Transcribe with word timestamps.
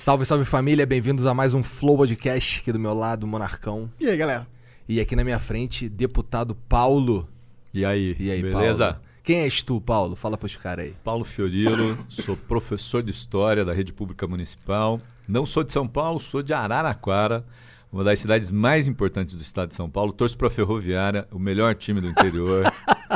Salve, 0.00 0.24
salve 0.24 0.46
família, 0.46 0.86
bem-vindos 0.86 1.26
a 1.26 1.34
mais 1.34 1.52
um 1.52 1.62
Flow 1.62 1.94
Podcast 1.94 2.60
aqui 2.60 2.72
do 2.72 2.78
meu 2.78 2.94
lado, 2.94 3.26
Monarcão. 3.26 3.90
E 4.00 4.06
aí, 4.06 4.16
galera? 4.16 4.46
E 4.88 4.98
aqui 4.98 5.14
na 5.14 5.22
minha 5.22 5.38
frente, 5.38 5.90
deputado 5.90 6.54
Paulo. 6.54 7.28
E 7.74 7.84
aí, 7.84 8.16
E 8.18 8.30
aí, 8.30 8.40
beleza? 8.42 8.94
Paulo? 8.94 9.00
Quem 9.22 9.40
és 9.40 9.62
tu, 9.62 9.78
Paulo? 9.78 10.16
Fala 10.16 10.38
pros 10.38 10.56
caras 10.56 10.86
aí. 10.86 10.94
Paulo 11.04 11.22
Fiorilo, 11.22 11.98
sou 12.08 12.34
professor 12.34 13.02
de 13.02 13.10
História 13.10 13.62
da 13.62 13.74
Rede 13.74 13.92
Pública 13.92 14.26
Municipal. 14.26 14.98
Não 15.28 15.44
sou 15.44 15.62
de 15.62 15.70
São 15.70 15.86
Paulo, 15.86 16.18
sou 16.18 16.42
de 16.42 16.54
Araraquara, 16.54 17.44
uma 17.92 18.04
das 18.04 18.20
cidades 18.20 18.50
mais 18.50 18.86
importantes 18.86 19.34
do 19.34 19.42
estado 19.42 19.68
de 19.70 19.74
São 19.74 19.90
Paulo. 19.90 20.12
Torço 20.12 20.36
pra 20.38 20.48
Ferroviária, 20.48 21.26
o 21.32 21.38
melhor 21.38 21.74
time 21.74 22.00
do 22.00 22.08
interior. 22.08 22.72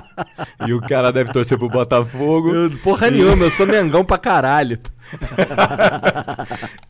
e 0.67 0.73
o 0.73 0.81
cara 0.81 1.13
deve 1.13 1.33
torcer 1.33 1.57
pro 1.57 1.69
Botafogo. 1.69 2.51
Eu, 2.53 2.71
porra 2.79 3.11
nenhuma, 3.11 3.45
eu 3.45 3.51
sou 3.51 3.67
mengão 3.67 4.05
pra 4.05 4.19
caralho. 4.19 4.79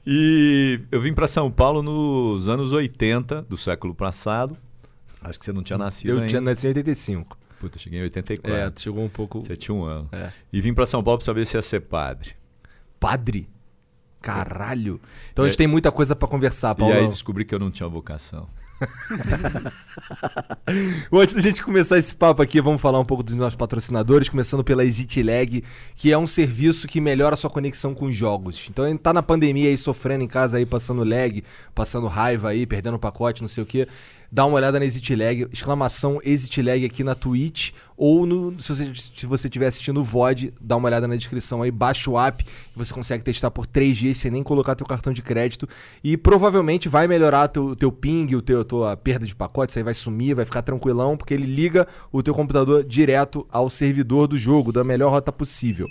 E 0.07 0.81
eu 0.93 1.01
vim 1.01 1.15
pra 1.15 1.27
São 1.27 1.51
Paulo 1.51 1.83
nos 1.83 2.49
anos 2.49 2.73
80 2.73 3.43
do 3.43 3.57
século 3.57 3.95
passado. 3.95 4.57
Acho 5.23 5.39
que 5.39 5.45
você 5.47 5.53
não 5.53 5.63
tinha 5.63 5.79
nascido 5.79 6.11
Eu 6.11 6.17
ainda. 6.17 6.29
tinha 6.29 6.41
nascido 6.41 6.67
em 6.67 6.81
85. 6.81 7.39
Puta, 7.59 7.79
cheguei 7.79 8.01
em 8.01 8.03
84. 8.03 8.55
É, 8.55 8.71
tu 8.71 8.83
chegou 8.83 9.03
um 9.03 9.09
pouco... 9.09 9.43
Você 9.43 9.57
tinha 9.57 9.75
um 9.75 9.83
ano. 9.85 10.09
É. 10.13 10.31
E 10.53 10.61
vim 10.61 10.75
pra 10.75 10.85
São 10.85 11.03
Paulo 11.03 11.19
pra 11.19 11.25
saber 11.25 11.47
se 11.47 11.57
ia 11.57 11.63
ser 11.63 11.81
padre. 11.81 12.33
Padre? 13.01 13.49
Caralho. 14.25 14.99
Então 15.33 15.45
a 15.45 15.49
É. 15.49 15.51
gente 15.51 15.59
tem 15.59 15.67
muita 15.67 15.93
coisa 15.93 16.17
pra 16.17 16.27
conversar, 16.27 16.75
Paulo. 16.75 16.95
E 16.95 16.99
aí 16.99 17.07
descobri 17.09 17.45
que 17.45 17.55
eu 17.55 17.59
não 17.59 17.71
tinha 17.71 17.89
vocação. 17.89 18.49
Antes 21.13 21.35
da 21.35 21.41
gente 21.41 21.63
começar 21.63 21.99
esse 21.99 22.15
papo 22.15 22.43
aqui, 22.43 22.61
vamos 22.61 22.81
falar 22.81 22.99
um 22.99 23.05
pouco 23.05 23.23
dos 23.23 23.35
nossos 23.35 23.55
patrocinadores, 23.55 24.29
começando 24.29 24.65
pela 24.65 24.85
EasyTlag, 24.85 25.63
que 25.95 26.11
é 26.13 26.19
um 26.19 26.27
serviço 26.27 26.87
que 26.89 27.01
melhora 27.01 27.35
a 27.35 27.37
sua 27.37 27.51
conexão 27.51 27.95
com 27.95 28.07
os 28.07 28.17
jogos. 28.17 28.67
Então, 28.69 28.87
ele 28.87 28.99
tá 28.99 29.13
na 29.13 29.23
pandemia 29.23 29.69
aí, 29.69 29.79
sofrendo 29.79 30.25
em 30.25 30.29
casa 30.29 30.57
aí, 30.57 30.67
passando 30.67 31.05
lag, 31.05 31.43
passando 31.75 32.07
raiva 32.07 32.49
aí, 32.49 32.67
perdendo 32.67 32.99
pacote, 32.99 33.43
não 33.43 33.49
sei 33.49 33.63
o 33.63 33.67
quê. 33.67 33.87
Dá 34.35 34.45
uma 34.45 34.57
olhada 34.57 34.81
na 34.81 34.85
EasyTlag, 34.85 35.47
exclamação 35.53 36.21
EasyTlag 36.25 36.85
aqui 36.85 37.05
na 37.05 37.15
Twitch, 37.15 37.71
ou 37.97 38.27
no, 38.27 38.61
se 38.61 38.75
você 38.75 38.93
se 38.93 39.27
você 39.27 39.47
estiver 39.47 39.69
assistindo 39.69 40.01
o 40.01 40.03
VOD, 40.03 40.53
dá 40.61 40.75
uma 40.75 40.89
olhada 40.89 41.07
na 41.07 41.15
descrição 41.15 41.63
aí, 41.63 41.71
baixa 41.71 42.11
o 42.11 42.19
app, 42.19 42.45
você 42.75 42.93
consegue 42.93 43.23
testar 43.23 43.53
por 43.53 43.65
3 43.65 43.97
dias 43.97 44.17
sem 44.17 44.33
nem 44.33 44.43
colocar 44.43 44.75
teu 44.75 44.85
cartão 44.85 45.13
de 45.13 45.23
crédito 45.23 45.69
e 46.03 46.17
provavelmente 46.17 46.89
vai 46.89 47.07
melhorar 47.07 47.47
teu, 47.47 47.77
teu 47.77 47.93
ping, 47.93 48.35
o 48.35 48.43
teu, 48.43 48.65
tua 48.65 48.97
perda 48.97 49.25
de 49.25 49.37
pacote, 49.37 49.71
isso 49.71 49.79
aí 49.79 49.85
vai 49.85 49.95
sumir, 49.95 50.35
vai 50.35 50.45
ficar 50.45 50.63
tranquilão, 50.63 51.17
porque 51.17 51.33
ele 51.33 51.47
liga 51.47 51.87
o 52.11 52.21
teu 52.21 52.35
computador 52.35 52.83
direto 52.83 53.47
ao 53.53 53.71
servidor 53.71 54.27
do 54.27 54.37
jogo, 54.37 54.73
da 54.73 54.83
melhor 54.83 55.13
rota 55.13 55.31
possível. 55.31 55.87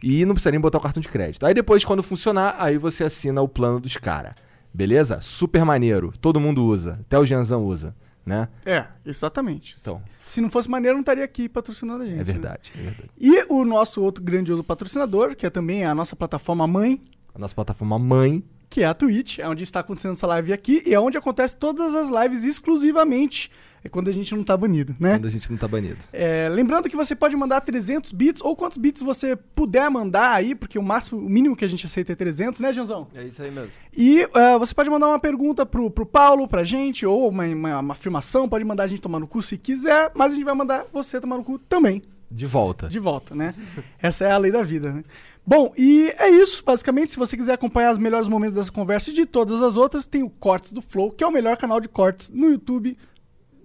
E 0.00 0.24
não 0.24 0.34
precisa 0.34 0.52
nem 0.52 0.60
botar 0.60 0.78
o 0.78 0.82
cartão 0.82 1.00
de 1.00 1.08
crédito. 1.08 1.44
Aí 1.44 1.52
depois, 1.52 1.84
quando 1.84 2.04
funcionar, 2.04 2.54
aí 2.60 2.78
você 2.78 3.02
assina 3.02 3.42
o 3.42 3.48
plano 3.48 3.80
dos 3.80 3.96
caras. 3.96 4.34
Beleza? 4.72 5.20
Super 5.20 5.64
maneiro. 5.64 6.12
Todo 6.20 6.38
mundo 6.40 6.64
usa. 6.64 6.98
Até 7.00 7.18
o 7.18 7.24
Janzão 7.24 7.64
usa, 7.64 7.94
né? 8.24 8.48
É, 8.64 8.86
exatamente. 9.04 9.76
Então, 9.80 10.02
Se 10.26 10.40
não 10.40 10.50
fosse 10.50 10.68
maneiro, 10.70 10.94
não 10.94 11.00
estaria 11.00 11.24
aqui 11.24 11.48
patrocinando 11.48 12.02
a 12.02 12.06
gente. 12.06 12.14
é 12.14 12.18
né? 12.18 12.24
verdade, 12.24 12.72
é 12.76 12.80
verdade. 12.80 13.10
E 13.18 13.44
o 13.52 13.64
nosso 13.64 14.02
outro 14.02 14.22
grandioso 14.22 14.62
patrocinador, 14.62 15.34
que 15.34 15.46
é 15.46 15.50
também 15.50 15.84
a 15.84 15.94
nossa 15.94 16.14
plataforma 16.14 16.66
mãe, 16.66 17.02
A 17.34 17.38
nossa 17.38 17.54
plataforma 17.54 17.98
mãe. 17.98 18.44
Que 18.70 18.82
é 18.82 18.86
a 18.86 18.94
Twitch, 18.94 19.38
é 19.38 19.48
onde 19.48 19.62
está 19.62 19.80
acontecendo 19.80 20.12
essa 20.12 20.26
live 20.26 20.52
aqui 20.52 20.82
e 20.84 20.94
é 20.94 21.00
onde 21.00 21.16
acontece 21.16 21.56
todas 21.56 21.94
as 21.94 22.08
lives 22.08 22.44
exclusivamente. 22.44 23.50
É 23.82 23.88
quando 23.88 24.08
a 24.08 24.12
gente 24.12 24.34
não 24.34 24.42
tá 24.42 24.56
banido, 24.56 24.94
né? 24.98 25.12
Quando 25.12 25.26
a 25.26 25.30
gente 25.30 25.48
não 25.50 25.56
tá 25.56 25.68
banido. 25.68 25.98
É, 26.12 26.48
lembrando 26.50 26.88
que 26.88 26.96
você 26.96 27.14
pode 27.14 27.36
mandar 27.36 27.60
300 27.60 28.10
bits 28.12 28.42
ou 28.42 28.56
quantos 28.56 28.76
bits 28.76 29.00
você 29.00 29.36
puder 29.36 29.88
mandar 29.88 30.32
aí, 30.34 30.52
porque 30.54 30.76
o 30.78 30.82
máximo, 30.82 31.20
o 31.20 31.28
mínimo 31.30 31.54
que 31.54 31.64
a 31.64 31.68
gente 31.68 31.86
aceita 31.86 32.12
é 32.12 32.16
300, 32.16 32.60
né, 32.60 32.72
Janzão? 32.72 33.06
É 33.14 33.22
isso 33.24 33.40
aí 33.40 33.50
mesmo. 33.52 33.70
E 33.96 34.22
eh, 34.22 34.58
você 34.58 34.74
pode 34.74 34.90
mandar 34.90 35.06
uma 35.06 35.20
pergunta 35.20 35.64
pro, 35.64 35.88
pro 35.90 36.04
Paulo, 36.04 36.48
pra 36.48 36.64
gente, 36.64 37.06
ou 37.06 37.28
uma, 37.28 37.44
uma, 37.44 37.78
uma 37.78 37.92
afirmação, 37.94 38.48
pode 38.48 38.64
mandar 38.64 38.82
a 38.82 38.88
gente 38.88 39.00
tomar 39.00 39.20
no 39.20 39.28
cu 39.28 39.42
se 39.42 39.56
quiser, 39.56 40.10
mas 40.12 40.32
a 40.32 40.34
gente 40.34 40.44
vai 40.44 40.54
mandar 40.54 40.84
você 40.92 41.20
tomar 41.20 41.36
no 41.36 41.44
cu 41.44 41.56
também, 41.60 42.02
De 42.28 42.46
volta. 42.46 42.88
de 42.88 42.98
volta, 42.98 43.32
né? 43.34 43.54
Essa 44.02 44.24
é 44.24 44.32
a 44.32 44.38
lei 44.38 44.50
da 44.50 44.62
vida, 44.64 44.92
né? 44.92 45.04
Bom, 45.48 45.72
e 45.78 46.12
é 46.18 46.28
isso, 46.28 46.62
basicamente. 46.62 47.12
Se 47.12 47.16
você 47.16 47.34
quiser 47.34 47.54
acompanhar 47.54 47.90
os 47.90 47.96
melhores 47.96 48.28
momentos 48.28 48.54
dessa 48.54 48.70
conversa 48.70 49.08
e 49.08 49.14
de 49.14 49.24
todas 49.24 49.62
as 49.62 49.78
outras, 49.78 50.06
tem 50.06 50.22
o 50.22 50.28
Cortes 50.28 50.72
do 50.72 50.82
Flow, 50.82 51.10
que 51.10 51.24
é 51.24 51.26
o 51.26 51.30
melhor 51.30 51.56
canal 51.56 51.80
de 51.80 51.88
cortes 51.88 52.28
no 52.28 52.50
YouTube 52.50 52.98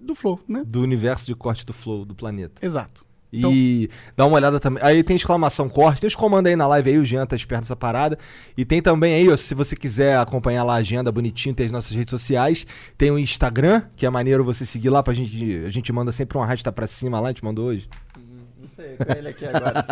do 0.00 0.14
Flow, 0.14 0.40
né? 0.48 0.62
Do 0.66 0.80
universo 0.80 1.26
de 1.26 1.34
corte 1.34 1.66
do 1.66 1.74
flow 1.74 2.06
do 2.06 2.14
planeta. 2.14 2.54
Exato. 2.64 3.04
E 3.30 3.90
dá 4.16 4.24
uma 4.24 4.36
olhada 4.36 4.58
também. 4.58 4.82
Aí 4.82 5.02
tem 5.02 5.14
exclamação 5.14 5.68
corte, 5.68 6.00
tem 6.00 6.08
os 6.08 6.16
comandos 6.16 6.48
aí 6.48 6.56
na 6.56 6.66
live 6.68 6.88
aí, 6.88 6.96
o 6.96 7.04
Jean 7.04 7.26
tá 7.26 7.36
esperto 7.36 7.64
nessa 7.64 7.76
parada. 7.76 8.18
E 8.56 8.64
tem 8.64 8.80
também 8.80 9.16
aí, 9.16 9.28
ó, 9.28 9.36
se 9.36 9.54
você 9.54 9.76
quiser 9.76 10.16
acompanhar 10.16 10.64
lá 10.64 10.76
a 10.76 10.78
agenda 10.78 11.12
bonitinho, 11.12 11.54
tem 11.54 11.66
as 11.66 11.72
nossas 11.72 11.92
redes 11.92 12.10
sociais. 12.10 12.66
Tem 12.96 13.10
o 13.10 13.18
Instagram, 13.18 13.82
que 13.94 14.06
é 14.06 14.10
maneiro 14.10 14.42
você 14.42 14.64
seguir 14.64 14.88
lá 14.88 15.02
pra 15.02 15.12
gente. 15.12 15.64
A 15.66 15.70
gente 15.70 15.92
manda 15.92 16.12
sempre 16.12 16.38
um 16.38 16.42
arrasta 16.42 16.72
pra 16.72 16.86
cima 16.86 17.20
lá, 17.20 17.28
a 17.28 17.32
gente 17.32 17.44
mandou 17.44 17.66
hoje. 17.66 17.86
Não 18.58 18.68
sei, 18.74 18.96
com 18.96 19.12
ele 19.12 19.28
aqui 19.28 19.44
agora. 19.44 19.84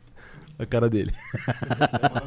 A 0.60 0.66
cara 0.66 0.90
dele. 0.90 1.14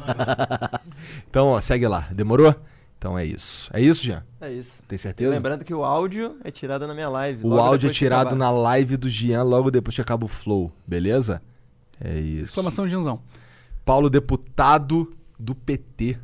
então, 1.28 1.48
ó, 1.48 1.60
segue 1.60 1.86
lá. 1.86 2.08
Demorou? 2.12 2.54
Então 2.98 3.18
é 3.18 3.24
isso. 3.24 3.70
É 3.72 3.80
isso, 3.80 4.02
Jean? 4.04 4.24
É 4.40 4.50
isso. 4.50 4.82
Tem 4.88 4.96
E 4.96 4.98
certeza? 4.98 5.30
lembrando 5.30 5.64
que 5.64 5.74
o 5.74 5.84
áudio 5.84 6.36
é 6.42 6.50
tirado 6.50 6.86
na 6.86 6.94
minha 6.94 7.08
live. 7.08 7.46
O 7.46 7.58
áudio 7.60 7.90
é 7.90 7.92
tirado 7.92 8.34
na 8.34 8.50
live 8.50 8.96
do 8.96 9.08
Jean 9.08 9.42
logo 9.42 9.70
depois 9.70 9.94
que 9.94 10.00
acaba 10.00 10.24
o 10.24 10.28
flow, 10.28 10.72
beleza? 10.86 11.42
É 12.00 12.18
isso. 12.18 12.50
Exclamação 12.50 12.88
Janzão. 12.88 13.20
Paulo, 13.84 14.08
deputado 14.08 15.14
do 15.38 15.54
PT. 15.54 16.16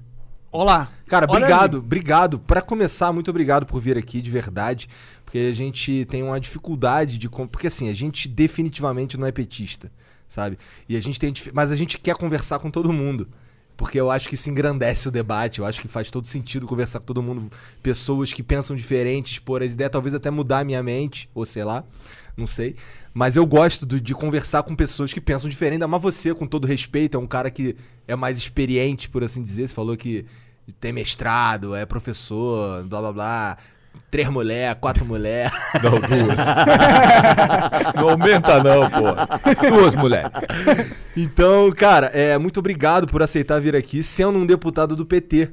Olá. 0.51 0.89
Cara, 1.07 1.27
Olha 1.29 1.37
obrigado, 1.45 1.77
ali. 1.77 1.85
obrigado. 1.85 2.39
Pra 2.41 2.63
começar, 2.63 3.13
muito 3.13 3.31
obrigado 3.31 3.67
por 3.67 3.81
vir 3.81 3.97
aqui, 3.99 4.21
de 4.23 4.31
verdade. 4.31 4.89
Porque 5.25 5.39
a 5.39 5.55
gente 5.55 6.07
tem 6.07 6.23
uma 6.23 6.41
dificuldade 6.41 7.19
de. 7.19 7.29
Porque 7.29 7.67
assim, 7.69 7.89
a 7.89 7.95
gente 7.95 8.27
definitivamente 8.27 9.17
não 9.19 9.27
é 9.27 9.33
petista, 9.33 9.93
sabe? 10.31 10.57
E 10.89 10.97
a 10.97 11.01
gente 11.03 11.21
tem. 11.21 11.35
Mas 11.53 11.71
a 11.71 11.77
gente 11.77 11.99
quer 11.99 12.15
conversar 12.17 12.59
com 12.61 12.71
todo 12.71 12.91
mundo. 12.91 13.29
Porque 13.77 13.99
eu 13.99 14.11
acho 14.11 14.29
que 14.29 14.35
isso 14.35 14.51
engrandece 14.51 15.09
o 15.09 15.11
debate. 15.11 15.59
Eu 15.59 15.65
acho 15.67 15.81
que 15.81 15.89
faz 15.89 16.11
todo 16.11 16.27
sentido 16.27 16.67
conversar 16.67 17.01
com 17.01 17.07
todo 17.07 17.23
mundo. 17.23 17.51
Pessoas 17.83 18.31
que 18.33 18.43
pensam 18.43 18.77
diferentes, 18.77 19.33
expor 19.33 19.63
as 19.63 19.73
ideias, 19.73 19.91
talvez 19.91 20.15
até 20.15 20.31
mudar 20.31 20.59
a 20.61 20.65
minha 20.65 20.83
mente, 20.83 21.31
ou 21.35 21.47
sei 21.47 21.65
lá, 21.65 21.83
não 22.37 22.47
sei. 22.47 22.77
Mas 23.15 23.37
eu 23.37 23.47
gosto 23.47 23.87
do- 23.87 23.99
de 24.01 24.15
conversar 24.15 24.63
com 24.65 24.77
pessoas 24.77 25.13
que 25.15 25.21
pensam 25.21 25.49
diferente. 25.49 25.85
Mais 25.87 26.03
você, 26.03 26.35
com 26.35 26.47
todo 26.47 26.67
respeito, 26.67 27.17
é 27.17 27.21
um 27.21 27.27
cara 27.27 27.51
que 27.51 27.75
é 28.07 28.15
mais 28.15 28.37
experiente, 28.37 29.09
por 29.09 29.25
assim 29.25 29.43
dizer. 29.43 29.67
Você 29.67 29.75
falou 29.75 29.97
que 29.97 30.27
tem 30.79 30.93
mestrado, 30.93 31.75
é 31.75 31.87
professor, 31.87 32.85
blá 32.85 33.01
blá 33.01 33.13
blá. 33.13 33.59
Três 34.11 34.29
mulher, 34.29 34.75
quatro 34.75 35.05
mulher. 35.05 35.53
Não, 35.83 35.93
duas. 35.93 36.39
não 37.95 38.09
aumenta 38.09 38.63
não, 38.63 38.91
pô. 38.91 39.71
Duas 39.71 39.95
mulheres. 39.95 40.31
Então, 41.17 41.71
cara, 41.71 42.07
é, 42.09 42.37
muito 42.37 42.59
obrigado 42.59 43.07
por 43.07 43.23
aceitar 43.23 43.61
vir 43.61 43.77
aqui, 43.77 44.03
sendo 44.03 44.39
um 44.39 44.45
deputado 44.45 44.97
do 44.97 45.07
PT. 45.07 45.53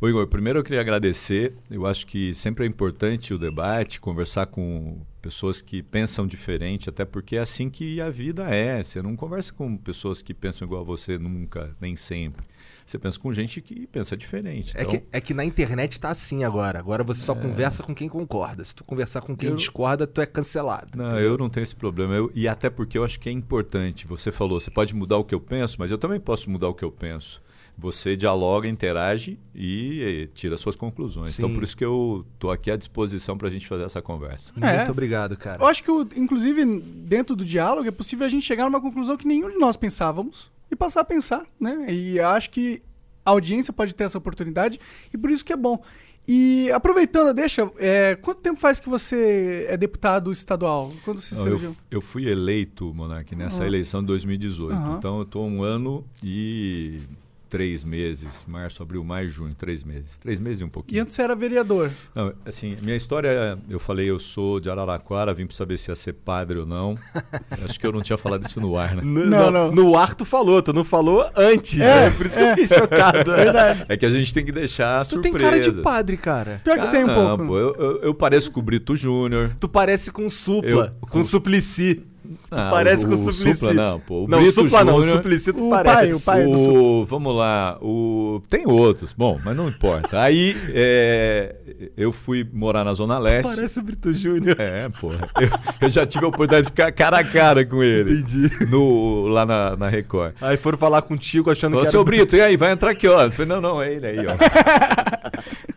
Ô 0.00 0.08
Igor, 0.08 0.28
primeiro 0.28 0.60
eu 0.60 0.62
queria 0.62 0.80
agradecer. 0.80 1.54
Eu 1.68 1.84
acho 1.84 2.06
que 2.06 2.32
sempre 2.32 2.64
é 2.64 2.68
importante 2.68 3.34
o 3.34 3.38
debate, 3.38 4.00
conversar 4.00 4.46
com 4.46 5.00
pessoas 5.20 5.60
que 5.60 5.82
pensam 5.82 6.24
diferente, 6.24 6.88
até 6.88 7.04
porque 7.04 7.34
é 7.34 7.40
assim 7.40 7.68
que 7.68 8.00
a 8.00 8.08
vida 8.08 8.44
é. 8.44 8.80
Você 8.80 9.02
não 9.02 9.16
conversa 9.16 9.52
com 9.52 9.76
pessoas 9.76 10.22
que 10.22 10.32
pensam 10.32 10.66
igual 10.66 10.82
a 10.82 10.84
você 10.84 11.18
nunca, 11.18 11.72
nem 11.80 11.96
sempre. 11.96 12.46
Você 12.88 12.98
pensa 12.98 13.18
com 13.18 13.30
gente 13.34 13.60
que 13.60 13.86
pensa 13.86 14.16
diferente. 14.16 14.74
É, 14.74 14.80
Então, 14.80 14.92
que, 14.96 15.04
é 15.12 15.20
que 15.20 15.34
na 15.34 15.44
internet 15.44 16.00
tá 16.00 16.08
assim 16.08 16.42
agora. 16.42 16.78
Agora 16.78 17.04
você 17.04 17.20
só 17.20 17.34
conversa 17.34 17.82
com 17.82 17.94
quem 17.94 18.08
concorda. 18.08 18.64
Se 18.64 18.74
tu 18.74 18.82
conversar 18.82 19.20
com 19.20 19.36
quem 19.36 19.50
Eu- 19.50 19.56
discorda, 19.56 20.06
tu 20.06 20.22
é 20.22 20.26
cancelado. 20.26 20.96
Não, 20.96 21.20
eu 21.20 21.36
não 21.36 21.50
tenho 21.50 21.64
esse 21.64 21.76
problema. 21.76 22.14
Eu- 22.14 22.32
e 22.34 22.48
até 22.48 22.70
porque 22.70 22.96
eu 22.96 23.04
acho 23.04 23.20
que 23.20 23.28
é 23.28 23.32
importante. 23.32 24.06
Você 24.06 24.32
falou, 24.32 24.58
você 24.58 24.70
pode 24.70 24.94
mudar 24.94 25.18
o 25.18 25.24
que 25.24 25.34
eu 25.34 25.40
penso, 25.40 25.76
mas 25.78 25.90
eu 25.90 25.98
também 25.98 26.18
posso 26.18 26.48
mudar 26.48 26.68
o 26.68 26.74
que 26.74 26.82
eu 26.82 26.90
penso. 26.90 27.42
Você 27.76 28.16
dialoga, 28.16 28.66
interage 28.66 29.38
e, 29.54 30.30
tira 30.34 30.56
suas 30.56 30.74
conclusões. 30.74 31.34
Sim. 31.34 31.42
Então, 31.42 31.54
por 31.54 31.62
isso 31.62 31.76
que 31.76 31.84
eu 31.84 32.24
tô 32.38 32.50
aqui 32.50 32.70
à 32.70 32.76
disposição 32.76 33.36
para 33.36 33.48
a 33.48 33.50
gente 33.50 33.66
fazer 33.68 33.84
essa 33.84 34.00
conversa. 34.00 34.52
É. 34.62 34.78
Muito 34.78 34.90
obrigado, 34.92 35.36
cara. 35.36 35.62
Eu 35.62 35.66
acho 35.66 35.84
que, 35.84 35.90
inclusive, 36.18 36.64
dentro 37.04 37.36
do 37.36 37.44
diálogo, 37.44 37.86
é 37.86 37.90
possível 37.90 38.26
a 38.26 38.30
gente 38.30 38.44
chegar 38.46 38.64
numa 38.64 38.80
conclusão 38.80 39.14
que 39.14 39.26
nenhum 39.28 39.50
de 39.50 39.58
nós 39.58 39.76
pensávamos 39.76 40.50
e 40.70 40.76
passar 40.76 41.00
a 41.00 41.04
pensar, 41.04 41.44
né? 41.60 41.86
E 41.88 42.20
acho 42.20 42.50
que 42.50 42.82
a 43.24 43.30
audiência 43.30 43.72
pode 43.72 43.94
ter 43.94 44.04
essa 44.04 44.18
oportunidade 44.18 44.80
e 45.12 45.18
por 45.18 45.30
isso 45.30 45.44
que 45.44 45.52
é 45.52 45.56
bom. 45.56 45.82
E 46.30 46.70
aproveitando, 46.72 47.32
deixa, 47.32 47.70
é, 47.78 48.14
quanto 48.16 48.42
tempo 48.42 48.60
faz 48.60 48.78
que 48.78 48.88
você 48.88 49.66
é 49.66 49.78
deputado 49.78 50.30
estadual? 50.30 50.92
Quando 51.02 51.22
você 51.22 51.34
se 51.34 51.42
Não, 51.42 51.56
eu, 51.56 51.76
eu 51.90 52.00
fui 52.02 52.28
eleito, 52.28 52.92
Monark, 52.94 53.34
nessa 53.34 53.62
Aham. 53.62 53.66
eleição 53.66 54.00
de 54.02 54.08
2018. 54.08 54.74
Aham. 54.74 54.96
Então, 54.98 55.16
eu 55.16 55.22
estou 55.22 55.46
um 55.48 55.62
ano 55.62 56.04
e 56.22 57.00
três 57.48 57.84
meses. 57.84 58.44
Março, 58.46 58.82
abril, 58.82 59.02
maio, 59.04 59.28
junho, 59.30 59.54
três 59.54 59.82
meses. 59.82 60.18
Três 60.18 60.38
meses 60.38 60.60
e 60.60 60.64
um 60.64 60.68
E 60.68 60.70
pouquinho. 60.70 61.02
antes 61.02 61.14
você 61.14 61.22
era 61.22 61.34
vereador. 61.34 61.90
Não, 62.14 62.32
assim, 62.44 62.76
minha 62.82 62.96
história, 62.96 63.58
eu 63.70 63.78
falei, 63.78 64.10
eu 64.10 64.18
sou 64.18 64.60
de 64.60 64.68
Araraquara, 64.70 65.32
vim 65.32 65.46
para 65.46 65.56
saber 65.56 65.76
se 65.78 65.90
ia 65.90 65.96
ser 65.96 66.12
padre 66.12 66.58
ou 66.58 66.66
não. 66.66 66.96
Acho 67.50 67.78
que 67.80 67.86
eu 67.86 67.92
não 67.92 68.02
tinha 68.02 68.18
falado 68.18 68.44
isso 68.44 68.60
no 68.60 68.76
ar, 68.76 68.94
né? 68.94 69.02
N- 69.02 69.26
Não, 69.26 69.50
não. 69.50 69.72
No 69.72 69.96
ar 69.96 70.14
tu 70.14 70.24
falou, 70.24 70.60
tu 70.62 70.72
não 70.72 70.84
falou 70.84 71.28
antes. 71.36 71.78
É, 71.80 72.08
né? 72.08 72.10
Por 72.10 72.26
isso 72.26 72.38
que 72.38 72.44
eu 72.44 72.48
fiquei 72.50 72.66
chocado. 72.78 73.30
Verdade. 73.32 73.84
É 73.88 73.96
que 73.96 74.06
a 74.06 74.10
gente 74.10 74.32
tem 74.34 74.44
que 74.44 74.52
deixar 74.52 75.02
Tu 75.04 75.08
surpresa. 75.10 75.38
tem 75.38 75.44
cara 75.50 75.60
de 75.60 75.72
padre, 75.82 76.16
cara. 76.16 76.60
Pior 76.64 76.78
que 76.78 76.90
tem 76.90 77.04
um 77.04 77.06
não, 77.06 77.36
pouco. 77.36 77.46
Pô, 77.46 77.58
eu, 77.58 77.74
eu- 77.76 78.00
eu 78.02 78.14
pareço 78.14 78.50
com 78.52 78.60
o 78.60 78.62
Brito 78.62 78.94
Júnior. 78.96 79.56
Tu 79.58 79.68
parece 79.68 80.10
com 80.10 80.28
supla, 80.28 80.68
Eu- 81.00 81.00
com 81.00 81.06
com- 81.18 81.22
suplici. 81.24 82.02
Ah, 82.50 82.68
parece 82.70 83.04
o, 83.04 83.08
com 83.08 83.14
o 83.14 83.18
o 83.18 83.32
Suplicy. 83.32 83.52
Supla, 83.58 83.74
não, 83.74 84.00
pô. 84.00 84.24
O 84.24 84.28
não, 84.28 84.38
Brito 84.38 84.52
supla 84.52 84.84
não, 84.84 84.96
o 84.96 85.00
Júnior- 85.02 85.16
suplici 85.16 85.52
tu 85.52 85.66
O 85.66 85.70
parece. 85.70 85.96
pai, 85.96 86.12
o 86.12 86.20
pai. 86.20 86.42
do 86.44 86.50
O, 86.50 87.04
vamos 87.04 87.34
lá, 87.36 87.78
o, 87.80 88.42
tem 88.48 88.66
outros, 88.66 89.12
bom, 89.12 89.40
mas 89.44 89.56
não 89.56 89.68
importa. 89.68 90.20
Aí 90.20 90.56
é, 90.68 91.56
eu 91.96 92.12
fui 92.12 92.46
morar 92.52 92.84
na 92.84 92.92
Zona 92.92 93.18
Leste. 93.18 93.54
Parece 93.54 93.78
o 93.78 93.82
Brito 93.82 94.12
Júnior. 94.12 94.56
É, 94.58 94.88
porra. 94.88 95.28
Eu, 95.40 95.48
eu 95.82 95.88
já 95.90 96.06
tive 96.06 96.24
a 96.24 96.28
oportunidade 96.28 96.64
de 96.66 96.70
ficar 96.70 96.92
cara 96.92 97.18
a 97.18 97.24
cara 97.24 97.64
com 97.64 97.82
ele. 97.82 98.20
Entendi. 98.20 98.50
No, 98.66 99.26
lá 99.28 99.46
na, 99.46 99.76
na 99.76 99.88
Record. 99.88 100.34
Aí 100.40 100.56
foram 100.56 100.78
falar 100.78 101.02
contigo 101.02 101.50
achando 101.50 101.72
Falou, 101.72 101.84
que 101.84 101.90
seu 101.90 102.00
era... 102.00 102.04
Brito, 102.06 102.36
e 102.36 102.40
aí, 102.40 102.56
vai 102.56 102.72
entrar 102.72 102.90
aqui, 102.90 103.06
ó. 103.08 103.22
Eu 103.22 103.32
falei, 103.32 103.48
não, 103.48 103.60
não, 103.60 103.82
é 103.82 103.92
ele 103.92 104.06
aí, 104.06 104.18
ó. 104.26 104.36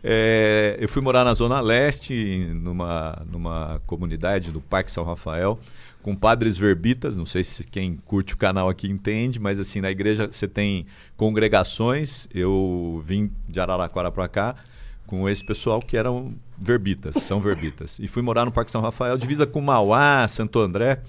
É, 0.04 0.76
eu 0.80 0.88
fui 0.88 1.00
morar 1.00 1.22
na 1.24 1.32
Zona 1.32 1.60
Leste, 1.60 2.48
numa, 2.54 3.22
numa 3.30 3.80
comunidade 3.86 4.50
do 4.50 4.60
Parque 4.60 4.90
São 4.90 5.04
Rafael, 5.04 5.58
com 6.02 6.14
padres 6.14 6.58
verbitas. 6.58 7.16
Não 7.16 7.24
sei 7.24 7.44
se 7.44 7.64
quem 7.64 7.96
curte 7.96 8.34
o 8.34 8.36
canal 8.36 8.68
aqui 8.68 8.90
entende, 8.90 9.38
mas 9.38 9.58
assim, 9.58 9.80
na 9.80 9.90
igreja 9.90 10.28
você 10.30 10.48
tem 10.48 10.84
congregações. 11.16 12.28
Eu 12.34 13.02
vim 13.04 13.30
de 13.48 13.60
Araraquara 13.60 14.10
para 14.10 14.28
cá 14.28 14.56
com 15.06 15.28
esse 15.28 15.44
pessoal 15.44 15.80
que 15.80 15.96
eram 15.96 16.34
verbitas, 16.58 17.16
são 17.16 17.40
verbitas. 17.40 17.98
E 17.98 18.08
fui 18.08 18.22
morar 18.22 18.44
no 18.44 18.52
Parque 18.52 18.70
São 18.70 18.80
Rafael, 18.80 19.16
divisa 19.16 19.46
com 19.46 19.60
Mauá, 19.60 20.26
Santo 20.26 20.58
André. 20.58 21.02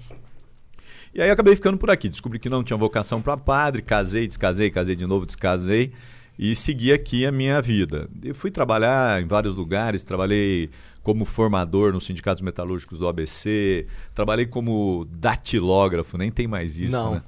E 1.14 1.22
aí 1.22 1.30
acabei 1.30 1.54
ficando 1.54 1.78
por 1.78 1.90
aqui. 1.90 2.08
Descobri 2.08 2.38
que 2.38 2.48
não 2.48 2.64
tinha 2.64 2.76
vocação 2.76 3.22
para 3.22 3.36
padre, 3.36 3.82
casei, 3.82 4.26
descasei, 4.26 4.70
casei 4.70 4.96
de 4.96 5.06
novo, 5.06 5.24
descasei 5.24 5.92
e 6.38 6.54
segui 6.54 6.92
aqui 6.92 7.24
a 7.24 7.32
minha 7.32 7.62
vida. 7.62 8.08
Eu 8.22 8.34
fui 8.34 8.50
trabalhar 8.50 9.22
em 9.22 9.26
vários 9.26 9.54
lugares, 9.54 10.04
trabalhei 10.04 10.70
como 11.04 11.24
formador 11.24 11.92
nos 11.92 12.04
sindicatos 12.04 12.42
metalúrgicos 12.42 12.98
do 12.98 13.06
ABC, 13.06 13.86
trabalhei 14.12 14.46
como 14.46 15.06
datilógrafo, 15.16 16.18
nem 16.18 16.32
tem 16.32 16.48
mais 16.48 16.76
isso, 16.80 16.90
Não. 16.90 17.14
né? 17.14 17.22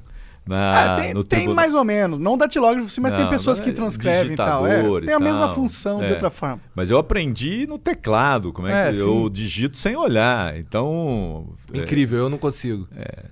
Na, 0.49 0.95
Ah, 0.95 1.01
tem, 1.01 1.13
no 1.13 1.25
tem 1.25 1.41
tribunal- 1.41 1.57
mais 1.57 1.75
ou 1.75 1.85
menos. 1.85 2.21
Não 2.21 2.39
datilógrafo, 2.39 2.89
sim, 2.89 3.01
mas 3.01 3.13
tem 3.15 3.25
Não, 3.25 3.29
pessoas 3.29 3.59
não 3.59 3.65
que 3.65 3.71
é 3.71 3.75
transcrevem 3.75 4.33
e 4.35 4.37
tal. 4.37 4.65
É, 4.65 5.01
tem 5.01 5.13
a 5.13 5.19
mesma 5.19 5.47
tal. 5.47 5.55
função 5.57 5.99
de 5.99 6.05
É. 6.07 6.11
outra 6.13 6.31
forma. 6.31 6.61
Mas 6.73 6.89
eu 6.89 6.99
aprendi 6.99 7.67
no 7.67 7.79
teclado, 7.81 8.53
como 8.53 8.69
é, 8.69 8.87
É, 8.87 8.91
que 8.93 8.99
sim. 8.99 9.01
eu 9.03 9.29
digito 9.29 9.77
sem 9.77 9.97
olhar. 9.97 10.57
Então. 10.57 11.49
é, 11.75 11.79
Incrível, 11.79 12.19
eu 12.21 12.31
não 12.31 12.39
consigo. 12.39 12.87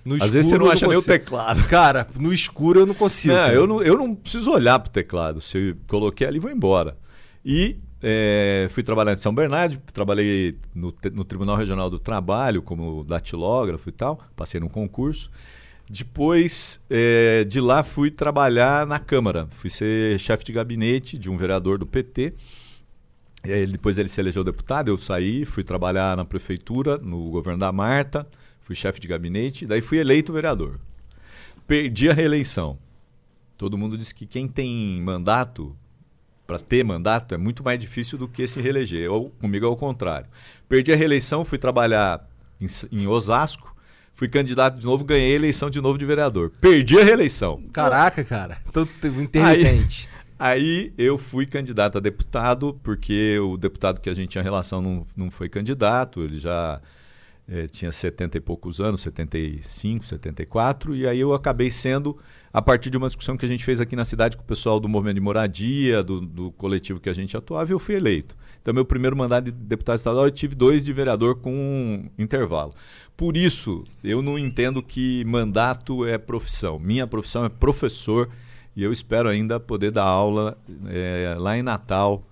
No 0.04 0.16
Às 0.16 0.30
vezes 0.30 0.50
você 0.50 0.58
não 0.58 0.68
acha 0.68 0.88
nem 0.88 0.96
o 0.98 1.02
teclado. 1.02 1.62
Cara, 1.70 2.08
no 2.18 2.32
escuro 2.34 2.80
eu 2.80 2.86
não 2.86 2.94
consigo. 2.94 3.32
Não, 3.32 3.46
eu 3.48 3.64
não, 3.68 3.80
eu 3.80 3.96
não 3.96 4.12
preciso 4.12 4.50
olhar 4.50 4.80
pro 4.80 4.90
teclado. 4.90 5.40
Se 5.40 5.56
eu 5.56 5.76
coloquei 5.86 6.26
ali, 6.26 6.40
vou 6.40 6.50
embora. 6.50 6.96
E 7.44 7.76
é, 8.06 8.66
fui 8.68 8.82
trabalhar 8.82 9.14
em 9.14 9.16
São 9.16 9.34
Bernardo, 9.34 9.78
trabalhei 9.90 10.58
no, 10.74 10.94
no 11.14 11.24
Tribunal 11.24 11.56
Regional 11.56 11.88
do 11.88 11.98
Trabalho 11.98 12.60
como 12.60 13.02
datilógrafo 13.02 13.88
e 13.88 13.92
tal, 13.92 14.20
passei 14.36 14.60
num 14.60 14.68
concurso. 14.68 15.30
Depois 15.88 16.78
é, 16.90 17.44
de 17.44 17.62
lá 17.62 17.82
fui 17.82 18.10
trabalhar 18.10 18.86
na 18.86 18.98
Câmara, 18.98 19.48
fui 19.50 19.70
ser 19.70 20.18
chefe 20.18 20.44
de 20.44 20.52
gabinete 20.52 21.16
de 21.16 21.30
um 21.30 21.36
vereador 21.38 21.78
do 21.78 21.86
PT. 21.86 22.34
Aí, 23.42 23.66
depois 23.66 23.96
ele 23.96 24.10
se 24.10 24.20
elegeu 24.20 24.44
deputado, 24.44 24.88
eu 24.88 24.98
saí, 24.98 25.46
fui 25.46 25.64
trabalhar 25.64 26.14
na 26.14 26.26
prefeitura, 26.26 26.98
no 26.98 27.30
governo 27.30 27.60
da 27.60 27.72
Marta, 27.72 28.26
fui 28.60 28.74
chefe 28.74 29.00
de 29.00 29.08
gabinete, 29.08 29.66
daí 29.66 29.80
fui 29.80 29.96
eleito 29.96 30.30
vereador. 30.30 30.78
Perdi 31.66 32.10
a 32.10 32.12
reeleição. 32.12 32.78
Todo 33.56 33.78
mundo 33.78 33.96
diz 33.96 34.12
que 34.12 34.26
quem 34.26 34.46
tem 34.46 35.00
mandato, 35.00 35.74
para 36.46 36.58
ter 36.58 36.84
mandato, 36.84 37.34
é 37.34 37.38
muito 37.38 37.64
mais 37.64 37.78
difícil 37.78 38.18
do 38.18 38.28
que 38.28 38.46
se 38.46 38.60
reeleger. 38.60 39.02
Eu, 39.02 39.32
comigo 39.40 39.64
é 39.64 39.68
o 39.68 39.76
contrário. 39.76 40.26
Perdi 40.68 40.92
a 40.92 40.96
reeleição, 40.96 41.44
fui 41.44 41.58
trabalhar 41.58 42.26
em, 42.60 42.66
em 42.92 43.06
Osasco, 43.06 43.74
fui 44.12 44.28
candidato 44.28 44.78
de 44.78 44.84
novo, 44.84 45.04
ganhei 45.04 45.32
a 45.32 45.36
eleição 45.36 45.70
de 45.70 45.80
novo 45.80 45.98
de 45.98 46.04
vereador. 46.04 46.50
Perdi 46.60 46.98
a 46.98 47.04
reeleição. 47.04 47.62
Caraca, 47.72 48.22
cara. 48.24 48.58
Então, 48.68 48.86
teve 49.00 49.18
um 49.18 49.22
intermitente. 49.22 50.08
Aí 50.38 50.92
eu 50.98 51.16
fui 51.16 51.46
candidato 51.46 51.98
a 51.98 52.00
deputado, 52.00 52.78
porque 52.82 53.38
o 53.38 53.56
deputado 53.56 54.00
que 54.00 54.10
a 54.10 54.14
gente 54.14 54.30
tinha 54.30 54.42
relação 54.42 54.82
não, 54.82 55.06
não 55.16 55.30
foi 55.30 55.48
candidato, 55.48 56.22
ele 56.22 56.38
já 56.38 56.80
eh, 57.48 57.66
tinha 57.68 57.92
70 57.92 58.38
e 58.38 58.40
poucos 58.40 58.80
anos, 58.80 59.02
75, 59.02 60.04
74, 60.04 60.96
e 60.96 61.06
aí 61.06 61.20
eu 61.20 61.34
acabei 61.34 61.70
sendo, 61.70 62.18
a 62.52 62.62
partir 62.62 62.90
de 62.90 62.96
uma 62.96 63.06
discussão 63.06 63.36
que 63.36 63.44
a 63.44 63.48
gente 63.48 63.64
fez 63.64 63.80
aqui 63.80 63.94
na 63.94 64.04
cidade 64.04 64.36
com 64.36 64.42
o 64.42 64.46
pessoal 64.46 64.80
do 64.80 64.88
movimento 64.88 65.16
de 65.16 65.20
moradia, 65.20 66.02
do, 66.02 66.20
do 66.20 66.52
coletivo 66.52 67.00
que 67.00 67.08
a 67.08 67.12
gente 67.12 67.36
atuava, 67.36 67.70
eu 67.70 67.78
fui 67.78 67.96
eleito. 67.96 68.36
Então, 68.62 68.72
meu 68.72 68.84
primeiro 68.84 69.14
mandato 69.14 69.44
de 69.44 69.52
deputado 69.52 69.98
estadual, 69.98 70.24
eu 70.24 70.30
tive 70.30 70.54
dois 70.54 70.82
de 70.82 70.92
vereador 70.92 71.36
com 71.36 71.52
um 71.52 72.08
intervalo. 72.18 72.72
Por 73.14 73.36
isso, 73.36 73.84
eu 74.02 74.22
não 74.22 74.38
entendo 74.38 74.82
que 74.82 75.22
mandato 75.26 76.06
é 76.06 76.16
profissão. 76.16 76.78
Minha 76.78 77.06
profissão 77.06 77.44
é 77.44 77.50
professor 77.50 78.30
e 78.74 78.82
eu 78.82 78.90
espero 78.90 79.28
ainda 79.28 79.60
poder 79.60 79.92
dar 79.92 80.04
aula 80.04 80.58
eh, 80.88 81.36
lá 81.38 81.56
em 81.56 81.62
Natal, 81.62 82.26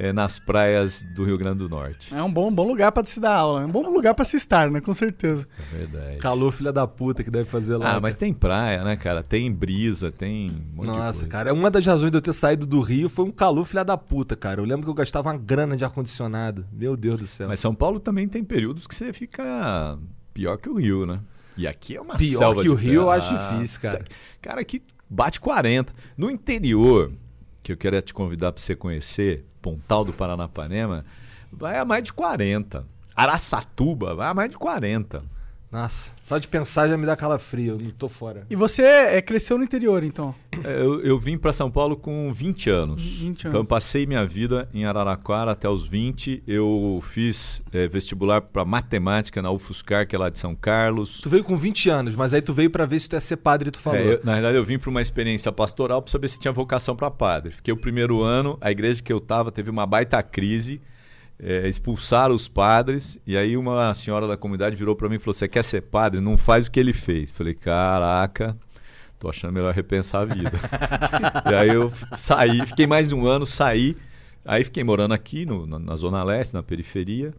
eh, 0.00 0.12
nas 0.12 0.38
praias 0.38 1.02
do 1.14 1.24
Rio 1.24 1.36
Grande 1.36 1.58
do 1.58 1.68
Norte. 1.68 2.14
É 2.14 2.22
um 2.22 2.30
bom, 2.32 2.52
bom 2.52 2.68
lugar 2.68 2.92
pra 2.92 3.04
se 3.04 3.18
dar 3.18 3.34
aula. 3.34 3.62
É 3.62 3.64
um 3.64 3.70
bom 3.70 3.82
lugar 3.90 4.14
pra 4.14 4.24
se 4.24 4.36
estar, 4.36 4.70
né? 4.70 4.80
Com 4.80 4.94
certeza. 4.94 5.46
É 5.58 5.76
verdade. 5.76 6.16
Calor, 6.18 6.52
filha 6.52 6.72
da 6.72 6.86
puta, 6.86 7.24
que 7.24 7.30
deve 7.30 7.48
fazer 7.50 7.76
lá. 7.76 7.96
Ah, 7.96 8.00
mas 8.00 8.14
tem 8.14 8.32
praia, 8.32 8.84
né, 8.84 8.96
cara? 8.96 9.22
Tem 9.24 9.50
brisa, 9.52 10.12
tem 10.12 10.50
um 10.50 10.76
monte 10.76 10.92
de 10.92 10.98
Nossa, 10.98 11.02
coisa. 11.20 11.26
cara, 11.26 11.52
uma 11.52 11.68
das 11.70 11.84
razões 11.84 12.12
de 12.12 12.16
eu 12.18 12.22
ter 12.22 12.32
saído 12.32 12.64
do 12.64 12.80
Rio 12.80 13.08
foi 13.08 13.24
um 13.24 13.32
calor, 13.32 13.64
filha 13.64 13.84
da 13.84 13.96
puta, 13.96 14.36
cara. 14.36 14.60
Eu 14.60 14.64
lembro 14.64 14.84
que 14.84 14.90
eu 14.90 14.94
gastava 14.94 15.28
uma 15.30 15.36
grana 15.36 15.76
de 15.76 15.84
ar-condicionado. 15.84 16.64
Meu 16.72 16.96
Deus 16.96 17.18
do 17.20 17.26
céu. 17.26 17.48
Mas 17.48 17.58
São 17.58 17.74
Paulo 17.74 17.98
também 17.98 18.28
tem 18.28 18.44
períodos 18.44 18.86
que 18.86 18.94
você 18.94 19.12
fica 19.12 19.98
pior 20.32 20.56
que 20.58 20.68
o 20.68 20.74
Rio, 20.74 21.04
né? 21.04 21.18
E 21.56 21.66
aqui 21.66 21.96
é 21.96 22.00
uma 22.00 22.14
Pior 22.16 22.38
selva 22.38 22.56
que 22.62 22.68
de 22.68 22.70
o 22.70 22.74
Rio, 22.76 23.02
eu 23.02 23.04
terra. 23.06 23.16
acho 23.16 23.54
difícil, 23.54 23.80
cara. 23.80 24.04
Cara, 24.40 24.60
aqui 24.60 24.80
bate 25.10 25.40
40. 25.40 25.92
No 26.16 26.30
interior, 26.30 27.10
que 27.68 27.72
eu 27.72 27.76
queria 27.76 28.00
te 28.00 28.14
convidar 28.14 28.50
para 28.50 28.62
você 28.62 28.74
conhecer, 28.74 29.44
Pontal 29.60 30.02
do 30.02 30.12
Paranapanema, 30.12 31.04
vai 31.52 31.76
a 31.76 31.84
mais 31.84 32.02
de 32.02 32.12
40. 32.14 32.86
Araçatuba 33.14 34.14
vai 34.14 34.28
a 34.28 34.34
mais 34.34 34.50
de 34.50 34.56
40. 34.56 35.22
Nossa, 35.70 36.12
só 36.24 36.38
de 36.38 36.48
pensar 36.48 36.88
já 36.88 36.96
me 36.96 37.04
dá 37.04 37.14
calafrio, 37.14 37.76
eu 37.78 37.92
tô 37.92 38.08
fora. 38.08 38.46
E 38.48 38.56
você 38.56 38.80
é, 38.82 39.20
cresceu 39.20 39.58
no 39.58 39.64
interior, 39.64 40.02
então? 40.02 40.34
É, 40.64 40.80
Eu, 40.80 41.02
eu 41.02 41.18
vim 41.18 41.36
para 41.36 41.52
São 41.52 41.70
Paulo 41.70 41.94
com 41.94 42.32
20 42.32 42.70
anos. 42.70 43.02
20 43.20 43.40
Então, 43.40 43.52
eu 43.52 43.56
anos. 43.58 43.68
passei 43.68 44.06
minha 44.06 44.24
vida 44.24 44.66
em 44.72 44.86
Araraquara 44.86 45.50
até 45.50 45.68
os 45.68 45.86
20. 45.86 46.42
Eu 46.46 47.00
fiz 47.04 47.60
eh, 47.70 47.86
vestibular 47.86 48.40
para 48.40 48.64
matemática 48.64 49.42
na 49.42 49.50
UFSCar, 49.50 50.08
que 50.08 50.16
é 50.16 50.18
lá 50.18 50.30
de 50.30 50.38
São 50.38 50.54
Carlos. 50.54 51.20
Tu 51.20 51.28
veio 51.28 51.44
com 51.44 51.54
20 51.54 51.90
anos, 51.90 52.16
mas 52.16 52.32
aí 52.32 52.40
tu 52.40 52.54
veio 52.54 52.70
pra 52.70 52.86
ver 52.86 52.98
se 53.00 53.06
tu 53.08 53.12
ia 53.16 53.20
ser 53.20 53.36
padre 53.36 53.70
tu 53.70 53.78
falou. 53.78 53.98
É, 54.00 54.14
eu- 54.14 54.20
na 54.24 54.32
verdade, 54.32 54.56
eu 54.56 54.64
vim 54.64 54.78
para 54.78 54.88
uma 54.88 55.02
experiência 55.02 55.52
pastoral 55.52 56.00
para 56.00 56.10
saber 56.10 56.28
se 56.28 56.40
tinha 56.40 56.50
vocação 56.50 56.96
para 56.96 57.10
padre. 57.10 57.52
Fiquei 57.52 57.74
o 57.74 57.76
primeiro 57.76 58.22
ano, 58.22 58.56
a 58.62 58.70
igreja 58.70 59.02
que 59.02 59.12
eu 59.12 59.18
estava 59.18 59.52
teve 59.52 59.68
uma 59.70 59.84
baita 59.86 60.22
crise, 60.22 60.80
é, 61.40 61.68
expulsaram 61.68 62.34
os 62.34 62.48
padres, 62.48 63.18
e 63.26 63.36
aí 63.36 63.56
uma 63.56 63.94
senhora 63.94 64.26
da 64.26 64.36
comunidade 64.36 64.74
virou 64.76 64.96
para 64.96 65.08
mim 65.08 65.16
e 65.16 65.18
falou: 65.18 65.34
Você 65.34 65.46
quer 65.48 65.62
ser 65.62 65.82
padre? 65.82 66.20
Não 66.20 66.36
faz 66.36 66.66
o 66.66 66.70
que 66.70 66.80
ele 66.80 66.92
fez. 66.92 67.30
Falei: 67.30 67.54
Caraca, 67.54 68.56
tô 69.18 69.28
achando 69.28 69.52
melhor 69.52 69.72
repensar 69.72 70.22
a 70.22 70.24
vida. 70.24 70.52
e 71.50 71.54
aí 71.54 71.68
eu 71.68 71.92
saí, 72.16 72.66
fiquei 72.66 72.86
mais 72.86 73.12
um 73.12 73.26
ano, 73.26 73.46
saí, 73.46 73.96
aí 74.44 74.64
fiquei 74.64 74.82
morando 74.82 75.14
aqui 75.14 75.46
no- 75.46 75.66
na, 75.66 75.78
na 75.78 75.96
Zona 75.96 76.22
Leste, 76.24 76.54
na 76.54 76.62
periferia. 76.62 77.32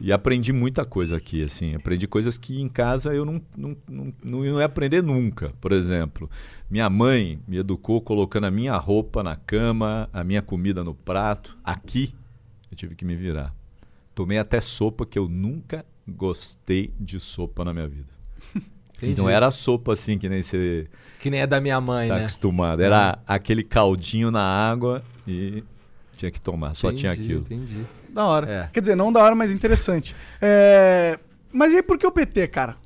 E 0.00 0.12
aprendi 0.12 0.52
muita 0.52 0.84
coisa 0.84 1.16
aqui, 1.16 1.42
assim. 1.42 1.74
Aprendi 1.76 2.08
coisas 2.08 2.36
que 2.36 2.60
em 2.60 2.68
casa 2.68 3.14
eu 3.14 3.24
não, 3.24 3.40
não, 3.56 3.76
não, 3.88 4.12
não 4.24 4.44
ia 4.44 4.64
aprender 4.64 5.00
nunca. 5.02 5.52
Por 5.60 5.70
exemplo, 5.70 6.28
minha 6.68 6.90
mãe 6.90 7.38
me 7.46 7.58
educou 7.58 8.00
colocando 8.00 8.44
a 8.44 8.50
minha 8.50 8.76
roupa 8.76 9.22
na 9.22 9.36
cama, 9.36 10.08
a 10.12 10.24
minha 10.24 10.42
comida 10.42 10.82
no 10.82 10.94
prato. 10.96 11.56
Aqui, 11.62 12.12
eu 12.74 12.76
tive 12.76 12.94
que 12.94 13.04
me 13.04 13.14
virar. 13.16 13.54
Tomei 14.14 14.38
até 14.38 14.60
sopa, 14.60 15.06
que 15.06 15.18
eu 15.18 15.28
nunca 15.28 15.84
gostei 16.06 16.92
de 17.00 17.18
sopa 17.18 17.64
na 17.64 17.72
minha 17.72 17.88
vida. 17.88 18.12
E 19.02 19.06
Entendi. 19.06 19.20
não 19.20 19.28
era 19.28 19.50
sopa 19.50 19.92
assim 19.92 20.16
que 20.16 20.28
nem 20.28 20.40
você 20.40 20.86
Que 21.18 21.28
nem 21.28 21.40
é 21.40 21.46
da 21.48 21.60
minha 21.60 21.80
mãe, 21.80 22.06
tá 22.08 22.14
né? 22.14 22.20
acostumado. 22.20 22.80
Era 22.80 23.18
aquele 23.26 23.64
caldinho 23.64 24.30
na 24.30 24.40
água 24.40 25.02
e 25.26 25.64
tinha 26.16 26.30
que 26.30 26.40
tomar. 26.40 26.74
Só 26.76 26.92
tinha 26.92 27.12
Entendi, 27.12 27.32
aquilo. 27.32 27.40
Entendi. 27.40 27.84
Da 28.08 28.24
hora. 28.24 28.50
É. 28.50 28.68
Quer 28.72 28.80
dizer, 28.80 28.94
não 28.94 29.12
da 29.12 29.20
hora, 29.20 29.34
mas 29.34 29.50
interessante. 29.50 30.14
É, 30.40 31.18
Mas 31.52 31.72
e 31.72 31.76
aí, 31.76 31.82
por 31.82 31.98
que 31.98 32.06
o 32.06 32.12
PT, 32.12 32.46
cara? 32.46 32.76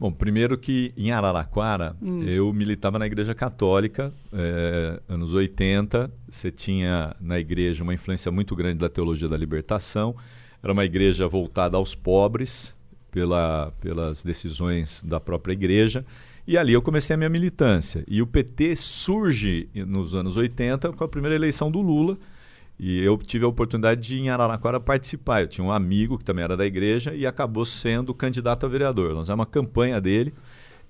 Bom, 0.00 0.12
primeiro 0.12 0.56
que 0.56 0.92
em 0.96 1.10
Araraquara 1.10 1.96
eu 2.24 2.52
militava 2.52 3.00
na 3.00 3.06
Igreja 3.06 3.34
Católica, 3.34 4.12
eh, 4.32 5.00
anos 5.08 5.34
80. 5.34 6.08
Você 6.30 6.52
tinha 6.52 7.16
na 7.20 7.36
igreja 7.40 7.82
uma 7.82 7.92
influência 7.92 8.30
muito 8.30 8.54
grande 8.54 8.78
da 8.78 8.88
teologia 8.88 9.28
da 9.28 9.36
libertação. 9.36 10.14
Era 10.62 10.72
uma 10.72 10.84
igreja 10.84 11.26
voltada 11.26 11.76
aos 11.76 11.96
pobres 11.96 12.78
pela, 13.10 13.72
pelas 13.80 14.22
decisões 14.22 15.02
da 15.02 15.18
própria 15.18 15.52
igreja. 15.52 16.06
E 16.46 16.56
ali 16.56 16.72
eu 16.72 16.80
comecei 16.80 17.14
a 17.14 17.16
minha 17.16 17.28
militância. 17.28 18.04
E 18.06 18.22
o 18.22 18.26
PT 18.26 18.76
surge 18.76 19.68
nos 19.74 20.14
anos 20.14 20.36
80 20.36 20.92
com 20.92 21.02
a 21.02 21.08
primeira 21.08 21.34
eleição 21.34 21.72
do 21.72 21.80
Lula. 21.80 22.16
E 22.78 23.02
eu 23.02 23.16
tive 23.18 23.44
a 23.44 23.48
oportunidade 23.48 24.00
de, 24.00 24.18
em 24.18 24.28
Araraquara, 24.30 24.78
participar. 24.78 25.42
Eu 25.42 25.48
tinha 25.48 25.64
um 25.66 25.72
amigo 25.72 26.16
que 26.16 26.24
também 26.24 26.44
era 26.44 26.56
da 26.56 26.64
igreja 26.64 27.12
e 27.14 27.26
acabou 27.26 27.64
sendo 27.64 28.14
candidato 28.14 28.64
a 28.64 28.68
vereador. 28.68 29.14
Nós 29.14 29.28
era 29.28 29.34
uma 29.34 29.46
campanha 29.46 30.00
dele. 30.00 30.32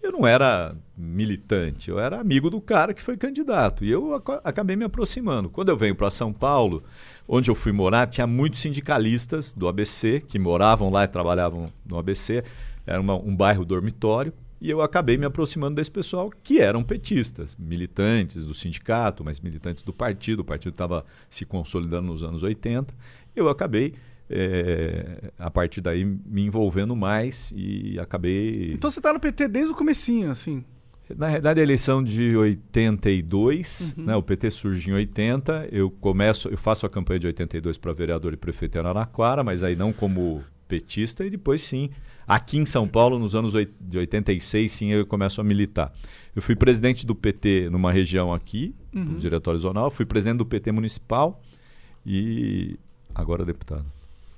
Eu 0.02 0.12
não 0.12 0.24
era 0.26 0.76
militante, 0.96 1.90
eu 1.90 1.98
era 1.98 2.20
amigo 2.20 2.48
do 2.50 2.60
cara 2.60 2.94
que 2.94 3.02
foi 3.02 3.16
candidato. 3.16 3.84
E 3.84 3.90
eu 3.90 4.14
aca- 4.14 4.40
acabei 4.44 4.76
me 4.76 4.84
aproximando. 4.84 5.48
Quando 5.48 5.70
eu 5.70 5.76
venho 5.76 5.94
para 5.96 6.08
São 6.10 6.32
Paulo, 6.32 6.82
onde 7.26 7.50
eu 7.50 7.54
fui 7.54 7.72
morar, 7.72 8.06
tinha 8.06 8.26
muitos 8.26 8.60
sindicalistas 8.60 9.52
do 9.52 9.66
ABC 9.66 10.22
que 10.28 10.38
moravam 10.38 10.88
lá 10.90 11.04
e 11.04 11.08
trabalhavam 11.08 11.72
no 11.84 11.98
ABC. 11.98 12.44
Era 12.86 13.00
uma- 13.00 13.16
um 13.16 13.34
bairro 13.34 13.64
dormitório. 13.64 14.32
E 14.60 14.68
eu 14.68 14.82
acabei 14.82 15.16
me 15.16 15.24
aproximando 15.24 15.76
desse 15.76 15.90
pessoal 15.90 16.30
que 16.42 16.60
eram 16.60 16.82
petistas, 16.82 17.56
militantes 17.56 18.44
do 18.44 18.52
sindicato, 18.52 19.24
mas 19.24 19.40
militantes 19.40 19.84
do 19.84 19.92
partido. 19.92 20.40
O 20.40 20.44
partido 20.44 20.72
estava 20.72 21.04
se 21.30 21.44
consolidando 21.44 22.08
nos 22.08 22.22
anos 22.22 22.42
80. 22.42 22.92
Eu 23.36 23.48
acabei, 23.48 23.94
eh, 24.28 25.30
a 25.38 25.50
partir 25.50 25.80
daí, 25.80 26.04
me 26.04 26.42
envolvendo 26.42 26.96
mais 26.96 27.52
e 27.54 27.98
acabei. 28.00 28.72
Então 28.72 28.90
você 28.90 29.00
tá 29.00 29.12
no 29.12 29.20
PT 29.20 29.46
desde 29.46 29.72
o 29.72 29.76
comecinho, 29.76 30.30
assim. 30.30 30.64
Na 31.16 31.28
realidade, 31.28 31.60
a 31.60 31.62
eleição 31.62 32.02
de 32.02 32.36
82, 32.36 33.96
né, 33.96 34.14
o 34.14 34.22
PT 34.22 34.50
surge 34.50 34.90
em 34.90 34.94
80. 34.94 35.68
Eu 35.72 35.90
começo, 35.90 36.48
eu 36.48 36.58
faço 36.58 36.84
a 36.84 36.90
campanha 36.90 37.20
de 37.20 37.26
82 37.28 37.78
para 37.78 37.92
vereador 37.92 38.32
e 38.34 38.36
prefeito 38.36 38.76
em 38.76 38.80
Araraquara, 38.80 39.42
mas 39.42 39.64
aí 39.64 39.74
não 39.74 39.92
como 39.92 40.42
petista 40.66 41.24
e 41.24 41.30
depois 41.30 41.62
sim, 41.62 41.90
aqui 42.28 42.58
em 42.58 42.66
São 42.66 42.86
Paulo, 42.86 43.18
nos 43.18 43.34
anos 43.34 43.54
de 43.80 43.98
86, 43.98 44.70
sim, 44.70 44.92
eu 44.92 45.06
começo 45.06 45.40
a 45.40 45.44
militar. 45.44 45.92
Eu 46.36 46.42
fui 46.42 46.54
presidente 46.54 47.06
do 47.06 47.14
PT 47.14 47.70
numa 47.70 47.90
região 47.90 48.32
aqui, 48.32 48.74
do 48.92 49.18
Diretório 49.18 49.58
Zonal, 49.58 49.90
fui 49.90 50.04
presidente 50.04 50.38
do 50.38 50.46
PT 50.46 50.70
municipal 50.70 51.40
e 52.04 52.78
agora 53.14 53.44
deputado. 53.44 53.86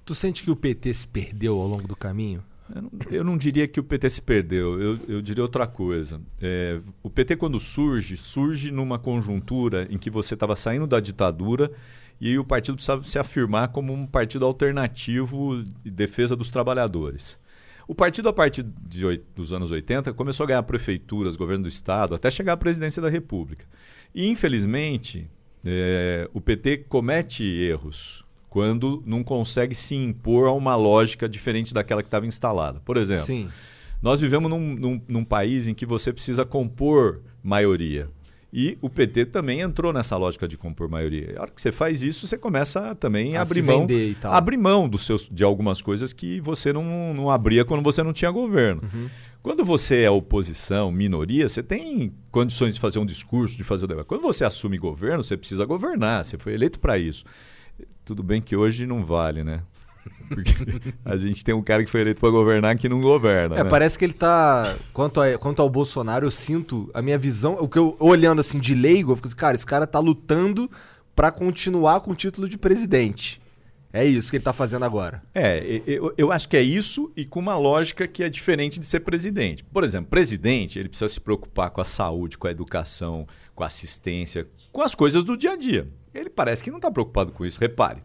Tu 0.04 0.14
sente 0.14 0.42
que 0.42 0.50
o 0.50 0.56
PT 0.56 0.94
se 0.94 1.06
perdeu 1.06 1.58
ao 1.60 1.66
longo 1.66 1.86
do 1.86 1.96
caminho? 1.96 2.42
Eu 2.74 2.82
não, 2.82 2.90
eu 3.10 3.24
não 3.24 3.36
diria 3.36 3.66
que 3.66 3.80
o 3.80 3.82
PT 3.82 4.10
se 4.10 4.22
perdeu, 4.22 4.80
eu, 4.80 4.98
eu 5.08 5.22
diria 5.22 5.42
outra 5.42 5.66
coisa. 5.66 6.20
É, 6.40 6.80
o 7.02 7.10
PT, 7.10 7.36
quando 7.36 7.58
surge, 7.58 8.16
surge 8.16 8.70
numa 8.70 8.98
conjuntura 8.98 9.88
em 9.90 9.98
que 9.98 10.08
você 10.08 10.34
estava 10.34 10.54
saindo 10.54 10.86
da 10.86 11.00
ditadura 11.00 11.70
e 12.20 12.38
o 12.38 12.44
partido 12.44 12.74
precisava 12.74 13.02
se 13.02 13.18
afirmar 13.18 13.68
como 13.68 13.92
um 13.92 14.06
partido 14.06 14.44
alternativo 14.44 15.64
de 15.82 15.90
defesa 15.90 16.36
dos 16.36 16.50
trabalhadores. 16.50 17.36
O 17.90 17.94
partido, 17.94 18.28
a 18.28 18.32
partir 18.32 18.62
de 18.62 19.20
dos 19.34 19.52
anos 19.52 19.72
80, 19.72 20.12
começou 20.12 20.44
a 20.44 20.46
ganhar 20.46 20.62
prefeituras, 20.62 21.34
governo 21.34 21.64
do 21.64 21.68
Estado, 21.68 22.14
até 22.14 22.30
chegar 22.30 22.52
à 22.52 22.56
presidência 22.56 23.02
da 23.02 23.08
República. 23.10 23.66
E, 24.14 24.28
infelizmente, 24.28 25.28
é, 25.66 26.30
o 26.32 26.40
PT 26.40 26.84
comete 26.88 27.42
erros 27.42 28.24
quando 28.48 29.02
não 29.04 29.24
consegue 29.24 29.74
se 29.74 29.96
impor 29.96 30.46
a 30.46 30.52
uma 30.52 30.76
lógica 30.76 31.28
diferente 31.28 31.74
daquela 31.74 32.00
que 32.00 32.06
estava 32.06 32.26
instalada. 32.28 32.78
Por 32.78 32.96
exemplo, 32.96 33.26
Sim. 33.26 33.48
nós 34.00 34.20
vivemos 34.20 34.48
num, 34.48 34.60
num- 34.76 35.02
num 35.08 35.24
país 35.24 35.66
em 35.66 35.74
que 35.74 35.84
você 35.84 36.12
precisa 36.12 36.44
compor 36.44 37.20
maioria. 37.42 38.08
E 38.52 38.76
o 38.80 38.90
PT 38.90 39.26
também 39.26 39.60
entrou 39.60 39.92
nessa 39.92 40.16
lógica 40.16 40.48
de 40.48 40.56
compor 40.56 40.88
maioria. 40.88 41.34
A 41.36 41.42
hora 41.42 41.50
que 41.50 41.60
você 41.60 41.70
faz 41.70 42.02
isso, 42.02 42.26
você 42.26 42.36
começa 42.36 42.94
também 42.96 43.36
a, 43.36 43.40
A 43.40 43.42
abrir 43.42 43.62
mão, 43.62 43.86
abrir 44.24 44.56
mão 44.56 44.88
dos 44.88 45.06
seus, 45.06 45.28
de 45.30 45.44
algumas 45.44 45.80
coisas 45.80 46.12
que 46.12 46.40
você 46.40 46.72
não, 46.72 47.14
não 47.14 47.30
abria 47.30 47.64
quando 47.64 47.82
você 47.82 48.02
não 48.02 48.12
tinha 48.12 48.30
governo. 48.30 48.82
Uhum. 48.82 49.08
Quando 49.42 49.64
você 49.64 50.02
é 50.02 50.10
oposição, 50.10 50.90
minoria, 50.92 51.48
você 51.48 51.62
tem 51.62 52.12
condições 52.30 52.74
de 52.74 52.80
fazer 52.80 52.98
um 52.98 53.06
discurso, 53.06 53.56
de 53.56 53.64
fazer 53.64 53.86
o 53.86 53.88
debate. 53.88 54.06
Quando 54.06 54.22
você 54.22 54.44
assume 54.44 54.76
governo, 54.76 55.22
você 55.22 55.36
precisa 55.36 55.64
governar, 55.64 56.24
você 56.24 56.36
foi 56.36 56.52
eleito 56.52 56.78
para 56.78 56.98
isso. 56.98 57.24
Tudo 58.04 58.22
bem 58.22 58.42
que 58.42 58.54
hoje 58.54 58.86
não 58.86 59.02
vale, 59.02 59.42
né? 59.42 59.62
Porque 60.28 60.52
a 61.04 61.16
gente 61.16 61.44
tem 61.44 61.54
um 61.54 61.62
cara 61.62 61.84
que 61.84 61.90
foi 61.90 62.00
eleito 62.02 62.20
para 62.20 62.30
governar 62.30 62.76
que 62.76 62.88
não 62.88 63.00
governa. 63.00 63.56
É, 63.56 63.64
né? 63.64 63.70
parece 63.70 63.98
que 63.98 64.04
ele 64.04 64.12
tá. 64.12 64.76
Quanto, 64.92 65.20
a- 65.20 65.36
quanto 65.38 65.60
ao 65.60 65.68
Bolsonaro, 65.68 66.26
eu 66.26 66.30
sinto 66.30 66.90
a 66.94 67.02
minha 67.02 67.18
visão. 67.18 67.56
O 67.60 67.68
que 67.68 67.78
eu 67.78 67.96
olhando 67.98 68.40
assim 68.40 68.58
de 68.58 68.74
leigo, 68.74 69.12
eu 69.12 69.16
fico 69.16 69.28
assim, 69.28 69.36
cara, 69.36 69.56
esse 69.56 69.66
cara 69.66 69.86
tá 69.86 69.98
lutando 69.98 70.70
pra 71.14 71.30
continuar 71.30 72.00
com 72.00 72.12
o 72.12 72.14
título 72.14 72.48
de 72.48 72.56
presidente. 72.56 73.40
É 73.92 74.04
isso 74.04 74.30
que 74.30 74.36
ele 74.36 74.44
tá 74.44 74.52
fazendo 74.52 74.84
agora. 74.84 75.20
É, 75.34 75.82
eu, 75.84 76.14
eu 76.16 76.30
acho 76.30 76.48
que 76.48 76.56
é 76.56 76.62
isso 76.62 77.10
e 77.16 77.24
com 77.24 77.40
uma 77.40 77.58
lógica 77.58 78.06
que 78.06 78.22
é 78.22 78.28
diferente 78.28 78.78
de 78.78 78.86
ser 78.86 79.00
presidente. 79.00 79.64
Por 79.64 79.82
exemplo, 79.82 80.08
presidente, 80.08 80.78
ele 80.78 80.88
precisa 80.88 81.08
se 81.12 81.20
preocupar 81.20 81.70
com 81.70 81.80
a 81.80 81.84
saúde, 81.84 82.38
com 82.38 82.46
a 82.46 82.52
educação, 82.52 83.26
com 83.52 83.64
a 83.64 83.66
assistência, 83.66 84.46
com 84.70 84.80
as 84.80 84.94
coisas 84.94 85.24
do 85.24 85.36
dia 85.36 85.52
a 85.52 85.56
dia. 85.56 85.88
Ele 86.14 86.30
parece 86.30 86.62
que 86.62 86.70
não 86.70 86.78
está 86.78 86.88
preocupado 86.88 87.32
com 87.32 87.44
isso. 87.44 87.58
Repare, 87.58 88.00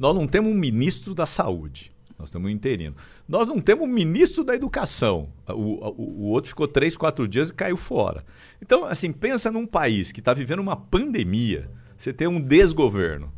nós 0.00 0.14
não 0.14 0.26
temos 0.26 0.50
um 0.50 0.56
ministro 0.56 1.14
da 1.14 1.26
saúde. 1.26 1.92
Nós 2.18 2.28
temos 2.30 2.48
um 2.48 2.50
interino. 2.52 2.96
Nós 3.28 3.46
não 3.46 3.60
temos 3.60 3.84
um 3.84 3.92
ministro 3.92 4.42
da 4.42 4.54
educação. 4.54 5.28
O, 5.48 5.52
o- 5.52 5.94
o 5.98 6.22
outro 6.30 6.48
ficou 6.48 6.66
três, 6.66 6.96
quatro 6.96 7.28
dias 7.28 7.50
e 7.50 7.54
caiu 7.54 7.76
fora. 7.76 8.24
Então, 8.60 8.84
assim, 8.84 9.12
pensa 9.12 9.50
num 9.50 9.64
país 9.64 10.10
que 10.12 10.20
está 10.20 10.34
vivendo 10.34 10.58
uma 10.60 10.76
pandemia, 10.76 11.70
você 11.96 12.12
tem 12.12 12.26
um 12.26 12.40
desgoverno. 12.40 13.32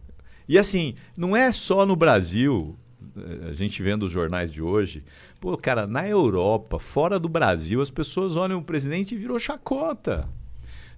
E 0.49 0.59
assim, 0.59 0.95
não 1.17 1.37
é 1.37 1.53
só 1.53 1.85
no 1.87 1.95
Brasil, 1.95 2.77
eh, 3.17 3.49
a 3.51 3.53
gente 3.53 3.81
vendo 3.83 4.05
os 4.07 4.11
jornais 4.13 4.53
de 4.53 4.61
hoje, 4.63 5.05
pô, 5.41 5.57
cara, 5.57 5.87
na 5.87 6.09
Europa, 6.09 6.79
fora 6.81 7.19
do 7.21 7.29
Brasil, 7.29 7.81
as 7.81 7.91
pessoas 7.91 8.37
olham 8.37 8.59
o 8.59 8.65
presidente 8.65 9.15
e 9.15 9.19
virou 9.19 9.39
chacota. 9.39 10.29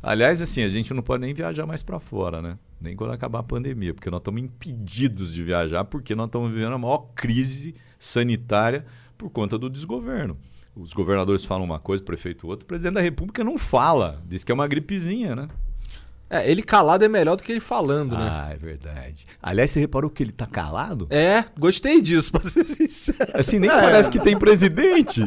Aliás, 0.07 0.43
assim, 0.43 0.63
a 0.63 0.69
gente 0.69 0.93
não 0.93 1.03
pode 1.03 1.23
nem 1.23 1.33
viajar 1.33 1.65
mais 1.65 1.83
para 1.83 1.99
fora, 1.99 2.43
né? 2.43 2.59
Nem 2.79 2.95
quando 2.95 3.15
acabar 3.15 3.39
a 3.39 3.43
pandemia, 3.43 3.95
porque 3.95 4.11
nós 4.11 4.21
estamos 4.21 4.43
impedidos 4.43 5.33
de 5.33 5.43
viajar, 5.43 5.83
porque 5.85 6.15
nós 6.15 6.27
estamos 6.27 6.53
vivendo 6.53 6.75
a 6.75 6.79
maior 6.79 7.09
crise 7.15 7.75
sanitária 7.99 8.85
por 9.17 9.31
conta 9.31 9.57
do 9.57 9.71
desgoverno. 9.71 10.37
Os 10.77 10.93
governadores 10.93 11.47
falam 11.47 11.65
uma 11.65 11.79
coisa, 11.79 12.03
o 12.03 12.07
prefeito 12.07 12.47
outra, 12.47 12.65
o 12.65 12.67
presidente 12.67 12.95
da 12.95 13.01
República 13.01 13.43
não 13.43 13.57
fala, 13.57 14.23
diz 14.27 14.45
que 14.45 14.53
é 14.53 14.55
uma 14.55 14.69
gripezinha, 14.69 15.35
né? 15.35 15.49
É, 16.29 16.51
ele 16.51 16.63
calado 16.63 17.05
é 17.05 17.09
melhor 17.09 17.37
do 17.37 17.43
que 17.43 17.53
ele 17.53 17.61
falando, 17.61 18.17
né? 18.17 18.29
Ah, 18.29 18.49
é 18.53 18.57
verdade. 18.57 19.27
Aliás, 19.43 19.71
você 19.71 19.79
reparou 19.81 20.11
que 20.11 20.23
ele 20.23 20.33
tá 20.33 20.47
calado? 20.47 21.07
É, 21.11 21.45
gostei 21.59 22.01
disso, 22.01 22.33
pra 22.33 22.43
ser 22.49 22.65
sincero. 22.65 23.33
Assim, 23.35 23.59
nem 23.59 23.71
É. 23.71 23.81
parece 23.81 24.11
que 24.11 24.19
tem 24.19 24.37
presidente. 24.37 25.23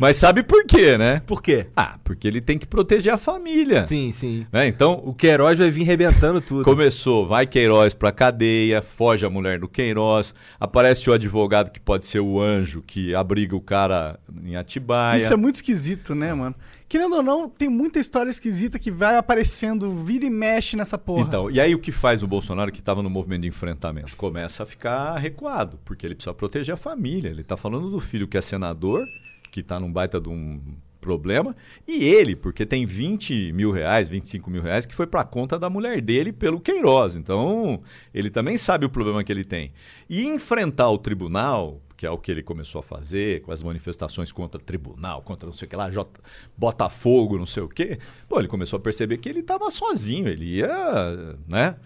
Mas 0.00 0.16
sabe 0.16 0.42
por 0.42 0.64
quê, 0.64 0.96
né? 0.98 1.22
Por 1.26 1.42
quê? 1.42 1.66
Ah, 1.76 1.98
porque 2.04 2.28
ele 2.28 2.40
tem 2.40 2.58
que 2.58 2.66
proteger 2.66 3.12
a 3.12 3.16
família. 3.18 3.86
Sim, 3.86 4.10
sim. 4.12 4.46
Né? 4.52 4.66
Então, 4.68 5.02
O 5.04 5.14
Queiroz 5.14 5.58
vai 5.58 5.70
vir 5.70 5.84
rebentando 5.84 6.40
tudo. 6.40 6.64
Começou, 6.64 7.26
vai 7.26 7.46
Queiroz 7.46 7.94
pra 7.94 8.12
cadeia, 8.12 8.82
foge 8.82 9.24
a 9.26 9.30
mulher 9.30 9.58
do 9.58 9.68
Queiroz, 9.68 10.34
aparece 10.60 11.08
o 11.10 11.12
advogado 11.12 11.70
que 11.70 11.80
pode 11.80 12.04
ser 12.04 12.20
o 12.20 12.40
anjo 12.40 12.82
que 12.86 13.14
abriga 13.14 13.56
o 13.56 13.60
cara 13.60 14.18
em 14.44 14.54
Atibaia. 14.56 15.16
Isso 15.16 15.32
é 15.32 15.36
muito 15.36 15.56
esquisito, 15.56 16.14
né, 16.14 16.32
mano? 16.34 16.54
Querendo 16.92 17.16
ou 17.16 17.22
não, 17.22 17.48
tem 17.48 17.70
muita 17.70 17.98
história 17.98 18.28
esquisita 18.28 18.78
que 18.78 18.90
vai 18.90 19.16
aparecendo, 19.16 19.90
vira 20.04 20.26
e 20.26 20.30
mexe 20.30 20.76
nessa 20.76 20.98
porra. 20.98 21.22
Então, 21.22 21.50
e 21.50 21.58
aí 21.58 21.74
o 21.74 21.78
que 21.78 21.90
faz 21.90 22.22
o 22.22 22.26
Bolsonaro 22.26 22.70
que 22.70 22.80
estava 22.80 23.02
no 23.02 23.08
movimento 23.08 23.40
de 23.40 23.48
enfrentamento? 23.48 24.14
Começa 24.14 24.62
a 24.62 24.66
ficar 24.66 25.16
recuado, 25.16 25.80
porque 25.86 26.04
ele 26.04 26.14
precisa 26.14 26.34
proteger 26.34 26.74
a 26.74 26.76
família. 26.76 27.30
Ele 27.30 27.40
está 27.40 27.56
falando 27.56 27.90
do 27.90 27.98
filho 27.98 28.28
que 28.28 28.36
é 28.36 28.42
senador, 28.42 29.06
que 29.50 29.60
está 29.60 29.80
num 29.80 29.90
baita 29.90 30.20
de 30.20 30.28
um 30.28 30.60
problema, 31.00 31.56
e 31.88 32.04
ele, 32.04 32.36
porque 32.36 32.66
tem 32.66 32.84
20 32.84 33.54
mil 33.54 33.70
reais, 33.70 34.06
25 34.10 34.50
mil 34.50 34.60
reais, 34.60 34.84
que 34.84 34.94
foi 34.94 35.06
para 35.06 35.22
a 35.22 35.24
conta 35.24 35.58
da 35.58 35.70
mulher 35.70 35.98
dele 36.02 36.30
pelo 36.30 36.60
Queiroz. 36.60 37.16
Então, 37.16 37.80
ele 38.12 38.28
também 38.28 38.58
sabe 38.58 38.84
o 38.84 38.90
problema 38.90 39.24
que 39.24 39.32
ele 39.32 39.46
tem. 39.46 39.72
E 40.10 40.26
enfrentar 40.26 40.90
o 40.90 40.98
tribunal, 40.98 41.80
que 42.02 42.06
é 42.06 42.10
o 42.10 42.18
que 42.18 42.32
ele 42.32 42.42
começou 42.42 42.80
a 42.80 42.82
fazer, 42.82 43.42
com 43.42 43.52
as 43.52 43.62
manifestações 43.62 44.32
contra 44.32 44.60
o 44.60 44.64
tribunal, 44.64 45.22
contra 45.22 45.46
não 45.46 45.52
sei 45.52 45.66
o 45.66 45.68
que 45.68 45.76
lá, 45.76 45.88
J... 45.88 46.10
Botafogo, 46.58 47.38
não 47.38 47.46
sei 47.46 47.62
o 47.62 47.68
quê. 47.68 47.96
Pô, 48.28 48.40
ele 48.40 48.48
começou 48.48 48.76
a 48.76 48.80
perceber 48.80 49.18
que 49.18 49.28
ele 49.28 49.38
estava 49.38 49.70
sozinho, 49.70 50.26
ele 50.26 50.56
ia, 50.56 51.36
né, 51.46 51.76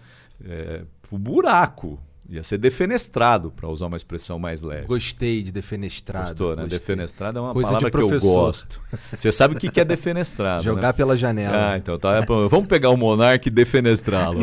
é, 0.43 0.85
pro 1.03 1.19
buraco. 1.19 1.99
Ia 2.29 2.43
ser 2.43 2.57
defenestrado, 2.57 3.51
para 3.51 3.69
usar 3.69 3.87
uma 3.87 3.97
expressão 3.97 4.37
mais 4.37 4.61
leve. 4.61 4.87
Gostei 4.87 5.41
de 5.41 5.51
defenestrado. 5.51 6.27
Gostou, 6.27 6.55
né? 6.55 6.63
gostei. 6.63 6.79
Defenestrado 6.79 7.37
é 7.37 7.41
uma 7.41 7.53
Coisa 7.53 7.69
palavra 7.69 7.91
que 7.91 7.97
eu 7.97 8.19
gosto. 8.19 8.81
Você 9.17 9.31
sabe 9.31 9.55
o 9.55 9.59
que 9.59 9.69
que 9.69 9.79
é 9.79 9.85
defenestrado, 9.85 10.63
Jogar 10.63 10.87
né? 10.87 10.93
pela 10.93 11.15
janela. 11.15 11.73
Ah, 11.73 11.77
então 11.77 11.97
tá. 11.97 12.17
é 12.17 12.25
Vamos 12.25 12.67
pegar 12.67 12.89
o 12.89 12.97
Monark 12.97 13.47
e 13.47 13.51
defenestrá-lo. 13.51 14.39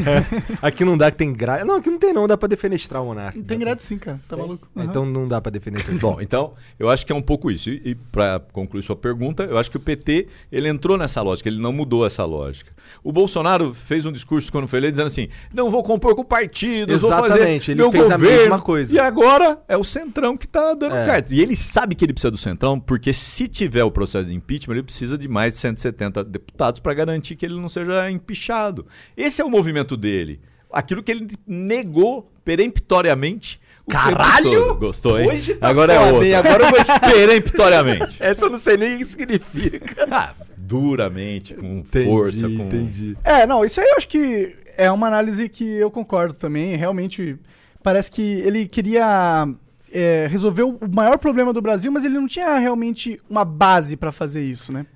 Aqui 0.62 0.84
não 0.84 0.96
dá 0.96 1.10
que 1.10 1.16
tem 1.16 1.32
grade. 1.32 1.64
Não, 1.64 1.76
aqui 1.76 1.90
não 1.90 1.98
tem 1.98 2.12
não, 2.12 2.26
dá 2.26 2.36
pra 2.36 2.48
defenestrar 2.48 3.02
o 3.02 3.06
monarca. 3.06 3.40
Tem 3.42 3.58
grade 3.58 3.82
sim, 3.82 3.98
cara. 3.98 4.20
Tá 4.28 4.36
maluco? 4.36 4.68
Aham. 4.76 4.86
Então 4.86 5.04
não 5.04 5.26
dá 5.26 5.40
pra 5.40 5.50
defenestrar. 5.50 5.98
Bom, 5.98 6.20
então, 6.20 6.54
eu 6.78 6.88
acho 6.88 7.04
que 7.04 7.12
é 7.12 7.14
um 7.14 7.22
pouco 7.22 7.50
isso. 7.50 7.70
E, 7.70 7.82
e 7.84 7.94
para 7.94 8.40
concluir 8.52 8.82
sua 8.82 8.96
pergunta, 8.96 9.44
eu 9.44 9.58
acho 9.58 9.70
que 9.70 9.76
o 9.76 9.80
PT 9.80 10.28
ele 10.50 10.68
entrou 10.68 10.96
nessa 10.96 11.20
lógica, 11.22 11.48
ele 11.48 11.60
não 11.60 11.72
mudou 11.72 12.06
essa 12.06 12.24
lógica. 12.24 12.72
O 13.02 13.12
Bolsonaro 13.12 13.74
fez 13.74 14.06
um 14.06 14.12
discurso 14.12 14.50
quando 14.50 14.66
foi 14.66 14.78
eleito 14.78 14.92
dizendo 14.92 15.06
assim: 15.06 15.28
não 15.52 15.70
vou 15.70 15.82
compor 15.82 16.14
com 16.14 16.24
partidos, 16.24 17.02
vou 17.02 17.10
fazer 17.10 17.34
Exatamente, 17.34 17.73
ele 17.74 17.82
meu 17.82 17.92
fez 17.92 18.10
a 18.10 18.16
governo. 18.16 18.36
mesma 18.40 18.58
coisa. 18.60 18.94
E 18.94 18.98
agora 18.98 19.62
é 19.68 19.76
o 19.76 19.84
Centrão 19.84 20.36
que 20.36 20.46
está 20.46 20.74
dando 20.74 20.94
É. 20.96 21.06
cartas. 21.06 21.30
E 21.32 21.40
ele 21.40 21.54
sabe 21.54 21.94
que 21.94 22.04
ele 22.04 22.12
precisa 22.12 22.30
do 22.30 22.38
Centrão, 22.38 22.80
porque 22.80 23.12
se 23.12 23.46
tiver 23.46 23.84
o 23.84 23.90
processo 23.90 24.28
de 24.28 24.34
impeachment, 24.34 24.74
ele 24.74 24.82
precisa 24.82 25.18
de 25.18 25.28
mais 25.28 25.54
de 25.54 25.58
170 25.60 26.24
deputados 26.24 26.80
para 26.80 26.94
garantir 26.94 27.36
que 27.36 27.44
ele 27.44 27.54
não 27.60 27.68
seja 27.68 28.10
empichado. 28.10 28.86
Esse 29.16 29.42
é 29.42 29.44
o 29.44 29.50
movimento 29.50 29.96
dele. 29.96 30.40
Aquilo 30.72 31.02
que 31.02 31.12
ele 31.12 31.28
negou 31.46 32.30
peremptoriamente. 32.44 33.60
o 33.86 33.90
Caralho! 33.90 34.74
Gostou, 34.76 35.20
hein? 35.20 35.28
Hoje 35.28 35.54
tá 35.54 35.68
agora 35.68 35.94
foda, 35.94 36.06
é 36.08 36.12
outra. 36.12 36.26
hein? 36.28 36.34
Agora 36.36 36.64
eu 36.64 36.70
vou 36.70 37.00
peremptoriamente. 37.12 38.16
Essa 38.22 38.46
eu 38.46 38.50
não 38.50 38.58
sei 38.58 38.76
nem 38.76 38.94
o 38.94 38.98
que 38.98 39.04
significa. 39.04 40.04
Ah, 40.10 40.34
duramente, 40.56 41.54
com 41.54 41.82
força, 41.84 42.46
com. 42.48 42.54
entendi. 42.66 43.16
É, 43.24 43.46
não, 43.46 43.64
isso 43.64 43.80
aí 43.80 43.86
eu 43.86 43.96
acho 43.96 44.08
que 44.08 44.56
é 44.76 44.90
uma 44.90 45.06
análise 45.06 45.48
que 45.48 45.64
eu 45.64 45.90
concordo 45.90 46.34
também. 46.34 46.76
Realmente, 46.76 47.36
parece 47.84 48.10
que 48.10 48.22
ele 48.22 48.66
queria 48.66 49.46
é, 49.92 50.26
resolver 50.28 50.62
o 50.62 50.78
maior 50.92 51.18
problema 51.18 51.52
do 51.52 51.60
Brasil, 51.60 51.92
mas 51.92 52.04
ele 52.04 52.14
não 52.14 52.26
tinha 52.26 52.58
realmente 52.58 53.20
uma 53.30 53.44
base 53.44 53.96
pra 53.96 54.10
fazer 54.10 54.42
isso, 54.42 54.72
né? 54.72 54.86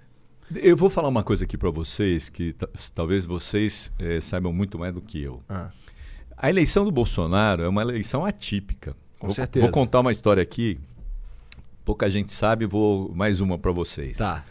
Eu 0.56 0.74
vou 0.74 0.88
falar 0.88 1.08
uma 1.08 1.22
coisa 1.22 1.44
aqui 1.44 1.58
pra 1.58 1.68
vocês 1.68 2.30
que 2.30 2.54
ta- 2.54 2.68
talvez 2.94 3.26
vocês 3.26 3.92
eh, 3.98 4.18
saibam 4.18 4.50
muito 4.50 4.78
mais 4.78 4.94
do 4.94 5.02
que 5.02 5.22
eu. 5.22 5.42
Ah. 5.46 5.68
A 6.34 6.48
eleição 6.48 6.86
do 6.86 6.90
Bolsonaro 6.90 7.62
é 7.62 7.68
uma 7.68 7.82
eleição 7.82 8.24
atípica. 8.24 8.96
Com 9.18 9.26
vou, 9.26 9.34
certeza. 9.34 9.66
Vou 9.66 9.72
contar 9.72 10.00
uma 10.00 10.10
história 10.10 10.42
aqui. 10.42 10.78
Pouca 11.84 12.08
gente 12.08 12.32
sabe, 12.32 12.64
vou 12.64 13.14
mais 13.14 13.42
uma 13.42 13.58
pra 13.58 13.72
vocês. 13.72 14.16
Tá. 14.16 14.42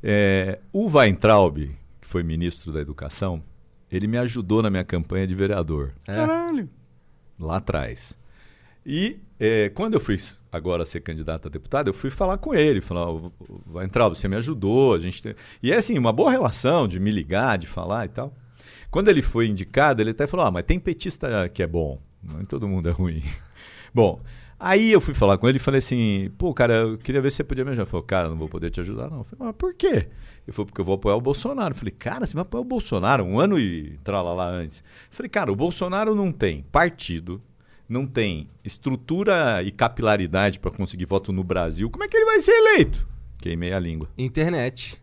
É, 0.00 0.60
o 0.72 0.86
Weintraub, 0.88 1.56
que 2.00 2.06
foi 2.06 2.22
ministro 2.22 2.72
da 2.72 2.80
Educação, 2.80 3.42
ele 3.90 4.06
me 4.06 4.18
ajudou 4.18 4.62
na 4.62 4.70
minha 4.70 4.84
campanha 4.84 5.26
de 5.26 5.34
vereador. 5.34 5.92
É. 6.06 6.14
Caralho. 6.14 6.68
Lá 7.42 7.56
atrás. 7.56 8.16
E 8.84 9.20
é, 9.38 9.68
quando 9.70 9.94
eu 9.94 10.00
fui 10.00 10.16
agora 10.50 10.84
ser 10.84 11.00
candidato 11.00 11.48
a 11.48 11.50
deputado, 11.50 11.88
eu 11.88 11.94
fui 11.94 12.10
falar 12.10 12.38
com 12.38 12.54
ele, 12.54 12.80
falar, 12.80 13.10
"Ô, 13.10 13.32
vai 13.66 13.84
entrar, 13.84 14.08
você 14.08 14.28
me 14.28 14.36
ajudou, 14.36 14.94
a 14.94 14.98
gente 14.98 15.22
tem... 15.22 15.34
E 15.62 15.72
é 15.72 15.76
assim, 15.76 15.98
uma 15.98 16.12
boa 16.12 16.30
relação 16.30 16.88
de 16.88 16.98
me 16.98 17.10
ligar, 17.10 17.58
de 17.58 17.66
falar 17.66 18.06
e 18.06 18.08
tal. 18.08 18.34
Quando 18.90 19.08
ele 19.08 19.22
foi 19.22 19.46
indicado, 19.48 20.02
ele 20.02 20.10
até 20.10 20.26
falou, 20.26 20.46
ah, 20.46 20.50
mas 20.50 20.64
tem 20.64 20.78
petista 20.78 21.48
que 21.48 21.62
é 21.62 21.66
bom, 21.66 22.00
nem 22.22 22.44
todo 22.44 22.68
mundo 22.68 22.88
é 22.88 22.92
ruim. 22.92 23.22
bom, 23.94 24.20
aí 24.62 24.92
eu 24.92 25.00
fui 25.00 25.12
falar 25.12 25.36
com 25.36 25.48
ele 25.48 25.56
e 25.56 25.60
falei 25.60 25.78
assim, 25.78 26.30
pô, 26.38 26.54
cara, 26.54 26.74
eu 26.74 26.98
queria 26.98 27.20
ver 27.20 27.30
se 27.30 27.38
você 27.38 27.44
podia 27.44 27.64
me 27.64 27.70
ajudar. 27.70 27.82
Ele 27.82 27.90
falou, 27.90 28.06
cara, 28.06 28.28
não 28.28 28.36
vou 28.36 28.48
poder 28.48 28.70
te 28.70 28.80
ajudar 28.80 29.10
não. 29.10 29.18
Eu 29.18 29.24
falei, 29.24 29.46
mas 29.46 29.56
por 29.56 29.74
quê? 29.74 30.08
Ele 30.46 30.52
falou, 30.52 30.66
porque 30.66 30.80
eu 30.80 30.84
vou 30.84 30.94
apoiar 30.94 31.16
o 31.16 31.20
Bolsonaro. 31.20 31.72
Eu 31.72 31.78
falei, 31.78 31.92
cara, 31.92 32.26
você 32.26 32.34
vai 32.34 32.42
apoiar 32.42 32.62
o 32.62 32.64
Bolsonaro 32.64 33.24
um 33.24 33.40
ano 33.40 33.58
e 33.58 33.98
lá 34.06 34.48
antes. 34.48 34.80
Eu 34.80 35.16
falei, 35.16 35.28
cara, 35.28 35.52
o 35.52 35.56
Bolsonaro 35.56 36.14
não 36.14 36.32
tem 36.32 36.62
partido, 36.70 37.42
não 37.88 38.06
tem 38.06 38.48
estrutura 38.64 39.62
e 39.62 39.72
capilaridade 39.72 40.60
para 40.60 40.70
conseguir 40.70 41.04
voto 41.04 41.32
no 41.32 41.42
Brasil. 41.42 41.90
Como 41.90 42.04
é 42.04 42.08
que 42.08 42.16
ele 42.16 42.26
vai 42.26 42.40
ser 42.40 42.52
eleito? 42.52 43.06
Queimei 43.40 43.72
a 43.72 43.78
língua. 43.78 44.08
Internet. 44.16 45.02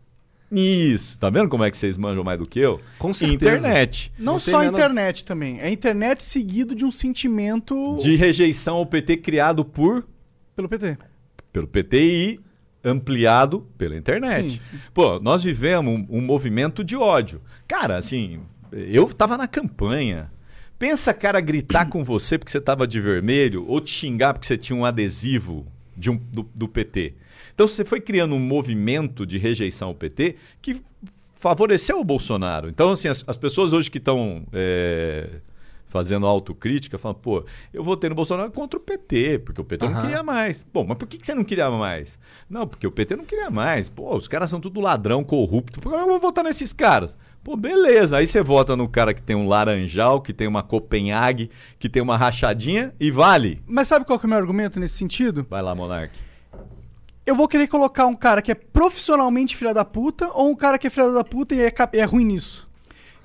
Isso, 0.52 1.20
tá 1.20 1.30
vendo 1.30 1.48
como 1.48 1.64
é 1.64 1.70
que 1.70 1.78
vocês 1.78 1.98
manjam 1.98 2.24
mais 2.24 2.40
do 2.40 2.48
que 2.48 2.60
eu? 2.60 2.80
Com 2.98 3.14
certeza. 3.14 3.58
Internet. 3.58 4.12
Não, 4.18 4.34
Não 4.34 4.40
só 4.40 4.64
internet 4.64 5.24
também. 5.24 5.60
É 5.60 5.68
a 5.68 5.70
internet 5.70 6.24
seguido 6.24 6.74
de 6.74 6.84
um 6.84 6.92
sentimento 6.92 7.98
De 8.00 8.16
rejeição 8.16 8.78
ao 8.78 8.86
PT 8.86 9.18
criado 9.18 9.64
por 9.64 10.08
pelo 10.56 10.68
PT. 10.68 10.98
pelo 11.54 11.68
PT 11.68 11.98
e 12.02 12.40
ampliado 12.84 13.68
pela 13.78 13.96
internet. 13.96 14.54
Sim, 14.54 14.60
sim. 14.60 14.78
Pô, 14.94 15.20
nós 15.20 15.44
vivemos 15.44 15.94
um, 15.94 16.18
um 16.18 16.22
movimento 16.22 16.84
de 16.84 16.96
ódio. 16.96 17.42
Cara, 17.68 17.98
assim, 17.98 18.40
eu 18.72 19.06
tava 19.08 19.38
na 19.38 19.48
campanha. 19.48 20.32
Pensa, 20.78 21.14
cara, 21.14 21.42
gritar 21.42 21.90
com 21.90 22.04
você 22.04 22.38
porque 22.38 22.52
você 22.52 22.62
tava 22.62 22.88
de 22.88 23.00
vermelho 23.02 23.66
ou 23.68 23.80
te 23.82 23.92
xingar 23.92 24.34
porque 24.34 24.48
você 24.48 24.58
tinha 24.58 24.78
um 24.78 24.86
adesivo 24.86 25.68
de 25.96 26.10
um, 26.10 26.16
do, 26.16 26.50
do 26.56 26.68
PT. 26.68 27.16
Então 27.60 27.68
você 27.68 27.84
foi 27.84 28.00
criando 28.00 28.34
um 28.34 28.40
movimento 28.40 29.26
de 29.26 29.38
rejeição 29.38 29.90
ao 29.90 29.94
PT 29.94 30.38
que 30.62 30.82
favoreceu 31.36 32.00
o 32.00 32.06
Bolsonaro. 32.06 32.70
Então, 32.70 32.92
assim, 32.92 33.10
as, 33.10 33.22
as 33.28 33.36
pessoas 33.36 33.74
hoje 33.74 33.92
que 33.92 33.98
estão 33.98 34.46
é, 34.54 35.28
fazendo 35.88 36.26
autocrítica 36.26 36.98
falam, 36.98 37.16
pô, 37.16 37.44
eu 37.74 37.84
votei 37.84 38.10
no 38.10 38.16
Bolsonaro 38.16 38.50
contra 38.50 38.80
o 38.80 38.82
PT, 38.82 39.40
porque 39.40 39.60
o 39.60 39.66
PT 39.66 39.86
não 39.88 39.92
Aham. 39.92 40.02
queria 40.04 40.24
mais. 40.24 40.66
Bom, 40.74 40.86
mas 40.88 40.98
por 40.98 41.06
que, 41.06 41.18
que 41.18 41.26
você 41.26 41.36
não 41.36 41.44
queria 41.44 41.70
mais? 41.70 42.18
Não, 42.50 42.66
porque 42.66 42.88
o 42.88 42.92
PT 42.94 43.18
não 43.18 43.26
queria 43.26 43.52
mais. 43.52 43.90
Pô, 43.90 44.16
os 44.16 44.30
caras 44.30 44.50
são 44.50 44.62
tudo 44.62 44.80
ladrão, 44.80 45.22
corrupto. 45.22 45.82
Por 45.82 45.92
que 45.92 46.00
eu 46.00 46.08
vou 46.08 46.18
votar 46.18 46.46
nesses 46.46 46.72
caras? 46.72 47.18
Pô, 47.44 47.58
beleza. 47.58 48.16
Aí 48.16 48.26
você 48.26 48.42
vota 48.42 48.74
no 48.74 48.88
cara 48.88 49.14
que 49.14 49.22
tem 49.22 49.36
um 49.36 49.50
laranjal, 49.50 50.22
que 50.22 50.32
tem 50.32 50.48
uma 50.48 50.64
Copenhague, 50.64 51.52
que 51.78 51.90
tem 51.90 52.02
uma 52.02 52.16
rachadinha 52.16 52.94
e 52.98 53.12
vale. 53.12 53.62
Mas 53.68 53.90
sabe 53.90 54.06
qual 54.06 54.18
que 54.18 54.26
é 54.26 54.28
o 54.28 54.30
meu 54.30 54.40
argumento 54.40 54.80
nesse 54.80 54.96
sentido? 54.96 55.46
Vai 55.50 55.62
lá, 55.62 55.76
Monark. 55.76 56.29
Eu 57.30 57.36
vou 57.36 57.48
querer 57.48 57.68
colocar 57.68 58.08
um 58.08 58.16
cara 58.16 58.42
que 58.42 58.52
é 58.52 58.56
profissionalmente 58.56 59.56
filha 59.56 59.72
da 59.72 59.86
puta 59.86 60.32
ou 60.34 60.50
um 60.50 60.56
cara 60.56 60.80
que 60.80 60.88
é 60.88 60.90
filha 60.90 61.12
da 61.12 61.24
puta 61.24 61.54
e 61.54 61.62
é, 61.62 61.72
é 61.94 62.04
ruim 62.04 62.26
nisso. 62.26 62.68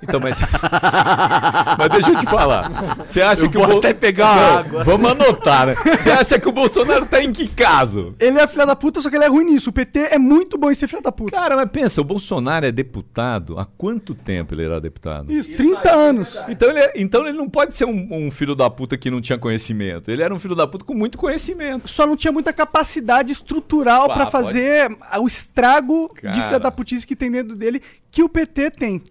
Então, 0.06 0.20
mas. 0.20 0.38
mas 1.78 1.88
deixa 1.90 2.10
eu 2.10 2.16
te 2.18 2.26
falar. 2.26 2.70
Você 3.04 3.20
acha 3.20 3.44
Eu 3.46 3.50
que 3.50 3.56
vou 3.56 3.64
o 3.66 3.68
Bol- 3.70 3.78
até 3.78 3.92
pegar 3.94 4.34
Não, 4.36 4.58
água. 4.58 4.84
Vamos 4.84 5.10
anotar, 5.10 5.66
né? 5.66 5.74
Você 5.98 6.10
acha 6.10 6.38
que 6.38 6.48
o 6.48 6.52
Bolsonaro 6.52 7.06
tá 7.06 7.22
em 7.22 7.32
que 7.32 7.48
caso? 7.48 8.14
Ele 8.18 8.38
é 8.38 8.46
filha 8.46 8.66
da 8.66 8.76
puta, 8.76 9.00
só 9.00 9.10
que 9.10 9.16
ele 9.16 9.24
é 9.24 9.28
ruim 9.28 9.44
nisso. 9.44 9.70
O 9.70 9.72
PT 9.72 9.98
é 10.12 10.18
muito 10.18 10.56
bom 10.58 10.70
em 10.70 10.74
ser 10.74 10.86
filha 10.88 11.02
da 11.02 11.12
puta. 11.12 11.36
Cara, 11.36 11.56
mas 11.56 11.68
pensa, 11.70 12.00
o 12.00 12.04
Bolsonaro 12.04 12.66
é 12.66 12.72
deputado. 12.72 13.58
Há 13.58 13.64
quanto 13.64 14.14
tempo 14.14 14.54
ele 14.54 14.64
era 14.64 14.80
deputado? 14.80 15.32
Isso, 15.32 15.50
30 15.56 15.90
anos. 15.90 16.38
Então 16.48 16.68
ele, 16.70 16.78
é- 16.80 16.92
então 16.96 17.26
ele 17.26 17.36
não 17.36 17.48
pode 17.48 17.74
ser 17.74 17.84
um, 17.84 18.08
um 18.26 18.30
filho 18.30 18.54
da 18.54 18.68
puta 18.70 18.96
que 18.96 19.10
não 19.10 19.20
tinha 19.20 19.38
conhecimento. 19.38 20.10
Ele 20.10 20.22
era 20.22 20.34
um 20.34 20.38
filho 20.38 20.54
da 20.54 20.66
puta 20.66 20.84
com 20.84 20.94
muito 20.94 21.18
conhecimento. 21.18 21.88
Só 21.88 22.06
não 22.06 22.16
tinha 22.16 22.32
muita 22.32 22.52
capacidade 22.52 23.32
estrutural 23.32 24.10
Ah, 24.10 24.14
pra 24.14 24.26
fazer 24.26 24.88
o 25.18 25.26
estrago 25.26 26.10
de 26.14 26.20
Cara. 26.22 26.34
filha 26.46 26.60
da 26.60 26.70
putice 26.70 27.06
que 27.06 27.16
tem 27.16 27.30
dentro 27.30 27.56
dele 27.56 27.80
que 28.10 28.22
o 28.22 28.28
PT 28.28 28.70
tem. 28.70 29.02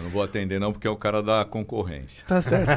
Eu 0.00 0.04
não 0.04 0.10
vou 0.10 0.22
atender 0.22 0.58
não, 0.58 0.72
porque 0.72 0.86
é 0.86 0.90
o 0.90 0.96
cara 0.96 1.22
da 1.22 1.44
concorrência. 1.44 2.24
Tá 2.26 2.40
certo. 2.40 2.70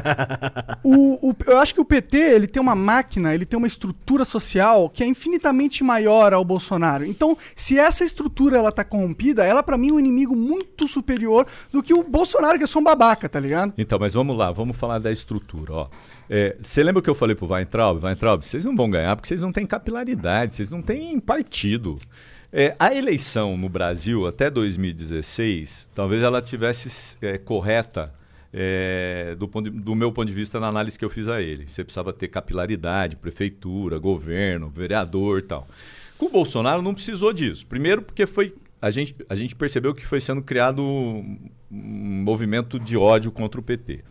o, 0.84 1.30
o- 1.30 1.36
eu 1.46 1.56
acho 1.58 1.72
que 1.74 1.80
o 1.80 1.84
PT 1.84 2.16
ele 2.18 2.46
tem 2.46 2.60
uma 2.60 2.74
máquina, 2.74 3.34
ele 3.34 3.46
tem 3.46 3.56
uma 3.56 3.66
estrutura 3.66 4.24
social 4.24 4.90
que 4.90 5.02
é 5.02 5.06
infinitamente 5.06 5.82
maior 5.82 6.32
ao 6.34 6.44
Bolsonaro. 6.44 7.04
Então, 7.06 7.36
se 7.56 7.78
essa 7.78 8.04
estrutura 8.04 8.58
ela 8.58 8.70
tá 8.70 8.84
corrompida, 8.84 9.44
ela 9.44 9.62
pra 9.62 9.78
mim 9.78 9.88
é 9.88 9.92
um 9.94 9.98
inimigo 10.00 10.36
muito 10.36 10.86
superior 10.86 11.46
do 11.72 11.82
que 11.82 11.94
o 11.94 12.02
Bolsonaro, 12.02 12.58
que 12.58 12.64
é 12.64 12.66
só 12.66 12.78
um 12.78 12.84
babaca, 12.84 13.28
tá 13.28 13.40
ligado? 13.40 13.72
Então, 13.78 13.98
mas 13.98 14.12
vamos 14.12 14.36
lá, 14.36 14.52
vamos 14.52 14.76
falar 14.76 14.98
da 14.98 15.10
estrutura. 15.10 15.72
ó. 15.72 15.88
É, 16.28 16.56
Você 16.60 16.82
lembra 16.82 17.00
que 17.02 17.08
eu 17.08 17.14
falei 17.14 17.34
pro 17.34 17.46
Weintraub? 17.50 18.02
Weintraub, 18.04 18.42
vocês 18.44 18.64
não 18.66 18.76
vão 18.76 18.90
ganhar 18.90 19.16
porque 19.16 19.28
vocês 19.28 19.40
não 19.42 19.52
têm 19.52 19.64
capilaridade, 19.66 20.54
vocês 20.54 20.70
não 20.70 20.82
têm 20.82 21.18
partido. 21.20 21.98
É, 22.56 22.76
a 22.78 22.94
eleição 22.94 23.56
no 23.56 23.68
Brasil 23.68 24.28
até 24.28 24.48
2016, 24.48 25.90
talvez 25.92 26.22
ela 26.22 26.40
tivesse 26.40 27.16
é, 27.20 27.36
correta 27.36 28.14
é, 28.52 29.34
do, 29.36 29.48
de- 29.60 29.70
do 29.70 29.94
meu 29.96 30.12
ponto 30.12 30.28
de 30.28 30.32
vista 30.32 30.60
na 30.60 30.68
análise 30.68 30.96
que 30.96 31.04
eu 31.04 31.10
fiz 31.10 31.28
a 31.28 31.42
ele. 31.42 31.66
Você 31.66 31.82
precisava 31.82 32.12
ter 32.12 32.28
capilaridade, 32.28 33.16
prefeitura, 33.16 33.98
governo, 33.98 34.68
vereador 34.70 35.40
e 35.40 35.42
tal. 35.42 35.66
Com 36.16 36.26
o 36.26 36.30
Bolsonaro 36.30 36.80
não 36.80 36.94
precisou 36.94 37.32
disso. 37.32 37.66
Primeiro 37.66 38.02
porque 38.02 38.24
foi 38.24 38.54
a 38.80 38.88
gente, 38.88 39.16
a 39.28 39.34
gente 39.34 39.56
percebeu 39.56 39.92
que 39.92 40.06
foi 40.06 40.20
sendo 40.20 40.40
criado 40.42 40.80
um 40.80 41.36
um 41.76 42.22
movimento 42.22 42.78
de 42.78 42.96
ódio 42.96 43.32
contra 43.32 43.58
o 43.58 43.62
PT. 43.64 44.04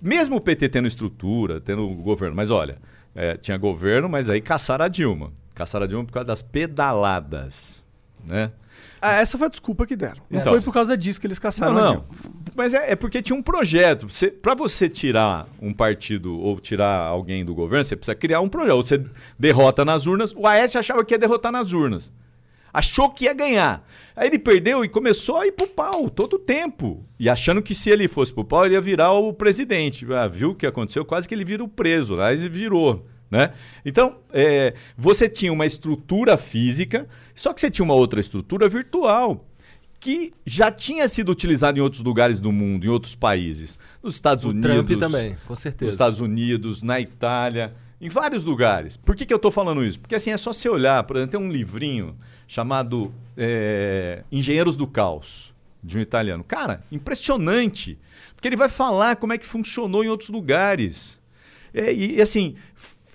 Mesmo 0.00 0.36
o 0.36 0.40
PT 0.40 0.68
tendo 0.68 0.86
estrutura, 0.86 1.60
tendo 1.60 1.88
governo, 1.88 2.36
mas 2.36 2.48
olha, 2.48 2.78
é, 3.12 3.36
tinha 3.36 3.56
governo, 3.58 4.08
mas 4.08 4.30
aí 4.30 4.40
caçaram 4.40 4.84
a 4.84 4.88
Dilma. 4.88 5.32
Caçaram 5.52 5.82
a 5.84 5.88
Dilma 5.88 6.04
por 6.04 6.12
causa 6.12 6.28
das 6.28 6.42
pedaladas, 6.42 7.77
né? 8.26 8.50
Ah, 9.00 9.14
essa 9.20 9.38
foi 9.38 9.46
a 9.46 9.50
desculpa 9.50 9.86
que 9.86 9.94
deram. 9.94 10.20
Não 10.28 10.40
Então. 10.40 10.52
foi 10.52 10.60
por 10.60 10.72
causa 10.74 10.96
disso 10.96 11.20
que 11.20 11.26
eles 11.26 11.38
caçaram 11.38 11.74
não, 11.74 11.94
não. 11.94 12.04
Mas 12.56 12.74
é, 12.74 12.92
é 12.92 12.96
porque 12.96 13.22
tinha 13.22 13.38
um 13.38 13.42
projeto. 13.42 14.06
Para 14.42 14.54
você 14.54 14.88
tirar 14.88 15.46
um 15.62 15.72
partido 15.72 16.36
ou 16.36 16.58
tirar 16.58 17.02
alguém 17.06 17.44
do 17.44 17.54
governo, 17.54 17.84
você 17.84 17.94
precisa 17.94 18.16
criar 18.16 18.40
um 18.40 18.48
projeto. 18.48 18.74
Ou 18.74 18.82
Você 18.82 19.04
derrota 19.38 19.84
nas 19.84 20.06
urnas. 20.06 20.34
O 20.36 20.46
Aécio 20.46 20.80
achava 20.80 21.04
que 21.04 21.14
ia 21.14 21.18
derrotar 21.18 21.52
nas 21.52 21.72
urnas. 21.72 22.12
Achou 22.72 23.08
que 23.10 23.24
ia 23.24 23.32
ganhar. 23.32 23.86
Aí 24.14 24.26
ele 24.28 24.38
perdeu 24.38 24.84
e 24.84 24.88
começou 24.88 25.38
a 25.38 25.46
ir 25.46 25.52
pro 25.52 25.66
pau 25.68 26.10
todo 26.10 26.34
o 26.34 26.38
tempo. 26.38 27.04
E 27.18 27.28
achando 27.28 27.62
que 27.62 27.74
se 27.74 27.88
ele 27.90 28.08
fosse 28.08 28.32
pro 28.34 28.44
pau, 28.44 28.66
ele 28.66 28.74
ia 28.74 28.80
virar 28.80 29.12
o 29.12 29.32
presidente. 29.32 30.04
Ah, 30.12 30.26
viu 30.26 30.50
o 30.50 30.54
que 30.54 30.66
aconteceu? 30.66 31.04
Quase 31.04 31.28
que 31.28 31.34
ele 31.34 31.44
vira 31.44 31.62
o 31.62 31.68
preso. 31.68 32.16
Mas 32.16 32.40
ele 32.40 32.50
virou. 32.50 33.06
Né? 33.30 33.52
Então, 33.84 34.16
é, 34.32 34.74
você 34.96 35.28
tinha 35.28 35.52
uma 35.52 35.66
estrutura 35.66 36.36
física, 36.36 37.06
só 37.34 37.52
que 37.52 37.60
você 37.60 37.70
tinha 37.70 37.84
uma 37.84 37.94
outra 37.94 38.20
estrutura 38.20 38.68
virtual 38.68 39.44
que 40.00 40.32
já 40.46 40.70
tinha 40.70 41.08
sido 41.08 41.30
utilizada 41.30 41.78
em 41.78 41.82
outros 41.82 42.02
lugares 42.02 42.40
do 42.40 42.52
mundo, 42.52 42.86
em 42.86 42.88
outros 42.88 43.14
países. 43.14 43.78
Nos 44.02 44.14
Estados 44.14 44.44
O 44.44 44.50
Unidos. 44.50 44.70
Trump 44.70 44.90
também, 44.98 45.36
com 45.46 45.54
certeza. 45.54 45.86
Nos 45.86 45.94
Estados 45.94 46.20
Unidos, 46.20 46.82
na 46.82 47.00
Itália, 47.00 47.74
em 48.00 48.08
vários 48.08 48.44
lugares. 48.44 48.96
Por 48.96 49.16
que, 49.16 49.26
que 49.26 49.32
eu 49.32 49.36
estou 49.36 49.50
falando 49.50 49.84
isso? 49.84 49.98
Porque 49.98 50.14
assim, 50.14 50.30
é 50.30 50.36
só 50.36 50.52
você 50.52 50.68
olhar, 50.68 51.02
por 51.04 51.16
exemplo, 51.16 51.38
tem 51.38 51.48
um 51.48 51.50
livrinho 51.50 52.16
chamado 52.46 53.12
é, 53.36 54.22
Engenheiros 54.30 54.76
do 54.76 54.86
Caos, 54.86 55.52
de 55.82 55.98
um 55.98 56.00
italiano. 56.00 56.44
Cara, 56.44 56.82
impressionante. 56.90 57.98
Porque 58.34 58.48
ele 58.48 58.56
vai 58.56 58.68
falar 58.68 59.16
como 59.16 59.32
é 59.32 59.38
que 59.38 59.46
funcionou 59.46 60.04
em 60.04 60.08
outros 60.08 60.30
lugares. 60.30 61.20
É, 61.74 61.92
e, 61.92 62.22
assim, 62.22 62.54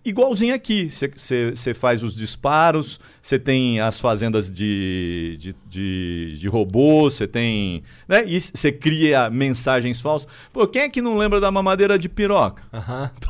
igualzinho 0.06 0.54
aqui. 0.54 0.90
Você 0.90 1.74
faz 1.74 2.04
os 2.04 2.16
disparos, 2.16 3.00
você 3.22 3.38
tem 3.40 3.80
as 3.80 4.00
fazendas 4.00 4.52
de, 4.52 5.38
de, 5.40 5.56
de, 5.68 6.38
de 6.40 6.48
robô, 6.48 7.10
você 7.10 7.28
tem. 7.28 7.84
Né? 8.08 8.24
E 8.28 8.40
você 8.40 8.72
cria 8.72 9.30
mensagens 9.30 10.02
falsas. 10.02 10.28
Pô, 10.52 10.68
quem 10.68 10.84
é 10.84 10.90
que 10.90 11.02
não 11.02 11.18
lembra 11.18 11.40
da 11.40 11.50
mamadeira 11.52 11.98
de 11.98 12.10
piroca? 12.10 12.64
Aham. 12.74 13.12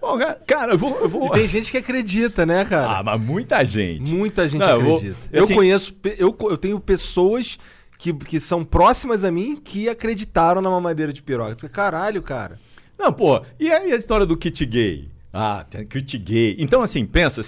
Pô, 0.00 0.16
cara, 0.16 0.40
cara, 0.46 0.72
eu 0.72 0.78
vou. 0.78 0.98
Eu 1.00 1.08
vou... 1.08 1.30
Tem 1.30 1.46
gente 1.46 1.70
que 1.70 1.76
acredita, 1.76 2.46
né, 2.46 2.64
cara? 2.64 2.98
Ah, 2.98 3.02
mas 3.02 3.20
muita 3.20 3.62
gente. 3.64 4.10
Muita 4.10 4.48
gente 4.48 4.60
Não, 4.60 4.70
eu 4.70 4.80
vou- 4.84 4.96
acredita. 4.96 5.18
Eu, 5.32 5.44
assim- 5.44 5.54
conheço, 5.54 5.94
eu, 6.16 6.36
eu 6.42 6.56
tenho 6.56 6.80
pessoas 6.80 7.58
que, 7.98 8.12
que 8.14 8.40
são 8.40 8.64
próximas 8.64 9.24
a 9.24 9.30
mim 9.30 9.56
que 9.62 9.88
acreditaram 9.88 10.62
na 10.62 10.70
mamadeira 10.70 11.12
de 11.12 11.22
piroca. 11.22 11.68
Caralho, 11.68 12.22
cara. 12.22 12.58
Não, 12.98 13.12
pô, 13.12 13.42
e 13.58 13.70
aí 13.70 13.92
a 13.92 13.96
história 13.96 14.24
do 14.24 14.36
kit 14.36 14.64
gay? 14.64 15.08
Ah, 15.32 15.64
kit 15.88 16.18
gay. 16.18 16.56
Então, 16.58 16.82
assim, 16.82 17.06
pensa, 17.06 17.40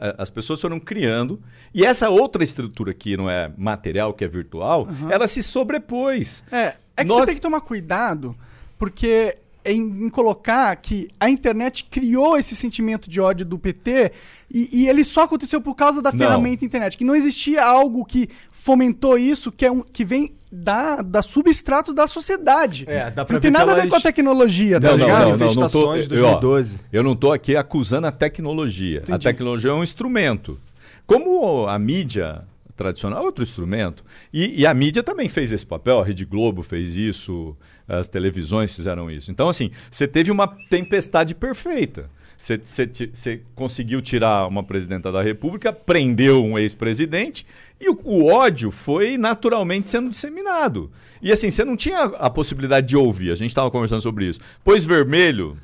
a- 0.00 0.22
as 0.22 0.28
pessoas 0.30 0.60
foram 0.60 0.80
criando, 0.80 1.38
e 1.72 1.84
essa 1.84 2.10
outra 2.10 2.42
estrutura 2.42 2.92
que 2.92 3.16
não 3.16 3.30
é 3.30 3.52
material, 3.56 4.12
que 4.12 4.24
é 4.24 4.28
virtual, 4.28 4.88
ela 5.10 5.28
se 5.28 5.42
sobrepôs. 5.42 6.42
É, 6.50 6.74
é 6.96 7.02
que 7.04 7.08
Nós- 7.08 7.20
você 7.20 7.26
tem 7.26 7.34
que 7.36 7.40
tomar 7.40 7.60
cuidado, 7.60 8.36
porque 8.76 9.36
em, 9.64 10.06
em 10.06 10.08
colocar 10.10 10.74
que 10.76 11.08
a 11.20 11.28
internet 11.28 11.84
criou 11.84 12.36
esse 12.38 12.56
sentimento 12.56 13.08
de 13.10 13.20
ódio 13.20 13.44
do 13.44 13.58
PT 13.58 14.12
e, 14.52 14.68
e 14.84 14.88
ele 14.88 15.04
só 15.04 15.24
aconteceu 15.24 15.60
por 15.60 15.74
causa 15.74 16.00
da 16.00 16.10
Não. 16.10 16.18
ferramenta 16.18 16.64
internet. 16.64 16.96
Que 16.96 17.04
não 17.04 17.14
existia 17.14 17.62
algo 17.64 18.04
que 18.04 18.28
fomentou 18.50 19.18
isso, 19.18 19.52
que, 19.52 19.66
é 19.66 19.70
um, 19.70 19.82
que 19.82 20.04
vem 20.04 20.32
da, 20.50 21.02
da 21.02 21.22
substrato 21.22 21.92
da 21.92 22.06
sociedade. 22.06 22.84
É, 22.88 23.10
dá 23.10 23.24
pra 23.24 23.34
não 23.34 23.40
tem 23.40 23.50
nada 23.50 23.72
a 23.72 23.74
ver 23.74 23.88
com 23.88 23.96
a 23.96 24.00
tecnologia, 24.00 24.80
tá 24.80 24.88
Não, 24.88 24.98
não, 24.98 25.06
ligado? 25.06 25.38
não, 25.38 25.46
não, 25.46 25.54
não 25.54 25.68
tô, 25.68 25.94
eu, 25.94 26.24
ó, 26.26 26.38
2012. 26.38 26.80
eu 26.92 27.02
não 27.02 27.14
tô 27.14 27.32
aqui 27.32 27.56
acusando 27.56 28.06
a 28.06 28.12
tecnologia. 28.12 29.00
A 29.00 29.02
Entendi. 29.02 29.24
tecnologia 29.24 29.70
é 29.70 29.74
um 29.74 29.82
instrumento. 29.82 30.58
Como 31.06 31.66
a 31.66 31.78
mídia 31.78 32.44
tradicional 32.78 33.22
é 33.22 33.26
outro 33.26 33.42
instrumento. 33.42 34.04
E, 34.32 34.60
e 34.60 34.66
a 34.66 34.72
mídia 34.72 35.02
também 35.02 35.28
fez 35.28 35.52
esse 35.52 35.66
papel, 35.66 36.00
a 36.00 36.04
Rede 36.04 36.24
Globo 36.24 36.62
fez 36.62 36.96
isso, 36.96 37.56
as 37.86 38.08
televisões 38.08 38.74
fizeram 38.74 39.10
isso. 39.10 39.30
Então, 39.30 39.48
assim, 39.48 39.70
você 39.90 40.06
teve 40.06 40.30
uma 40.30 40.46
tempestade 40.70 41.34
perfeita. 41.34 42.08
Você, 42.38 43.42
conseguiu 43.56 44.00
tirar 44.00 44.46
uma 44.46 44.62
presidenta 44.62 45.10
da 45.10 45.20
República, 45.20 45.72
prendeu 45.72 46.44
um 46.44 46.56
ex-presidente 46.56 47.44
e 47.80 47.90
o, 47.90 48.00
o 48.04 48.26
ódio 48.26 48.70
foi 48.70 49.18
naturalmente 49.18 49.90
sendo 49.90 50.08
disseminado. 50.08 50.90
E 51.20 51.32
assim, 51.32 51.50
você 51.50 51.64
não 51.64 51.76
tinha 51.76 52.04
a 52.04 52.30
possibilidade 52.30 52.86
de 52.86 52.96
ouvir. 52.96 53.32
A 53.32 53.34
gente 53.34 53.50
estava 53.50 53.70
conversando 53.72 54.00
sobre 54.00 54.26
isso. 54.26 54.40
Pois 54.64 54.84
vermelho, 54.84 55.58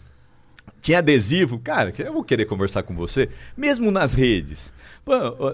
tinha 0.85 0.99
adesivo, 0.99 1.59
cara, 1.59 1.95
eu 1.97 2.13
vou 2.13 2.23
querer 2.23 2.45
conversar 2.45 2.83
com 2.83 2.95
você, 2.95 3.31
mesmo 3.57 3.91
nas 3.91 4.13
redes. 4.13 4.71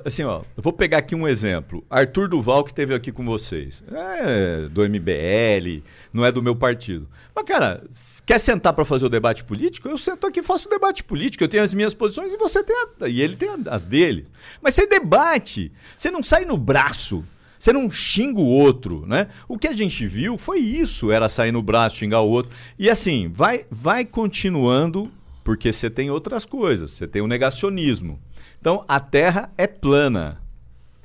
Assim, 0.04 0.24
ó, 0.24 0.42
eu 0.56 0.62
vou 0.62 0.72
pegar 0.72 0.98
aqui 0.98 1.14
um 1.14 1.28
exemplo. 1.28 1.84
Arthur 1.88 2.28
Duval, 2.28 2.64
que 2.64 2.72
esteve 2.72 2.94
aqui 2.94 3.12
com 3.12 3.24
vocês. 3.24 3.82
É 3.92 4.68
do 4.68 4.82
MBL, 4.82 5.84
não 6.12 6.24
é 6.24 6.32
do 6.32 6.42
meu 6.42 6.56
partido. 6.56 7.08
Mas, 7.32 7.44
cara, 7.44 7.82
quer 8.30 8.38
sentar 8.38 8.72
para 8.72 8.84
fazer 8.84 9.06
o 9.06 9.08
debate 9.08 9.42
político? 9.42 9.88
Eu 9.88 9.98
sento 9.98 10.24
aqui 10.24 10.38
e 10.38 10.42
faço 10.42 10.68
o 10.68 10.70
debate 10.70 11.02
político. 11.02 11.42
Eu 11.42 11.48
tenho 11.48 11.64
as 11.64 11.74
minhas 11.74 11.92
posições 11.92 12.32
e 12.32 12.36
você 12.36 12.62
tem 12.62 12.76
a, 12.76 13.08
e 13.08 13.20
ele 13.20 13.34
tem 13.34 13.48
as 13.66 13.84
dele. 13.84 14.24
Mas 14.62 14.74
você 14.74 14.86
debate, 14.86 15.72
você 15.96 16.12
não 16.12 16.22
sai 16.22 16.44
no 16.44 16.56
braço. 16.56 17.24
Você 17.58 17.72
não 17.72 17.90
xinga 17.90 18.40
o 18.40 18.46
outro, 18.46 19.04
né? 19.04 19.26
O 19.48 19.58
que 19.58 19.66
a 19.66 19.72
gente 19.72 20.06
viu 20.06 20.38
foi 20.38 20.60
isso, 20.60 21.10
era 21.10 21.28
sair 21.28 21.50
no 21.50 21.60
braço, 21.60 21.96
xingar 21.96 22.20
o 22.20 22.28
outro. 22.28 22.54
E 22.78 22.88
assim, 22.88 23.28
vai, 23.34 23.66
vai 23.68 24.04
continuando, 24.04 25.10
porque 25.42 25.72
você 25.72 25.90
tem 25.90 26.08
outras 26.08 26.46
coisas. 26.46 26.92
Você 26.92 27.08
tem 27.08 27.20
o 27.20 27.26
negacionismo. 27.26 28.20
Então, 28.60 28.84
a 28.86 29.00
Terra 29.00 29.52
é 29.58 29.66
plana. 29.66 30.40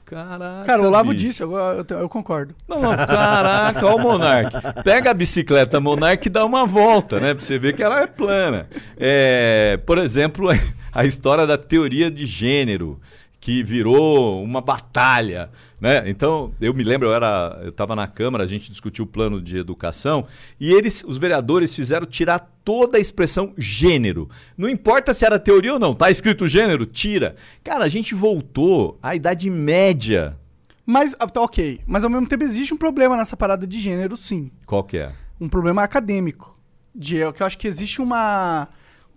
Caraca, 0.06 0.65
Cara, 0.65 0.82
o 0.84 0.86
Olavo 0.86 1.12
bicho. 1.12 1.26
disse, 1.26 1.41
eu, 1.41 1.52
eu, 1.58 1.86
eu 1.89 2.08
concordo. 2.08 2.54
Não, 2.68 2.80
não, 2.80 2.96
caraca, 2.96 3.86
ó 3.88 3.96
o 3.96 4.00
Monark. 4.00 4.52
Pega 4.84 5.10
a 5.10 5.13
bicicleta 5.13 5.80
Monark 5.80 6.28
e 6.28 6.30
dá 6.30 6.46
uma 6.46 6.65
volta, 6.65 7.20
né? 7.20 7.34
Pra 7.34 7.44
você 7.44 7.58
ver 7.58 7.74
que 7.76 7.82
ela 7.82 8.02
é 8.02 8.08
plana. 8.08 8.68
É, 8.98 9.80
por 9.86 9.98
exemplo, 9.98 10.50
a 10.94 11.06
história 11.06 11.48
da 11.48 11.58
teoria 11.58 12.12
de 12.12 12.26
gênero, 12.26 13.00
que 13.41 13.63
virou 13.63 14.44
uma 14.44 14.62
batalha, 14.62 15.50
né? 15.86 16.10
Então, 16.10 16.54
eu 16.60 16.74
me 16.74 16.84
lembro, 16.84 17.08
eu 17.08 17.13
era, 17.13 17.60
eu 17.63 17.69
estava 17.69 17.95
na 17.95 18.08
Câmara, 18.08 18.43
a 18.43 18.48
gente 18.48 18.69
discutiu 18.69 19.06
o 19.06 19.08
plano 19.08 19.41
de 19.41 19.58
educação, 19.58 20.26
e 20.60 20.71
eles, 20.71 21.04
os 21.08 21.17
vereadores, 21.17 21.76
fizeram 21.76 22.06
tirar 22.06 22.39
toda 22.63 22.98
a 22.98 23.02
expressão 23.02 23.54
gênero. 23.58 24.30
Não 24.58 24.67
importa 24.67 25.13
se 25.13 25.26
era 25.26 25.38
teoria 25.38 25.74
ou 25.74 25.80
não, 25.80 25.93
tá 25.93 26.10
escrito 26.10 26.48
gênero, 26.48 26.86
tira. 26.86 27.36
Cara, 27.63 27.86
a 27.86 27.89
gente 27.89 28.15
voltou 28.15 28.98
à 29.02 29.15
Idade 29.15 29.50
Média. 29.50 30.38
Mas, 30.86 31.15
ah, 31.19 31.28
tá, 31.28 31.41
ok. 31.41 31.80
Mas 31.86 32.04
ao 32.04 32.10
mesmo 32.10 32.28
tempo 32.28 32.43
existe 32.43 32.74
um 32.74 32.78
problema 32.78 33.15
nessa 33.15 33.38
parada 33.38 33.65
de 33.65 33.80
gênero, 33.80 34.17
sim. 34.17 34.52
Qual 34.65 34.84
que 34.84 34.98
é? 34.98 35.12
um 35.39 35.50
problema 35.50 35.84
acadêmico. 35.84 36.58
De, 36.93 37.17
eu 37.17 37.34
que 37.34 37.41
eu 37.41 37.48
acho 37.48 37.58
que 37.58 37.67
existe 37.67 38.02
uma, 38.02 38.69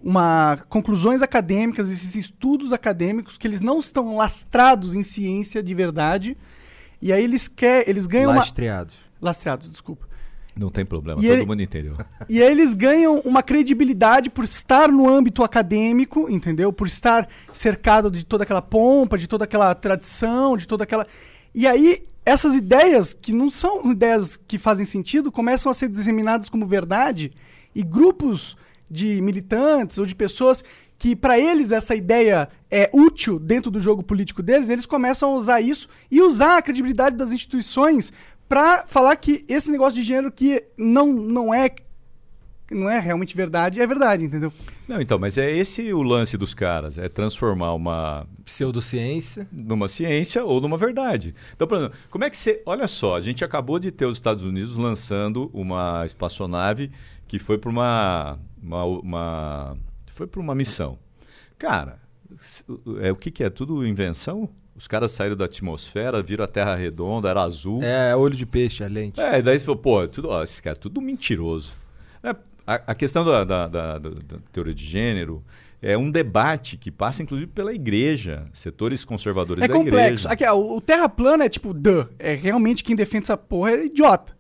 uma 0.03 0.59
conclusões 0.69 1.23
acadêmicas, 1.23 1.91
esses 1.91 2.15
estudos 2.15 2.73
acadêmicos 2.73 3.39
que 3.39 3.47
eles 3.47 3.61
não 3.61 3.79
estão 3.79 4.17
lastrados 4.17 4.95
em 4.95 5.03
ciência 5.03 5.63
de 5.63 5.75
verdade. 5.75 6.37
E 7.01 7.13
aí 7.13 7.23
eles 7.23 7.47
quer, 7.49 7.89
eles 7.89 8.07
ganham 8.07 8.31
uma 8.33 8.41
Lastreados. 9.21 9.71
desculpa. 9.71 10.07
Não 10.57 10.71
tem 10.71 10.85
problema, 10.85 11.21
E 11.21 11.23
todo 11.23 11.33
ele- 11.33 11.47
mundo 11.47 11.63
entendeu. 11.63 11.93
E 12.29 12.43
aí 12.43 12.51
eles 12.51 12.75
ganham 12.75 13.21
uma 13.21 13.43
credibilidade 13.45 14.29
por 14.29 14.45
estar 14.45 14.89
no 14.89 15.09
âmbito 15.09 15.45
acadêmico, 15.45 16.29
entendeu? 16.29 16.73
Por 16.73 16.89
estar 16.89 17.29
cercado 17.53 18.11
de 18.11 18.25
toda 18.27 18.43
aquela 18.43 18.61
pompa, 18.63 19.17
de 19.17 19.29
toda 19.29 19.45
aquela 19.45 19.73
tradição, 19.75 20.57
de 20.57 20.67
toda 20.67 20.83
aquela. 20.83 21.07
E 21.55 21.67
aí 21.67 22.05
essas 22.27 22.55
ideias 22.57 23.15
que 23.15 23.33
não 23.33 23.51
são 23.51 23.91
ideias 23.91 24.37
que 24.37 24.59
fazem 24.59 24.85
sentido 24.85 25.31
começam 25.33 25.71
a 25.71 25.75
ser 25.75 25.89
disseminadas 25.89 26.49
como 26.51 26.67
verdade 26.67 27.33
e 27.75 27.83
grupos 27.83 28.57
de 28.91 29.21
militantes 29.23 29.97
ou 29.99 30.05
de 30.05 30.15
pessoas 30.15 30.63
que 30.99 31.15
para 31.15 31.39
eles 31.39 31.71
essa 31.71 31.95
ideia 31.95 32.49
é 32.71 32.91
útil 32.93 33.39
dentro 33.39 33.71
do 33.71 33.79
jogo 33.79 34.03
político 34.03 34.43
deles, 34.43 34.69
eles 34.69 34.85
começam 34.85 35.31
a 35.31 35.35
usar 35.37 35.61
isso 35.61 35.89
e 36.11 36.21
usar 36.21 36.59
a 36.59 36.63
credibilidade 36.63 37.17
das 37.17 37.31
instituições 37.31 38.13
para 38.49 38.85
falar 38.87 39.15
que 39.17 39.45
esse 39.49 39.71
negócio 39.71 39.95
de 39.95 40.07
gênero 40.07 40.33
que 40.33 40.65
não, 40.77 41.13
não 41.13 41.55
é 41.55 41.71
não 42.71 42.91
é 42.91 42.99
realmente 42.99 43.35
verdade, 43.35 43.81
é 43.81 43.87
verdade, 43.87 44.25
entendeu? 44.25 44.53
Não, 44.87 45.01
então, 45.01 45.19
mas 45.19 45.39
é 45.39 45.51
esse 45.51 45.91
o 45.93 46.03
lance 46.03 46.37
dos 46.37 46.53
caras, 46.53 46.99
é 46.99 47.09
transformar 47.09 47.73
uma 47.73 48.27
Pseudociência. 48.45 49.49
numa 49.51 49.89
ciência 49.89 50.45
ou 50.45 50.61
numa 50.61 50.77
verdade. 50.77 51.35
Então, 51.55 51.67
por 51.67 51.79
exemplo, 51.79 51.97
como 52.11 52.25
é 52.25 52.31
que 52.31 52.37
você, 52.37 52.63
olha 52.67 52.87
só, 52.87 53.17
a 53.17 53.21
gente 53.21 53.43
acabou 53.45 53.79
de 53.79 53.91
ter 53.91 54.05
os 54.05 54.19
Estados 54.19 54.43
Unidos 54.43 54.77
lançando 54.77 55.51
uma 55.55 56.05
espaçonave 56.05 56.91
que 57.27 57.39
foi 57.39 57.57
para 57.59 57.71
uma, 57.71 58.39
uma, 58.63 58.85
uma 58.85 59.79
foi 60.19 60.27
para 60.27 60.41
uma 60.41 60.55
missão. 60.55 60.99
Cara, 61.57 62.01
é 63.01 63.11
o 63.13 63.17
que 63.17 63.31
que 63.31 63.45
é 63.45 63.49
tudo 63.49 63.87
invenção? 63.87 64.49
Os 64.77 64.87
caras 64.89 65.13
saíram 65.13 65.37
da 65.37 65.45
atmosfera, 65.45 66.21
viram 66.23 66.45
a 66.45 66.49
Terra 66.49 66.75
redonda, 66.75 67.29
era 67.29 67.43
azul. 67.43 67.83
É, 67.83 68.15
olho 68.17 68.37
de 68.37 68.45
peixe, 68.45 68.83
a 68.83 68.89
lente. 68.89 69.21
É, 69.21 69.41
daí 69.41 69.59
você 69.59 69.65
falou, 69.65 69.81
pô, 69.81 70.07
tudo, 70.09 70.29
ó, 70.29 70.43
esses 70.43 70.61
caras, 70.61 70.79
tudo 70.79 71.01
mentiroso. 71.01 71.75
É, 72.23 72.31
a, 72.67 72.75
a 72.89 72.95
questão 72.95 73.25
da, 73.25 73.45
da- 73.45 73.69
da- 73.69 73.99
da- 73.99 74.11
teoria 74.53 74.75
de 74.75 74.85
gênero 74.85 75.43
é 75.81 75.97
um 75.97 76.11
debate 76.11 76.77
que 76.77 76.91
passa, 76.91 77.23
inclusive, 77.23 77.51
pela 77.51 77.73
igreja, 77.73 78.47
setores 78.53 79.05
conservadores 79.05 79.63
É 79.63 79.69
da 79.69 79.75
complexo. 79.75 80.27
igreja. 80.27 80.29
Aqui, 80.29 80.45
ó, 80.45 80.55
o 80.77 80.81
Terra 80.81 81.09
plana 81.09 81.45
é 81.45 81.49
tipo, 81.49 81.73
duh. 81.73 82.07
É 82.19 82.35
realmente 82.35 82.83
quem 82.85 82.95
defende 82.97 83.25
essa 83.25 83.37
porra 83.37 83.71
é 83.73 83.87
idiota. 83.87 84.37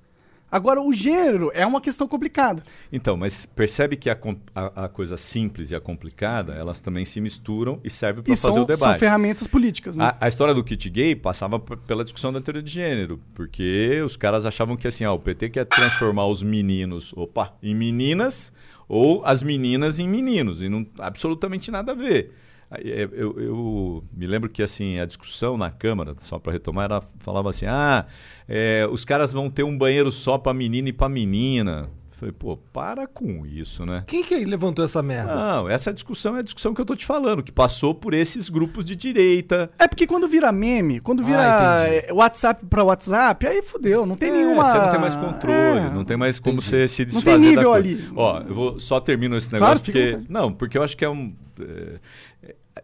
Agora, 0.51 0.81
o 0.81 0.93
gênero 0.93 1.51
é 1.55 1.67
uma 1.67 1.81
questão 1.81 2.09
complicada. 2.09 2.63
Então, 2.93 3.17
mas 3.17 3.45
percebe 3.47 3.97
que 3.97 4.09
a, 4.09 4.19
a- 4.55 4.85
a 4.85 4.89
coisa 4.89 5.17
simples 5.17 5.71
e 5.71 5.75
a 5.75 5.81
complicada, 5.81 6.55
elas 6.55 6.81
também 6.81 7.05
se 7.05 7.21
misturam 7.21 7.79
e 7.85 7.91
servem 7.91 8.23
para 8.23 8.35
fazer 8.37 8.55
são, 8.55 8.63
o 8.63 8.67
debate. 8.67 8.81
são 8.91 8.99
ferramentas 8.99 9.47
políticas, 9.47 9.97
né? 9.97 10.05
A, 10.07 10.17
a 10.25 10.29
história 10.29 10.55
do 10.55 10.65
kit 10.65 10.89
gay 10.89 11.15
passava 11.15 11.59
pela 11.61 12.03
discussão 12.03 12.33
da 12.33 12.41
teoria 12.41 12.63
de 12.63 12.71
gênero, 12.71 13.21
porque 13.35 14.01
os 14.05 14.17
caras 14.17 14.47
achavam 14.47 14.77
que 14.77 14.89
assim, 14.89 15.05
ó, 15.05 15.15
o 15.15 15.19
PT 15.21 15.51
quer 15.51 15.67
transformar 15.67 16.27
os 16.27 16.43
meninos, 16.43 17.13
opa, 17.17 17.55
em 17.63 17.75
meninas 17.75 18.53
ou 18.89 19.23
as 19.27 19.43
meninas 19.43 19.99
em 19.99 20.09
meninos, 20.09 20.63
e 20.63 20.69
não 20.69 20.87
absolutamente 20.99 21.71
nada 21.71 21.93
a 21.93 21.95
ver. 21.95 22.33
É, 22.71 23.09
Eu, 23.13 23.41
eu 23.41 24.05
me 24.13 24.27
lembro 24.27 24.49
que 24.51 24.63
assim 24.63 24.99
a 24.99 25.07
discussão 25.07 25.57
na 25.57 25.71
Câmara, 25.71 26.15
só 26.19 26.39
para 26.39 26.53
retomar, 26.53 26.91
ela 26.91 27.01
falava 27.19 27.51
assim: 27.51 27.67
ah, 27.67 28.05
é, 28.49 28.87
os 28.91 29.05
caras 29.05 29.33
vão 29.33 29.49
ter 29.51 29.63
um 29.63 29.77
banheiro 29.77 30.11
só 30.13 30.37
para 30.39 30.53
menino 30.55 30.89
e 30.89 30.93
para 30.93 31.09
menina. 31.09 31.89
Falei, 32.11 32.35
pô, 32.37 32.57
para 32.73 33.07
com 33.07 33.47
isso, 33.47 33.87
né? 33.87 34.03
Quem 34.05 34.25
que 34.25 34.35
levantou 34.45 34.85
essa 34.85 35.01
merda? 35.01 35.33
Não, 35.37 35.69
essa 35.69 35.93
discussão 35.93 36.35
é 36.37 36.41
a 36.41 36.43
discussão 36.43 36.75
que 36.75 36.81
eu 36.81 36.85
tô 36.85 36.97
te 36.97 37.07
falando, 37.07 37.45
que 37.45 37.53
passou 37.53 37.95
por 37.95 38.13
esses 38.13 38.49
grupos 38.51 38.85
de 38.85 38.97
direita, 38.97 39.71
É 39.79 39.87
porque 39.87 40.05
quando 40.05 40.27
vira 40.29 40.51
meme, 40.51 40.99
quando 40.99 41.23
vira 41.23 41.39
Ah, 41.41 41.89
eh, 41.89 42.09
WhatsApp 42.13 42.67
pra 42.67 42.83
WhatsApp, 42.83 43.47
aí 43.47 43.63
fudeu, 43.63 44.05
não 44.05 44.17
tem 44.17 44.31
É, 44.31 44.33
nenhuma. 44.33 44.65
Você 44.65 44.79
não 44.79 44.91
tem 44.91 44.99
mais 45.01 45.15
controle, 45.15 45.79
É. 45.79 45.91
não 45.91 46.05
tem 46.05 46.17
mais 46.17 46.41
como 46.41 46.57
Entendi. 46.57 46.67
você 46.71 46.89
se 46.89 47.03
Não 47.03 47.07
desfazer 47.13 47.39
tem 47.41 47.51
nível 47.51 47.73
ali. 47.73 48.05
Ó, 48.17 48.41
eu 48.41 48.53
vou 48.53 48.81
só 48.81 48.99
termino 48.99 49.37
esse 49.37 49.49
Claro, 49.51 49.65
negócio 49.65 49.83
à 49.83 49.85
porque 49.85 50.19
não, 50.29 50.53
porque 50.53 50.77
eu 50.77 50.83
acho 50.83 50.97
que 50.97 51.05
é 51.05 51.09
um 51.09 51.33
é, 51.61 52.01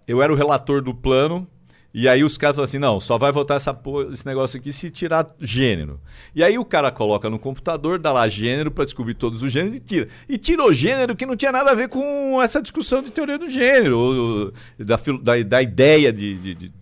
eu 0.07 0.23
era 0.23 0.33
o 0.33 0.37
relator 0.37 0.83
do 0.83 0.95
plano 0.95 1.47
e 1.93 2.09
aí 2.09 2.25
os 2.25 2.37
caras 2.37 2.57
falam 2.57 2.65
assim, 2.65 2.79
não, 2.79 2.99
só 2.99 3.17
vai 3.17 3.31
votar 3.31 3.57
essa 3.57 3.79
esse 4.13 4.27
negócio 4.27 4.59
aqui 4.59 4.73
se 4.73 4.91
tirar 4.91 5.33
gênero. 5.41 6.01
E 6.35 6.43
aí 6.43 6.59
o 6.59 6.65
cara 6.65 6.91
coloca 6.91 7.31
no 7.31 7.39
computador, 7.39 8.01
dá 8.01 8.11
lá 8.13 8.27
gênero 8.27 8.71
para 8.71 8.83
descobrir 8.85 9.15
todos 9.15 9.43
os 9.45 9.53
gêneros 9.53 9.77
e 9.77 9.81
tira. 9.81 10.09
E 10.29 10.37
tirou 10.37 10.73
gênero 10.73 11.15
que 11.15 11.25
não 11.25 11.37
tinha 11.37 11.53
nada 11.53 11.71
a 11.71 11.75
ver 11.75 11.89
com 11.89 12.43
essa 12.43 12.61
discussão 12.61 13.01
de 13.01 13.13
teoria 13.13 13.39
do 13.39 13.49
gênero, 13.49 13.97
ou, 13.99 14.53
da, 14.79 14.97
da, 15.23 15.43
da 15.45 15.63
ideia 15.63 16.13
de, 16.13 16.35
de- 16.37 16.55
de- 16.55 16.73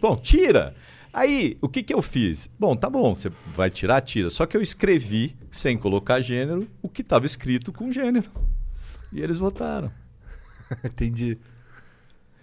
Bom, 0.00 0.14
tira. 0.16 0.74
Aí, 1.10 1.56
o 1.62 1.68
que, 1.68 1.82
que 1.82 1.94
eu 1.94 2.02
fiz? 2.02 2.50
Bom, 2.58 2.74
tá 2.76 2.90
bom, 2.90 3.14
você 3.14 3.30
vai 3.56 3.70
tirar, 3.70 4.02
tira. 4.02 4.28
Só 4.28 4.44
que 4.46 4.56
eu 4.56 4.60
escrevi, 4.60 5.36
sem 5.50 5.78
colocar 5.78 6.20
gênero, 6.20 6.68
o 6.82 6.88
que 6.88 7.00
estava 7.02 7.24
escrito 7.24 7.72
com 7.72 7.90
gênero. 7.92 8.28
E 9.12 9.22
eles 9.22 9.38
votaram. 9.38 9.90
Entendi. 10.84 11.38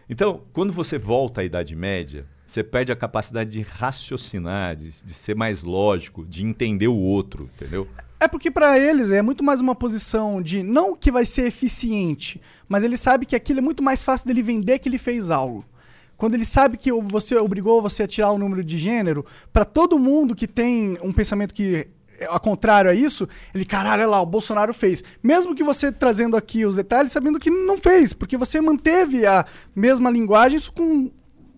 Então, 0.10 0.42
quando 0.54 0.74
você 0.74 0.98
volta 0.98 1.42
à 1.42 1.44
Idade 1.44 1.76
Média, 1.76 2.26
você 2.46 2.64
perde 2.64 2.92
a 2.92 2.96
capacidade 2.96 3.50
de 3.50 3.62
raciocinar, 3.62 4.76
de, 4.76 4.92
de 5.04 5.14
ser 5.14 5.36
mais 5.36 5.64
lógico, 5.64 6.26
de 6.26 6.46
entender 6.46 6.88
o 6.88 6.96
outro, 6.96 7.50
entendeu? 7.56 7.88
É 8.20 8.28
porque 8.28 8.52
pra 8.52 8.78
eles 8.78 9.12
é 9.12 9.22
muito 9.22 9.44
mais 9.44 9.60
uma 9.60 9.74
posição 9.74 10.42
de 10.42 10.62
não 10.62 10.96
que 10.96 11.12
vai 11.12 11.26
ser 11.26 11.48
eficiente, 11.48 12.42
mas 12.68 12.84
ele 12.84 12.98
sabe 12.98 13.26
que 13.26 13.36
aquilo 13.36 13.60
é 13.60 13.62
muito 13.62 13.82
mais 13.82 14.04
fácil 14.04 14.28
dele 14.28 14.44
vender 14.44 14.80
que 14.80 14.90
ele 14.90 14.98
fez 14.98 15.32
algo. 15.32 15.66
Quando 16.18 16.36
ele 16.36 16.46
sabe 16.46 16.78
que 16.78 16.92
você 16.92 17.36
obrigou 17.36 17.82
você 17.82 18.04
a 18.04 18.08
tirar 18.08 18.32
o 18.32 18.38
número 18.38 18.64
de 18.64 18.78
gênero, 18.78 19.26
pra 19.52 19.66
todo 19.66 19.98
mundo 19.98 20.36
que 20.36 20.48
tem 20.48 20.98
um 21.02 21.12
pensamento 21.12 21.52
que 21.52 21.88
ao 22.28 22.40
contrário 22.40 22.90
a 22.92 22.94
isso, 22.94 23.28
ele, 23.54 23.66
caralho, 23.66 24.04
olha 24.04 24.12
lá, 24.12 24.22
o 24.22 24.26
Bolsonaro 24.26 24.74
fez. 24.74 25.04
Mesmo 25.22 25.56
que 25.56 25.64
você 25.64 25.92
trazendo 25.92 26.38
aqui 26.38 26.66
os 26.66 26.76
detalhes, 26.76 27.12
sabendo 27.12 27.40
que 27.40 27.50
não 27.50 27.78
fez, 27.78 28.14
porque 28.14 28.38
você 28.38 28.60
manteve 28.60 29.26
a 29.26 29.46
mesma 29.76 30.10
linguagem 30.10 30.58
isso 30.58 30.72
com 30.72 31.12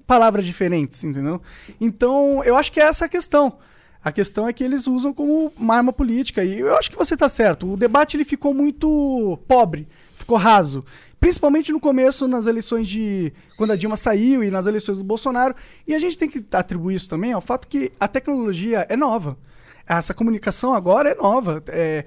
palavras 0.05 0.45
diferentes, 0.45 1.03
entendeu? 1.03 1.41
Então, 1.79 2.43
eu 2.43 2.55
acho 2.55 2.71
que 2.71 2.79
é 2.79 2.83
essa 2.83 3.05
a 3.05 3.09
questão. 3.09 3.57
A 4.03 4.11
questão 4.11 4.47
é 4.47 4.53
que 4.53 4.63
eles 4.63 4.85
usam 4.85 5.13
como 5.13 5.51
uma 5.57 5.75
arma 5.75 5.93
política. 5.93 6.43
E 6.43 6.59
eu 6.59 6.75
acho 6.75 6.91
que 6.91 6.97
você 6.97 7.13
está 7.13 7.29
certo. 7.29 7.71
O 7.71 7.77
debate 7.77 8.17
ele 8.17 8.25
ficou 8.25 8.53
muito 8.53 9.39
pobre, 9.47 9.87
ficou 10.15 10.37
raso. 10.37 10.83
Principalmente 11.21 11.71
no 11.71 11.79
começo, 11.79 12.27
nas 12.27 12.45
eleições 12.45 12.89
de. 12.89 13.31
Quando 13.55 13.71
a 13.71 13.77
Dilma 13.77 13.95
saiu 13.95 14.43
e 14.43 14.51
nas 14.51 14.67
eleições 14.67 14.97
do 14.97 15.05
Bolsonaro. 15.05 15.55
E 15.87 15.95
a 15.95 15.99
gente 15.99 16.17
tem 16.17 16.29
que 16.29 16.43
atribuir 16.51 16.95
isso 16.95 17.09
também 17.09 17.31
ao 17.31 17.39
fato 17.39 17.65
que 17.65 17.93
a 17.97 18.07
tecnologia 18.09 18.85
é 18.89 18.97
nova. 18.97 19.37
Essa 19.87 20.13
comunicação 20.13 20.73
agora 20.73 21.09
é 21.09 21.15
nova. 21.15 21.61
É, 21.67 22.05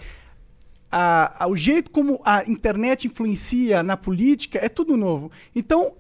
a- 0.90 1.44
a- 1.44 1.48
o 1.48 1.56
jeito 1.56 1.90
como 1.90 2.20
a 2.24 2.44
internet 2.48 3.06
influencia 3.06 3.82
na 3.82 3.96
política 3.96 4.58
é 4.62 4.68
tudo 4.68 4.96
novo. 4.96 5.30
Então, 5.54 5.94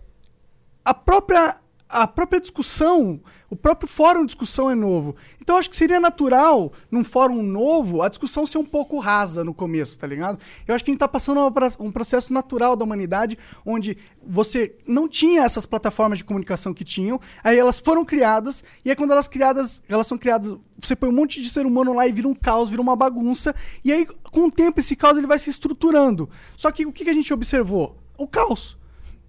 a 0.84 0.94
própria, 0.94 1.56
a 1.88 2.06
própria 2.06 2.40
discussão, 2.40 3.20
o 3.48 3.54
próprio 3.54 3.88
fórum 3.88 4.20
de 4.20 4.26
discussão 4.26 4.68
é 4.70 4.74
novo. 4.74 5.14
Então 5.40 5.56
acho 5.56 5.70
que 5.70 5.76
seria 5.76 6.00
natural, 6.00 6.72
num 6.90 7.04
fórum 7.04 7.42
novo, 7.42 8.02
a 8.02 8.08
discussão 8.08 8.46
ser 8.46 8.58
um 8.58 8.64
pouco 8.64 8.98
rasa 8.98 9.44
no 9.44 9.54
começo, 9.54 9.98
tá 9.98 10.06
ligado? 10.06 10.38
Eu 10.66 10.74
acho 10.74 10.84
que 10.84 10.90
a 10.90 10.92
gente 10.92 10.98
tá 10.98 11.06
passando 11.06 11.40
um 11.78 11.92
processo 11.92 12.32
natural 12.32 12.74
da 12.74 12.84
humanidade, 12.84 13.38
onde 13.64 13.96
você 14.26 14.76
não 14.86 15.08
tinha 15.08 15.44
essas 15.44 15.64
plataformas 15.64 16.18
de 16.18 16.24
comunicação 16.24 16.74
que 16.74 16.84
tinham, 16.84 17.20
aí 17.42 17.56
elas 17.56 17.78
foram 17.78 18.04
criadas, 18.04 18.64
e 18.84 18.90
aí 18.90 18.96
quando 18.96 19.12
elas 19.12 19.28
criadas, 19.28 19.80
elas 19.88 20.06
são 20.06 20.18
criadas, 20.18 20.56
você 20.80 20.96
põe 20.96 21.08
um 21.08 21.12
monte 21.12 21.40
de 21.40 21.48
ser 21.48 21.66
humano 21.66 21.94
lá 21.94 22.06
e 22.06 22.12
vira 22.12 22.26
um 22.26 22.34
caos, 22.34 22.68
vira 22.68 22.82
uma 22.82 22.96
bagunça, 22.96 23.54
e 23.84 23.92
aí 23.92 24.06
com 24.32 24.46
o 24.46 24.50
tempo 24.50 24.80
esse 24.80 24.96
caos 24.96 25.16
ele 25.16 25.26
vai 25.26 25.38
se 25.38 25.50
estruturando. 25.50 26.28
Só 26.56 26.72
que 26.72 26.84
o 26.84 26.92
que 26.92 27.08
a 27.08 27.14
gente 27.14 27.32
observou? 27.32 27.96
O 28.18 28.26
caos. 28.26 28.76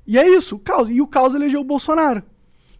E 0.07 0.17
é 0.17 0.27
isso, 0.27 0.55
o 0.55 0.59
caos. 0.59 0.89
E 0.89 1.01
o 1.01 1.07
caos 1.07 1.35
elegeu 1.35 1.59
o 1.59 1.65
Bolsonaro. 1.65 2.23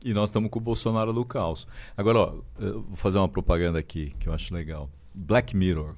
E 0.04 0.14
nós 0.14 0.30
estamos 0.30 0.50
com 0.50 0.60
o 0.60 0.62
Bolsonaro 0.62 1.12
do 1.12 1.26
caos. 1.26 1.68
Agora, 1.96 2.20
ó, 2.20 2.34
eu 2.60 2.82
vou 2.84 2.96
fazer 2.96 3.18
uma 3.18 3.28
propaganda 3.28 3.80
aqui 3.80 4.14
que 4.20 4.30
eu 4.30 4.34
acho 4.34 4.54
legal. 4.54 4.90
Black 5.14 5.56
Mirror. 5.56 5.96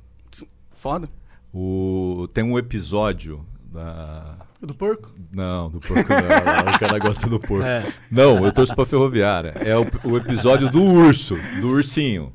Foda. 0.72 1.10
O, 1.54 2.30
tem 2.34 2.44
um 2.44 2.58
episódio 2.58 3.46
da. 3.72 4.38
Do 4.62 4.74
porco? 4.74 5.12
Não, 5.34 5.70
do 5.70 5.80
porco 5.80 6.10
não. 6.10 6.76
o 6.76 6.80
cara 6.80 7.00
gosta 7.00 7.28
do 7.28 7.40
porco. 7.40 7.64
É. 7.64 7.92
Não, 8.12 8.46
eu 8.46 8.52
torço 8.52 8.76
pra 8.76 8.86
ferroviária. 8.86 9.50
É 9.56 9.78
o, 9.78 9.86
o 10.04 10.18
episódio 10.18 10.70
do 10.70 10.82
urso, 10.82 11.38
do 11.62 11.70
ursinho. 11.70 12.34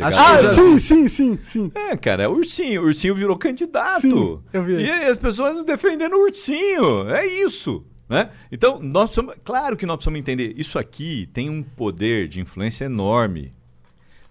Ah, 0.00 0.48
sim, 0.48 0.78
sim, 0.78 1.08
sim, 1.08 1.38
sim. 1.42 1.72
É, 1.74 1.96
cara, 1.96 2.22
é 2.22 2.28
o 2.28 2.32
ursinho. 2.32 2.82
O 2.82 2.84
ursinho 2.86 3.14
virou 3.14 3.36
candidato. 3.36 4.00
Sim, 4.00 4.40
eu 4.52 4.64
vi. 4.64 4.82
E 4.82 4.90
as 4.90 5.18
pessoas 5.18 5.62
defendendo 5.64 6.14
o 6.14 6.24
ursinho. 6.24 7.10
É 7.10 7.26
isso. 7.26 7.84
Né? 8.12 8.30
Então, 8.52 8.78
nós 8.78 9.08
precisamos, 9.08 9.36
claro 9.42 9.74
que 9.74 9.86
nós 9.86 9.96
precisamos 9.96 10.20
entender. 10.20 10.52
Isso 10.54 10.78
aqui 10.78 11.30
tem 11.32 11.48
um 11.48 11.62
poder 11.62 12.28
de 12.28 12.42
influência 12.42 12.84
enorme. 12.84 13.54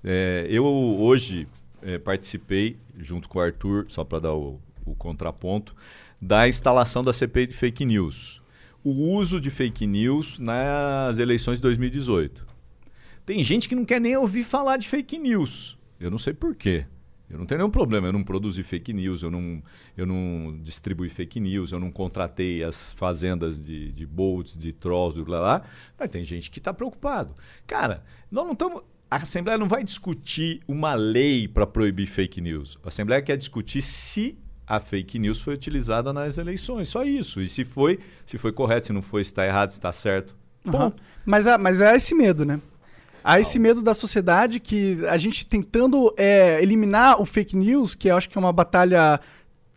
É, 0.04 0.46
eu 0.48 0.63
hoje 0.63 1.48
é, 1.82 1.98
participei, 1.98 2.78
junto 2.96 3.28
com 3.28 3.39
o 3.39 3.41
Arthur, 3.41 3.88
só 3.88 4.04
para 4.04 4.20
dar 4.20 4.34
o, 4.36 4.62
o 4.86 4.94
contraponto, 4.94 5.76
da 6.22 6.48
instalação 6.48 7.02
da 7.02 7.12
CPI 7.12 7.48
de 7.48 7.56
fake 7.56 7.84
news. 7.84 8.39
O 8.84 8.91
uso 8.91 9.41
de 9.41 9.50
fake 9.50 9.88
news 9.88 10.38
nas 10.38 11.17
eleições 11.17 11.56
de 11.56 11.63
2018. 11.63 12.46
Tem 13.26 13.44
gente 13.44 13.67
que 13.67 13.74
não 13.74 13.84
quer 13.84 14.00
nem 14.00 14.15
ouvir 14.15 14.44
falar 14.44 14.78
de 14.78 14.88
fake 14.88 15.17
news. 15.17 15.76
Eu 16.00 16.12
não 16.12 16.20
sei 16.20 16.36
por 16.36 16.54
quê. 16.54 16.86
Eu 17.32 17.39
não 17.39 17.46
tenho 17.46 17.60
nenhum 17.60 17.72
problema, 17.72 18.08
eu 18.08 18.13
não 18.13 18.24
produzi 18.24 18.62
fake 18.62 18.91
news, 18.94 19.24
eu 19.24 19.32
não, 19.32 19.63
eu 19.96 20.06
não 20.06 20.60
distribuí 20.62 21.10
fake 21.10 21.39
news, 21.39 21.72
eu 21.72 21.80
não 21.80 21.91
contratei 21.91 22.63
as 22.63 22.94
fazendas 22.94 23.60
de, 23.60 23.91
de 23.91 24.06
bolts, 24.06 24.58
de 24.58 24.74
trolls, 24.74 25.17
de 25.17 25.24
blá 25.24 25.39
blá. 25.39 25.62
Mas 25.98 26.10
tem 26.10 26.24
gente 26.24 26.52
que 26.52 26.60
está 26.60 26.74
preocupado. 26.74 27.34
Cara, 27.65 28.04
nós 28.30 28.46
não 28.46 28.54
estamos. 28.54 28.84
A 29.10 29.17
Assembleia 29.17 29.58
não 29.58 29.67
vai 29.67 29.84
discutir 29.84 30.62
uma 30.67 30.94
lei 30.94 31.48
para 31.48 31.67
proibir 31.67 32.08
fake 32.08 32.39
news. 32.39 32.78
A 32.84 32.88
Assembleia 32.88 33.22
quer 33.22 33.38
discutir 33.38 33.82
se 33.82 34.38
a 34.65 34.80
fake 34.80 35.20
news 35.20 35.41
foi 35.41 35.54
utilizada 35.54 36.13
nas 36.13 36.38
eleições. 36.38 36.88
Só 36.88 37.04
isso. 37.04 37.41
E 37.41 37.48
se 37.48 37.65
foi, 37.65 38.00
se 38.26 38.38
foi 38.38 38.54
correto, 38.54 38.88
se 38.88 38.94
não 38.94 39.02
foi, 39.02 39.24
se 39.24 39.32
está 39.32 39.46
errado, 39.46 39.72
se 39.72 39.78
está 39.78 39.91
certo. 39.91 40.34
Ponto. 40.63 41.02
Mas, 41.26 41.46
há, 41.46 41.58
mas 41.58 41.82
há 41.82 41.96
esse 41.96 42.15
medo, 42.15 42.46
né? 42.46 42.62
Há 43.23 43.39
esse 43.39 43.60
medo 43.60 43.81
da 43.81 43.93
sociedade 43.93 44.60
que 44.60 45.05
a 45.07 45.17
gente 45.17 45.45
tentando 45.45 46.13
é, 46.17 46.62
eliminar 46.62 47.21
o 47.21 47.25
fake 47.25 47.55
news, 47.55 47.95
que 47.95 48.10
eu 48.10 48.17
acho 48.17 48.29
que 48.29 48.38
é 48.38 48.39
uma 48.39 48.53
batalha 48.53 49.19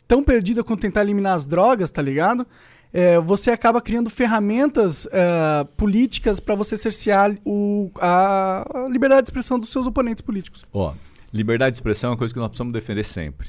tão 0.07 0.23
perdida 0.23 0.63
quanto 0.63 0.81
tentar 0.81 1.03
eliminar 1.03 1.35
as 1.35 1.47
drogas, 1.47 1.91
tá 1.91 2.01
ligado? 2.03 2.47
É, 2.93 3.19
você 3.19 3.51
acaba 3.51 3.81
criando 3.81 4.09
ferramentas 4.09 5.07
é, 5.11 5.65
políticas 5.77 6.39
para 6.39 6.55
você 6.55 6.77
cercear 6.77 7.37
o, 7.45 7.91
a, 8.01 8.87
liberdade 8.89 9.23
de 9.23 9.31
expressão 9.31 9.59
dos 9.59 9.71
seus 9.71 9.87
oponentes 9.87 10.23
políticos. 10.23 10.65
Ó, 10.73 10.95
liberdade 11.33 11.73
de 11.73 11.79
expressão 11.79 12.11
é 12.11 12.11
uma 12.13 12.17
coisa 12.17 12.33
que 12.33 12.39
nós 12.39 12.49
precisamos 12.49 12.73
defender 12.73 13.05
sempre. 13.05 13.49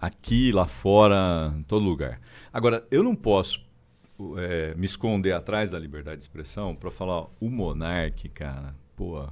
Aqui, 0.00 0.52
lá 0.52 0.66
fora, 0.66 1.52
em 1.56 1.62
todo 1.64 1.84
lugar. 1.84 2.20
Agora, 2.52 2.86
eu 2.90 3.02
não 3.02 3.16
posso 3.16 3.60
é, 4.36 4.74
me 4.76 4.84
esconder 4.84 5.32
atrás 5.32 5.70
da 5.70 5.78
liberdade 5.78 6.18
de 6.18 6.22
expressão 6.22 6.74
para 6.74 6.90
falar, 6.90 7.14
ó, 7.14 7.30
o 7.40 7.50
monarque, 7.50 8.28
cara, 8.28 8.76
pô, 8.96 9.24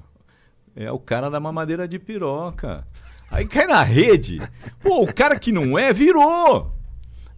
é 0.74 0.90
o 0.90 0.98
cara 0.98 1.28
da 1.30 1.38
mamadeira 1.40 1.86
de 1.86 1.98
piroca. 1.98 2.86
Aí 3.30 3.46
cai 3.46 3.66
na 3.66 3.82
rede. 3.82 4.40
Pô, 4.80 5.02
o 5.04 5.12
cara 5.12 5.38
que 5.38 5.50
não 5.52 5.78
é, 5.78 5.92
virou. 5.92 6.74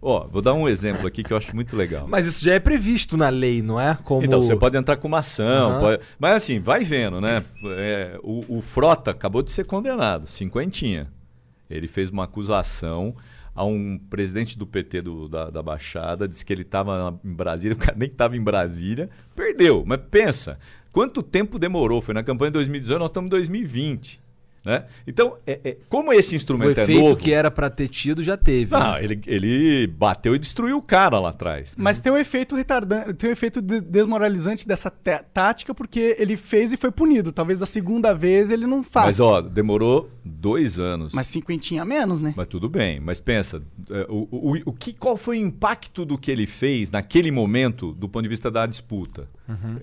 Ó, 0.01 0.27
vou 0.27 0.41
dar 0.41 0.53
um 0.53 0.67
exemplo 0.69 1.07
aqui 1.07 1.23
que 1.23 1.31
eu 1.33 1.37
acho 1.37 1.55
muito 1.55 1.75
legal. 1.75 2.05
Mas 2.07 2.27
isso 2.27 2.43
já 2.43 2.53
é 2.53 2.59
previsto 2.59 3.17
na 3.17 3.29
lei, 3.29 3.61
não 3.61 3.79
é? 3.79 3.97
Como... 4.03 4.23
Então, 4.23 4.41
você 4.41 4.55
pode 4.55 4.77
entrar 4.77 4.97
com 4.97 5.07
uma 5.07 5.19
ação. 5.19 5.71
Aham. 5.71 5.79
pode- 5.79 6.03
Mas 6.19 6.35
assim, 6.35 6.59
vai 6.59 6.83
vendo, 6.83 7.19
né? 7.21 7.43
É, 7.77 8.19
o, 8.21 8.57
o 8.57 8.61
Frota 8.61 9.11
acabou 9.11 9.41
de 9.41 9.51
ser 9.51 9.65
condenado, 9.65 10.27
cinquentinha. 10.27 11.11
Ele 11.69 11.87
fez 11.87 12.09
uma 12.11 12.25
acusação 12.25 13.15
a 13.55 13.63
um 13.63 13.97
presidente 13.97 14.59
do 14.59 14.67
PT 14.67 15.01
do- 15.01 15.27
da, 15.29 15.49
da 15.49 15.63
Baixada, 15.63 16.27
disse 16.27 16.45
que 16.45 16.51
ele 16.53 16.61
estava 16.63 17.17
em 17.23 17.33
Brasília, 17.33 17.73
o 17.75 17.79
cara 17.79 17.97
nem 17.97 18.09
estava 18.09 18.35
em 18.37 18.43
Brasília, 18.43 19.09
perdeu. 19.33 19.83
Mas 19.87 20.01
pensa, 20.11 20.59
quanto 20.95 21.21
tempo 21.21 21.59
demorou? 21.59 21.99
Foi 21.99 22.13
na 22.13 22.23
campanha 22.23 22.51
de 22.51 22.53
2018, 22.53 22.99
nós 22.99 23.09
estamos 23.09 23.27
em 23.27 23.31
2020. 23.31 24.24
Né? 24.65 24.83
Então, 25.05 25.37
é- 25.45 25.59
é- 25.63 25.77
como 25.87 26.11
esse 26.11 26.33
O 26.33 26.37
instrumento 26.37 26.79
é 26.79 26.83
efeito 26.83 27.01
novo... 27.01 27.15
que 27.17 27.31
era 27.31 27.51
pra 27.51 27.69
ter 27.69 27.87
tido 27.87 28.23
já 28.23 28.35
teve. 28.35 28.71
Não, 28.71 28.93
né? 28.93 29.03
ele, 29.03 29.21
ele 29.27 29.87
bateu 29.87 30.33
e 30.35 30.39
destruiu 30.39 30.77
o 30.77 30.81
cara 30.81 31.19
lá 31.19 31.29
atrás. 31.29 31.75
Mas 31.77 31.99
tem 31.99 32.11
um 32.11 32.17
efeito 32.17 32.55
retardante, 32.55 33.13
tem 33.13 33.29
um 33.29 33.33
efeito 33.33 33.61
de- 33.61 33.79
desmoralizante 33.81 34.67
dessa 34.67 34.89
tática, 34.89 35.73
porque 35.75 36.15
ele 36.17 36.35
fez 36.35 36.73
e 36.73 36.77
foi 36.77 36.89
punido. 36.91 37.31
Talvez 37.31 37.59
da 37.59 37.65
segunda 37.67 38.11
vez 38.13 38.49
ele 38.49 38.65
não 38.65 38.81
faça. 38.81 39.05
Mas, 39.05 39.19
ó, 39.19 39.39
demorou 39.41 40.09
dois 40.23 40.79
anos. 40.79 41.13
Mas 41.13 41.27
cinquentinha 41.27 41.83
a 41.83 41.85
menos, 41.85 42.19
né? 42.19 42.33
Mas 42.35 42.47
tudo 42.47 42.67
bem, 42.67 42.99
mas 42.99 43.19
pensa, 43.19 43.61
é, 43.91 44.07
o, 44.09 44.27
o, 44.31 44.57
o 44.65 44.73
que, 44.73 44.93
qual 44.93 45.15
foi 45.15 45.37
o 45.37 45.45
impacto 45.45 46.03
do 46.03 46.17
que 46.17 46.31
ele 46.31 46.47
fez 46.47 46.89
naquele 46.89 47.29
momento 47.29 47.91
do 47.93 48.09
ponto 48.09 48.23
de 48.23 48.29
vista 48.29 48.49
da 48.49 48.65
disputa? 48.65 49.27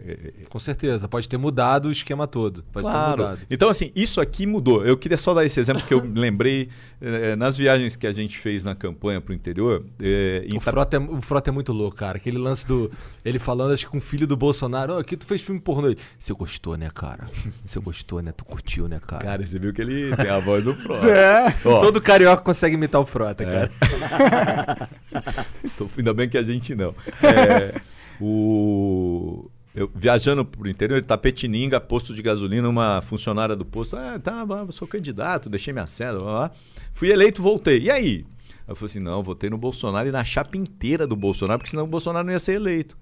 É, 0.05 0.33
Com 0.49 0.59
certeza. 0.59 1.07
Pode 1.07 1.29
ter 1.29 1.37
mudado 1.37 1.87
o 1.87 1.93
esquema 1.93 2.27
todo. 2.27 2.65
Pode 2.73 2.85
ter 2.87 2.91
Claro. 2.93 3.23
mudado. 3.23 3.41
Então, 3.49 3.69
assim, 3.69 3.93
isso 3.95 4.21
aqui 4.21 4.45
mudou. 4.47 4.72
Eu 4.81 4.97
queria 4.97 5.19
só 5.19 5.35
dar 5.35 5.45
esse 5.45 5.61
exemplo 5.61 5.83
que 5.83 5.93
eu 5.93 6.01
lembrei 6.15 6.69
eh, 7.01 7.37
nas 7.37 7.57
viagens 7.57 7.97
que 7.97 8.07
a 8.07 8.13
gente 8.13 8.39
fez 8.39 8.65
na 8.65 8.75
campanha 8.75 9.21
para 9.21 9.33
o 9.33 9.35
interior. 9.35 9.85
eh, 10.01 10.47
O 10.57 10.61
Frota, 10.61 10.97
é, 10.97 11.01
o 11.01 11.21
Frota 11.21 11.51
é 11.51 11.53
muito 11.53 11.73
louco, 11.73 11.97
cara. 11.97 12.17
Aquele 12.17 12.39
lance 12.39 12.67
do. 12.67 12.91
Ele 13.25 13.39
falando, 13.39 13.73
acho 13.73 13.85
que 13.85 13.91
com 13.93 13.99
o 13.99 14.01
filho 14.01 14.27
do 14.27 14.37
Bolsonaro. 14.37 14.95
Ô, 14.95 14.99
aqui 14.99 15.17
tu 15.17 15.27
fez 15.27 15.43
filme 15.43 15.61
pornô. 15.61 15.95
Você 16.19 16.33
gostou, 16.33 16.77
né, 16.77 16.89
cara? 16.95 17.27
Você 17.67 17.79
gostou, 17.81 18.23
né? 18.23 18.33
Tu 18.33 18.45
curtiu, 18.45 18.89
né, 18.89 18.99
cara? 19.07 19.23
Cara, 19.25 19.47
você 19.47 19.59
viu 19.59 19.73
que 19.73 19.83
ele 19.83 20.15
tem 20.17 20.29
a 20.31 20.39
voz 20.39 20.63
do 20.65 20.75
Frota. 20.75 21.07
É. 21.09 21.55
Ó, 21.65 21.81
Todo 21.81 22.01
carioca 22.01 22.43
consegue 22.43 22.75
imitar 22.77 23.01
o 23.01 23.07
Frota, 23.07 23.43
É. 23.45 23.47
cara. 23.47 24.89
Tô- 25.77 25.89
ainda 25.99 26.15
bem 26.15 26.29
que 26.29 26.39
a 26.39 26.43
gente 26.43 26.75
não. 26.75 26.95
É, 27.23 27.81
o, 28.21 29.51
eu, 29.75 29.91
viajando 29.95 30.45
pro 30.45 30.69
interior, 30.69 31.01
de 31.01 31.07
Tapetininga, 31.07 31.81
posto 31.81 32.15
de 32.15 32.23
gasolina, 32.23 32.69
uma 32.69 33.01
funcionária 33.01 33.57
do 33.57 33.65
posto, 33.65 33.97
ah, 33.97 34.19
tá, 34.19 34.45
eu 34.67 34.73
sou 34.73 34.87
candidato, 34.87 35.49
deixei 35.49 35.73
minha 35.73 35.87
cédula, 35.87 36.25
blá, 36.25 36.33
blá. 36.33 36.51
fui 36.93 37.11
eleito, 37.11 37.41
voltei. 37.41 37.81
E 37.81 37.91
aí? 37.91 38.27
Eu 38.69 38.77
falei 38.77 38.91
assim, 38.91 39.01
não, 39.01 39.23
votei 39.23 39.49
no 39.49 39.59
Bolsonaro 39.59 40.09
e 40.09 40.13
na 40.13 40.25
chapa 40.25 40.57
inteira 40.57 41.07
do 41.07 41.17
Bolsonaro, 41.17 41.59
porque 41.59 41.71
senão 41.71 41.85
o 41.85 41.89
Bolsonaro 41.89 42.27
não 42.27 42.33
ia 42.33 42.39
ser 42.39 42.53
eleito. 42.53 42.97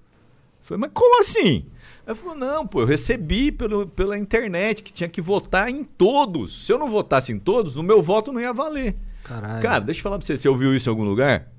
Eu 0.61 0.65
falei, 0.65 0.81
mas 0.81 0.91
como 0.95 1.21
assim? 1.21 1.67
Ela 2.07 2.15
falou, 2.15 2.37
não, 2.37 2.67
pô, 2.67 2.83
eu 2.83 2.87
recebi 2.87 3.51
pelo, 3.51 3.87
pela 3.89 4.17
internet 4.17 4.83
que 4.83 4.93
tinha 4.93 5.09
que 5.09 5.21
votar 5.21 5.69
em 5.69 5.83
todos. 5.83 6.67
Se 6.67 6.73
eu 6.73 6.79
não 6.79 6.89
votasse 6.89 7.33
em 7.33 7.39
todos, 7.39 7.77
o 7.77 7.83
meu 7.83 8.01
voto 8.01 8.33
não 8.33 8.41
ia 8.41 8.53
valer. 8.53 8.97
Caralho. 9.25 9.63
Cara, 9.63 9.81
deixa 9.81 9.99
eu 9.99 10.03
falar 10.03 10.19
pra 10.19 10.27
você, 10.27 10.37
você 10.37 10.49
ouviu 10.49 10.75
isso 10.75 10.89
em 10.89 10.93
algum 10.93 11.05
lugar? 11.05 11.51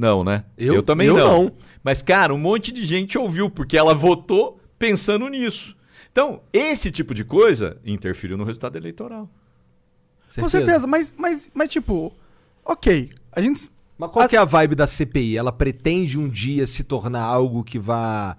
Não, 0.00 0.24
né? 0.24 0.44
Eu- 0.56 0.82
também 0.82 1.08
eu 1.08 1.16
não. 1.18 1.44
não. 1.44 1.52
Mas, 1.84 2.00
cara, 2.00 2.32
um 2.34 2.38
monte 2.38 2.72
de 2.72 2.86
gente 2.86 3.18
ouviu, 3.18 3.50
porque 3.50 3.76
ela 3.76 3.92
votou 3.92 4.58
pensando 4.78 5.28
nisso. 5.28 5.76
Então, 6.10 6.40
esse 6.54 6.90
tipo 6.90 7.12
de 7.12 7.22
coisa 7.22 7.76
interferiu 7.84 8.38
no 8.38 8.44
resultado 8.44 8.76
eleitoral. 8.76 9.28
Com 10.34 10.48
certeza, 10.48 10.86
mas, 10.86 11.14
mas, 11.18 11.50
mas 11.52 11.68
tipo, 11.68 12.14
ok. 12.64 13.10
A 13.30 13.42
gente. 13.42 13.68
Mas 13.98 14.10
qual 14.10 14.26
que 14.26 14.36
é 14.36 14.38
a 14.38 14.44
vibe 14.46 14.74
da 14.74 14.86
CPI? 14.86 15.36
Ela 15.36 15.52
pretende 15.52 16.18
um 16.18 16.30
dia 16.30 16.66
se 16.66 16.82
tornar 16.82 17.22
algo 17.22 17.62
que 17.62 17.78
vá, 17.78 18.38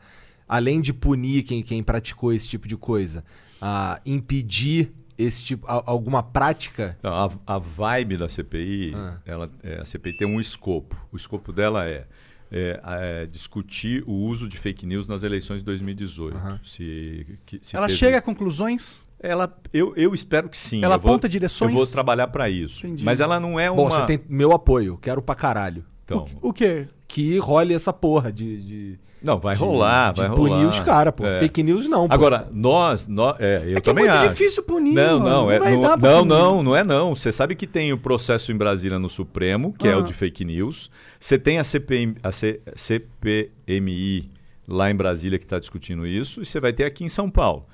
além 0.50 0.82
de 0.82 0.92
punir 0.92 1.44
quem, 1.44 1.62
quem 1.62 1.84
praticou 1.84 2.34
esse 2.34 2.48
tipo 2.48 2.68
de 2.68 2.76
coisa, 2.76 3.24
a 3.62 4.02
impedir 4.04 4.92
esse 5.24 5.44
tipo, 5.46 5.66
a- 5.68 5.84
alguma 5.86 6.22
prática? 6.24 6.98
Não, 7.04 7.12
a, 7.14 7.32
a 7.48 7.58
vibe 7.58 8.18
da 8.18 8.28
CPI, 8.30 8.94
Ah. 8.96 9.18
ela, 9.26 9.50
é, 9.64 9.80
a 9.82 9.86
CPI 9.86 10.14
tem 10.18 10.28
um 10.28 10.40
escopo. 10.40 10.96
O 11.12 11.16
escopo 11.18 11.52
dela 11.52 11.86
é, 11.88 12.06
é, 12.52 12.80
é, 12.84 13.26
discutir 13.26 14.04
o 14.08 14.12
uso 14.14 14.48
de 14.48 14.58
fake 14.58 14.86
news 14.86 15.08
nas 15.08 15.24
eleições 15.24 15.60
de 15.62 15.66
2018. 15.66 16.36
Aham. 16.38 16.60
Se, 16.64 17.26
que- 17.46 17.60
se 17.62 17.76
ela 17.76 17.88
teve- 17.88 18.00
chega 18.00 18.18
a 18.18 18.22
conclusões. 18.22 19.02
Ela, 19.24 19.56
eu, 19.72 19.94
eu 19.96 20.14
espero 20.16 20.50
que 20.50 20.58
sim. 20.58 20.84
Ela 20.84 20.96
Eu 20.96 21.00
vou- 21.00 21.12
aponta 21.12 21.30
direções? 21.30 21.72
Eu 21.72 21.78
vou 21.78 21.86
trabalhar 21.86 22.28
para 22.30 22.50
isso. 22.50 22.86
Entendi. 22.88 23.06
Mas 23.06 23.22
ela 23.22 23.40
não 23.40 23.60
é 23.60 23.70
uma. 23.70 23.78
Bom, 23.84 23.90
você 23.90 24.04
tem 24.06 24.20
meu 24.28 24.52
apoio, 24.52 24.98
quero 24.98 25.22
pra 25.22 25.36
caralho. 25.36 25.86
Então, 26.04 26.26
O, 26.42 26.50
o 26.50 26.54
quê? 26.54 26.88
Que 27.08 27.38
role 27.38 27.74
essa 27.74 27.94
porra 27.94 28.32
de. 28.34 28.62
de 28.64 29.00
não, 29.24 29.40
vai 29.40 29.56
de- 29.56 29.62
rolar, 29.62 30.14
de 30.14 30.22
vai 30.22 30.30
punir 30.32 30.54
rolar. 30.56 30.68
os 30.70 30.80
caras, 30.80 31.14
pô. 31.16 31.26
É. 31.26 31.40
Fake 31.40 31.62
news 31.64 31.88
não, 31.88 32.08
pô. 32.08 32.14
Agora, 32.14 32.48
nós, 32.52 33.08
nós 33.08 33.36
é, 33.40 33.64
eu 33.66 33.70
é 33.70 33.74
é 33.74 33.80
também 33.82 34.06
muito 34.06 34.16
acho. 34.18 34.30
difícil 34.30 34.64
punir. 34.64 34.94
Não, 34.94 35.20
mano. 35.20 35.30
não, 35.30 35.52
é, 35.52 35.60
não, 35.60 35.82
pra 35.82 35.98
não, 35.98 36.18
punir. 36.20 36.28
não, 36.30 36.64
não 36.64 36.76
é 36.76 36.84
não. 36.84 37.14
Você 37.16 37.32
sabe 37.32 37.56
que 37.56 37.68
tem 37.68 37.94
o 37.94 37.98
processo 37.98 38.52
em 38.52 38.56
Brasília 38.56 38.98
no 39.00 39.10
Supremo, 39.10 39.74
que 39.78 39.88
é 39.88 39.96
o 39.96 40.00
Ah. 40.00 40.04
de 40.04 40.14
fake 40.14 40.44
news. 40.44 40.90
Você 41.20 41.38
tem 41.38 41.60
a, 41.60 41.64
CPM, 41.64 42.16
a 42.24 42.32
C- 42.32 42.60
CPMI 42.76 44.30
lá 44.68 44.90
em 44.90 44.96
Brasília 44.96 45.38
que 45.38 45.46
está 45.46 45.60
discutindo 45.60 46.06
isso, 46.08 46.42
e 46.42 46.46
você 46.46 46.60
vai 46.60 46.72
ter 46.74 46.86
aqui 46.86 47.04
em 47.04 47.10
São 47.10 47.30
Paulo. 47.30 47.66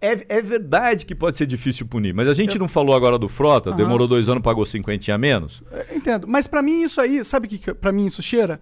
É, 0.00 0.36
é 0.38 0.42
verdade 0.42 1.06
que 1.06 1.14
pode 1.14 1.36
ser 1.36 1.46
difícil 1.46 1.86
punir, 1.86 2.12
mas 2.12 2.26
a 2.26 2.34
gente 2.34 2.58
não 2.58 2.66
falou 2.66 2.94
agora 2.94 3.16
do 3.16 3.28
Frota, 3.28 3.70
demorou 3.70 4.08
dois 4.08 4.28
anos, 4.28 4.42
pagou 4.42 4.66
cinquentinha 4.66 5.14
a 5.14 5.18
menos? 5.18 5.62
Eu 5.70 5.96
Entendo. 5.96 6.26
Mas 6.26 6.48
pra 6.48 6.60
mim 6.60 6.82
isso 6.82 7.00
aí, 7.00 7.22
sabe 7.24 7.46
o 7.46 7.50
que 7.50 7.58
que 7.58 7.72
pra 7.72 7.92
mim 7.92 8.06
isso 8.06 8.20
cheira? 8.20 8.60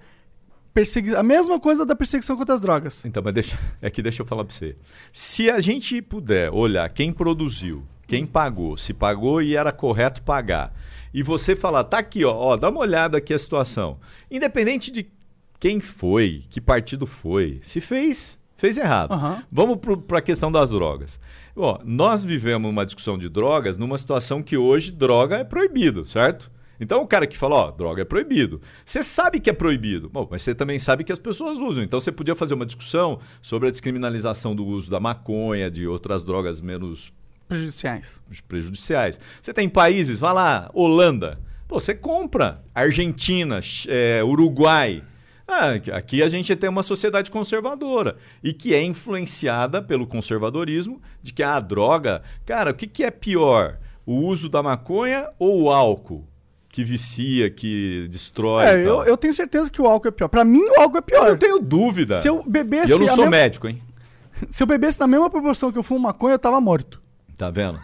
Persegui... 0.72 1.14
A 1.14 1.22
mesma 1.22 1.59
coisa 1.59 1.85
da 1.85 1.96
perseguição 1.96 2.37
contra 2.37 2.54
as 2.54 2.61
drogas. 2.61 3.04
Então, 3.04 3.22
mas 3.22 3.35
deixa, 3.35 3.59
é 3.83 3.90
que 3.90 4.02
deixa 4.02 4.22
eu 4.22 4.26
falar 4.26 4.44
para 4.44 4.54
você. 4.54 4.76
Se 5.12 5.50
a 5.50 5.61
gente 5.61 6.00
puder 6.00 6.50
olhar 6.50 6.88
quem 6.90 7.12
produziu, 7.12 7.85
quem 8.06 8.26
pagou, 8.26 8.76
se 8.76 8.92
pagou 8.92 9.40
e 9.40 9.54
era 9.54 9.72
correto 9.72 10.22
pagar, 10.22 10.72
e 11.12 11.22
você 11.22 11.56
falar, 11.56 11.85
tá 11.85 11.98
aqui, 11.98 12.24
ó, 12.24 12.35
ó, 12.35 12.56
dá 12.56 12.68
uma 12.68 12.80
olhada 12.80 13.18
aqui 13.18 13.35
a 13.35 13.38
situação. 13.38 13.98
Independente 14.30 14.90
de 14.90 15.11
quem 15.59 15.80
foi, 15.80 16.44
que 16.48 16.61
partido 16.61 17.06
foi, 17.06 17.61
se 17.62 17.80
fez, 17.80 18.38
fez 18.56 18.78
errado. 18.78 19.12
Aham. 19.12 19.42
Vamos 19.50 19.78
para 20.06 20.18
a 20.18 20.22
questão 20.22 20.50
das 20.50 20.70
drogas. 20.70 21.20
Ó, 21.54 21.78
nós 21.85 22.24
vivemos 22.24 22.70
uma 22.70 22.85
discussão 22.85 23.18
de 23.18 23.28
drogas 23.28 23.76
numa 23.76 23.98
situação 23.98 24.42
que 24.42 24.56
hoje 24.56 24.92
droga 24.92 25.37
é 25.37 25.44
proibido, 25.44 26.06
certo? 26.06 26.50
Então 26.80 27.02
o 27.02 27.06
cara 27.06 27.26
que 27.26 27.36
fala, 27.36 27.56
ó, 27.56 27.70
droga 27.70 28.02
é 28.02 28.04
proibido. 28.04 28.60
Você 28.84 29.02
sabe 29.02 29.38
que 29.38 29.50
é 29.50 29.52
proibido, 29.52 30.08
Bom, 30.08 30.26
mas 30.30 30.42
você 30.42 30.54
também 30.54 30.78
sabe 30.78 31.04
que 31.04 31.12
as 31.12 31.18
pessoas 31.18 31.58
usam. 31.58 31.84
Então 31.84 32.00
você 32.00 32.10
podia 32.10 32.34
fazer 32.34 32.54
uma 32.54 32.64
discussão 32.66 33.20
sobre 33.42 33.68
a 33.68 33.70
descriminalização 33.70 34.56
do 34.56 34.64
uso 34.64 34.90
da 34.90 34.98
maconha, 34.98 35.70
de 35.70 35.86
outras 35.86 36.24
drogas 36.24 36.60
menos 36.60 37.12
Prejudiciais. 37.46 38.18
prejudiciais. 38.48 39.20
Você 39.42 39.52
tem 39.52 39.68
países, 39.68 40.18
vai 40.18 40.32
lá, 40.32 40.70
Holanda. 40.72 41.38
Pô, 41.68 41.78
você 41.78 41.94
compra. 41.94 42.62
Argentina, 42.74 43.60
é, 43.88 44.22
Uruguai. 44.24 45.02
Ah, 45.46 45.72
aqui 45.96 46.22
a 46.22 46.28
gente 46.28 46.54
tem 46.54 46.70
uma 46.70 46.82
sociedade 46.82 47.28
conservadora 47.28 48.16
e 48.42 48.52
que 48.52 48.72
é 48.72 48.80
influenciada 48.82 49.82
pelo 49.82 50.06
conservadorismo 50.06 51.02
de 51.20 51.32
que 51.32 51.42
a 51.42 51.58
droga, 51.58 52.22
cara, 52.46 52.70
o 52.70 52.74
que, 52.74 52.86
que 52.86 53.02
é 53.02 53.10
pior? 53.10 53.78
O 54.06 54.14
uso 54.26 54.48
da 54.48 54.62
maconha 54.62 55.28
ou 55.40 55.62
o 55.62 55.70
álcool? 55.72 56.24
Que 56.72 56.85
vicia, 56.85 57.50
que 57.50 58.06
destrói. 58.09 58.64
É, 58.64 58.74
eu, 58.87 59.02
eu 59.02 59.16
tenho 59.16 59.33
certeza 59.35 59.70
que 59.70 59.83
o 59.83 59.87
álcool 59.87 60.09
é 60.09 60.11
pior. 60.12 60.28
Pra 60.28 60.44
mim, 60.44 60.62
o 60.62 60.80
álcool 60.80 60.98
é 60.98 61.00
Eu 61.00 61.02
pior. 61.02 61.28
não 61.30 61.37
tenho 61.37 61.59
dúvida. 61.59 62.20
Se 62.20 62.28
eu 62.28 62.42
bebesse. 62.46 62.90
E 62.90 62.92
eu 62.92 62.98
não 63.00 63.09
sou 63.09 63.16
mesma- 63.24 63.30
médico, 63.30 63.66
hein? 63.68 63.83
Se 64.48 64.62
eu 64.62 64.66
bebesse 64.66 64.98
na 65.00 65.06
mesma 65.09 65.28
proporção 65.28 65.72
que 65.72 65.78
eu 65.78 65.83
fumo 65.83 66.00
maconha, 66.00 66.35
eu 66.35 66.38
tava 66.38 66.61
morto. 66.61 66.99
Tá 67.40 67.48
vendo? 67.48 67.81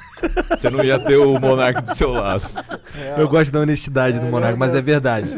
Você 0.50 0.68
não 0.68 0.84
ia 0.84 0.98
ter 0.98 1.16
o 1.16 1.40
monarca 1.40 1.80
do 1.80 1.94
seu 1.96 2.10
lado. 2.10 2.44
Eu 3.16 3.26
gosto 3.26 3.50
da 3.50 3.60
honestidade 3.60 4.18
do 4.20 4.26
Monark, 4.26 4.58
mas 4.58 4.74
é 4.74 4.82
verdade. 4.82 5.28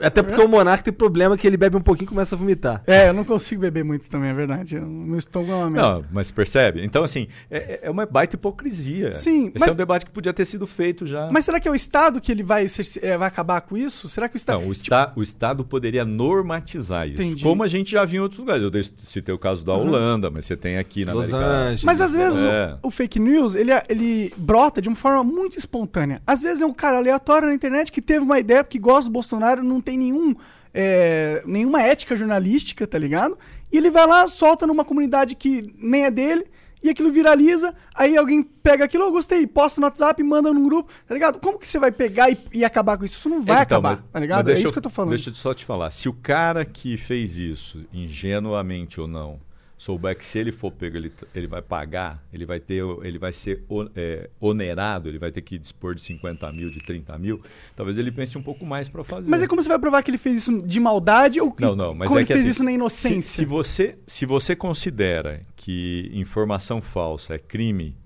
Até 0.00 0.22
porque 0.22 0.38
o 0.40 0.46
Monark 0.46 0.84
tem 0.84 0.92
problema 0.92 1.34
que 1.38 1.46
ele 1.46 1.56
bebe 1.56 1.74
um 1.74 1.80
pouquinho 1.80 2.04
e 2.04 2.08
começa 2.10 2.34
a 2.34 2.38
vomitar. 2.38 2.82
É, 2.86 3.08
eu 3.08 3.14
não 3.14 3.24
consigo 3.24 3.62
beber 3.62 3.82
muito 3.82 4.06
também, 4.10 4.28
é 4.28 4.34
verdade. 4.34 4.76
Eu- 4.76 5.16
estômago 5.16 5.52
é 5.52 5.54
uma 5.56 5.70
merda. 5.70 5.88
Não, 5.88 6.04
mas 6.12 6.30
percebe? 6.30 6.84
Então, 6.84 7.02
assim, 7.02 7.26
é, 7.50 7.80
é 7.84 7.90
uma 7.90 8.04
baita 8.04 8.36
hipocrisia. 8.36 9.14
Sim, 9.14 9.46
Esse 9.46 9.60
mas- 9.60 9.68
é 9.68 9.72
um 9.72 9.76
debate 9.76 10.04
que 10.04 10.12
podia 10.12 10.34
ter 10.34 10.44
sido 10.44 10.66
feito 10.66 11.06
já. 11.06 11.30
Mas 11.32 11.46
será 11.46 11.58
que 11.58 11.66
é 11.66 11.70
o 11.70 11.74
Estado 11.74 12.20
que 12.20 12.30
ele 12.30 12.42
vai, 12.42 12.68
ser- 12.68 13.02
é, 13.02 13.16
vai 13.16 13.28
acabar 13.28 13.62
com 13.62 13.78
isso? 13.78 14.08
Será 14.10 14.28
que 14.28 14.36
o 14.36 14.38
Estado. 14.38 14.60
Não, 14.60 14.68
o, 14.68 14.72
esta- 14.72 15.12
o 15.16 15.22
Estado 15.22 15.64
poderia 15.64 16.04
normatizar 16.04 17.08
isso. 17.08 17.22
Entendi. 17.22 17.42
Como 17.42 17.62
a 17.62 17.66
gente 17.68 17.92
já 17.92 18.04
viu 18.04 18.20
em 18.20 18.22
outros 18.22 18.40
lugares. 18.40 18.62
Eu 18.62 18.70
citei 19.04 19.34
o 19.34 19.38
caso 19.38 19.64
da 19.64 19.72
Holanda, 19.72 20.28
mas 20.30 20.44
você 20.44 20.54
tem 20.56 20.76
aqui 20.76 21.04
na 21.04 21.14
Los 21.14 21.32
América. 21.32 21.56
Angeles. 21.56 21.84
Mas 21.84 22.00
às 22.00 22.12
vezes 22.12 22.40
o- 22.40 22.44
É. 22.46 22.76
o, 22.82 22.90
fake 22.90 23.18
news, 23.18 23.53
ele, 23.54 23.70
ele 23.88 24.32
brota 24.36 24.80
de 24.80 24.88
uma 24.88 24.96
forma 24.96 25.22
muito 25.24 25.58
espontânea. 25.58 26.22
Às 26.26 26.42
vezes 26.42 26.62
é 26.62 26.66
um 26.66 26.72
cara 26.72 26.98
aleatório 26.98 27.48
na 27.48 27.54
internet 27.54 27.90
que 27.92 28.02
teve 28.02 28.20
uma 28.24 28.38
ideia 28.38 28.62
porque 28.64 28.78
gosta 28.78 29.08
do 29.08 29.12
Bolsonaro, 29.12 29.62
não 29.62 29.80
tem 29.80 29.96
nenhum, 29.98 30.34
é, 30.72 31.42
nenhuma 31.46 31.82
ética 31.82 32.14
jornalística, 32.16 32.86
tá 32.86 32.98
ligado? 32.98 33.38
E 33.72 33.76
ele 33.76 33.90
vai 33.90 34.06
lá, 34.06 34.26
solta 34.28 34.66
numa 34.66 34.84
comunidade 34.84 35.34
que 35.34 35.72
nem 35.78 36.04
é 36.04 36.10
dele, 36.10 36.46
e 36.82 36.90
aquilo 36.90 37.10
viraliza, 37.10 37.74
aí 37.96 38.14
alguém 38.14 38.42
pega 38.42 38.84
aquilo, 38.84 39.04
eu 39.04 39.10
gostei, 39.10 39.46
posta 39.46 39.80
no 39.80 39.86
WhatsApp, 39.86 40.22
manda 40.22 40.52
num 40.52 40.64
grupo, 40.64 40.92
tá 41.06 41.14
ligado? 41.14 41.40
Como 41.40 41.58
que 41.58 41.66
você 41.66 41.78
vai 41.78 41.90
pegar 41.90 42.30
e, 42.30 42.36
e 42.52 42.62
acabar 42.62 42.98
com 42.98 43.06
isso? 43.06 43.16
Isso 43.18 43.28
não 43.30 43.42
vai 43.42 43.62
Então, 43.62 43.78
acabar, 43.78 43.90
mas- 43.96 44.04
tá 44.12 44.20
ligado? 44.20 44.50
É 44.50 44.58
isso 44.58 44.70
que 44.70 44.78
eu 44.78 44.82
tô 44.82 44.90
falando. 44.90 45.10
Deixa 45.14 45.30
eu 45.30 45.34
só 45.34 45.54
te 45.54 45.64
falar. 45.64 45.90
Se 45.90 46.10
o 46.10 46.12
cara 46.12 46.62
que 46.64 46.96
fez 46.98 47.38
isso, 47.38 47.84
ingenuamente 47.90 49.00
ou 49.00 49.08
não, 49.08 49.40
souber 49.76 50.16
que 50.16 50.24
se 50.24 50.38
ele 50.38 50.52
for 50.52 50.70
pego, 50.70 50.96
ele, 50.96 51.12
ele 51.34 51.46
vai 51.46 51.60
pagar, 51.60 52.22
ele 52.32 52.46
vai 52.46 52.60
ter, 52.60 52.82
ele 53.02 53.18
vai 53.18 53.32
ser 53.32 53.64
é, 53.94 54.30
onerado, 54.40 55.08
ele 55.08 55.18
vai 55.18 55.32
ter 55.32 55.42
que 55.42 55.58
dispor 55.58 55.94
de 55.94 56.02
50 56.02 56.50
mil, 56.52 56.70
de 56.70 56.80
30 56.80 57.18
mil, 57.18 57.40
talvez 57.76 57.98
ele 57.98 58.10
pense 58.10 58.36
um 58.38 58.42
pouco 58.42 58.64
mais 58.64 58.88
para 58.88 59.02
fazer. 59.02 59.28
Mas 59.28 59.42
é 59.42 59.46
como 59.46 59.62
você 59.62 59.68
vai 59.68 59.78
provar 59.78 60.02
que 60.02 60.10
ele 60.10 60.18
fez 60.18 60.36
isso 60.38 60.62
de 60.62 60.80
maldade 60.80 61.40
ou 61.40 61.54
Não, 61.58 61.74
não, 61.74 61.94
mas 61.94 62.08
como 62.08 62.18
é 62.18 62.22
ele 62.22 62.26
que 62.26 62.32
fez 62.32 62.44
assim, 62.44 62.50
isso 62.50 62.64
na 62.64 62.70
se, 62.70 62.74
inocência? 62.74 63.22
se 63.22 63.44
você, 63.44 63.98
se 64.06 64.26
você 64.26 64.56
considera 64.56 65.42
que 65.56 66.10
informação 66.14 66.80
falsa 66.80 67.34
é 67.34 67.38
crime, 67.38 67.96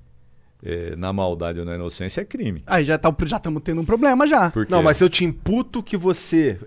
é, 0.62 0.97
na 0.97 1.12
maldade 1.12 1.61
ou 1.61 1.64
na 1.64 1.74
inocência 1.74 2.22
é 2.22 2.24
crime. 2.24 2.62
Aí 2.66 2.84
já 2.84 2.99
tá, 2.99 3.14
já 3.24 3.36
estamos 3.36 3.62
tendo 3.62 3.80
um 3.80 3.84
problema 3.84 4.26
já. 4.26 4.51
Porque 4.51 4.72
Não, 4.72 4.82
mas 4.82 4.97
se 4.97 5.05
eu 5.05 5.09
te 5.09 5.24
imputo 5.24 5.82
que 5.82 5.97
você 5.97 6.59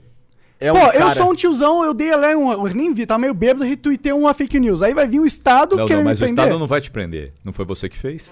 é 0.62 0.72
Pô, 0.72 0.78
um 0.78 0.82
eu 0.82 0.92
cara... 0.92 1.16
sou 1.16 1.32
um 1.32 1.36
tiozão, 1.36 1.84
eu 1.84 1.92
dei 1.92 2.14
ali 2.14 2.36
um. 2.36 2.52
Eu 2.52 2.74
nem 2.76 2.94
vi, 2.94 3.08
tava 3.08 3.20
meio 3.20 3.34
bêbado, 3.34 3.66
retuitei 3.66 4.14
uma 4.14 4.32
fake 4.32 4.60
news. 4.60 4.84
Aí 4.84 4.94
vai 4.94 5.08
vir 5.08 5.20
o 5.20 5.26
Estado 5.26 5.76
não, 5.76 5.88
querendo 5.88 6.04
não, 6.04 6.12
mas 6.12 6.20
me 6.20 6.26
o 6.26 6.28
prender. 6.28 6.46
Estado 6.46 6.60
não 6.60 6.68
vai 6.68 6.80
te 6.80 6.92
prender. 6.92 7.34
Não 7.44 7.52
foi 7.52 7.66
você 7.66 7.90
que 7.90 7.98
fez? 7.98 8.32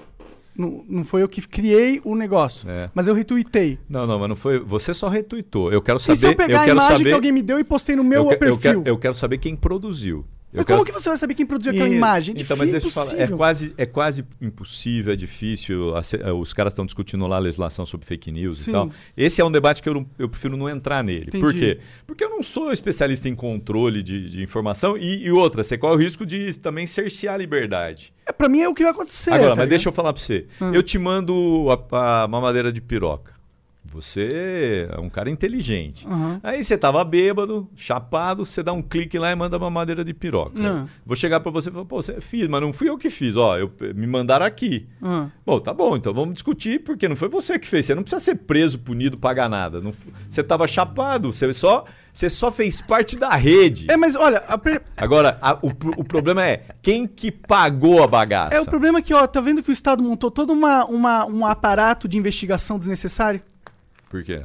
Não, 0.55 0.85
não 0.87 1.03
foi 1.03 1.23
eu 1.23 1.27
que 1.27 1.41
criei 1.41 1.99
o 2.03 2.15
negócio. 2.15 2.69
É. 2.69 2.91
Mas 2.93 3.07
eu 3.07 3.15
retuitei. 3.15 3.79
Não, 3.89 4.05
não, 4.05 4.19
mas 4.19 4.29
não 4.29 4.35
foi. 4.35 4.59
Você 4.59 4.93
só 4.93 5.07
retuitou. 5.07 5.73
Eu 5.73 5.81
quero 5.81 5.97
e 5.97 6.01
saber. 6.01 6.17
se 6.17 6.27
eu 6.27 6.35
pegar 6.35 6.61
a 6.61 6.65
quero 6.65 6.77
imagem 6.77 6.97
saber, 6.97 7.09
que 7.09 7.15
alguém 7.15 7.31
me 7.31 7.41
deu 7.41 7.59
e 7.59 7.63
postei 7.63 7.95
no 7.95 8.03
meu 8.03 8.25
eu, 8.25 8.31
eu 8.31 8.37
perfil? 8.37 8.59
quero, 8.59 8.83
eu 8.85 8.97
quero 8.99 9.15
saber 9.15 9.39
quem 9.39 9.55
produziu. 9.55 10.23
Eu 10.51 10.57
Mas 10.57 10.65
quero- 10.65 10.79
como 10.79 10.85
que 10.87 10.91
você 10.91 11.09
vai 11.09 11.17
saber 11.17 11.35
quem 11.35 11.45
produziu 11.45 11.71
aquela 11.71 11.87
E- 11.89 11.93
imagem? 11.95 12.35
É 12.35 12.41
Então, 12.41 12.57
mas 12.57 12.71
deixa 12.71 12.87
eu 12.87 12.91
falar, 12.91 13.19
é 13.19 13.27
quase, 13.27 13.73
é 13.77 13.85
quase 13.85 14.25
impossível, 14.41 15.13
é 15.13 15.15
difícil. 15.15 15.93
eh, 15.95 16.31
Os 16.31 16.53
caras 16.53 16.73
estão 16.73 16.85
discutindo 16.85 17.27
lá 17.27 17.35
a 17.35 17.39
legislação 17.39 17.85
sobre 17.85 18.07
fake 18.07 18.31
news 18.31 18.57
Sim. 18.59 18.71
e 18.71 18.73
tal. 18.73 18.91
Esse 19.15 19.41
é 19.41 19.45
um 19.45 19.51
debate 19.51 19.83
que 19.83 19.87
eu, 19.87 20.05
eu 20.17 20.27
prefiro 20.27 20.57
não 20.57 20.67
entrar 20.67 21.03
nele. 21.03 21.25
Entendi. 21.27 21.39
Por 21.39 21.53
quê? 21.53 21.79
Porque 22.07 22.23
eu 22.23 22.31
não 22.31 22.41
sou 22.41 22.71
especialista 22.71 23.29
em 23.29 23.35
controle 23.35 24.01
de, 24.01 24.27
de 24.27 24.41
informação 24.41 24.97
e, 24.97 25.23
e 25.25 25.31
outra, 25.31 25.61
você 25.61 25.77
corre 25.77 25.95
o 25.95 25.99
risco 25.99 26.25
de 26.25 26.57
também 26.57 26.87
cercear 26.87 27.35
a 27.35 27.37
liberdade. 27.37 28.11
É, 28.25 28.31
pra 28.31 28.49
mim 28.49 28.61
é 28.61 28.67
o 28.67 28.73
que 28.73 28.81
vai 28.81 28.91
acontecer. 28.91 29.29
Agora, 29.31 29.41
tá 29.43 29.49
mas 29.49 29.57
ligado? 29.57 29.69
deixa 29.69 29.89
eu 29.89 29.93
falar 29.93 30.13
pra 30.13 30.21
você. 30.21 30.47
Hum. 30.59 30.71
Eu 30.73 30.81
te 30.81 30.97
mando 30.97 31.67
a, 31.91 32.23
a 32.23 32.27
mamadeira 32.27 32.71
de 32.73 32.81
piroca. 32.81 33.33
Você 33.91 34.87
é 34.91 34.99
um 34.99 35.09
cara 35.09 35.29
inteligente. 35.29 36.07
Aham. 36.07 36.39
Aí 36.43 36.63
você 36.63 36.77
tava 36.77 37.03
bêbado, 37.03 37.67
chapado, 37.75 38.45
você 38.45 38.61
dá 38.63 38.71
um 38.73 38.81
clique 38.81 39.17
lá 39.17 39.31
e 39.31 39.35
manda 39.35 39.57
uma 39.57 39.69
madeira 39.69 40.03
de 40.05 40.13
piroca. 40.13 40.59
Ah. 40.61 40.85
Vou 41.05 41.15
chegar 41.15 41.39
pra 41.39 41.51
você 41.51 41.69
e 41.69 41.71
falar, 41.71 41.85
pô, 41.85 42.01
você 42.01 42.21
fiz, 42.21 42.47
mas 42.47 42.61
não 42.61 42.71
fui 42.71 42.89
eu 42.89 42.97
que 42.97 43.09
fiz, 43.09 43.35
ó, 43.35 43.57
eu, 43.57 43.71
me 43.95 44.05
mandaram 44.07 44.45
aqui. 44.45 44.87
Ah. 45.01 45.27
Bom, 45.45 45.59
tá 45.59 45.73
bom, 45.73 45.95
então 45.97 46.13
vamos 46.13 46.33
discutir, 46.33 46.83
porque 46.83 47.07
não 47.07 47.15
foi 47.15 47.29
você 47.29 47.57
que 47.57 47.67
fez. 47.67 47.85
Você 47.85 47.95
não 47.95 48.03
precisa 48.03 48.23
ser 48.23 48.35
preso, 48.35 48.79
punido, 48.79 49.17
pagar 49.17 49.49
nada. 49.49 49.81
Não, 49.81 49.91
você 50.27 50.43
tava 50.43 50.67
chapado, 50.67 51.31
você 51.31 51.51
só, 51.53 51.85
você 52.13 52.29
só 52.29 52.51
fez 52.51 52.81
parte 52.81 53.17
da 53.17 53.31
rede. 53.35 53.87
É, 53.89 53.97
mas 53.97 54.15
olha, 54.15 54.39
a 54.47 54.57
pre- 54.57 54.81
Agora, 54.95 55.37
a- 55.41 55.57
o, 55.61 55.69
o 55.97 56.03
problema 56.03 56.45
é 56.45 56.65
quem 56.81 57.07
que 57.07 57.31
pagou 57.31 58.03
a 58.03 58.07
bagaça? 58.07 58.55
é 58.55 58.61
o 58.61 58.65
problema 58.65 58.99
é 58.99 59.01
que, 59.01 59.13
ó, 59.13 59.25
tá 59.25 59.41
vendo 59.41 59.63
que 59.63 59.69
o 59.69 59.73
Estado 59.73 60.03
montou 60.03 60.29
todo 60.29 60.51
uma, 60.53 60.85
uma, 60.85 61.25
um 61.25 61.45
aparato 61.45 62.07
de 62.07 62.17
investigação 62.17 62.77
desnecessário? 62.77 63.41
Por 64.09 64.23
quê? 64.23 64.41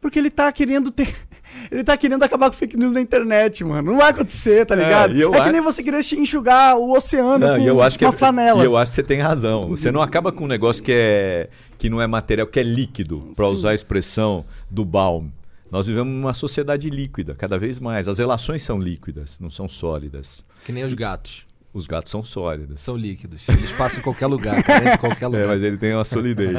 Porque 0.00 0.18
ele 0.18 0.30
tá 0.30 0.50
querendo 0.52 0.90
ter. 0.90 1.14
Ele 1.70 1.84
tá 1.84 1.96
querendo 1.96 2.22
acabar 2.24 2.50
com 2.50 2.56
fake 2.56 2.76
news 2.76 2.92
na 2.92 3.00
internet, 3.00 3.62
mano. 3.62 3.92
Não 3.92 3.98
vai 3.98 4.10
acontecer, 4.10 4.66
tá 4.66 4.74
É, 4.74 4.78
ligado? 4.82 5.16
eu 5.16 5.32
É, 5.32 5.40
que 5.40 5.52
nem 5.52 5.60
você 5.60 5.84
querer 5.84 6.00
enxugar 6.16 6.76
o 6.76 6.90
oceano 6.92 7.38
Não, 7.46 7.56
com 7.58 7.62
eu 7.64 7.80
acho 7.80 7.96
que 7.96 8.04
uma 8.04 8.12
é- 8.12 8.16
flanela. 8.16 8.60
E 8.62 8.66
eu 8.66 8.76
acho 8.76 8.90
que 8.90 8.96
você 8.96 9.02
tem 9.04 9.20
razão. 9.20 9.68
Você 9.68 9.92
não 9.92 10.02
acaba 10.02 10.32
com 10.32 10.44
um 10.44 10.48
negócio 10.48 10.82
que 10.82 10.90
é 10.92 11.48
que 11.78 11.88
não 11.88 12.02
é 12.02 12.08
material, 12.08 12.48
que 12.48 12.58
é 12.58 12.62
líquido, 12.64 13.30
para 13.36 13.46
usar 13.46 13.70
a 13.70 13.74
expressão 13.74 14.44
do 14.68 14.84
Baum. 14.84 15.30
Nós 15.70 15.86
vivemos 15.86 16.12
numa 16.12 16.34
sociedade 16.34 16.90
líquida, 16.90 17.34
cada 17.36 17.56
vez 17.56 17.78
mais. 17.78 18.08
As 18.08 18.18
relações 18.18 18.62
são 18.62 18.76
líquidas, 18.78 19.38
não 19.38 19.48
são 19.48 19.68
sólidas. 19.68 20.44
Que 20.66 20.72
nem 20.72 20.82
os 20.82 20.92
gatos. 20.92 21.46
Os 21.72 21.86
gatos 21.86 22.10
são 22.10 22.22
sólidos. 22.22 22.80
São 22.80 22.96
líquidos. 22.96 23.48
Eles 23.48 23.70
passam 23.72 24.00
em 24.00 24.02
qualquer 24.02 24.26
lugar, 24.26 24.58
em 24.58 24.96
qualquer 24.98 25.26
lugar. 25.28 25.44
É, 25.44 25.46
mas 25.46 25.62
ele 25.62 25.76
tem 25.76 25.94
uma 25.94 26.04
solidez. 26.04 26.56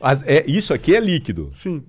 As- 0.00 0.22
é, 0.26 0.44
isso 0.46 0.74
aqui 0.74 0.94
é 0.94 1.00
líquido. 1.00 1.48
Sim. 1.50 1.82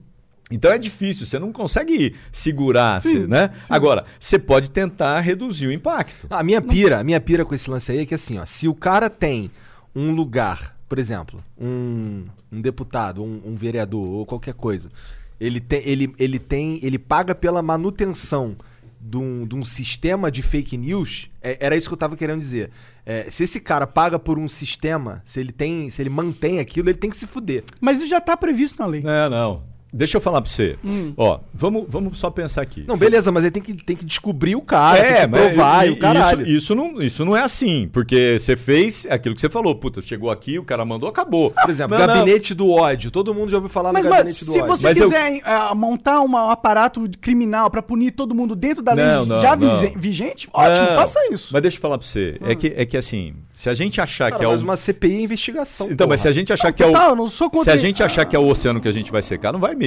Então 0.52 0.72
é 0.72 0.78
difícil, 0.78 1.26
você 1.26 1.40
não 1.40 1.52
consegue 1.52 2.14
segurar, 2.32 3.02
Sim, 3.02 3.10
você, 3.10 3.28
né? 3.28 3.50
Agora, 3.70 4.06
você 4.20 4.38
pode 4.38 4.70
tentar 4.70 5.20
reduzir 5.22 5.68
o 5.68 5.72
impacto. 5.72 6.28
A 6.30 6.44
minha 6.44 6.62
pira, 6.62 7.00
a 7.00 7.04
minha 7.04 7.20
pira 7.20 7.44
com 7.44 7.56
esse 7.56 7.70
lance 7.70 7.92
aí 7.92 8.00
é 8.00 8.06
que 8.06 8.14
assim, 8.14 8.38
ó, 8.38 8.46
se 8.46 8.68
o 8.68 8.76
cara 8.76 9.10
tem 9.10 9.50
um 9.96 10.12
lugar, 10.12 10.76
por 10.88 11.00
exemplo, 11.00 11.44
um, 11.60 12.26
um 12.52 12.62
deputado, 12.62 13.24
um, 13.24 13.42
um 13.44 13.56
vereador 13.56 14.08
ou 14.08 14.26
qualquer 14.26 14.54
coisa, 14.54 14.92
ele 15.40 15.60
tem, 15.60 15.82
ele, 15.84 16.14
ele 16.20 16.38
tem, 16.38 16.80
ele 16.84 17.00
paga 17.00 17.34
pela 17.34 17.62
manutenção 17.64 18.56
de 19.02 19.18
um, 19.18 19.48
de 19.48 19.56
um 19.56 19.64
sistema 19.64 20.32
de 20.32 20.44
fake 20.44 20.78
news, 20.78 21.30
é- 21.42 21.58
era 21.60 21.76
isso 21.76 21.88
que 21.88 21.94
eu 21.94 21.98
tava 21.98 22.16
querendo 22.16 22.40
dizer. 22.40 22.70
É, 23.04 23.30
se 23.32 23.44
esse 23.44 23.60
cara 23.60 23.86
paga 23.88 24.18
por 24.20 24.38
um 24.40 24.48
sistema, 24.48 25.22
se 25.26 25.40
ele 25.40 25.52
tem, 25.52 25.90
se 25.90 26.02
ele 26.02 26.10
mantém 26.10 26.60
aquilo, 26.60 26.90
ele 26.90 26.98
tem 26.98 27.10
que 27.10 27.16
se 27.18 27.26
fuder. 27.28 27.64
Mas 27.82 27.98
isso 27.98 28.08
já 28.08 28.22
tá 28.22 28.36
previsto 28.38 28.80
na 28.80 28.86
lei. 28.86 29.02
Não, 29.02 29.30
não. 29.30 29.75
Deixa 29.96 30.18
eu 30.18 30.22
falar 30.22 30.42
pra 30.42 30.50
você. 30.52 30.78
Hum. 30.84 31.14
Ó, 31.16 31.40
vamos, 31.54 31.86
vamos 31.88 32.20
só 32.20 32.30
pensar 32.30 32.62
aqui. 32.62 32.84
Não, 32.88 32.96
Você- 32.98 33.06
beleza, 33.06 33.32
mas 33.32 33.44
ele 33.44 33.52
tem 33.52 33.64
que, 33.64 33.74
tem 33.74 33.96
que 33.96 34.04
descobrir 34.06 34.56
o 34.56 34.62
cara, 34.62 34.98
tem 35.02 35.08
que 35.14 35.20
É, 35.22 35.28
mas 35.28 35.42
provar 35.42 35.86
e, 35.86 35.90
e- 35.90 35.92
o 35.92 35.98
caralho. 36.00 36.42
Isso, 36.42 36.52
isso, 36.58 36.76
não, 36.76 37.02
isso 37.02 37.24
não 37.26 37.36
é 37.36 37.42
assim, 37.42 37.90
porque 37.94 38.38
você 38.38 38.56
fez 38.56 39.08
aquilo 39.10 39.34
que 39.36 39.42
você 39.42 39.50
falou. 39.50 39.76
Puta, 39.76 40.02
chegou 40.02 40.30
aqui, 40.30 40.60
o 40.60 40.64
cara 40.64 40.84
mandou, 40.84 41.08
acabou. 41.10 41.52
Por 41.52 41.70
exemplo, 41.70 41.98
Não, 41.98 42.06
não. 42.08 42.14
gabinete 42.16 42.54
do 42.54 42.70
ódio. 42.70 43.10
Todo 43.10 43.34
mundo 43.34 43.50
já 43.50 43.58
ouviu 43.58 43.70
falar 43.70 43.94
Mas, 43.94 44.04
no 44.04 44.10
mas 44.10 44.20
gabinete 44.20 44.46
do 44.46 44.52
se 44.52 44.60
ódio. 44.60 44.76
você 44.76 44.84
Mas 44.88 44.98
eu- 44.98 45.08
quiser 45.08 45.32
eh, 45.38 45.74
montar 45.76 46.20
uma- 46.22 46.46
um 46.48 46.50
aparato 46.50 47.08
de- 47.08 47.18
criminal 47.18 47.70
pra 47.70 47.82
punir 47.82 48.12
todo 48.12 48.36
mundo 48.36 48.56
dentro 48.56 48.84
da 48.84 48.94
lei 48.94 49.06
Não, 49.06 49.26
não, 49.26 49.42
já 49.42 49.56
não. 49.56 49.70
vigente, 49.96 50.50
ótimo, 50.54 50.88
Não, 50.88 50.96
faça 50.96 51.20
isso. 51.32 51.50
Mas 51.54 51.62
deixa 51.62 51.78
eu 51.78 51.82
falar 51.82 51.98
pra 51.98 52.06
você. 52.08 52.38
É, 52.42 52.54
que, 52.56 52.74
é 52.76 52.86
que 52.86 52.98
assim, 52.98 53.34
se 53.54 53.70
a 53.70 53.74
gente 53.74 54.02
achar 54.02 54.32
Cara, 54.32 54.40
que 54.40 54.46
é 54.46 54.48
mas 54.52 54.62
o. 54.62 54.64
uma 54.66 54.76
CPI 54.76 55.16
é 55.18 55.22
investigação. 55.22 55.88
Então, 55.90 56.08
mas 56.08 56.20
se 56.22 56.28
a 56.28 56.32
gente 56.32 56.52
achar 56.52 56.72
que 56.74 56.84
é 56.84 56.86
o. 56.88 56.92
eu 56.96 57.16
não 57.16 57.30
sou 57.30 57.48
Se 57.48 57.52
contra 57.54 57.74
a 57.74 57.78
gente 57.78 58.04
achar 58.04 58.26
que 58.26 58.36
é 58.36 58.40
o 58.40 58.48
oceano 58.48 58.82
que 58.82 58.88
a 58.88 58.92
gente 58.92 59.12
vai 59.12 59.22
secar, 59.22 59.52
não 59.54 59.60
vai 59.60 59.74
mesmo. 59.76 59.85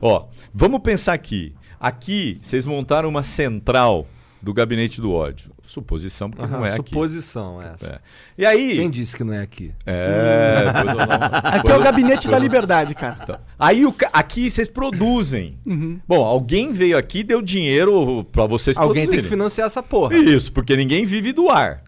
Ó, 0.00 0.26
vamos 0.52 0.80
pensar 0.80 1.12
aqui. 1.14 1.54
Aqui, 1.78 2.38
vocês 2.42 2.64
montaram 2.66 3.08
uma 3.08 3.22
central 3.22 4.06
do 4.42 4.52
gabinete 4.54 5.00
do 5.00 5.12
ódio. 5.12 5.50
Suposição, 5.62 6.30
porque 6.30 6.44
Aham, 6.44 6.58
não 6.58 6.64
é 6.66 6.74
aqui. 6.74 6.90
suposição 6.90 7.60
essa. 7.60 7.86
É. 7.86 7.98
E 8.38 8.46
aí. 8.46 8.76
Quem 8.76 8.88
disse 8.88 9.16
que 9.16 9.24
não 9.24 9.32
é 9.34 9.40
aqui? 9.42 9.72
É, 9.84 10.64
não- 10.84 11.00
Aqui 11.50 11.56
depois 11.58 11.74
é 11.74 11.78
o 11.78 11.82
gabinete 11.82 12.28
da 12.28 12.38
liberdade, 12.38 12.94
cara. 12.94 13.14
Tá. 13.16 13.40
Aí 13.58 13.84
o 13.84 13.94
aqui 14.12 14.48
vocês 14.48 14.68
produzem. 14.68 15.58
Uhum. 15.66 15.98
Bom, 16.06 16.22
alguém 16.24 16.72
veio 16.72 16.96
aqui 16.96 17.18
e 17.20 17.24
deu 17.24 17.42
dinheiro 17.42 18.24
pra 18.30 18.46
vocês 18.46 18.76
Alguém 18.76 18.94
tem 18.94 19.02
que 19.02 19.06
produzirem. 19.08 19.28
financiar 19.30 19.66
essa 19.66 19.82
porra. 19.82 20.14
Isso, 20.16 20.52
porque 20.52 20.76
ninguém 20.76 21.04
vive 21.04 21.32
do 21.32 21.50
ar. 21.50 21.82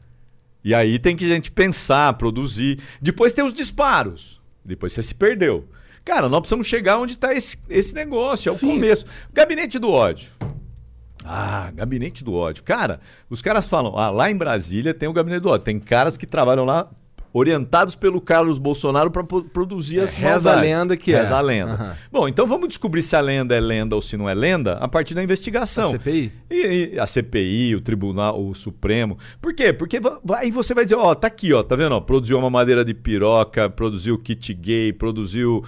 E 0.65 0.75
aí 0.75 0.99
tem 0.99 1.15
que 1.17 1.25
a 1.25 1.29
gente 1.29 1.51
pensar, 1.53 2.13
produzir. 2.15 2.81
Depois 3.01 3.33
tem 3.33 3.45
os 3.45 3.55
disparos. 3.55 4.41
Depois 4.65 4.93
você 4.93 5.03
se 5.03 5.15
perdeu. 5.15 5.69
Cara, 6.09 6.27
nós 6.29 6.41
precisamos 6.41 6.67
chegar 6.67 6.99
onde 6.99 7.13
está 7.13 7.35
esse, 7.35 7.57
esse 7.69 7.95
negócio. 7.95 8.49
É 8.49 8.53
o 8.53 8.57
Sim. 8.57 8.69
começo. 8.69 9.05
Gabinete 9.31 9.79
do 9.79 9.91
ódio. 9.91 10.31
Ah, 11.23 11.71
gabinete 11.75 12.25
do 12.25 12.33
ódio. 12.33 12.63
Cara, 12.65 12.99
os 13.29 13.43
caras 13.43 13.69
falam, 13.69 13.95
ah, 13.99 14.09
lá 14.09 14.31
em 14.31 14.37
Brasília 14.37 14.95
tem 14.95 15.07
o 15.09 15.13
gabinete 15.13 15.43
do 15.43 15.51
ódio. 15.51 15.65
Tem 15.65 15.79
caras 15.79 16.17
que 16.17 16.27
trabalham 16.27 16.65
lá 16.65 16.89
orientados 17.31 17.95
pelo 17.95 18.23
Carlos 18.23 18.57
Bolsonaro 18.57 19.11
para 19.11 19.23
produzir 19.23 19.99
É, 19.99 20.03
as 20.03 20.17
reza 20.17 20.49
a 20.49 20.53
maldades. 20.55 20.61
lenda 20.63 20.97
que 20.97 21.13
é. 21.13 21.19
Reza 21.21 21.37
a 21.37 21.41
lenda. 21.43 21.73
Aham. 21.73 21.97
Bom, 22.11 22.27
então 22.27 22.47
vamos 22.47 22.69
descobrir 22.69 23.03
se 23.03 23.15
a 23.15 23.21
lenda 23.21 23.55
é 23.55 23.61
lenda 23.61 23.95
ou 23.95 24.01
se 24.01 24.17
não 24.17 24.27
é 24.27 24.33
lenda 24.33 24.73
a 24.79 24.89
partir 24.89 25.15
da 25.15 25.23
investigação. 25.23 25.89
A 25.89 25.91
CPI? 25.91 26.33
E, 26.51 26.91
e 26.95 26.99
a 26.99 27.07
CPI, 27.07 27.75
o 27.77 27.83
Tribunal, 27.83 28.43
o 28.43 28.55
Supremo. 28.55 29.19
Por 29.43 29.53
quê? 29.55 29.75
Porque 29.75 30.01
aí 30.37 30.51
você 30.51 30.73
vai 30.73 30.85
dizer, 30.85 30.97
ó, 30.97 31.15
tá 31.15 31.27
aqui, 31.27 31.53
ó, 31.53 31.63
tá 31.63 31.77
vendo? 31.77 31.93
Ó, 31.95 32.01
produziu 32.01 32.39
uma 32.39 32.49
madeira 32.49 32.83
de 32.83 32.95
piroca, 32.95 33.69
produziu 33.69 34.19
kit 34.19 34.55
gay, 34.55 34.93
produziu. 34.95 35.63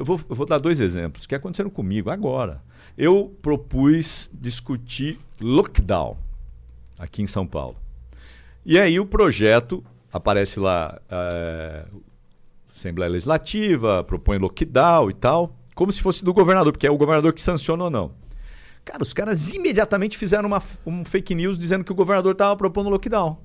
Eu 0.00 0.06
vou, 0.06 0.18
eu 0.30 0.34
vou 0.34 0.46
dar 0.46 0.58
dois 0.58 0.80
exemplos 0.80 1.26
que 1.26 1.34
aconteceram 1.34 1.68
comigo 1.68 2.08
agora. 2.08 2.62
Eu 2.96 3.36
propus 3.42 4.30
discutir 4.32 5.20
lockdown 5.38 6.16
aqui 6.98 7.20
em 7.20 7.26
São 7.26 7.46
Paulo. 7.46 7.76
E 8.64 8.78
aí 8.78 8.98
o 8.98 9.04
projeto 9.04 9.84
aparece 10.10 10.58
lá, 10.58 10.98
é, 11.06 11.84
Assembleia 12.74 13.12
Legislativa, 13.12 14.02
propõe 14.02 14.38
lockdown 14.38 15.10
e 15.10 15.12
tal, 15.12 15.54
como 15.74 15.92
se 15.92 16.00
fosse 16.00 16.24
do 16.24 16.32
governador, 16.32 16.72
porque 16.72 16.86
é 16.86 16.90
o 16.90 16.96
governador 16.96 17.34
que 17.34 17.40
sanciona 17.42 17.84
ou 17.84 17.90
não. 17.90 18.12
Cara, 18.86 19.02
os 19.02 19.12
caras 19.12 19.52
imediatamente 19.52 20.16
fizeram 20.16 20.46
uma, 20.46 20.62
um 20.86 21.04
fake 21.04 21.34
news 21.34 21.58
dizendo 21.58 21.84
que 21.84 21.92
o 21.92 21.94
governador 21.94 22.32
estava 22.32 22.56
propondo 22.56 22.88
lockdown. 22.88 23.36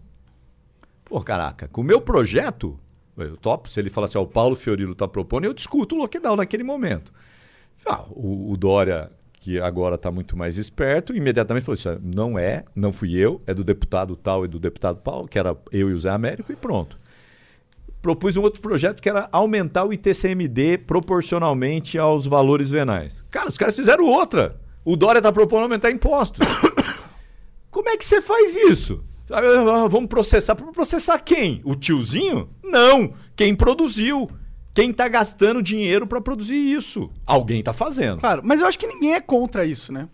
Pô, 1.03 1.19
caraca, 1.19 1.67
com 1.67 1.81
o 1.81 1.83
meu 1.83 1.99
projeto, 1.99 2.79
eu 3.17 3.37
topo, 3.37 3.69
se 3.69 3.79
ele 3.79 3.89
falar 3.89 4.05
assim, 4.05 4.17
ó, 4.17 4.23
o 4.23 4.27
Paulo 4.27 4.55
Fiorilo 4.55 4.91
está 4.91 5.07
propondo, 5.07 5.45
eu 5.45 5.53
discuto 5.53 5.95
o 5.95 5.97
lockdown 5.99 6.35
naquele 6.35 6.63
momento. 6.63 7.11
Ah, 7.85 8.03
o, 8.09 8.51
o 8.51 8.57
Dória, 8.57 9.11
que 9.33 9.59
agora 9.59 9.95
está 9.95 10.11
muito 10.11 10.35
mais 10.35 10.57
esperto, 10.57 11.15
imediatamente 11.15 11.63
falou 11.63 11.77
assim, 11.77 12.01
não 12.03 12.37
é, 12.37 12.65
não 12.75 12.91
fui 12.91 13.15
eu, 13.15 13.41
é 13.45 13.53
do 13.53 13.63
deputado 13.63 14.15
tal 14.15 14.43
e 14.43 14.47
do 14.47 14.59
deputado 14.59 14.99
Paulo, 15.01 15.27
que 15.27 15.39
era 15.39 15.55
eu 15.71 15.89
e 15.89 15.93
o 15.93 15.97
Zé 15.97 16.09
Américo, 16.09 16.51
e 16.51 16.55
pronto. 16.55 16.99
Propus 18.01 18.37
um 18.37 18.41
outro 18.41 18.61
projeto 18.61 19.01
que 19.01 19.09
era 19.09 19.29
aumentar 19.31 19.85
o 19.85 19.93
ITCMD 19.93 20.79
proporcionalmente 20.79 21.97
aos 21.97 22.27
valores 22.27 22.69
venais. 22.69 23.23
Cara, 23.31 23.49
os 23.49 23.57
caras 23.57 23.75
fizeram 23.75 24.05
outra. 24.05 24.59
O 24.83 24.95
Dória 24.95 25.19
está 25.19 25.31
propondo 25.31 25.63
aumentar 25.63 25.89
impostos. 25.89 26.45
Como 27.71 27.89
é 27.89 27.97
que 27.97 28.05
você 28.05 28.21
faz 28.21 28.55
isso? 28.55 29.03
Ah, 29.31 29.87
Vamos 29.87 30.07
processar. 30.09 30.55
Processar 30.55 31.19
quem? 31.19 31.61
O 31.63 31.75
tiozinho? 31.75 32.49
Não. 32.63 33.13
Quem 33.35 33.55
produziu. 33.55 34.29
Quem 34.73 34.91
tá 34.91 35.07
gastando 35.07 35.63
dinheiro 35.63 36.05
para 36.05 36.19
produzir 36.19 36.55
isso? 36.55 37.09
Alguém 37.25 37.63
tá 37.63 37.71
fazendo. 37.71 38.19
Claro, 38.19 38.41
mas 38.43 38.59
eu 38.59 38.67
acho 38.67 38.77
que 38.77 38.85
ninguém 38.85 39.13
é 39.13 39.21
contra 39.21 39.65
isso, 39.65 39.91
né? 39.93 40.09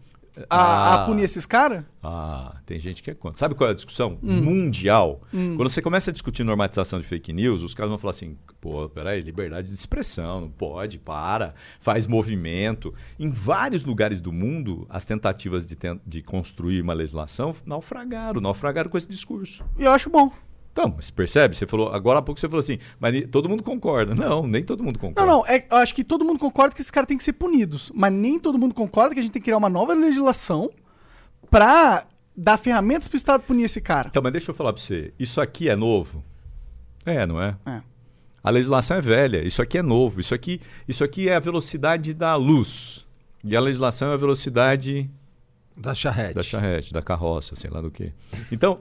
A, 0.49 0.55
Ah. 0.57 1.03
a 1.03 1.05
punir 1.05 1.23
esses 1.23 1.45
caras? 1.45 1.83
Ah, 2.01 2.55
tem 2.65 2.79
gente 2.79 3.03
que 3.03 3.11
é 3.11 3.13
contra. 3.13 3.37
Sabe 3.37 3.53
qual 3.53 3.67
é 3.67 3.71
a 3.71 3.75
discussão 3.75 4.17
Hum. 4.23 4.41
mundial? 4.41 5.21
Quando 5.29 5.69
você 5.69 5.81
começa 5.81 6.09
a 6.09 6.13
discutir 6.13 6.43
normatização 6.43 6.99
de 6.99 7.05
fake 7.05 7.33
news, 7.33 7.63
os 7.63 7.73
caras 7.73 7.89
vão 7.89 7.97
falar 7.97 8.11
assim: 8.11 8.37
pô, 8.61 8.87
peraí, 8.89 9.21
liberdade 9.21 9.67
de 9.67 9.73
expressão, 9.73 10.41
não 10.41 10.49
pode, 10.49 10.97
para, 10.97 11.53
faz 11.79 12.07
movimento. 12.07 12.93
Em 13.19 13.29
vários 13.29 13.83
lugares 13.85 14.21
do 14.21 14.31
mundo, 14.31 14.85
as 14.89 15.05
tentativas 15.05 15.65
de, 15.65 15.77
de 16.05 16.21
construir 16.23 16.81
uma 16.81 16.93
legislação 16.93 17.53
naufragaram, 17.65 18.39
naufragaram 18.39 18.89
com 18.89 18.97
esse 18.97 19.07
discurso. 19.09 19.63
E 19.77 19.83
eu 19.83 19.91
acho 19.91 20.09
bom. 20.09 20.31
Então, 20.71 20.93
mas 20.95 21.11
percebe? 21.11 21.55
Você 21.55 21.67
falou, 21.67 21.89
agora 21.93 22.19
há 22.19 22.21
pouco 22.21 22.39
você 22.39 22.47
falou 22.47 22.59
assim, 22.61 22.79
mas 22.99 23.25
todo 23.29 23.49
mundo 23.49 23.61
concorda. 23.61 24.15
Não, 24.15 24.47
nem 24.47 24.63
todo 24.63 24.83
mundo 24.83 24.95
Não, 25.01 25.09
concorda. 25.09 25.29
não, 25.31 25.45
é- 25.45 25.65
eu 25.69 25.77
acho 25.77 25.93
que 25.93 26.03
todo 26.03 26.23
mundo 26.23 26.39
concorda 26.39 26.73
que 26.73 26.79
esses 26.81 26.89
caras 26.91 27.07
têm 27.07 27.17
que 27.17 27.23
ser 27.23 27.33
punidos. 27.33 27.91
Mas 27.93 28.13
nem 28.13 28.39
todo 28.39 28.57
mundo 28.57 28.73
concorda 28.73 29.13
que 29.13 29.19
a 29.19 29.21
gente 29.23 29.31
tem 29.33 29.41
que 29.41 29.45
criar 29.45 29.57
uma 29.57 29.69
nova 29.69 29.93
legislação 29.93 30.69
pra 31.49 32.05
dar 32.35 32.57
ferramentas 32.57 33.07
pro 33.07 33.17
Estado 33.17 33.41
punir 33.41 33.63
esse 33.63 33.81
cara. 33.81 34.07
Então, 34.09 34.21
mas 34.23 34.31
deixa 34.31 34.51
eu 34.51 34.55
falar 34.55 34.71
pra 34.73 34.81
você. 34.81 35.13
Isso 35.19 35.41
aqui 35.41 35.69
é 35.69 35.75
novo? 35.75 36.23
É, 37.05 37.25
não 37.25 37.41
é? 37.41 37.55
É. 37.65 37.81
A 38.43 38.49
legislação 38.49 38.97
é 38.97 39.01
velha. 39.01 39.45
Isso 39.45 39.61
aqui 39.61 39.77
é 39.77 39.81
novo. 39.81 40.19
Isso 40.21 40.33
aqui, 40.33 40.61
isso 40.87 41.03
aqui 41.03 41.27
é 41.29 41.35
a 41.35 41.39
velocidade 41.39 42.13
da 42.13 42.35
luz. 42.35 43.05
E 43.43 43.55
a 43.55 43.59
legislação 43.59 44.11
é 44.11 44.13
a 44.13 44.17
velocidade 44.17 45.09
Da 45.75 45.93
charrete. 45.93 46.35
da 46.35 46.43
charrete, 46.43 46.93
da 46.93 47.01
carroça, 47.01 47.55
sei 47.55 47.69
lá 47.69 47.81
do 47.81 47.91
que. 47.91 48.13
Então, 48.51 48.79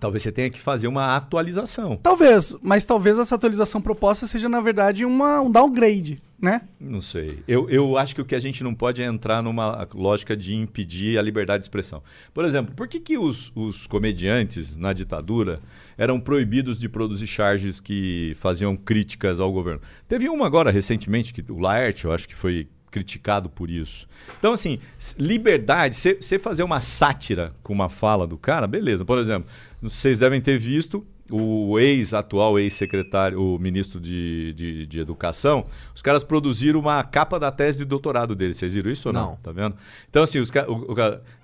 talvez 0.00 0.22
você 0.22 0.32
tenha 0.32 0.50
que 0.50 0.60
fazer 0.60 0.88
uma 0.88 1.16
atualização. 1.16 1.96
Talvez, 2.02 2.56
mas 2.62 2.84
talvez 2.84 3.18
essa 3.18 3.34
atualização 3.34 3.80
proposta 3.80 4.26
seja, 4.26 4.48
na 4.48 4.60
verdade, 4.60 5.04
uma, 5.04 5.40
um 5.40 5.50
downgrade, 5.50 6.20
né? 6.40 6.62
Não 6.80 7.00
sei. 7.00 7.42
Eu, 7.46 7.68
eu 7.70 7.96
acho 7.96 8.14
que 8.14 8.20
o 8.20 8.24
que 8.24 8.34
a 8.34 8.40
gente 8.40 8.64
não 8.64 8.74
pode 8.74 9.02
é 9.02 9.06
entrar 9.06 9.42
numa 9.42 9.86
lógica 9.94 10.36
de 10.36 10.54
impedir 10.54 11.18
a 11.18 11.22
liberdade 11.22 11.60
de 11.60 11.64
expressão. 11.64 12.02
Por 12.34 12.44
exemplo, 12.44 12.74
por 12.74 12.88
que, 12.88 12.98
que 12.98 13.16
os, 13.16 13.52
os 13.54 13.86
comediantes 13.86 14.76
na 14.76 14.92
ditadura 14.92 15.60
eram 15.96 16.18
proibidos 16.18 16.78
de 16.78 16.88
produzir 16.88 17.26
charges 17.26 17.80
que 17.80 18.34
faziam 18.36 18.74
críticas 18.74 19.40
ao 19.40 19.52
governo? 19.52 19.80
Teve 20.08 20.28
uma 20.28 20.46
agora 20.46 20.70
recentemente, 20.70 21.32
que 21.32 21.44
o 21.52 21.58
Laerte, 21.58 22.06
eu 22.06 22.12
acho 22.12 22.28
que 22.28 22.34
foi 22.34 22.68
criticado 22.92 23.48
por 23.48 23.70
isso. 23.70 24.06
Então, 24.38 24.52
assim, 24.52 24.78
liberdade, 25.18 25.96
você 25.96 26.38
fazer 26.38 26.62
uma 26.62 26.80
sátira 26.80 27.54
com 27.62 27.72
uma 27.72 27.88
fala 27.88 28.26
do 28.26 28.36
cara, 28.36 28.66
beleza. 28.66 29.04
Por 29.04 29.18
exemplo, 29.18 29.48
vocês 29.82 30.20
devem 30.20 30.40
ter 30.40 30.58
visto 30.58 31.04
o 31.30 31.78
ex-atual 31.78 32.58
ex-secretário, 32.58 33.40
o 33.40 33.58
ministro 33.58 34.00
de, 34.00 34.52
de, 34.54 34.86
de 34.86 35.00
Educação, 35.00 35.66
os 35.94 36.02
caras 36.02 36.22
produziram 36.22 36.78
uma 36.78 37.02
capa 37.02 37.38
da 37.38 37.50
tese 37.50 37.78
de 37.78 37.84
doutorado 37.84 38.34
dele. 38.34 38.54
Vocês 38.54 38.74
viram 38.74 38.90
isso 38.90 39.08
ou 39.08 39.12
não? 39.12 39.30
Não. 39.30 39.36
Tá 39.36 39.50
vendo? 39.50 39.74
Então, 40.08 40.22
assim, 40.22 40.38
os 40.38 40.50
o, 40.50 40.92
o 40.92 40.96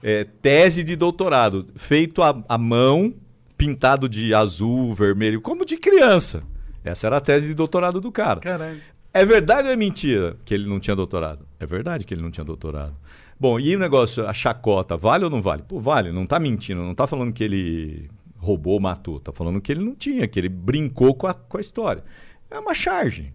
é, 0.03 0.25
tese 0.43 0.85
de 0.85 0.95
doutorado, 0.95 1.67
feito 1.75 2.23
à, 2.23 2.43
à 2.49 2.59
mão, 2.59 3.15
pintado 3.57 4.09
de 4.09 4.35
azul, 4.35 4.95
vermelho, 4.95 5.41
como 5.41 5.65
de 5.65 5.77
criança. 5.77 6.43
Essa 6.85 7.07
era 7.07 7.17
a 7.17 7.21
tese 7.21 7.49
de 7.49 7.55
doutorado 7.55 8.01
do 8.01 8.13
cara. 8.13 8.41
Caralho. 8.41 8.81
É 9.13 9.25
verdade 9.25 9.67
ou 9.67 9.73
é 9.73 9.77
mentira 9.77 10.37
que 10.45 10.55
ele 10.55 10.69
não 10.69 10.79
tinha 10.79 10.95
doutorado? 10.95 11.47
É 11.59 11.67
verdade 11.67 12.07
que 12.07 12.15
ele 12.15 12.23
não 12.23 12.31
tinha 12.31 12.45
doutorado. 12.45 12.95
Bom, 13.41 13.59
e 13.59 13.75
o 13.75 13.79
negócio, 13.79 14.27
a 14.27 14.33
chacota, 14.33 14.97
vale 14.97 15.25
ou 15.25 15.31
não 15.31 15.41
vale? 15.41 15.63
Pô, 15.63 15.79
vale, 15.81 16.13
não 16.13 16.27
tá 16.27 16.39
mentindo, 16.39 16.83
não 16.83 16.95
tá 16.95 17.07
falando 17.07 17.33
que 17.33 17.43
ele 17.43 18.11
roubou, 18.39 18.81
matou, 18.81 19.21
tá 19.21 19.33
falando 19.33 19.61
que 19.61 19.73
ele 19.73 19.85
não 19.85 19.95
tinha, 19.95 20.27
que 20.27 20.39
ele 20.39 20.49
brincou 20.49 21.15
com 21.15 21.27
a, 21.27 21.35
com 21.35 21.59
a 21.59 21.61
história. 21.61 22.05
É 22.51 22.59
uma 22.59 22.73
charge. 22.73 23.33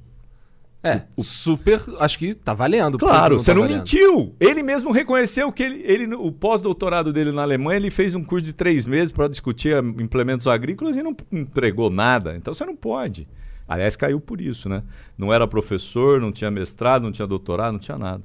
É, 0.85 1.03
super. 1.19 1.81
Acho 1.99 2.19
que 2.19 2.33
tá 2.33 2.53
valendo. 2.53 2.97
Claro, 2.97 3.37
que 3.37 3.43
você 3.43 3.51
tá 3.51 3.55
não 3.55 3.61
valendo? 3.61 3.79
mentiu. 3.79 4.35
Ele 4.37 4.61
mesmo 4.61 4.91
reconheceu 4.91 5.49
que 5.51 5.63
ele, 5.63 5.81
ele 5.85 6.13
o 6.13 6.29
pós-doutorado 6.29 7.13
dele 7.13 7.31
na 7.31 7.41
Alemanha, 7.41 7.77
ele 7.77 7.89
fez 7.89 8.15
um 8.15 8.23
curso 8.23 8.45
de 8.45 8.51
três 8.51 8.85
meses 8.85 9.09
para 9.09 9.29
discutir 9.29 9.73
ah, 9.75 9.79
implementos 9.79 10.45
agrícolas 10.45 10.97
e 10.97 11.03
não 11.03 11.15
entregou 11.31 11.89
nada. 11.89 12.35
Então 12.35 12.53
você 12.53 12.65
não 12.65 12.75
pode. 12.75 13.27
Aliás, 13.65 13.95
caiu 13.95 14.19
por 14.19 14.41
isso, 14.41 14.67
né? 14.67 14.83
Não 15.17 15.31
era 15.31 15.47
professor, 15.47 16.19
não 16.19 16.33
tinha 16.33 16.51
mestrado, 16.51 17.03
não 17.03 17.13
tinha 17.13 17.27
doutorado, 17.27 17.73
não 17.73 17.79
tinha 17.79 17.97
nada. 17.97 18.21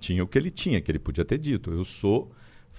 Tinha 0.00 0.24
o 0.24 0.26
que 0.26 0.36
ele 0.36 0.50
tinha, 0.50 0.80
que 0.80 0.90
ele 0.90 0.98
podia 0.98 1.24
ter 1.24 1.38
dito. 1.38 1.70
Eu 1.70 1.84
sou 1.84 2.32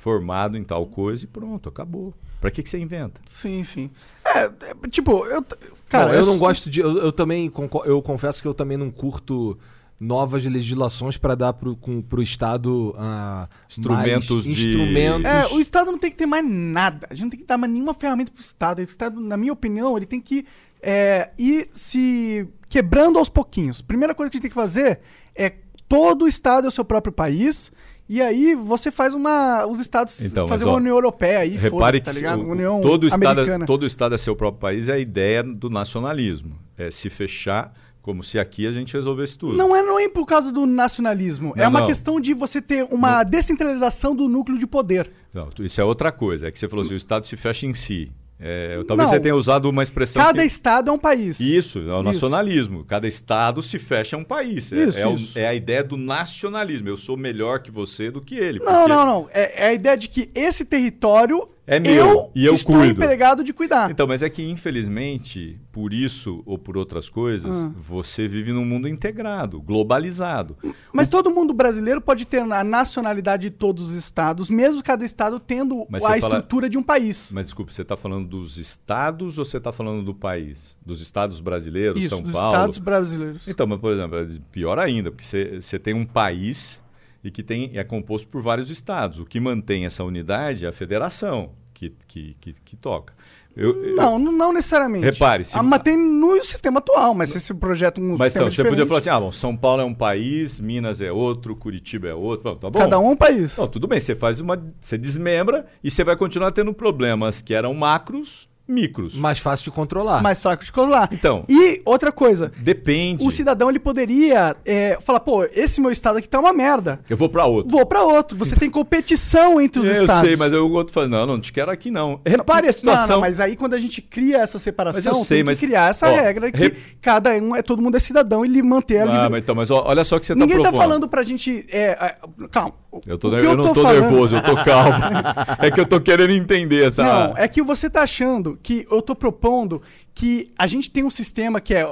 formado 0.08 0.58
em 0.58 0.64
tal 0.64 0.86
coisa 0.88 1.26
e 1.26 1.28
pronto, 1.28 1.68
acabou. 1.68 2.14
Para 2.40 2.50
que, 2.50 2.64
que 2.64 2.70
você 2.70 2.78
inventa? 2.78 3.20
Sim, 3.26 3.62
sim. 3.66 3.90
É, 4.26 4.46
é, 4.46 4.52
tipo, 4.90 5.26
eu. 5.26 5.44
Cara, 5.90 6.12
Bom, 6.12 6.14
eu 6.14 6.26
não 6.26 6.34
sou- 6.34 6.38
gosto 6.40 6.70
de. 6.70 6.80
Eu, 6.80 6.98
eu 6.98 7.12
também 7.12 7.52
eu 7.86 8.02
confesso 8.02 8.42
que 8.42 8.48
eu 8.48 8.54
também 8.54 8.78
não 8.78 8.90
curto 8.90 9.58
novas 10.00 10.46
legislações 10.46 11.18
para 11.18 11.36
dar 11.36 11.52
pro, 11.54 11.76
com, 11.76 12.02
pro 12.02 12.22
Estado 12.22 12.96
ah, 12.98 13.50
Instrumentos 13.68 14.46
mais 14.46 14.58
de- 14.58 14.68
instrumentos. 14.70 15.26
É, 15.26 15.48
o 15.54 15.60
Estado 15.60 15.92
não 15.92 15.98
tem 15.98 16.10
que 16.10 16.16
ter 16.16 16.26
mais 16.26 16.46
nada. 16.50 17.06
A 17.10 17.14
gente 17.14 17.24
não 17.24 17.30
tem 17.32 17.40
que 17.40 17.46
dar 17.46 17.58
mais 17.58 17.74
nenhuma 17.74 17.94
ferramenta 17.94 18.32
pro 18.32 18.40
Estado. 18.42 18.80
O 18.80 18.84
Estado, 18.84 19.20
na 19.20 19.36
minha 19.36 19.52
opinião, 19.52 19.98
ele 19.98 20.06
tem 20.06 20.22
que 20.22 20.46
é, 20.82 21.32
ir 21.38 21.68
se 21.74 22.48
quebrando 22.70 23.18
aos 23.20 23.28
pouquinhos. 23.28 23.82
Primeira 23.82 24.16
coisa 24.16 24.30
que 24.30 24.36
a 24.36 24.40
gente 24.40 24.44
tem 24.44 24.52
que 24.52 24.56
fazer 24.56 25.00
é 25.36 25.52
todo 25.90 26.24
o 26.26 26.28
Estado 26.28 26.66
é 26.66 26.68
o 26.70 26.72
seu 26.72 26.86
próprio 26.86 27.12
país. 27.12 27.72
E 28.10 28.22
aí 28.22 28.56
você 28.56 28.90
faz 28.90 29.14
uma. 29.14 29.66
Os 29.66 29.80
estados 29.80 30.22
Então, 30.24 30.48
fazer 30.48 30.64
mas, 30.64 30.72
ó, 30.74 30.76
uma 30.76 30.80
União 30.82 30.96
Europeia 30.96 31.40
aí, 31.40 31.58
Repare 31.58 32.00
tá 32.00 32.12
ligado? 32.12 32.42
o- 32.42 32.50
União 32.52 32.80
todo, 32.82 33.06
estado, 33.06 33.26
Americana. 33.40 33.66
todo 33.66 33.84
o 33.84 33.86
Estado 33.86 34.16
é 34.16 34.18
seu 34.18 34.36
próprio 34.36 34.62
país 34.62 34.88
é 34.88 34.94
a 34.94 34.98
ideia 34.98 35.44
do 35.44 35.70
nacionalismo. 35.70 36.58
É 36.78 36.90
se 36.90 37.10
fechar 37.10 37.74
como 38.02 38.24
se 38.24 38.40
aqui 38.40 38.66
a 38.66 38.72
gente 38.72 38.94
resolvesse 38.94 39.38
tudo. 39.38 39.58
Não 39.58 39.76
é, 39.76 39.82
não 39.84 40.00
é 40.00 40.08
por 40.08 40.26
causa 40.26 40.50
do 40.54 40.66
nacionalismo. 40.66 41.54
é 41.58 41.64
Não, 41.64 41.70
uma 41.70 41.82
não. 41.82 41.88
questão 41.88 42.22
de 42.22 42.34
você 42.34 42.62
ter 42.62 42.84
uma 42.90 43.24
descentralização 43.24 44.16
do 44.16 44.30
núcleo 44.30 44.58
de 44.58 44.66
poder. 44.66 45.12
Não, 45.34 45.50
isso 45.60 45.82
é 45.82 45.84
outra 45.84 46.10
coisa. 46.10 46.48
É 46.48 46.52
que 46.52 46.58
você 46.58 46.70
falou 46.70 46.86
assim, 46.86 46.94
o 46.94 46.98
Estado 46.98 47.26
se 47.26 47.36
fecha 47.36 47.66
em 47.66 47.74
si. 47.74 48.10
É, 48.40 48.76
talvez 48.88 49.10
Não. 49.10 49.16
você 49.16 49.20
tenha 49.20 49.36
usado 49.36 49.68
uma 49.68 49.82
expressão 49.82 50.22
Cada 50.22 50.42
que... 50.42 50.48
estado 50.48 50.90
é 50.90 50.94
um 50.94 50.98
país. 51.00 51.40
Isso, 51.40 51.80
é 51.80 51.82
o 51.92 51.96
Isso. 51.96 52.04
nacionalismo. 52.04 52.84
Cada 52.84 53.08
estado 53.08 53.62
se 53.64 53.80
fecha 53.80 54.16
a 54.16 54.20
um 54.20 54.24
país. 54.24 54.72
É, 54.72 54.84
Isso, 54.84 54.98
é 55.00 55.08
o- 55.08 55.16
isso. 55.16 55.40
é 55.40 55.48
a 55.48 55.56
ideia 55.56 55.84
do 55.84 55.98
nacionalismo. 55.98 56.88
Eu 56.88 56.98
sou 56.98 57.18
melhor 57.18 57.60
que 57.62 57.72
você 57.72 58.12
do 58.12 58.22
que 58.22 58.36
ele. 58.36 58.60
Não, 58.60 58.66
porque- 58.66 58.90
não, 58.90 59.06
não. 59.06 59.30
É, 59.34 59.64
é 59.64 59.68
a 59.70 59.74
ideia 59.74 59.98
de 59.98 60.08
que 60.08 60.30
esse 60.36 60.64
território 60.64 61.50
É 61.70 61.82
meu, 61.82 62.32
e 62.34 62.46
eu 62.46 62.54
estou 62.54 62.78
cuido. 62.78 63.04
empregado 63.04 63.44
de 63.44 63.52
cuidar. 63.52 63.92
Então, 63.92 64.08
mas 64.08 64.24
é 64.24 64.30
que 64.30 64.42
infelizmente, 64.50 65.60
por 65.70 65.94
isso 65.94 66.42
ou 66.46 66.58
por 66.58 66.78
outras 66.78 67.10
coisas, 67.10 67.58
Ah. 67.58 67.72
você 67.78 68.26
vive 68.26 68.54
num 68.54 68.64
mundo 68.64 68.88
integrado, 68.88 69.62
globalizado. 69.62 70.56
Mas 70.94 71.10
todo 71.10 71.30
mundo 71.30 71.54
brasileiro 71.54 72.00
pode 72.00 72.26
ter 72.26 72.40
a 72.40 72.64
nacionalidade 72.64 73.50
de 73.50 73.52
todos 73.52 73.90
os 73.90 73.94
estados, 73.96 74.50
mesmo 74.50 74.82
cada 74.82 75.04
estado 75.04 75.40
tendo 75.42 75.86
Mas 75.90 76.04
a 76.04 76.08
fala- 76.08 76.18
estrutura 76.20 76.70
de 76.70 76.78
um 76.78 76.84
país. 76.84 77.32
Mas 77.34 77.48
desculpe, 77.48 77.74
você 77.74 77.82
está 77.82 77.98
falando 77.98 78.28
dos 78.30 78.58
estados 78.58 79.38
ou 79.38 79.44
você 79.44 79.58
está 79.58 79.72
falando 79.74 80.04
do 80.04 80.16
país? 80.16 80.78
Dos 80.86 81.02
estados 81.02 81.42
brasileiros, 81.42 82.00
Isso, 82.00 82.10
São 82.10 82.22
dos 82.22 82.32
Paulo? 82.32 82.48
estados 82.48 82.78
brasileiros. 82.78 83.48
Então, 83.48 83.68
mas, 83.68 83.80
por 83.80 83.92
exemplo, 83.92 84.18
é 84.18 84.28
pior 84.52 84.80
ainda, 84.80 85.12
porque 85.12 85.26
você, 85.26 85.60
você 85.60 85.78
tem 85.78 85.94
um 85.94 86.06
país 86.06 86.82
e 87.28 87.32
que 87.32 87.44
tem, 87.44 87.72
é 87.74 87.84
composto 87.84 88.28
por 88.30 88.42
vários 88.42 88.70
estados. 88.70 89.20
O 89.20 89.26
que 89.26 89.38
mantém 89.40 89.86
essa 89.86 90.02
unidade 90.04 90.66
é 90.66 90.70
a 90.70 90.72
federação 90.72 91.52
que, 91.74 91.94
que, 92.08 92.36
que, 92.40 92.54
que 92.54 92.76
toca. 92.78 93.14
Eu- 93.56 93.84
eu- 93.84 93.96
Não, 93.96 94.18
não, 94.20 94.32
não 94.32 94.54
necessariamente. 94.54 95.04
Repare, 95.04 95.44
se- 95.44 95.58
Ah, 95.58 95.64
mas 95.64 95.82
tem 95.82 95.98
no 95.98 96.42
sistema 96.44 96.78
atual, 96.80 97.14
mas 97.16 97.30
se 97.30 97.38
esse 97.38 97.54
projeto 97.56 98.00
um 98.00 98.16
mas 98.16 98.32
sistema 98.32 98.46
então, 98.48 98.56
você 98.56 98.64
podia 98.64 98.86
falar 98.86 99.00
assim: 99.00 99.10
ah, 99.10 99.20
bom, 99.20 99.32
São 99.32 99.58
Paulo 99.58 99.82
é 99.82 99.86
um 99.86 99.94
país, 99.96 100.60
Minas 100.60 101.02
é 101.02 101.12
outro, 101.12 101.56
Curitiba 101.56 102.08
é 102.08 102.14
outro. 102.14 102.56
Tá 102.56 102.70
bom. 102.70 102.80
cada 102.80 103.00
um 103.00 103.08
é 103.08 103.12
um 103.12 103.16
país. 103.16 103.58
Não, 103.58 103.68
tudo 103.68 103.88
bem, 103.88 104.00
você 104.00 104.14
faz 104.16 104.40
uma. 104.40 104.64
Você 104.80 104.96
desmembra 104.98 105.66
e 105.84 105.90
você 105.92 106.04
vai 106.04 106.16
continuar 106.16 106.52
tendo 106.52 106.72
problemas 106.74 107.42
que 107.42 107.54
eram 107.54 107.74
macros, 107.74 108.48
micros. 108.68 109.16
Mais 109.16 109.40
fácil 109.40 109.64
de 109.66 109.72
controlar. 109.72 110.22
mais 110.22 110.42
fraco 110.42 110.64
de 110.64 110.72
colar. 110.72 111.10
Então. 111.12 111.46
E 111.50 111.82
outra 111.86 112.12
coisa, 112.12 112.52
Depende. 112.58 113.26
o 113.26 113.32
cidadão 113.32 113.70
ele 113.70 113.80
poderia 113.80 114.56
é, 114.66 114.98
falar, 115.02 115.20
pô, 115.22 115.44
esse 115.54 115.80
meu 115.80 115.92
estado 115.92 116.18
aqui 116.18 116.28
tá 116.28 116.40
uma 116.40 116.52
merda. 116.54 117.00
Eu 117.10 117.16
vou 117.18 117.30
para 117.30 117.46
outro. 117.46 117.72
Vou 117.72 117.86
pra 117.86 118.04
outro. 118.04 118.38
Você 118.38 118.56
tem 118.56 118.70
competição 118.70 119.62
entre 119.62 119.80
os 119.82 119.88
eu 119.88 120.02
estados. 120.04 120.28
sei, 120.28 120.36
mas 120.36 120.52
eu, 120.54 120.66
o 120.68 120.72
outro 120.74 120.94
fala: 120.94 121.08
não, 121.08 121.26
não 121.26 121.40
te 121.40 121.54
quero 121.54 121.72
aqui 121.72 121.90
não. 121.92 122.20
Repare 122.26 122.68
a 122.68 122.74
situação. 122.74 123.08
Não, 123.08 123.16
não, 123.16 123.22
mas 123.22 123.40
aí 123.40 123.56
quando 123.56 123.74
a 123.74 123.80
gente 123.80 124.02
cria 124.02 124.38
essa 124.38 124.60
separação, 124.60 124.98
Mas 124.98 125.06
eu 125.20 125.24
sei, 125.26 125.38
tem 125.38 125.44
mas- 125.44 125.60
que 125.60 125.66
criar 125.68 125.90
essa 125.92 126.10
ó, 126.10 126.14
regra 126.16 126.52
que 126.52 126.58
re- 126.58 126.76
cada 127.02 127.32
um 127.32 127.56
é 127.56 127.62
todo 127.62 127.82
mundo 127.82 127.96
é 127.96 128.00
cidadão 128.00 128.46
e 128.46 128.48
lhe 128.48 128.62
manter 128.62 129.00
a 129.00 129.04
Ah, 129.04 129.06
livre... 129.14 129.30
mas, 129.30 129.44
então, 129.44 129.56
mas 129.56 129.72
ó, 129.72 129.84
olha 129.88 130.04
só 130.04 130.18
o 130.18 130.20
que 130.20 130.26
você 130.26 130.36
Ninguém 130.36 130.58
tá 130.58 130.64
tá 130.64 130.70
propondo. 130.70 130.82
falando 130.82 131.08
pra 131.08 131.24
gente. 131.24 131.66
É, 131.70 131.92
é, 131.92 132.16
calma. 132.52 132.74
Eu, 133.06 133.18
tô, 133.18 133.30
que 133.30 133.36
eu, 133.38 133.56
não 133.56 133.74
tô, 133.74 133.76
falando- 133.82 134.02
nervoso, 134.02 134.36
eu 134.38 134.44
tô 134.44 134.56
calmo. 134.64 134.94
é 135.60 135.70
que 135.70 135.80
eu 135.80 135.86
tô 135.86 136.00
querendo 136.02 136.32
entender 136.32 136.86
essa. 136.88 137.04
Não, 137.04 137.38
é 137.38 137.48
que 137.48 137.62
você 137.62 137.90
tá 137.90 138.02
achando 138.02 138.58
que 138.62 138.88
eu 138.90 139.02
tô 139.02 139.16
propondo 139.16 139.82
que 140.16 140.48
a 140.58 140.66
gente 140.68 140.90
tem 140.90 141.04
um 141.04 141.12
sistema 141.12 141.60
que 141.62 141.74
é 141.74 141.92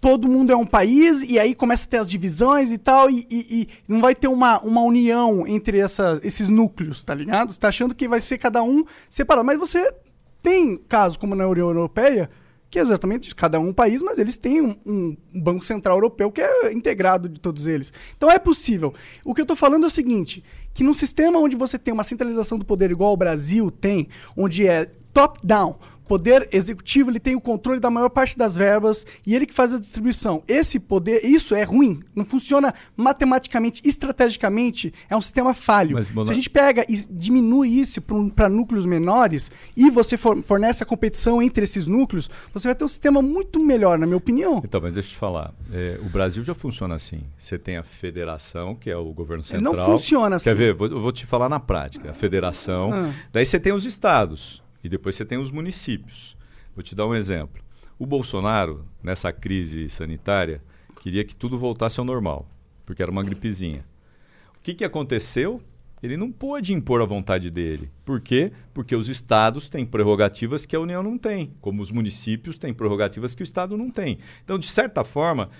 todo 0.00 0.28
mundo 0.28 0.52
é 0.52 0.56
um 0.56 0.64
país 0.66 1.22
e 1.22 1.40
aí 1.40 1.54
começa 1.56 1.84
a 1.84 1.88
ter 1.88 1.96
as 1.96 2.08
divisões 2.08 2.70
e 2.70 2.78
tal 2.78 3.10
e, 3.10 3.26
e- 3.30 3.46
e 3.62 3.68
não 3.88 4.00
vai 4.00 4.14
ter 4.14 4.28
uma, 4.28 4.60
uma 4.60 4.80
união 4.82 5.44
entre 5.46 5.80
essa- 5.80 6.20
esses 6.22 6.48
núcleos, 6.48 7.02
tá 7.02 7.14
ligado? 7.14 7.52
Você 7.52 7.58
tá 7.58 7.68
achando 7.68 7.94
que 7.94 8.06
vai 8.06 8.20
ser 8.20 8.38
cada 8.38 8.62
um 8.62 8.84
separado, 9.10 9.44
mas 9.46 9.58
você 9.58 9.92
Tem 10.40 10.76
casos 10.76 11.16
como 11.16 11.34
na 11.34 11.48
União 11.48 11.66
Europeia, 11.66 12.30
que 12.70 12.78
é 12.78 12.82
exatamente 12.82 13.34
cada 13.34 13.58
um 13.58 13.72
país, 13.72 14.02
mas 14.02 14.18
eles 14.18 14.36
têm 14.36 14.60
um, 14.60 14.76
um- 14.84 15.16
Banco 15.42 15.64
Central 15.64 15.96
Europeu 15.96 16.30
que 16.30 16.40
é 16.40 16.72
integrado 16.72 17.28
de 17.28 17.40
todos 17.40 17.66
eles. 17.66 17.92
Então 18.16 18.30
é 18.30 18.38
possível. 18.38 18.92
O 19.24 19.34
que 19.34 19.40
eu 19.40 19.46
tô 19.46 19.56
falando 19.56 19.84
é 19.84 19.86
o 19.86 19.90
seguinte, 19.90 20.44
que 20.74 20.84
num 20.84 20.94
sistema 20.94 21.38
onde 21.38 21.56
você 21.56 21.78
tem 21.78 21.94
uma 21.94 22.04
centralização 22.04 22.58
do 22.58 22.64
poder 22.66 22.90
igual 22.90 23.12
o 23.12 23.16
Brasil 23.16 23.70
tem, 23.70 24.08
onde 24.36 24.66
é 24.66 24.90
top-down, 25.14 25.78
poder 26.08 26.48
executivo 26.50 27.10
ele 27.10 27.20
tem 27.20 27.36
o 27.36 27.40
controle 27.40 27.78
da 27.78 27.90
maior 27.90 28.08
parte 28.08 28.36
das 28.36 28.56
verbas 28.56 29.06
e 29.26 29.34
ele 29.36 29.46
que 29.46 29.54
faz 29.54 29.74
a 29.74 29.78
distribuição. 29.78 30.42
Esse 30.48 30.80
poder, 30.80 31.24
isso 31.24 31.54
é 31.54 31.62
ruim, 31.62 32.00
não 32.16 32.24
funciona 32.24 32.74
matematicamente, 32.96 33.80
estrategicamente, 33.84 34.92
é 35.08 35.16
um 35.16 35.20
sistema 35.20 35.54
falho. 35.54 35.94
Mas, 35.94 36.06
Se 36.26 36.30
a 36.32 36.34
gente 36.34 36.50
pega 36.50 36.84
e 36.88 36.96
diminui 37.10 37.68
isso 37.68 38.00
para 38.34 38.48
núcleos 38.48 38.86
menores 38.86 39.50
e 39.76 39.90
você 39.90 40.16
for- 40.16 40.42
fornece 40.42 40.82
a 40.82 40.86
competição 40.86 41.40
entre 41.42 41.64
esses 41.64 41.86
núcleos, 41.86 42.30
você 42.52 42.68
vai 42.68 42.74
ter 42.74 42.84
um 42.84 42.88
sistema 42.88 43.22
muito 43.22 43.60
melhor, 43.60 43.98
na 43.98 44.06
minha 44.06 44.16
opinião. 44.16 44.60
Então, 44.64 44.80
mas 44.80 44.92
deixa 44.94 45.08
eu 45.08 45.12
te 45.12 45.16
falar. 45.18 45.52
é, 45.72 45.98
o 46.02 46.08
Brasil 46.08 46.42
já 46.42 46.54
funciona 46.54 46.94
assim. 46.94 47.20
Você 47.36 47.58
tem 47.58 47.76
a 47.76 47.82
federação, 47.82 48.74
que 48.74 48.90
é 48.90 48.96
o 48.96 49.12
governo 49.12 49.42
Ele 49.42 49.48
central. 49.48 49.74
não 49.76 49.84
funciona 49.84 50.36
assim. 50.36 50.44
Quer 50.44 50.56
ver? 50.56 50.74
Vou- 50.74 50.86
Eu 50.88 51.00
vou 51.00 51.12
te 51.12 51.26
falar 51.26 51.48
na 51.48 51.60
prática. 51.60 52.10
A 52.10 52.14
federação. 52.14 52.90
Ah. 52.92 53.12
Daí 53.32 53.44
você 53.44 53.60
tem 53.60 53.72
os 53.72 53.84
estados. 53.84 54.62
E 54.82 54.88
depois 54.88 55.14
você 55.14 55.24
tem 55.24 55.38
os 55.38 55.50
municípios. 55.50 56.36
Vou 56.74 56.82
te 56.82 56.94
dar 56.94 57.06
um 57.06 57.14
exemplo. 57.14 57.62
O 57.98 58.06
Bolsonaro, 58.06 58.86
nessa 59.02 59.32
crise 59.32 59.88
sanitária, 59.88 60.62
queria 61.00 61.24
que 61.24 61.34
tudo 61.34 61.58
voltasse 61.58 61.98
ao 61.98 62.06
normal. 62.06 62.48
Porque 62.86 63.02
era 63.02 63.10
uma 63.10 63.24
gripezinha. 63.24 63.84
O 64.58 64.62
que, 64.62 64.74
que 64.74 64.84
aconteceu? 64.84 65.60
Ele 66.02 66.16
não 66.16 66.30
pôde 66.30 66.72
impor 66.72 67.02
a 67.02 67.04
vontade 67.04 67.50
dele. 67.50 67.90
Por 68.04 68.20
quê? 68.20 68.52
Porque 68.72 68.94
os 68.94 69.08
estados 69.08 69.68
têm 69.68 69.84
prerrogativas 69.84 70.64
que 70.64 70.76
a 70.76 70.80
União 70.80 71.02
não 71.02 71.18
tem, 71.18 71.52
como 71.60 71.82
os 71.82 71.90
municípios 71.90 72.56
têm 72.56 72.72
prerrogativas 72.72 73.34
que 73.34 73.42
o 73.42 73.44
estado 73.44 73.76
não 73.76 73.90
tem. 73.90 74.18
Então, 74.44 74.58
de 74.58 74.66
certa 74.66 75.02
forma, 75.02 75.50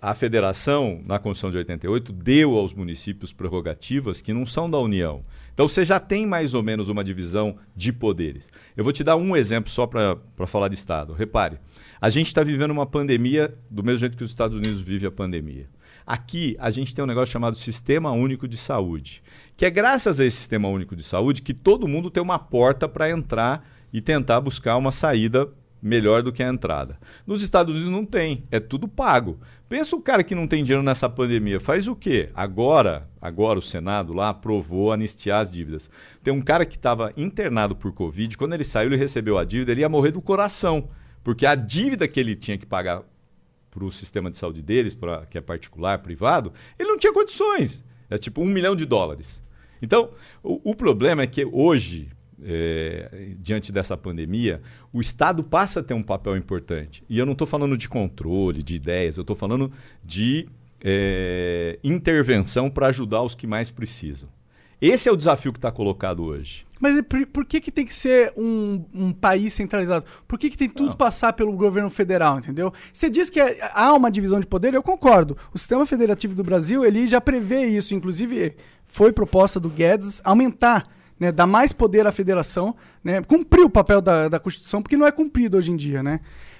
a- 0.00 0.14
federação, 0.14 1.02
na 1.04 1.18
Constituição 1.18 1.50
de 1.50 1.56
88, 1.58 2.12
deu 2.12 2.56
aos 2.56 2.72
municípios 2.72 3.32
prerrogativas 3.32 4.20
que 4.20 4.32
não 4.32 4.46
são 4.46 4.70
da 4.70 4.78
União. 4.78 5.24
Então, 5.52 5.66
você 5.68 5.84
já 5.84 5.98
tem 6.00 6.24
mais 6.26 6.54
ou 6.54 6.62
menos 6.62 6.88
uma 6.88 7.02
divisão 7.04 7.56
de 7.76 7.92
poderes. 7.92 8.50
Eu 8.76 8.84
vou 8.84 8.92
te 8.92 9.02
dar 9.04 9.16
um 9.16 9.36
exemplo 9.36 9.70
só 9.70 9.86
para 9.86 10.16
falar 10.46 10.68
de 10.68 10.76
estado. 10.76 11.12
Repare, 11.12 11.58
a 12.00 12.08
gente 12.08 12.28
está 12.28 12.42
vivendo 12.42 12.70
uma 12.70 12.86
pandemia 12.86 13.52
do 13.70 13.82
mesmo 13.82 13.98
jeito 13.98 14.16
que 14.16 14.24
os 14.24 14.30
Estados 14.30 14.56
Unidos 14.56 14.80
vivem 14.80 15.08
a 15.08 15.12
pandemia. 15.12 15.68
Aqui 16.06 16.56
a 16.58 16.70
gente 16.70 16.94
tem 16.94 17.04
um 17.04 17.08
negócio 17.08 17.32
chamado 17.32 17.56
Sistema 17.56 18.12
Único 18.12 18.48
de 18.48 18.56
Saúde, 18.56 19.22
que 19.56 19.64
é 19.64 19.70
graças 19.70 20.20
a 20.20 20.24
esse 20.24 20.36
Sistema 20.36 20.68
Único 20.68 20.96
de 20.96 21.02
Saúde 21.02 21.42
que 21.42 21.54
todo 21.54 21.88
mundo 21.88 22.10
tem 22.10 22.22
uma 22.22 22.38
porta 22.38 22.88
para 22.88 23.10
entrar 23.10 23.66
e 23.92 24.00
tentar 24.00 24.40
buscar 24.40 24.76
uma 24.76 24.90
saída 24.90 25.48
melhor 25.82 26.22
do 26.22 26.32
que 26.32 26.42
a 26.42 26.48
entrada. 26.48 26.96
Nos 27.26 27.42
Estados 27.42 27.74
Unidos 27.74 27.90
não 27.90 28.06
tem, 28.06 28.44
é 28.50 28.60
tudo 28.60 28.86
pago. 28.86 29.40
Pensa 29.68 29.96
o 29.96 30.00
cara 30.00 30.22
que 30.22 30.34
não 30.34 30.46
tem 30.46 30.62
dinheiro 30.62 30.82
nessa 30.82 31.08
pandemia, 31.08 31.58
faz 31.58 31.88
o 31.88 31.96
quê? 31.96 32.30
Agora, 32.34 33.08
agora 33.20 33.58
o 33.58 33.62
Senado 33.62 34.12
lá 34.12 34.28
aprovou 34.28 34.92
anistiar 34.92 35.40
as 35.40 35.50
dívidas. 35.50 35.90
Tem 36.22 36.32
um 36.32 36.40
cara 36.40 36.64
que 36.64 36.76
estava 36.76 37.12
internado 37.16 37.74
por 37.74 37.92
Covid, 37.92 38.38
quando 38.38 38.52
ele 38.52 38.64
saiu, 38.64 38.88
ele 38.88 38.96
recebeu 38.96 39.36
a 39.38 39.44
dívida, 39.44 39.72
ele 39.72 39.80
ia 39.80 39.88
morrer 39.88 40.12
do 40.12 40.22
coração, 40.22 40.88
porque 41.24 41.44
a 41.44 41.54
dívida 41.54 42.06
que 42.06 42.20
ele 42.20 42.36
tinha 42.36 42.56
que 42.56 42.66
pagar 42.66 43.02
para 43.72 43.84
o 43.84 43.90
sistema 43.90 44.30
de 44.30 44.36
saúde 44.36 44.62
deles, 44.62 44.92
pra, 44.92 45.24
que 45.24 45.38
é 45.38 45.40
particular, 45.40 45.98
privado, 45.98 46.52
ele 46.78 46.90
não 46.90 46.98
tinha 46.98 47.12
condições. 47.12 47.82
É 48.10 48.18
tipo 48.18 48.42
um 48.42 48.46
milhão 48.46 48.76
de 48.76 48.84
dólares. 48.84 49.42
Então, 49.80 50.10
o, 50.42 50.70
o 50.70 50.76
problema 50.76 51.22
é 51.22 51.26
que 51.26 51.44
hoje, 51.50 52.10
é, 52.44 53.30
diante 53.38 53.72
dessa 53.72 53.96
pandemia, 53.96 54.60
o 54.92 55.00
Estado 55.00 55.42
passa 55.42 55.80
a 55.80 55.82
ter 55.82 55.94
um 55.94 56.02
papel 56.02 56.36
importante. 56.36 57.02
E 57.08 57.18
eu 57.18 57.24
não 57.24 57.32
estou 57.32 57.46
falando 57.46 57.76
de 57.76 57.88
controle, 57.88 58.62
de 58.62 58.74
ideias, 58.74 59.16
eu 59.16 59.22
estou 59.22 59.34
falando 59.34 59.72
de 60.04 60.46
é, 60.84 61.78
intervenção 61.82 62.68
para 62.68 62.88
ajudar 62.88 63.22
os 63.22 63.34
que 63.34 63.46
mais 63.46 63.70
precisam. 63.70 64.28
Esse 64.82 65.08
é 65.08 65.12
o 65.12 65.16
desafio 65.16 65.52
que 65.52 65.58
está 65.58 65.70
colocado 65.70 66.24
hoje. 66.24 66.66
Mas 66.80 67.00
por, 67.02 67.24
por 67.28 67.44
que, 67.46 67.60
que 67.60 67.70
tem 67.70 67.86
que 67.86 67.94
ser 67.94 68.32
um, 68.36 68.84
um 68.92 69.12
país 69.12 69.52
centralizado? 69.52 70.04
Por 70.26 70.36
que, 70.36 70.50
que 70.50 70.58
tem 70.58 70.68
tudo 70.68 70.88
Não. 70.88 70.96
passar 70.96 71.32
pelo 71.34 71.52
governo 71.52 71.88
federal, 71.88 72.40
entendeu? 72.40 72.72
Você 72.92 73.08
diz 73.08 73.30
que 73.30 73.38
é- 73.38 73.58
há 73.72 73.94
uma 73.94 74.10
divisão 74.10 74.40
de 74.40 74.46
poder, 74.48 74.74
eu 74.74 74.82
concordo. 74.82 75.38
O 75.54 75.58
sistema 75.58 75.86
federativo 75.86 76.34
do 76.34 76.42
Brasil, 76.42 76.84
ele 76.84 77.06
já 77.06 77.20
prevê 77.20 77.64
isso. 77.66 77.94
Inclusive, 77.94 78.56
foi 78.84 79.12
proposta 79.12 79.60
do 79.60 79.70
Guedes 79.70 80.20
aumentar, 80.24 80.88
né, 81.20 81.30
dar 81.30 81.46
mais 81.46 81.72
poder 81.72 82.04
à 82.04 82.10
federação, 82.10 82.74
né, 83.04 83.22
cumprir 83.22 83.64
o 83.64 83.70
papel 83.70 84.00
da, 84.02 84.28
da 84.28 84.40
Constituição, 84.40 84.82
porque 84.82 84.96
não 84.96 85.06
é 85.06 85.12
cumprido 85.12 85.56
hoje 85.56 85.70
em 85.70 85.76
dia, 85.76 86.02
né? 86.02 86.18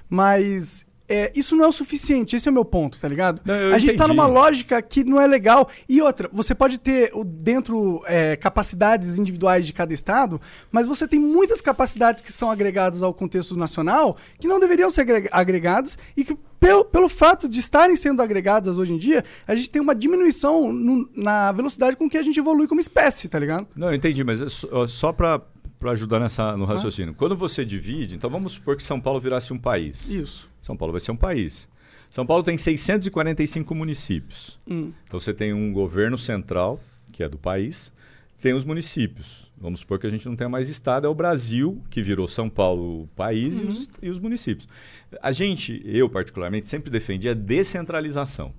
Mas 0.09 0.87
é, 1.13 1.33
isso 1.35 1.55
não 1.55 1.65
é 1.65 1.69
o 1.69 1.73
suficiente, 1.73 2.35
esse 2.37 2.49
é 2.49 2.51
o 2.51 2.55
meu 2.55 2.65
ponto, 2.65 2.99
tá 2.99 3.07
ligado? 3.09 3.41
Não, 3.45 3.55
a 3.75 3.79
gente 3.79 3.95
tá 3.97 4.09
numa 4.09 4.27
lógica 4.27 4.81
que 4.81 5.05
não 5.05 5.21
é 5.21 5.27
legal. 5.27 5.69
E 5.89 6.01
outra, 6.01 6.29
você 6.33 6.55
pode 6.55 6.79
ter 6.79 7.13
dentro 7.27 8.03
é, 8.07 8.37
capacidades 8.37 9.19
individuais 9.19 9.67
de 9.67 9.73
cada 9.73 9.93
estado, 9.93 10.41
mas 10.71 10.87
você 10.87 11.07
tem 11.07 11.19
muitas 11.21 11.61
capacidades 11.61 12.23
que 12.23 12.33
são 12.33 12.51
agregadas 12.51 13.03
ao 13.03 13.13
contexto 13.13 13.57
nacional 13.57 14.17
que 14.39 14.49
não 14.49 14.59
deveriam 14.61 14.91
ser 14.91 15.03
agre- 15.03 15.29
agregadas 15.31 15.99
e 16.17 16.25
que, 16.25 16.37
pelo, 16.59 16.85
pelo 16.85 17.09
fato 17.09 17.49
de 17.49 17.59
estarem 17.61 17.97
sendo 17.97 18.23
agregadas 18.23 18.79
hoje 18.79 18.93
em 18.93 18.99
dia, 18.99 19.25
a 19.47 19.55
gente 19.55 19.69
tem 19.71 19.83
uma 19.83 19.95
diminuição 19.95 20.73
no- 20.73 21.09
na 21.15 21.53
velocidade 21.53 21.97
com 21.97 22.09
que 22.09 22.17
a 22.17 22.23
gente 22.23 22.39
evolui 22.39 22.67
como 22.67 22.81
espécie, 22.81 23.29
tá 23.29 23.39
ligado? 23.39 23.67
Não, 23.77 23.89
eu 23.89 23.95
entendi, 23.95 24.23
mas 24.25 24.41
é 24.41 24.49
só, 24.49 24.87
só 24.87 25.13
para 25.13 25.41
ajudar 25.91 26.21
nessa, 26.21 26.57
no 26.57 26.65
raciocínio. 26.65 27.15
Quando 27.15 27.37
você 27.37 27.65
divide, 27.65 28.15
então 28.15 28.31
vamos 28.31 28.53
supor 28.53 28.77
que 28.77 28.83
São 28.83 29.01
Paulo 29.01 29.19
virasse 29.21 29.53
um 29.53 29.59
país. 29.59 30.11
Isso. 30.11 30.49
São 30.61 30.77
Paulo 30.77 30.93
vai 30.93 31.01
ser 31.01 31.11
um 31.13 31.17
país. 31.17 31.69
São 32.11 32.25
Paulo 32.27 32.43
tem 32.43 32.57
645 32.59 33.75
municípios. 33.75 34.59
Hum. 34.69 34.93
Então 35.07 35.19
você 35.19 35.33
tem 35.35 35.53
um 35.53 35.73
governo 35.73 36.17
central, 36.19 36.81
que 37.13 37.23
é 37.23 37.29
do 37.29 37.39
país, 37.39 37.93
tem 38.41 38.53
os 38.55 38.65
municípios. 38.65 39.51
Vamos 39.57 39.81
supor 39.81 39.99
que 39.99 40.07
a 40.07 40.11
gente 40.11 40.27
não 40.27 40.35
tenha 40.37 40.49
mais 40.49 40.69
estado, 40.69 41.07
é 41.07 41.09
o 41.11 41.15
Brasil, 41.15 41.81
que 41.89 42.03
virou 42.03 42.27
São 42.27 42.51
Paulo 42.51 43.03
o 43.03 43.07
país 43.15 43.59
e, 43.61 43.65
os, 43.65 43.79
est- 43.79 43.99
e 44.03 44.11
os 44.11 44.19
municípios. 44.19 44.69
A 45.23 45.31
gente, 45.31 45.81
eu 45.85 46.09
particularmente, 46.09 46.69
sempre 46.69 46.91
defendi 46.91 47.29
a 47.29 47.35
descentralização. 47.35 48.53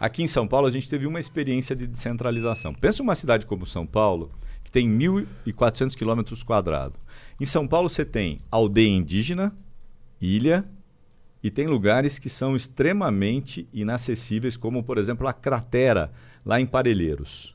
Aqui 0.00 0.22
em 0.22 0.26
São 0.26 0.46
Paulo 0.46 0.66
a 0.66 0.70
gente 0.70 0.88
teve 0.88 1.06
uma 1.06 1.18
experiência 1.20 1.74
de 1.76 1.86
descentralização. 1.86 2.72
Pensa 2.72 3.02
uma 3.02 3.14
cidade 3.14 3.44
como 3.46 3.66
São 3.66 3.84
Paulo, 3.86 4.30
que 4.68 4.72
tem 4.72 4.88
1.400 4.88 5.96
quilômetros 5.96 6.42
quadrados. 6.42 7.00
Em 7.40 7.44
São 7.44 7.66
Paulo 7.66 7.88
você 7.88 8.04
tem 8.04 8.40
aldeia 8.50 8.88
indígena, 8.88 9.56
ilha, 10.20 10.64
e 11.42 11.50
tem 11.50 11.66
lugares 11.66 12.18
que 12.18 12.28
são 12.28 12.54
extremamente 12.54 13.66
inacessíveis, 13.72 14.56
como, 14.56 14.82
por 14.82 14.98
exemplo, 14.98 15.26
a 15.26 15.32
cratera, 15.32 16.12
lá 16.44 16.60
em 16.60 16.66
Parelheiros. 16.66 17.54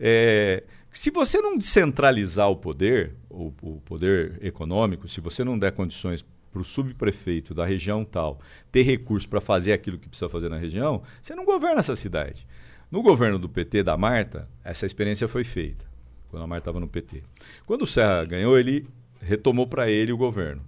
É, 0.00 0.64
se 0.92 1.10
você 1.10 1.40
não 1.40 1.56
descentralizar 1.56 2.50
o 2.50 2.56
poder, 2.56 3.14
o, 3.30 3.52
o 3.62 3.80
poder 3.82 4.38
econômico, 4.42 5.06
se 5.06 5.20
você 5.20 5.44
não 5.44 5.58
der 5.58 5.72
condições 5.72 6.24
para 6.50 6.60
o 6.60 6.64
subprefeito 6.64 7.54
da 7.54 7.64
região 7.64 8.04
tal 8.04 8.38
ter 8.70 8.82
recurso 8.82 9.28
para 9.28 9.40
fazer 9.40 9.72
aquilo 9.72 9.98
que 9.98 10.08
precisa 10.08 10.28
fazer 10.28 10.48
na 10.48 10.58
região, 10.58 11.02
você 11.20 11.34
não 11.34 11.44
governa 11.44 11.80
essa 11.80 11.94
cidade. 11.94 12.46
No 12.90 13.02
governo 13.02 13.38
do 13.38 13.48
PT, 13.48 13.82
da 13.82 13.96
Marta, 13.96 14.48
essa 14.62 14.84
experiência 14.84 15.26
foi 15.28 15.44
feita, 15.44 15.86
quando 16.32 16.42
a 16.42 16.46
Marta 16.48 16.62
estava 16.62 16.80
no 16.80 16.88
PT. 16.88 17.22
Quando 17.66 17.82
o 17.82 17.86
Serra 17.86 18.24
ganhou, 18.24 18.58
ele 18.58 18.86
retomou 19.20 19.66
para 19.68 19.88
ele 19.88 20.10
o 20.12 20.16
governo. 20.16 20.62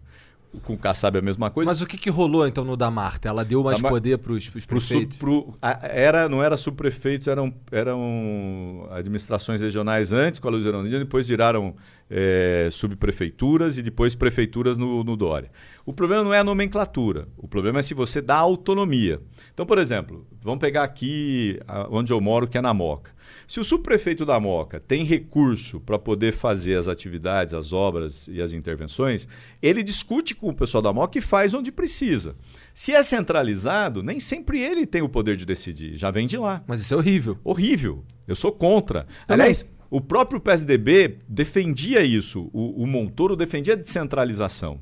Com 0.63 0.75
o 0.75 0.79
Kassab 0.79 1.17
é 1.17 1.19
a 1.19 1.23
mesma 1.23 1.51
coisa. 1.51 1.69
Mas 1.69 1.81
o 1.81 1.87
que, 1.87 1.99
que 1.99 2.09
rolou 2.09 2.47
então 2.47 2.65
no 2.65 2.77
da 2.77 2.89
Marta? 2.89 3.29
Ela 3.29 3.45
deu 3.45 3.61
mais 3.65 3.81
poder 3.81 4.19
Pro 4.19 4.41
sub- 4.41 4.65
prefeitos? 4.69 5.17
pro- 5.17 5.53
a- 5.61 5.81
era, 5.83 6.29
não 6.29 6.41
era 6.41 6.57
subprefeitos, 6.57 7.27
eram, 7.27 7.53
eram 7.73 8.87
administrações 8.93 9.63
regionais 9.63 10.13
antes 10.13 10.39
com 10.39 10.47
a 10.47 10.53
Luz 10.53 10.65
Erondina, 10.65 11.01
depois 11.01 11.27
viraram 11.27 11.75
eh, 12.09 12.69
subprefeituras 12.71 13.79
e 13.79 13.83
depois 13.83 14.15
prefeituras 14.15 14.79
no, 14.79 15.03
no 15.03 15.17
Dória. 15.17 15.51
O 15.85 15.93
problema 15.93 16.23
não 16.23 16.33
é 16.33 16.39
a 16.39 16.45
nomenclatura, 16.45 17.27
o 17.37 17.49
problema 17.49 17.81
é 17.81 17.83
se 17.83 17.93
você 17.95 18.23
dá 18.23 18.37
autonomia. 18.37 19.21
Então, 19.55 19.65
por 19.65 19.79
exemplo, 19.79 20.27
vamos 20.43 20.59
pegar 20.59 20.83
aqui 20.83 21.61
onde 21.89 22.13
eu 22.13 22.21
moro, 22.21 22.49
que 22.49 22.59
é 22.59 22.61
na 22.61 22.75
Moca. 22.75 23.15
Se 23.47 23.61
o 23.61 23.65
subprefeito 23.65 24.27
da 24.27 24.41
Moca 24.41 24.81
tem 24.81 25.05
recurso 25.05 25.79
para 25.79 25.97
poder 25.97 26.33
fazer 26.33 26.77
as 26.77 26.89
atividades, 26.89 27.55
as 27.55 27.73
obras 27.73 28.27
e 28.27 28.43
as 28.43 28.53
intervenções, 28.53 29.29
ele 29.63 29.83
discute 29.83 30.35
com 30.35 30.49
o 30.49 30.55
pessoal 30.55 30.83
da 30.83 30.93
Moca 30.93 31.19
e 31.19 31.21
faz 31.21 31.55
onde 31.55 31.71
precisa. 31.71 32.35
Se 32.75 32.93
é 32.93 33.03
centralizado, 33.03 34.03
nem 34.03 34.19
sempre 34.19 34.61
ele 34.61 34.87
tem 34.87 35.03
o 35.03 35.09
poder 35.09 35.37
de 35.37 35.47
decidir, 35.47 35.95
já 35.95 36.11
vem 36.11 36.27
de 36.27 36.37
lá. 36.37 36.65
Mas 36.67 36.81
isso 36.81 36.93
é 36.93 36.97
horrível. 36.97 37.39
Horrível. 37.45 38.05
Eu 38.27 38.35
sou 38.35 38.51
contra. 38.51 39.07
Também. 39.27 39.45
Aliás, 39.45 39.65
o 39.89 40.01
próprio 40.01 40.41
PSDB 40.41 41.19
defendia 41.29 42.03
isso. 42.03 42.51
O, 42.53 42.83
o 42.83 42.87
Montoro 42.87 43.37
defendia 43.37 43.75
a 43.75 43.77
descentralização. 43.77 44.81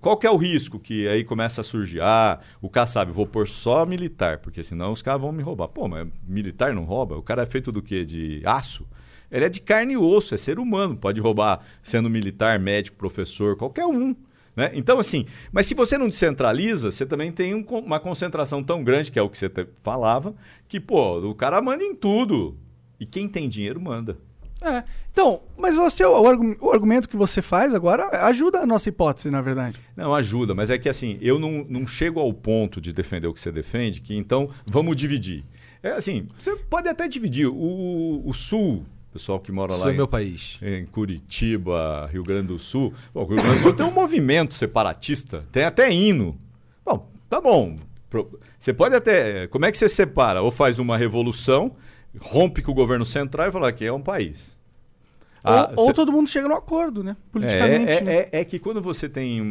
Qual 0.00 0.16
que 0.16 0.26
é 0.26 0.30
o 0.30 0.36
risco 0.36 0.80
que 0.80 1.06
aí 1.06 1.22
começa 1.22 1.60
a 1.60 1.64
surgir? 1.64 2.00
Ah, 2.00 2.40
o 2.60 2.68
cara 2.68 2.86
sabe, 2.86 3.12
vou 3.12 3.26
pôr 3.26 3.46
só 3.46 3.86
militar, 3.86 4.38
porque 4.38 4.64
senão 4.64 4.90
os 4.90 5.00
caras 5.00 5.20
vão 5.20 5.30
me 5.30 5.42
roubar. 5.42 5.68
Pô, 5.68 5.86
mas 5.86 6.08
militar 6.26 6.74
não 6.74 6.84
rouba? 6.84 7.16
O 7.16 7.22
cara 7.22 7.44
é 7.44 7.46
feito 7.46 7.70
do 7.70 7.80
quê? 7.80 8.04
De 8.04 8.42
aço? 8.44 8.84
Ele 9.30 9.44
é 9.44 9.48
de 9.48 9.60
carne 9.60 9.94
e 9.94 9.96
osso, 9.96 10.34
é 10.34 10.36
ser 10.36 10.58
humano. 10.58 10.96
Pode 10.96 11.20
roubar 11.20 11.64
sendo 11.82 12.10
militar, 12.10 12.58
médico, 12.58 12.96
professor, 12.96 13.56
qualquer 13.56 13.86
um. 13.86 14.14
Né? 14.56 14.70
Então, 14.74 14.98
assim, 14.98 15.26
mas 15.52 15.66
se 15.66 15.74
você 15.74 15.98
não 15.98 16.08
descentraliza, 16.08 16.90
você 16.90 17.04
também 17.06 17.32
tem 17.32 17.54
um 17.54 17.62
uma 17.62 17.98
concentração 17.98 18.62
tão 18.62 18.82
grande, 18.84 19.10
que 19.10 19.18
é 19.18 19.22
o 19.22 19.28
que 19.28 19.38
você 19.38 19.50
falava, 19.82 20.34
que, 20.68 20.80
pô, 20.80 21.18
o 21.18 21.34
cara 21.34 21.60
manda 21.60 21.82
em 21.82 21.94
tudo. 21.94 22.56
E 22.98 23.06
quem 23.06 23.28
tem 23.28 23.48
dinheiro 23.48 23.80
manda. 23.80 24.18
É. 24.62 24.82
Então, 25.12 25.42
mas 25.58 25.76
você, 25.76 26.04
o, 26.04 26.26
argu- 26.26 26.56
o 26.60 26.70
argumento 26.70 27.08
que 27.08 27.16
você 27.16 27.42
faz 27.42 27.74
agora 27.74 28.08
ajuda 28.26 28.60
a 28.60 28.66
nossa 28.66 28.88
hipótese, 28.88 29.30
na 29.30 29.42
verdade. 29.42 29.78
Não, 29.96 30.14
ajuda, 30.14 30.54
mas 30.54 30.70
é 30.70 30.78
que 30.78 30.88
assim, 30.88 31.18
eu 31.20 31.38
não, 31.38 31.64
não 31.68 31.86
chego 31.86 32.18
ao 32.20 32.32
ponto 32.32 32.80
de 32.80 32.92
defender 32.92 33.26
o 33.26 33.34
que 33.34 33.40
você 33.40 33.52
defende, 33.52 34.00
que 34.00 34.16
então 34.16 34.48
vamos 34.66 34.96
dividir. 34.96 35.44
É 35.82 35.90
assim, 35.90 36.26
você 36.38 36.56
pode 36.56 36.88
até 36.88 37.06
dividir. 37.06 37.46
O, 37.46 38.22
o 38.24 38.32
Sul, 38.32 38.84
pessoal 39.12 39.38
que 39.38 39.52
mora 39.52 39.72
lá 39.74 39.80
Sul 39.80 39.90
é 39.90 39.92
em, 39.92 39.96
meu 39.96 40.08
país. 40.08 40.58
em 40.62 40.86
Curitiba, 40.86 42.08
Rio 42.12 42.22
Grande 42.24 42.48
do 42.48 42.58
Sul. 42.58 42.92
Bom, 43.12 43.22
o 43.22 43.26
Rio 43.26 43.36
Grande 43.36 43.58
do 43.58 43.62
Sul 43.62 43.74
tem 43.74 43.84
um 43.86 43.90
movimento 43.90 44.54
separatista, 44.54 45.44
tem 45.52 45.64
até 45.64 45.92
hino. 45.92 46.36
Bom, 46.84 47.10
tá 47.28 47.40
bom. 47.40 47.76
Você 48.58 48.72
pode 48.72 48.94
até. 48.94 49.46
Como 49.48 49.64
é 49.66 49.70
que 49.72 49.76
você 49.76 49.88
separa? 49.88 50.40
Ou 50.40 50.50
faz 50.50 50.78
uma 50.78 50.96
revolução, 50.96 51.72
rompe 52.20 52.62
com 52.62 52.72
o 52.72 52.74
governo 52.74 53.04
central 53.04 53.48
e 53.48 53.52
fala 53.52 53.72
que 53.72 53.84
é 53.84 53.92
um 53.92 54.00
país. 54.00 54.56
Ah, 55.46 55.70
ou 55.76 55.80
ou 55.80 55.86
cê- 55.88 55.92
todo 55.92 56.10
mundo 56.10 56.26
chega 56.26 56.48
no 56.48 56.54
acordo, 56.54 57.04
né? 57.04 57.16
Politicamente. 57.30 57.90
é, 57.92 57.96
é, 57.96 58.00
né? 58.00 58.14
é- 58.16 58.28
é 58.40 58.44
que 58.46 58.58
quando 58.58 58.80
você 58.80 59.10
tem 59.10 59.42
um, 59.42 59.44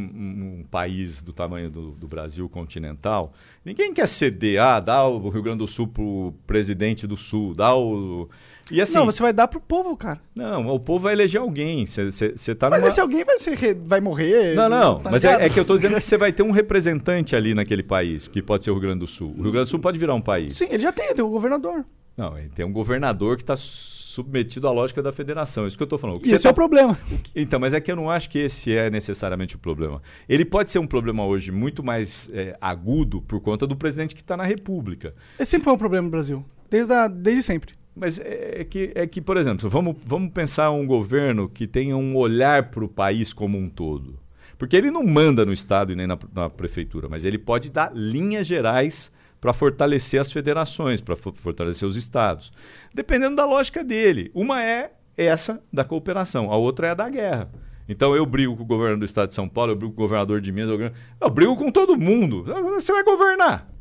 um- 0.61 0.65
país 0.71 1.21
do 1.21 1.31
tamanho 1.31 1.69
do, 1.69 1.91
do 1.91 2.07
Brasil 2.07 2.49
continental, 2.49 3.31
ninguém 3.63 3.93
quer 3.93 4.07
ceder, 4.07 4.59
ah, 4.59 4.79
dá 4.79 5.05
o 5.07 5.29
Rio 5.29 5.43
Grande 5.43 5.59
do 5.59 5.67
Sul 5.67 5.87
pro 5.87 6.33
presidente 6.47 7.05
do 7.05 7.15
Sul, 7.15 7.53
dá 7.53 7.75
o. 7.75 8.27
E 8.71 8.81
assim, 8.81 8.93
Não, 8.93 9.05
não, 9.05 9.11
você 9.11 9.21
vai 9.21 9.33
dar 9.33 9.47
pro 9.47 9.59
povo, 9.59 9.95
cara. 9.97 10.19
o 10.67 10.79
povo 10.79 11.03
vai 11.03 11.13
eleger 11.13 11.41
alguém. 11.41 11.85
Você 11.85 12.55
tá 12.55 12.69
Mas 12.69 12.79
numa... 12.79 12.89
esse 12.89 12.99
alguém 12.99 13.23
vai, 13.25 13.37
ser, 13.37 13.75
vai 13.75 13.99
morrer. 13.99 14.55
Não, 14.55 14.69
não, 14.69 14.99
tá 14.99 15.11
mas 15.11 15.23
é, 15.25 15.45
é 15.45 15.49
que 15.49 15.59
eu 15.59 15.65
tô 15.65 15.75
dizendo 15.75 15.95
que 15.95 16.01
você 16.01 16.17
vai 16.17 16.31
ter 16.31 16.43
um 16.43 16.51
representante 16.51 17.35
ali 17.35 17.53
naquele 17.53 17.83
país, 17.83 18.27
que 18.27 18.41
pode 18.41 18.63
ser 18.63 18.71
o 18.71 18.73
Rio 18.75 18.81
Grande 18.83 18.99
do 18.99 19.07
Sul. 19.07 19.33
O 19.37 19.41
Rio 19.43 19.51
Grande 19.51 19.65
do 19.67 19.69
Sul 19.69 19.79
pode 19.79 19.99
virar 19.99 20.15
um 20.15 20.21
país. 20.21 20.55
Sim, 20.55 20.67
ele 20.69 20.81
já 20.81 20.91
tem, 20.91 21.13
tem 21.13 21.23
o 21.23 21.29
governador. 21.29 21.83
Não, 22.15 22.37
ele 22.37 22.49
tem 22.49 22.63
um 22.65 22.71
governador 22.71 23.35
que 23.37 23.43
está 23.43 23.55
submetido 23.55 24.67
à 24.67 24.71
lógica 24.71 25.01
da 25.01 25.11
federação. 25.11 25.65
Isso 25.65 25.75
que 25.75 25.83
eu 25.83 25.85
estou 25.85 25.97
falando. 25.99 26.17
O 26.17 26.19
que 26.19 26.27
E 26.27 26.29
você 26.29 26.35
esse 26.35 26.47
é 26.47 26.49
o 26.49 26.53
tá- 26.53 26.55
problema. 26.55 26.97
Então, 27.35 27.59
mas 27.59 27.73
é 27.73 27.81
que 27.81 27.91
eu 27.91 27.95
não 27.95 28.09
acho 28.09 28.29
que 28.29 28.37
esse 28.39 28.73
é 28.75 28.89
necessariamente 28.89 29.55
o 29.55 29.59
problema. 29.59 30.01
Ele 30.29 30.45
pode 30.45 30.69
ser 30.69 30.79
um 30.79 30.85
problema 30.87 31.25
hoje 31.25 31.51
muito 31.51 31.83
mais 31.83 32.29
é, 32.31 32.55
agudo 32.61 33.21
por 33.21 33.41
conta 33.41 33.65
do 33.65 33.75
presidente 33.75 34.13
que 34.13 34.21
está 34.21 34.37
na 34.37 34.45
República. 34.45 35.13
Esse 35.39 35.51
sempre 35.51 35.65
foi 35.65 35.73
um 35.73 35.77
problema 35.77 36.05
no 36.05 36.11
Brasil. 36.11 36.45
Desde, 36.69 36.93
a- 36.93 37.07
desde 37.07 37.41
sempre. 37.43 37.73
Mas 37.95 38.19
é 38.19 38.43
é 38.61 38.63
que, 38.63 38.91
é 38.95 39.05
que 39.05 39.21
por 39.21 39.37
exemplo, 39.37 39.69
vamos, 39.69 39.95
vamos 40.05 40.31
pensar 40.31 40.71
um 40.71 40.85
governo 40.85 41.49
que 41.49 41.67
tenha 41.67 41.97
um 41.97 42.15
olhar 42.15 42.69
para 42.69 42.83
o 42.83 42.87
país 42.87 43.33
como 43.33 43.57
um 43.57 43.69
todo. 43.69 44.19
Porque 44.57 44.75
ele 44.75 44.89
não 44.89 45.03
manda 45.03 45.45
no 45.45 45.51
Estado 45.51 45.91
e 45.91 45.95
nem 45.95 46.07
na, 46.07 46.17
na 46.33 46.49
prefeitura, 46.49 47.09
mas 47.09 47.25
ele 47.25 47.37
pode 47.37 47.69
dar 47.69 47.91
linhas 47.93 48.47
gerais 48.47 49.11
para 49.41 49.51
fortalecer 49.51 50.21
as 50.21 50.31
federações, 50.31 51.01
para 51.01 51.17
fortalecer 51.17 51.85
os 51.85 51.97
estados. 51.97 52.53
Dependendo 52.93 53.35
da 53.35 53.45
lógica 53.45 53.83
dele. 53.83 54.31
Uma 54.33 54.63
é 54.63 54.93
essa 55.17 55.61
da 55.71 55.83
cooperação, 55.83 56.49
a 56.49 56.55
outra 56.55 56.87
é 56.87 56.89
a 56.91 56.93
da 56.93 57.09
guerra. 57.09 57.51
Então 57.89 58.15
eu 58.15 58.25
brigo 58.25 58.55
com 58.55 58.63
o 58.63 58.65
governo 58.65 58.99
do 58.99 59.05
estado 59.05 59.27
de 59.27 59.33
São 59.33 59.49
Paulo, 59.49 59.73
eu 59.73 59.75
brigo 59.75 59.91
com 59.91 60.01
o 60.01 60.05
governador 60.05 60.39
de 60.39 60.51
Minas, 60.51 60.69
eu 60.69 60.77
brigo, 60.77 60.95
eu 61.19 61.29
brigo 61.29 61.55
com 61.57 61.69
todo 61.69 61.97
mundo. 61.97 62.45
Você 62.45 62.93
vai 62.93 63.03
governar. 63.03 63.72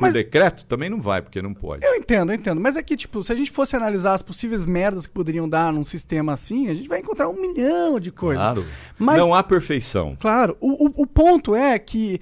Por 0.00 0.06
Mas- 0.06 0.14
decreto? 0.14 0.64
Também 0.64 0.88
não 0.88 1.00
vai, 1.00 1.20
porque 1.20 1.42
não 1.42 1.52
pode. 1.52 1.84
Eu 1.86 1.94
entendo, 1.94 2.32
eu 2.32 2.36
entendo. 2.36 2.60
Mas 2.60 2.76
é 2.76 2.82
que, 2.82 2.96
tipo, 2.96 3.22
se 3.22 3.30
a 3.32 3.36
gente 3.36 3.50
fosse 3.50 3.76
analisar 3.76 4.14
as 4.14 4.22
possíveis 4.22 4.64
merdas 4.64 5.06
que 5.06 5.12
poderiam 5.12 5.46
dar 5.48 5.72
num 5.72 5.84
sistema 5.84 6.32
assim, 6.32 6.68
a 6.68 6.74
gente 6.74 6.88
vai 6.88 7.00
encontrar 7.00 7.28
um 7.28 7.40
milhão 7.40 8.00
de 8.00 8.10
coisas. 8.10 8.42
Claro. 8.42 8.64
Mas- 8.98 9.18
Não 9.18 9.34
há 9.34 9.42
perfeição. 9.42 10.16
Claro. 10.18 10.56
O, 10.60 10.86
o, 10.86 10.92
o 11.02 11.06
ponto 11.06 11.54
é 11.54 11.78
que, 11.78 12.18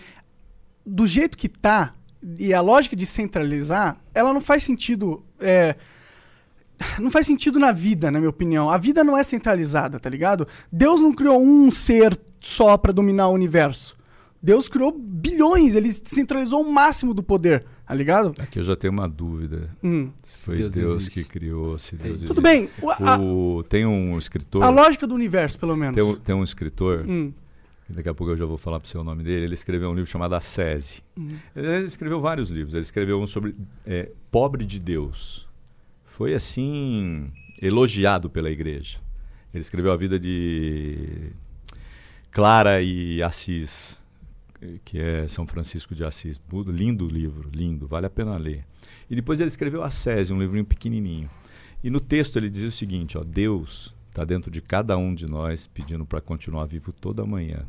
do 0.84 1.06
jeito 1.06 1.38
que 1.38 1.48
tá, 1.48 1.94
e 2.38 2.52
a 2.52 2.60
lógica 2.60 2.96
de 2.96 3.06
centralizar, 3.06 3.96
ela 4.12 4.32
não 4.34 4.40
faz 4.40 4.64
sentido. 4.64 5.24
é, 5.40 5.76
não 6.98 7.10
faz 7.10 7.26
sentido 7.26 7.58
na 7.58 7.72
vida, 7.72 8.10
na 8.10 8.18
minha 8.18 8.30
opinião. 8.30 8.70
A 8.70 8.76
vida 8.76 9.02
não 9.04 9.16
é 9.16 9.22
centralizada, 9.22 9.98
tá 9.98 10.08
ligado? 10.08 10.46
Deus 10.70 11.00
não 11.00 11.12
criou 11.12 11.42
um 11.42 11.70
ser 11.70 12.18
só 12.40 12.76
pra 12.76 12.92
dominar 12.92 13.28
o 13.28 13.32
universo. 13.32 13.96
Deus 14.42 14.68
criou 14.68 14.92
bilhões, 14.96 15.74
ele 15.74 15.90
centralizou 15.92 16.62
o 16.62 16.72
máximo 16.72 17.12
do 17.12 17.22
poder, 17.22 17.64
tá 17.86 17.92
ligado? 17.94 18.32
Aqui 18.38 18.60
eu 18.60 18.62
já 18.62 18.76
tenho 18.76 18.92
uma 18.92 19.08
dúvida. 19.08 19.68
Hum. 19.82 20.10
Se 20.22 20.44
foi 20.46 20.56
Deus 20.56 20.72
Deus, 20.72 21.08
que 21.08 21.24
criou, 21.24 21.76
se 21.78 21.96
Deus 21.96 22.20
Tudo 22.22 22.40
existe. 22.40 22.42
bem. 22.42 22.68
o- 22.80 22.90
a, 22.90 23.18
O- 23.20 23.64
tem 23.64 23.84
um 23.84 24.16
escritor. 24.16 24.62
a 24.62 24.70
lógica 24.70 25.06
do 25.06 25.14
universo, 25.14 25.58
pelo 25.58 25.76
menos. 25.76 25.94
Tem 25.96 26.04
um, 26.04 26.14
tem 26.14 26.34
um 26.36 26.44
escritor, 26.44 27.04
Hum. 27.08 27.32
daqui 27.88 28.08
a 28.08 28.14
pouco 28.14 28.32
eu 28.32 28.36
já 28.36 28.44
vou 28.44 28.56
falar 28.56 28.78
para 28.78 28.88
você 28.88 28.96
o 28.96 29.02
nome 29.02 29.24
dele. 29.24 29.46
Ele 29.46 29.54
escreveu 29.54 29.90
um 29.90 29.94
livro 29.94 30.08
chamado 30.08 30.34
A 30.36 30.40
Sese. 30.40 31.02
Hum. 31.16 31.30
Ele 31.56 31.84
escreveu 31.84 32.20
vários 32.20 32.48
livros. 32.48 32.74
Ele 32.74 32.82
escreveu 32.84 33.20
um 33.20 33.26
sobre 33.26 33.52
é, 33.84 34.10
Pobre 34.30 34.64
de 34.64 34.78
Deus. 34.78 35.48
Foi 36.04 36.32
assim 36.34 37.28
elogiado 37.60 38.30
pela 38.30 38.50
igreja. 38.50 38.98
Ele 39.52 39.62
escreveu 39.62 39.90
a 39.90 39.96
vida 39.96 40.18
de 40.20 41.32
Clara 42.30 42.80
e 42.82 43.22
Assis, 43.22 43.98
que 44.84 44.98
é 45.00 45.26
São 45.28 45.46
Francisco 45.46 45.94
de 45.94 46.04
Assis. 46.04 46.40
Lindo 46.66 47.06
livro, 47.06 47.48
lindo, 47.52 47.86
vale 47.86 48.06
a 48.06 48.10
pena 48.10 48.36
ler. 48.36 48.64
E 49.08 49.14
depois 49.14 49.40
ele 49.40 49.48
escreveu 49.48 49.82
A 49.82 49.90
Sese, 49.90 50.32
um 50.32 50.40
livrinho 50.40 50.64
pequenininho. 50.64 51.30
E 51.82 51.90
no 51.90 52.00
texto 52.00 52.36
ele 52.36 52.50
dizia 52.50 52.68
o 52.68 52.72
seguinte, 52.72 53.16
ó, 53.16 53.22
Deus 53.22 53.94
está 54.08 54.24
dentro 54.24 54.50
de 54.50 54.60
cada 54.60 54.96
um 54.96 55.14
de 55.14 55.26
nós 55.26 55.66
pedindo 55.66 56.04
para 56.04 56.20
continuar 56.20 56.66
vivo 56.66 56.92
toda 56.92 57.24
manhã. 57.24 57.64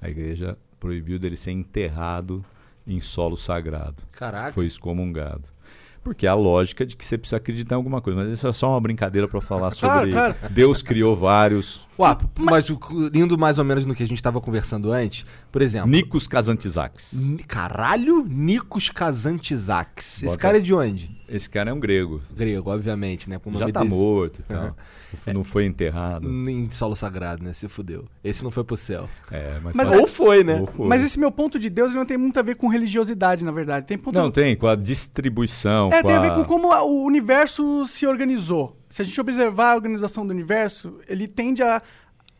A 0.00 0.08
igreja 0.08 0.58
proibiu 0.80 1.18
dele 1.18 1.36
ser 1.36 1.52
enterrado 1.52 2.44
em 2.86 3.00
solo 3.00 3.36
sagrado. 3.36 4.02
Caraca. 4.12 4.52
Foi 4.52 4.66
excomungado. 4.66 5.44
Porque 6.02 6.26
é 6.26 6.28
a 6.30 6.34
lógica 6.34 6.86
de 6.86 6.96
que 6.96 7.04
você 7.04 7.18
precisa 7.18 7.36
acreditar 7.36 7.74
em 7.74 7.76
alguma 7.76 8.00
coisa. 8.00 8.18
Mas 8.18 8.32
isso 8.32 8.46
é 8.46 8.52
só 8.52 8.70
uma 8.70 8.80
brincadeira 8.80 9.28
para 9.28 9.40
falar 9.40 9.70
sobre 9.72 10.10
Claro, 10.10 10.34
Deus 10.50 10.82
criou 10.82 11.14
vários. 11.14 11.86
Ué, 11.98 12.16
mas 12.38 12.64
indo 13.12 13.36
mais 13.36 13.58
ou 13.58 13.64
menos 13.64 13.84
no 13.84 13.94
que 13.94 14.02
a 14.04 14.06
gente 14.06 14.22
tava 14.22 14.40
conversando 14.40 14.92
antes, 14.92 15.26
por 15.50 15.60
exemplo. 15.62 15.90
Nikos 15.90 16.28
Kazantzakis. 16.28 17.12
Caralho, 17.48 18.24
Nikos 18.24 18.88
Kazantzakis. 18.88 20.16
Esse 20.18 20.26
Bota- 20.26 20.38
cara 20.38 20.58
é 20.58 20.60
de 20.60 20.72
onde? 20.72 21.10
Esse 21.28 21.50
cara 21.50 21.70
é 21.70 21.72
um 21.72 21.80
grego. 21.80 22.22
Grego, 22.34 22.70
obviamente, 22.70 23.28
né? 23.28 23.38
Já 23.44 23.50
nome 23.60 23.72
tá 23.72 23.82
desse- 23.82 23.94
morto 23.94 24.40
e 24.40 24.42
tal. 24.44 24.76
Não 25.34 25.42
foi 25.44 25.66
enterrado. 25.66 26.28
Em 26.28 26.70
solo 26.70 26.94
sagrado, 26.94 27.42
né? 27.42 27.52
Se 27.52 27.66
fudeu. 27.68 28.04
Esse 28.22 28.44
não 28.44 28.50
foi 28.50 28.62
pro 28.64 28.76
céu. 28.76 29.08
É, 29.30 29.58
mas 29.62 29.74
Mas 29.74 29.88
tá- 29.90 29.96
Ou 29.98 30.06
foi, 30.06 30.44
né? 30.44 30.60
Ou 30.60 30.66
foi. 30.66 30.86
Mas 30.86 31.02
esse 31.02 31.18
meu 31.18 31.32
ponto 31.32 31.58
de 31.58 31.68
Deus 31.68 31.90
ele 31.90 31.98
não 31.98 32.06
tem 32.06 32.16
muito 32.16 32.38
a 32.38 32.42
ver 32.42 32.54
com 32.56 32.68
religiosidade, 32.68 33.44
na 33.44 33.50
verdade. 33.50 33.86
Tem 33.86 33.98
ponto 33.98 34.14
Não, 34.14 34.30
tem, 34.30 34.56
com 34.56 34.66
a 34.68 34.76
distribuição. 34.76 35.88
É, 35.92 36.00
com 36.00 36.08
tem 36.08 36.16
a 36.16 36.20
ver 36.20 36.30
a- 36.30 36.34
com 36.34 36.44
como 36.44 36.68
o 36.72 37.04
universo 37.04 37.84
se 37.86 38.06
organizou. 38.06 38.77
Se 38.88 39.02
a 39.02 39.04
gente 39.04 39.20
observar 39.20 39.72
a 39.72 39.74
organização 39.76 40.26
do 40.26 40.30
universo, 40.30 40.98
ele 41.08 41.28
tende 41.28 41.62
a, 41.62 41.82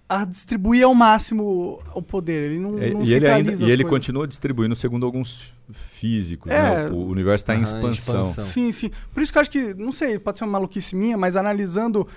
a 0.08 0.24
distribuir 0.24 0.84
ao 0.84 0.94
máximo 0.94 1.80
o 1.94 2.00
poder. 2.02 2.50
Ele 2.50 2.58
não, 2.58 2.78
É, 2.78 2.90
não 2.90 3.02
e 3.04 3.14
ele, 3.14 3.26
ainda, 3.28 3.50
e 3.50 3.54
ele 3.54 3.84
coisas. 3.84 3.90
continua 3.90 4.26
distribuindo 4.26 4.74
segundo 4.74 5.04
alguns 5.04 5.52
físicos. 5.72 6.50
É. 6.50 6.84
né? 6.84 6.90
O, 6.90 7.06
universo 7.06 7.42
está 7.42 7.54
em 7.54 7.58
Aham, 7.58 7.64
expansão. 7.64 8.20
expansão. 8.20 8.46
Sim, 8.46 8.72
sim. 8.72 8.90
Por 9.12 9.22
isso 9.22 9.30
que 9.32 9.38
eu 9.38 9.42
acho 9.42 9.50
que, 9.50 9.74
não 9.74 9.92
sei, 9.92 10.18
pode 10.18 10.38
ser 10.38 10.44
uma 10.44 10.52
maluquice 10.52 10.96
minha, 10.96 11.16
mas 11.18 11.36
analisando 11.36 12.08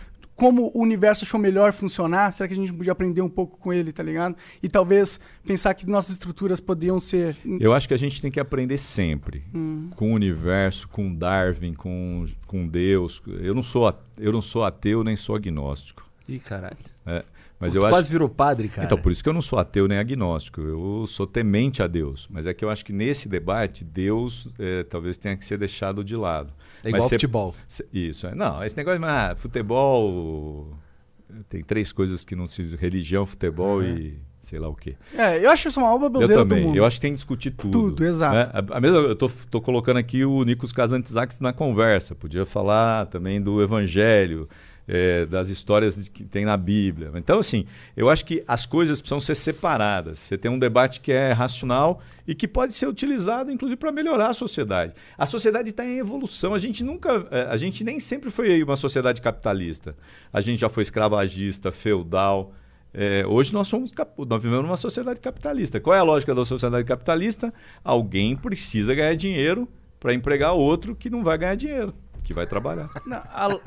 como 0.42 0.72
o 0.74 0.82
universo 0.82 1.24
achou 1.24 1.40
melhor 1.40 1.72
funcionar, 1.72 2.34
será 2.34 2.48
que 2.48 2.56
a 2.56 2.58
gente 2.58 2.74
podia 2.74 2.92
aprender 2.94 3.22
um 3.22 3.30
pouco 3.30 3.60
com 3.60 3.72
ele, 3.72 3.94
tá 3.94 4.02
ligado? 4.02 4.36
E 4.64 4.68
talvez 4.68 5.20
pensar 5.46 5.72
que 5.76 5.86
nossas 5.86 6.14
estruturas 6.14 6.60
poderiam 6.60 7.00
ser. 7.00 7.38
Eu 7.60 7.76
acho 7.76 7.88
que 7.88 7.94
a 7.94 7.98
gente 7.98 8.20
tem 8.20 8.32
que 8.32 8.40
aprender 8.40 8.80
sempre. 8.80 9.44
Hum. 9.54 9.92
Com 9.96 10.14
o 10.14 10.16
universo, 10.16 10.88
com 10.88 11.14
Darwin, 11.14 11.76
com, 11.76 12.26
com 12.48 12.68
Deus. 12.68 13.22
Eu 13.28 13.54
não, 13.54 13.62
sou, 13.62 13.94
eu 14.18 14.32
não 14.32 14.42
sou 14.42 14.64
ateu 14.64 15.04
nem 15.04 15.16
sou 15.16 15.36
agnóstico. 15.36 16.10
Ih, 16.28 16.40
caralho. 16.40 16.76
né? 17.06 17.22
Mas 17.62 17.76
eu 17.76 17.82
tu 17.82 17.86
acho. 17.86 17.94
quase 17.94 18.12
virou 18.12 18.28
padre, 18.28 18.68
cara. 18.68 18.86
Então, 18.86 18.98
por 18.98 19.12
isso 19.12 19.22
que 19.24 19.30
eu 19.30 19.34
não 19.34 19.42
sou 19.42 19.60
ateu 19.60 19.88
nem 19.88 19.98
agnóstico. 20.00 20.60
Eu 20.60 21.06
sou 21.08 21.28
temente 21.28 21.84
a 21.84 21.88
Deus. 21.88 22.28
Mas 22.32 22.48
é 22.48 22.54
que 22.54 22.66
eu 22.66 22.70
acho 22.70 22.84
que 22.84 22.92
nesse 22.92 23.30
debate, 23.30 23.84
Deus 23.86 24.50
eh, 24.58 24.84
talvez 24.90 25.16
tenha 25.18 25.38
que 25.38 25.46
ser 25.46 25.58
deixado 25.60 26.04
de 26.04 26.16
lado. 26.16 26.52
É 26.84 26.90
igual 26.90 27.04
cê- 27.04 27.16
futebol. 27.16 27.56
Isso. 27.94 28.26
é. 28.28 28.34
Não, 28.36 28.64
esse 28.64 28.76
negócio 28.76 29.00
de 29.00 29.06
ah, 29.06 29.36
futebol. 29.38 30.76
Tem 31.48 31.64
três 31.64 31.94
coisas 31.94 32.26
que 32.26 32.36
não 32.36 32.48
se. 32.48 32.76
religião, 32.76 33.26
futebol 33.26 33.82
e 33.84 34.20
sei 34.44 34.60
lá 34.60 34.68
o 34.68 34.76
quê. 34.76 34.96
É, 35.18 35.46
eu 35.46 35.50
acho 35.50 35.70
isso 35.70 35.80
uma 35.80 35.94
obra 35.94 36.08
Eu 36.08 36.10
belzeira 36.12 36.44
do 36.44 36.50
também. 36.50 36.66
mundo. 36.66 36.76
Eu 36.76 36.84
acho 36.84 36.98
que 36.98 37.02
tem 37.02 37.12
que 37.12 37.16
discutir 37.16 37.52
tudo. 37.52 37.72
Tudo, 37.72 38.06
exato. 38.06 38.36
né? 38.36 38.50
A, 38.54 38.78
a 38.78 38.82
mesma, 38.82 38.98
eu 38.98 39.16
tô, 39.16 39.30
tô 39.50 39.62
colocando 39.62 39.98
aqui 39.98 40.26
o 40.26 40.44
Nikos 40.44 40.74
Kazantzakis 40.74 41.40
na 41.40 41.54
conversa. 41.54 42.16
Podia 42.16 42.46
falar 42.46 43.06
também 43.06 43.42
do 43.42 43.62
Evangelho. 43.62 44.50
É, 44.88 45.26
das 45.26 45.50
histórias 45.50 46.10
que 46.10 46.24
tem 46.24 46.46
na 46.46 46.58
Bíblia. 46.58 47.12
Então, 47.16 47.40
assim, 47.40 47.66
eu 47.96 48.10
acho 48.10 48.26
que 48.26 48.44
as 48.48 48.66
coisas 48.66 49.00
precisam 49.00 49.20
ser 49.20 49.36
separadas. 49.36 50.20
Você 50.20 50.38
tem 50.38 50.50
um 50.50 50.60
debate 50.60 51.02
que 51.02 51.12
é 51.12 51.32
racional 51.32 52.02
e 52.28 52.36
que 52.36 52.48
pode 52.48 52.74
ser 52.74 52.88
utilizado, 52.88 53.52
inclusive, 53.52 53.78
para 53.78 53.92
melhorar 53.92 54.30
a 54.30 54.34
sociedade. 54.34 54.94
A 55.18 55.26
sociedade 55.26 55.70
está 55.70 55.86
em 55.86 55.98
evolução. 55.98 56.54
A 56.54 56.60
gente 56.60 56.84
nunca, 56.84 57.28
é, 57.32 57.44
a 57.50 57.58
gente 57.58 57.84
nem 57.84 58.00
sempre 58.00 58.30
foi 58.30 58.64
uma 58.64 58.76
sociedade 58.76 59.22
capitalista. 59.22 59.96
A 60.32 60.42
gente 60.42 60.60
já 60.60 60.70
foi 60.70 60.82
escravagista, 60.82 61.72
feudal. 61.72 62.54
É, 62.94 63.26
hoje 63.26 63.54
nós 63.54 63.68
somos 63.68 63.94
nós 64.28 64.44
vivemos 64.44 64.66
numa 64.66 64.78
sociedade 64.78 65.20
capitalista. 65.20 65.80
Qual 65.80 65.96
é 65.96 66.00
a 66.00 66.04
lógica 66.04 66.36
da 66.36 66.44
sociedade 66.44 66.84
capitalista? 66.86 67.54
Alguém 67.84 68.36
precisa 68.36 68.94
ganhar 68.94 69.16
dinheiro 69.16 69.68
para 70.02 70.14
empregar 70.14 70.54
outro 70.54 70.96
que 70.96 71.10
não 71.10 71.24
vai 71.24 71.38
ganhar 71.38 71.56
dinheiro, 71.56 71.94
que 72.32 72.36
vai 72.36 72.48
trabalhar. 72.48 72.90
Não, 73.06 73.18
a, 73.18 73.60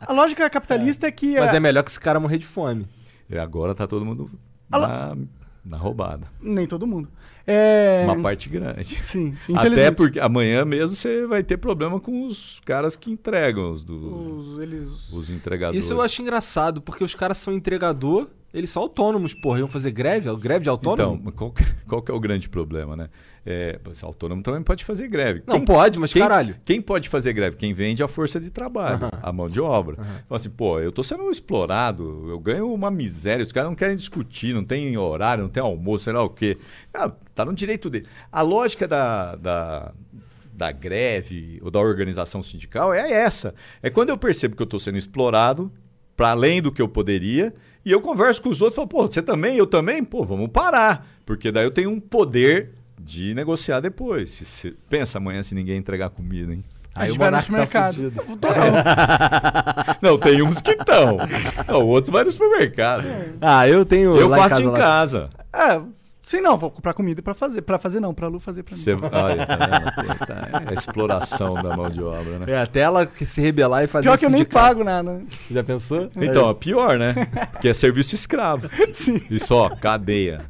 a 0.00 0.12
lógica 0.12 0.48
capitalista 0.48 1.06
é, 1.06 1.10
que. 1.10 1.38
Mas 1.38 1.52
a- 1.52 1.56
é 1.56 1.60
melhor 1.60 1.82
que 1.82 1.90
esse 1.90 2.00
cara 2.00 2.20
morrer 2.20 2.38
de 2.38 2.46
fome. 2.46 2.86
E 3.28 3.38
agora 3.38 3.74
tá 3.74 3.86
todo 3.86 4.04
mundo 4.04 4.30
Alô? 4.70 4.86
na, 4.86 5.16
na 5.64 5.76
roubada. 5.76 6.26
Nem 6.40 6.66
todo 6.66 6.86
mundo. 6.86 7.08
É... 7.46 8.02
Uma 8.04 8.20
parte 8.22 8.48
grande. 8.48 8.96
Sim, 9.02 9.34
sim, 9.38 9.54
Até 9.56 9.90
porque 9.90 10.18
amanhã 10.20 10.64
mesmo 10.64 10.94
você 10.96 11.26
vai 11.26 11.42
ter 11.42 11.56
problema 11.56 11.98
com 12.00 12.26
os 12.26 12.60
caras 12.64 12.96
que 12.96 13.10
entregam, 13.10 13.70
os, 13.70 13.82
do, 13.84 14.38
Os, 14.38 14.58
eles... 14.60 15.12
os 15.12 15.30
entregadores. 15.30 15.82
Isso 15.84 15.92
eu 15.92 16.00
acho 16.00 16.22
engraçado, 16.22 16.80
porque 16.80 17.04
os 17.04 17.14
caras 17.14 17.36
são 17.38 17.52
entregador, 17.52 18.28
eles 18.54 18.70
são 18.70 18.82
autônomos, 18.82 19.34
porra. 19.34 19.58
Iam 19.58 19.68
fazer 19.68 19.90
greve? 19.90 20.34
Greve 20.36 20.60
de 20.64 20.70
Então, 20.70 20.72
autônomo? 20.90 21.20
mas 21.24 21.34
qual, 21.34 21.50
que- 21.52 21.64
qual 21.86 22.00
que 22.00 22.10
é 22.10 22.14
o 22.14 22.20
grande 22.20 22.48
problema, 22.48 22.96
né? 22.96 23.08
É, 23.46 23.78
esse 23.90 24.02
autônomo 24.04 24.42
também 24.42 24.62
pode 24.62 24.82
fazer 24.84 25.06
greve. 25.08 25.42
não, 25.46 25.56
Quem- 25.56 25.64
pode, 25.66 25.98
mas 25.98 26.12
Quem, 26.12 26.22
caralho. 26.22 26.56
quem 26.64 26.80
pode 26.80 27.10
fazer 27.10 27.32
greve? 27.34 27.56
Quem 27.56 27.74
vende 27.74 28.02
a 28.02 28.08
força 28.08 28.40
de 28.40 28.48
trabalho, 28.50 29.00
a 29.22 29.30
mão 29.32 29.50
de 29.50 29.60
obra. 29.60 29.96
Então, 30.24 30.34
assim, 30.34 30.48
pô, 30.48 30.80
eu 30.80 30.90
tô 30.90 31.02
sendo 31.02 31.28
explorado, 31.30 32.26
eu 32.30 32.38
ganho 32.38 32.72
uma 32.72 32.90
miséria, 32.90 33.42
os 33.42 33.52
caras 33.52 33.68
não 33.68 33.76
querem 33.76 33.96
discutir, 33.96 34.54
não 34.54 34.64
tem 34.64 34.96
horário, 34.96 35.42
não 35.44 35.50
tem 35.50 35.62
almoço, 35.62 36.04
sei 36.04 36.12
lá 36.14 36.22
o 36.22 36.30
quê. 36.30 36.56
Ah, 36.94 37.10
tá 37.34 37.44
no 37.44 37.52
direito 37.52 37.90
dele. 37.90 38.06
A 38.32 38.40
lógica 38.40 38.88
da, 38.88 39.36
da, 39.36 39.92
da 40.52 40.72
greve 40.72 41.58
ou 41.62 41.70
da 41.70 41.80
organização 41.80 42.42
sindical 42.42 42.94
é 42.94 43.10
essa. 43.12 43.54
É 43.82 43.90
quando 43.90 44.08
eu 44.08 44.16
percebo 44.16 44.56
que 44.56 44.62
eu 44.62 44.66
tô 44.66 44.78
sendo 44.78 44.96
explorado 44.96 45.70
para 46.16 46.30
além 46.30 46.62
do 46.62 46.70
que 46.72 46.80
eu 46.80 46.88
poderia, 46.88 47.52
e 47.84 47.90
eu 47.92 48.00
converso 48.00 48.42
com 48.42 48.48
os 48.48 48.60
outros 48.62 48.74
e 48.74 48.76
falo, 48.76 48.88
pô, 48.88 49.06
você 49.06 49.20
também, 49.22 49.56
eu 49.56 49.66
também? 49.66 50.02
Pô, 50.04 50.24
vamos 50.24 50.48
parar. 50.48 51.06
Porque 51.26 51.50
daí 51.52 51.64
eu 51.64 51.70
tenho 51.70 51.90
um 51.90 52.00
poder 52.00 52.70
de 53.00 53.34
negociar 53.34 53.80
depois. 53.80 54.30
Se, 54.30 54.44
se- 54.44 54.76
pensa 54.88 55.18
amanhã 55.18 55.42
se 55.42 55.54
ninguém 55.54 55.76
entregar 55.76 56.10
comida, 56.10 56.52
hein? 56.52 56.64
A 56.96 57.02
Aí 57.02 57.08
gente 57.08 57.16
o 57.16 57.18
vai 57.18 57.30
no 57.30 57.36
tá 57.36 57.42
supermercado. 57.42 58.12
Tô 58.40 58.48
não. 58.48 58.74
Não, 60.12 60.18
tem 60.18 60.42
uns 60.42 60.60
que 60.60 60.70
estão. 60.70 61.16
O 61.80 61.86
outro 61.86 62.12
vai 62.12 62.22
no 62.22 62.30
supermercado. 62.30 63.04
Ah, 63.40 63.68
eu 63.68 63.84
tenho. 63.84 64.16
Eu 64.16 64.28
lá 64.28 64.36
faço 64.48 64.62
em 64.62 64.66
lá- 64.66 64.78
casa. 64.78 65.28
É, 65.52 65.80
sim, 66.24 66.40
não, 66.40 66.56
vou 66.56 66.70
comprar 66.70 66.92
comida 66.94 67.20
pra 67.22 67.34
fazer. 67.34 67.62
Pra 67.62 67.78
fazer 67.78 68.00
não, 68.00 68.12
pra 68.14 68.26
Lu 68.28 68.40
fazer 68.40 68.62
pra 68.62 68.74
mim. 68.76 68.82
Olha, 69.12 69.46
tá 69.46 69.56
vendo? 69.56 70.18
Tá, 70.26 70.62
É 70.66 70.70
a 70.70 70.74
exploração 70.74 71.54
da 71.54 71.76
mão 71.76 71.88
de 71.88 72.02
obra, 72.02 72.38
né? 72.40 72.46
É, 72.52 72.58
até 72.58 72.80
ela 72.80 73.06
que 73.06 73.24
se 73.26 73.40
rebelar 73.40 73.84
e 73.84 73.86
fazer 73.86 74.04
Pior 74.08 74.18
que 74.18 74.24
eu 74.24 74.30
nem 74.30 74.44
pago 74.44 74.82
nada. 74.82 75.12
né? 75.18 75.26
Já 75.50 75.62
pensou? 75.62 76.10
Então, 76.16 76.50
é 76.50 76.54
pior, 76.54 76.98
né? 76.98 77.14
Porque 77.52 77.68
é 77.68 77.74
serviço 77.74 78.14
escravo. 78.14 78.68
Sim. 78.92 79.20
Isso, 79.30 79.54
ó, 79.54 79.68
cadeia. 79.70 80.40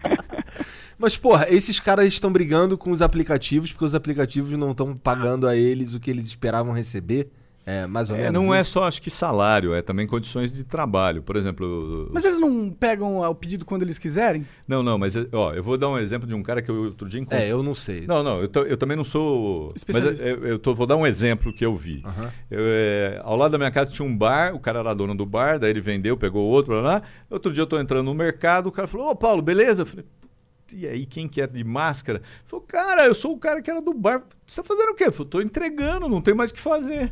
Mas, 0.96 1.16
porra, 1.16 1.46
esses 1.50 1.80
caras 1.80 2.06
estão 2.06 2.32
brigando 2.32 2.78
com 2.78 2.90
os 2.90 3.02
aplicativos 3.02 3.72
porque 3.72 3.84
os 3.84 3.94
aplicativos 3.94 4.50
não 4.56 4.70
estão 4.70 4.96
pagando 4.96 5.46
a 5.48 5.56
eles 5.56 5.92
o 5.94 6.00
que 6.00 6.10
eles 6.10 6.26
esperavam 6.26 6.72
receber. 6.72 7.28
É, 7.66 7.86
mais 7.86 8.10
ou 8.10 8.16
É, 8.16 8.24
menos. 8.24 8.32
não 8.34 8.54
é 8.54 8.60
isso? 8.60 8.72
só, 8.72 8.84
acho 8.84 9.00
que 9.00 9.10
salário, 9.10 9.72
é 9.72 9.80
também 9.80 10.06
condições 10.06 10.52
de 10.52 10.64
trabalho. 10.64 11.22
Por 11.22 11.34
exemplo, 11.34 12.10
Mas 12.12 12.22
eles 12.24 12.38
não 12.38 12.70
pegam 12.70 13.20
o 13.20 13.34
pedido 13.34 13.64
quando 13.64 13.82
eles 13.82 13.96
quiserem? 13.98 14.44
Não, 14.68 14.82
não, 14.82 14.98
mas 14.98 15.14
ó, 15.32 15.54
eu 15.54 15.62
vou 15.62 15.78
dar 15.78 15.88
um 15.88 15.96
exemplo 15.98 16.28
de 16.28 16.34
um 16.34 16.42
cara 16.42 16.60
que 16.60 16.70
eu 16.70 16.74
outro 16.84 17.08
dia 17.08 17.20
encontrei. 17.20 17.44
É, 17.46 17.52
eu 17.52 17.62
não 17.62 17.72
sei. 17.74 18.06
Não, 18.06 18.22
não, 18.22 18.40
eu, 18.42 18.48
tô- 18.48 18.64
eu 18.64 18.76
também 18.76 18.96
não 18.96 19.04
sou. 19.04 19.68
Mas 19.68 19.76
Especialista. 19.76 20.24
eu, 20.28 20.44
eu 20.46 20.58
tô- 20.58 20.74
vou 20.74 20.86
dar 20.86 20.96
um 20.96 21.06
exemplo 21.06 21.54
que 21.54 21.64
eu 21.64 21.74
vi. 21.74 22.02
Aham. 22.04 22.30
Eu, 22.50 22.60
é, 22.62 23.20
ao 23.24 23.34
lado 23.34 23.52
da 23.52 23.58
minha 23.58 23.70
casa 23.70 23.90
tinha 23.90 24.06
um 24.06 24.14
bar, 24.14 24.54
o 24.54 24.60
cara 24.60 24.80
era 24.80 24.92
dono 24.92 25.14
do 25.14 25.24
bar, 25.24 25.58
daí 25.58 25.70
ele 25.70 25.80
vendeu, 25.80 26.18
pegou 26.18 26.44
outro, 26.44 26.74
lá, 26.74 26.80
lá. 26.82 27.02
Outro 27.30 27.50
dia 27.50 27.62
eu 27.62 27.66
tô 27.66 27.80
entrando 27.80 28.04
no 28.04 28.14
mercado, 28.14 28.66
o 28.66 28.72
cara 28.72 28.86
falou: 28.86 29.08
Ô 29.08 29.16
Paulo, 29.16 29.40
beleza? 29.40 29.82
Eu 29.82 29.86
falei: 29.86 30.04
"Putz, 30.20 30.74
e 30.82 30.86
aí, 30.86 31.06
quem 31.06 31.26
que 31.26 31.40
é 31.40 31.46
de 31.46 31.64
máscara? 31.64 32.20
Falou, 32.44 32.62
cara, 32.68 33.06
eu 33.06 33.14
sou 33.14 33.32
o 33.32 33.38
cara 33.38 33.62
que 33.62 33.70
era 33.70 33.80
do 33.80 33.94
bar. 33.94 34.22
Você 34.46 34.60
tá 34.60 34.68
fazendo 34.68 34.90
o 34.90 34.94
quê? 34.94 35.04
Eu 35.04 35.12
falei, 35.12 35.30
tô 35.30 35.40
entregando, 35.40 36.10
não 36.10 36.20
tem 36.20 36.34
mais 36.34 36.50
o 36.50 36.54
que 36.54 36.60
fazer. 36.60 37.10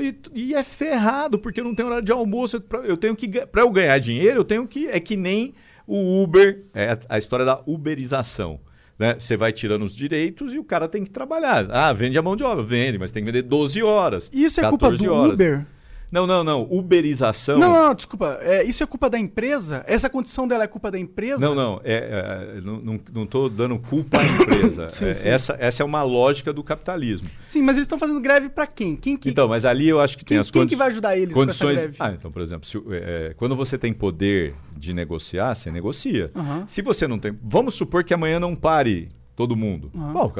E, 0.00 0.16
e 0.32 0.54
é 0.54 0.64
ferrado, 0.64 1.38
porque 1.38 1.62
não 1.62 1.74
tenho 1.74 1.88
horário 1.88 2.04
de 2.04 2.12
almoço. 2.12 2.62
Eu 2.84 2.96
tenho 2.96 3.14
que. 3.14 3.28
Pra 3.46 3.62
eu 3.62 3.70
ganhar 3.70 3.98
dinheiro, 3.98 4.40
eu 4.40 4.44
tenho 4.44 4.66
que. 4.66 4.88
É 4.88 4.98
que 4.98 5.16
nem 5.16 5.52
o 5.86 6.22
Uber, 6.22 6.64
é 6.74 6.98
a, 7.08 7.18
história 7.18 7.44
da 7.44 7.60
uberização. 7.66 8.58
Né? 8.98 9.16
Você 9.18 9.36
vai 9.36 9.52
tirando 9.52 9.82
os 9.82 9.94
direitos 9.94 10.54
e 10.54 10.58
o 10.58 10.64
cara 10.64 10.88
tem 10.88 11.04
que 11.04 11.10
trabalhar. 11.10 11.66
Ah, 11.70 11.92
vende 11.92 12.16
a 12.16 12.22
mão 12.22 12.36
de 12.36 12.44
obra, 12.44 12.62
vende, 12.62 12.98
mas 12.98 13.10
tem 13.10 13.22
que 13.22 13.30
vender 13.30 13.42
12 13.42 13.82
horas. 13.82 14.30
Isso 14.32 14.60
é 14.60 14.68
culpa 14.68 14.86
14 14.86 15.06
do 15.06 15.12
horas. 15.12 15.34
Uber? 15.34 15.66
Não, 16.14 16.28
não, 16.28 16.44
não. 16.44 16.62
Uberização. 16.70 17.58
Não, 17.58 17.72
não, 17.72 17.86
não, 17.88 17.94
desculpa. 17.94 18.38
É, 18.40 18.62
isso 18.62 18.84
é 18.84 18.86
culpa 18.86 19.10
da 19.10 19.18
empresa? 19.18 19.82
Essa 19.84 20.08
condição 20.08 20.46
dela 20.46 20.62
é 20.62 20.68
culpa 20.68 20.88
da 20.88 20.96
empresa? 20.96 21.44
Não, 21.44 21.56
não, 21.56 21.80
é, 21.82 22.54
é, 22.56 22.60
não, 22.60 23.26
tô 23.26 23.48
dando 23.48 23.76
culpa 23.80 24.20
à 24.20 24.24
empresa. 24.24 24.90
Sim, 24.94 25.06
É, 25.06 25.14
sim. 25.14 25.28
Essa, 25.28 25.56
essa 25.58 25.82
é 25.82 25.84
uma 25.86 26.04
lógica 26.04 26.52
do 26.52 26.62
capitalismo. 26.62 27.28
Sim, 27.44 27.62
mas 27.62 27.74
eles 27.76 27.86
estão 27.86 27.98
fazendo 27.98 28.20
greve 28.20 28.48
pra 28.48 28.64
quem? 28.64 28.94
Quem 28.94 29.16
que, 29.16 29.28
Então, 29.28 29.48
mas 29.48 29.64
ali 29.64 29.88
eu 29.88 30.00
acho 30.00 30.16
que 30.16 30.24
tem 30.24 30.36
quem, 30.36 30.38
as 30.38 30.52
quem 30.52 30.62
condi- 30.62 30.70
que 30.70 30.76
vai 30.76 30.86
ajudar 30.86 31.16
eles 31.18 31.34
condições. 31.34 31.58
com 31.74 31.78
essa 31.80 31.88
greve? 31.88 31.96
Ah, 31.98 32.12
então, 32.16 32.30
por 32.30 32.40
exemplo, 32.42 32.64
se, 32.68 32.80
é, 32.92 33.34
quando 33.36 33.56
você 33.56 33.76
tem 33.76 33.92
poder 33.92 34.54
de 34.76 34.94
negociar, 34.94 35.52
você 35.52 35.68
negocia. 35.72 36.30
Aham. 36.36 36.62
Se 36.68 36.80
você 36.80 37.08
não 37.08 37.18
tem. 37.18 37.36
Vamos 37.42 37.74
supor 37.74 38.04
que 38.04 38.14
amanhã 38.14 38.38
não 38.38 38.54
pare 38.54 39.08
todo 39.34 39.56
mundo. 39.56 39.90
Aham. 39.96 40.12
Bom, 40.12 40.32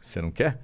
você 0.00 0.22
não 0.22 0.30
quer? 0.30 0.58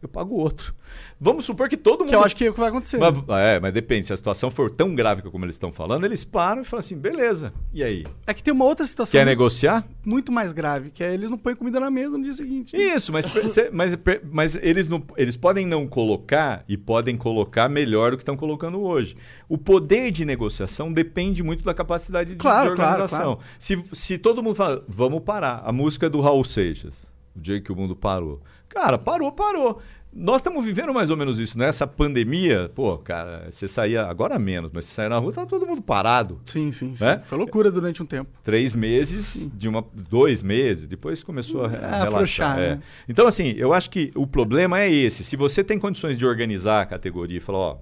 Eu 0.00 0.08
pago 0.08 0.36
outro. 0.36 0.74
Vamos 1.20 1.44
supor 1.44 1.68
que 1.68 1.76
todo 1.76 2.00
mundo. 2.00 2.10
Que 2.10 2.14
eu 2.14 2.22
acho 2.22 2.36
que 2.36 2.44
é 2.44 2.50
o 2.50 2.54
que 2.54 2.60
vai 2.60 2.68
acontecer. 2.68 2.98
Mas, 2.98 3.14
é, 3.40 3.58
mas 3.58 3.72
depende. 3.72 4.06
Se 4.06 4.12
a 4.12 4.16
situação 4.16 4.48
for 4.48 4.70
tão 4.70 4.94
grave 4.94 5.22
como 5.22 5.44
eles 5.44 5.56
estão 5.56 5.72
falando, 5.72 6.04
eles 6.04 6.24
param 6.24 6.62
e 6.62 6.64
falam 6.64 6.78
assim: 6.78 6.96
beleza. 6.96 7.52
E 7.74 7.82
aí? 7.82 8.06
É 8.24 8.32
que 8.32 8.40
tem 8.40 8.54
uma 8.54 8.64
outra 8.64 8.86
situação 8.86 9.10
Quer 9.18 9.24
muito, 9.24 9.36
negociar? 9.38 9.84
muito 10.06 10.30
mais 10.30 10.52
grave, 10.52 10.90
que 10.90 11.02
é 11.02 11.12
eles 11.12 11.28
não 11.30 11.36
põem 11.36 11.56
comida 11.56 11.80
na 11.80 11.90
mesa 11.90 12.16
no 12.16 12.22
dia 12.22 12.32
seguinte. 12.32 12.76
Isso, 12.76 13.12
mas, 13.12 13.26
mas, 13.72 13.98
mas 14.30 14.56
eles, 14.62 14.86
não, 14.86 15.02
eles 15.16 15.36
podem 15.36 15.66
não 15.66 15.86
colocar 15.88 16.64
e 16.68 16.76
podem 16.76 17.16
colocar 17.16 17.68
melhor 17.68 18.12
do 18.12 18.16
que 18.16 18.22
estão 18.22 18.36
colocando 18.36 18.80
hoje. 18.80 19.16
O 19.48 19.58
poder 19.58 20.12
de 20.12 20.24
negociação 20.24 20.92
depende 20.92 21.42
muito 21.42 21.64
da 21.64 21.74
capacidade 21.74 22.30
de, 22.30 22.36
Claro, 22.36 22.70
de 22.70 22.76
claro, 22.76 22.90
organização. 23.02 23.34
claro. 23.34 23.50
Se, 23.58 23.82
se 23.92 24.16
todo 24.16 24.42
mundo 24.44 24.54
fala, 24.54 24.84
vamos 24.86 25.22
parar, 25.24 25.62
a 25.64 25.72
música 25.72 26.08
do 26.08 26.20
Raul 26.20 26.44
Seixas, 26.44 27.10
o 27.34 27.40
dia 27.40 27.60
que 27.60 27.72
o 27.72 27.76
mundo 27.76 27.96
parou. 27.96 28.40
Cara, 28.80 28.96
parou, 28.96 29.32
parou. 29.32 29.80
Nós 30.14 30.36
estamos 30.36 30.64
vivendo 30.64 30.94
mais 30.94 31.10
ou 31.10 31.16
menos 31.16 31.38
isso, 31.40 31.58
né? 31.58 31.66
Essa 31.68 31.86
pandemia, 31.86 32.70
pô, 32.74 32.96
cara, 32.96 33.46
você 33.50 33.66
saía, 33.68 34.04
agora 34.06 34.38
menos, 34.38 34.70
mas 34.72 34.84
você 34.86 34.94
saía 34.94 35.08
na 35.10 35.18
rua, 35.18 35.32
tá 35.32 35.44
todo 35.44 35.66
mundo 35.66 35.82
parado. 35.82 36.40
Sim, 36.46 36.70
sim, 36.72 36.94
sim. 36.94 37.04
Né? 37.04 37.20
Foi 37.26 37.36
loucura 37.36 37.70
durante 37.70 38.02
um 38.02 38.06
tempo. 38.06 38.30
três 38.42 38.74
meses, 38.74 39.50
de 39.52 39.68
uma, 39.68 39.84
dois 40.08 40.42
meses, 40.42 40.86
depois 40.86 41.22
começou 41.22 41.64
a, 41.64 41.68
re- 41.68 41.78
Ah, 41.82 42.04
relaxar. 42.04 42.58
é. 42.58 42.68
né? 42.76 42.82
Então, 43.08 43.26
assim, 43.26 43.52
eu 43.56 43.72
acho 43.72 43.90
que 43.90 44.10
o 44.14 44.26
problema 44.26 44.80
é 44.80 44.90
esse. 44.90 45.22
Se 45.24 45.36
você 45.36 45.62
tem 45.62 45.78
condições 45.78 46.16
de 46.16 46.24
organizar 46.24 46.82
a 46.82 46.86
categoria 46.86 47.36
e 47.36 47.40
falar, 47.40 47.58
ó, 47.58 47.76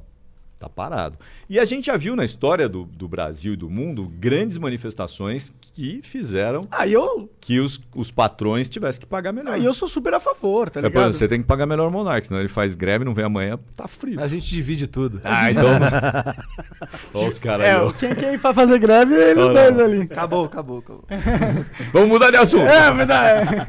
tá 0.59 0.69
parado. 0.69 1.19
E 1.51 1.59
a 1.61 1.65
gente 1.67 1.87
já 1.87 1.97
viu 1.97 2.17
na 2.17 2.25
história 2.25 2.67
do, 2.69 2.85
do 2.85 3.07
Brasil 3.07 3.53
e 3.53 3.57
do 3.57 3.69
mundo 3.69 4.11
grandes 4.19 4.57
manifestações 4.57 5.53
que 5.61 6.01
fizeram 6.03 6.63
Aí 6.71 6.93
eu, 6.95 7.29
que 7.41 7.61
os, 7.61 7.79
os 7.95 8.11
patrões 8.11 8.69
tivessem 8.71 9.01
que 9.01 9.07
pagar 9.07 9.33
melhor. 9.33 9.53
aí 9.55 9.65
eu 9.65 9.75
sou 9.75 9.87
super 9.87 10.15
a 10.15 10.21
favor, 10.21 10.71
tá 10.71 10.81
É, 10.81 10.83
por 10.85 10.89
ligado? 10.89 11.03
exemplo, 11.03 11.19
você 11.19 11.29
tem 11.29 11.41
que 11.43 11.47
pagar 11.47 11.67
melhor 11.67 11.89
o 11.89 11.91
Monark, 11.91 12.27
senão 12.27 12.41
ele 12.41 12.49
faz 12.49 12.75
greve, 12.75 13.05
não 13.05 13.13
vem 13.13 13.25
amanhã, 13.27 13.59
tá 13.77 13.87
frio. 13.87 14.19
A 14.21 14.27
gente 14.29 14.49
divide 14.49 14.87
tudo. 14.87 15.21
Ah, 15.23 15.51
então. 15.51 15.69
Olha 17.13 17.29
os 17.29 17.39
caras 17.39 17.67
É, 17.67 17.93
quem, 17.99 18.15
quem 18.15 18.37
vai 18.37 18.55
fazer 18.55 18.79
greve 18.79 19.15
é 19.15 19.31
eles 19.33 19.45
dois 19.45 19.79
ali. 19.79 20.01
Acabou, 20.03 20.45
acabou, 20.47 20.79
acabou. 20.79 21.05
Vamos 21.93 22.09
mudar 22.09 22.31
de 22.31 22.37
assunto. 22.37 22.67
É, 22.67 23.05
dá- 23.07 23.29
é. 23.31 23.67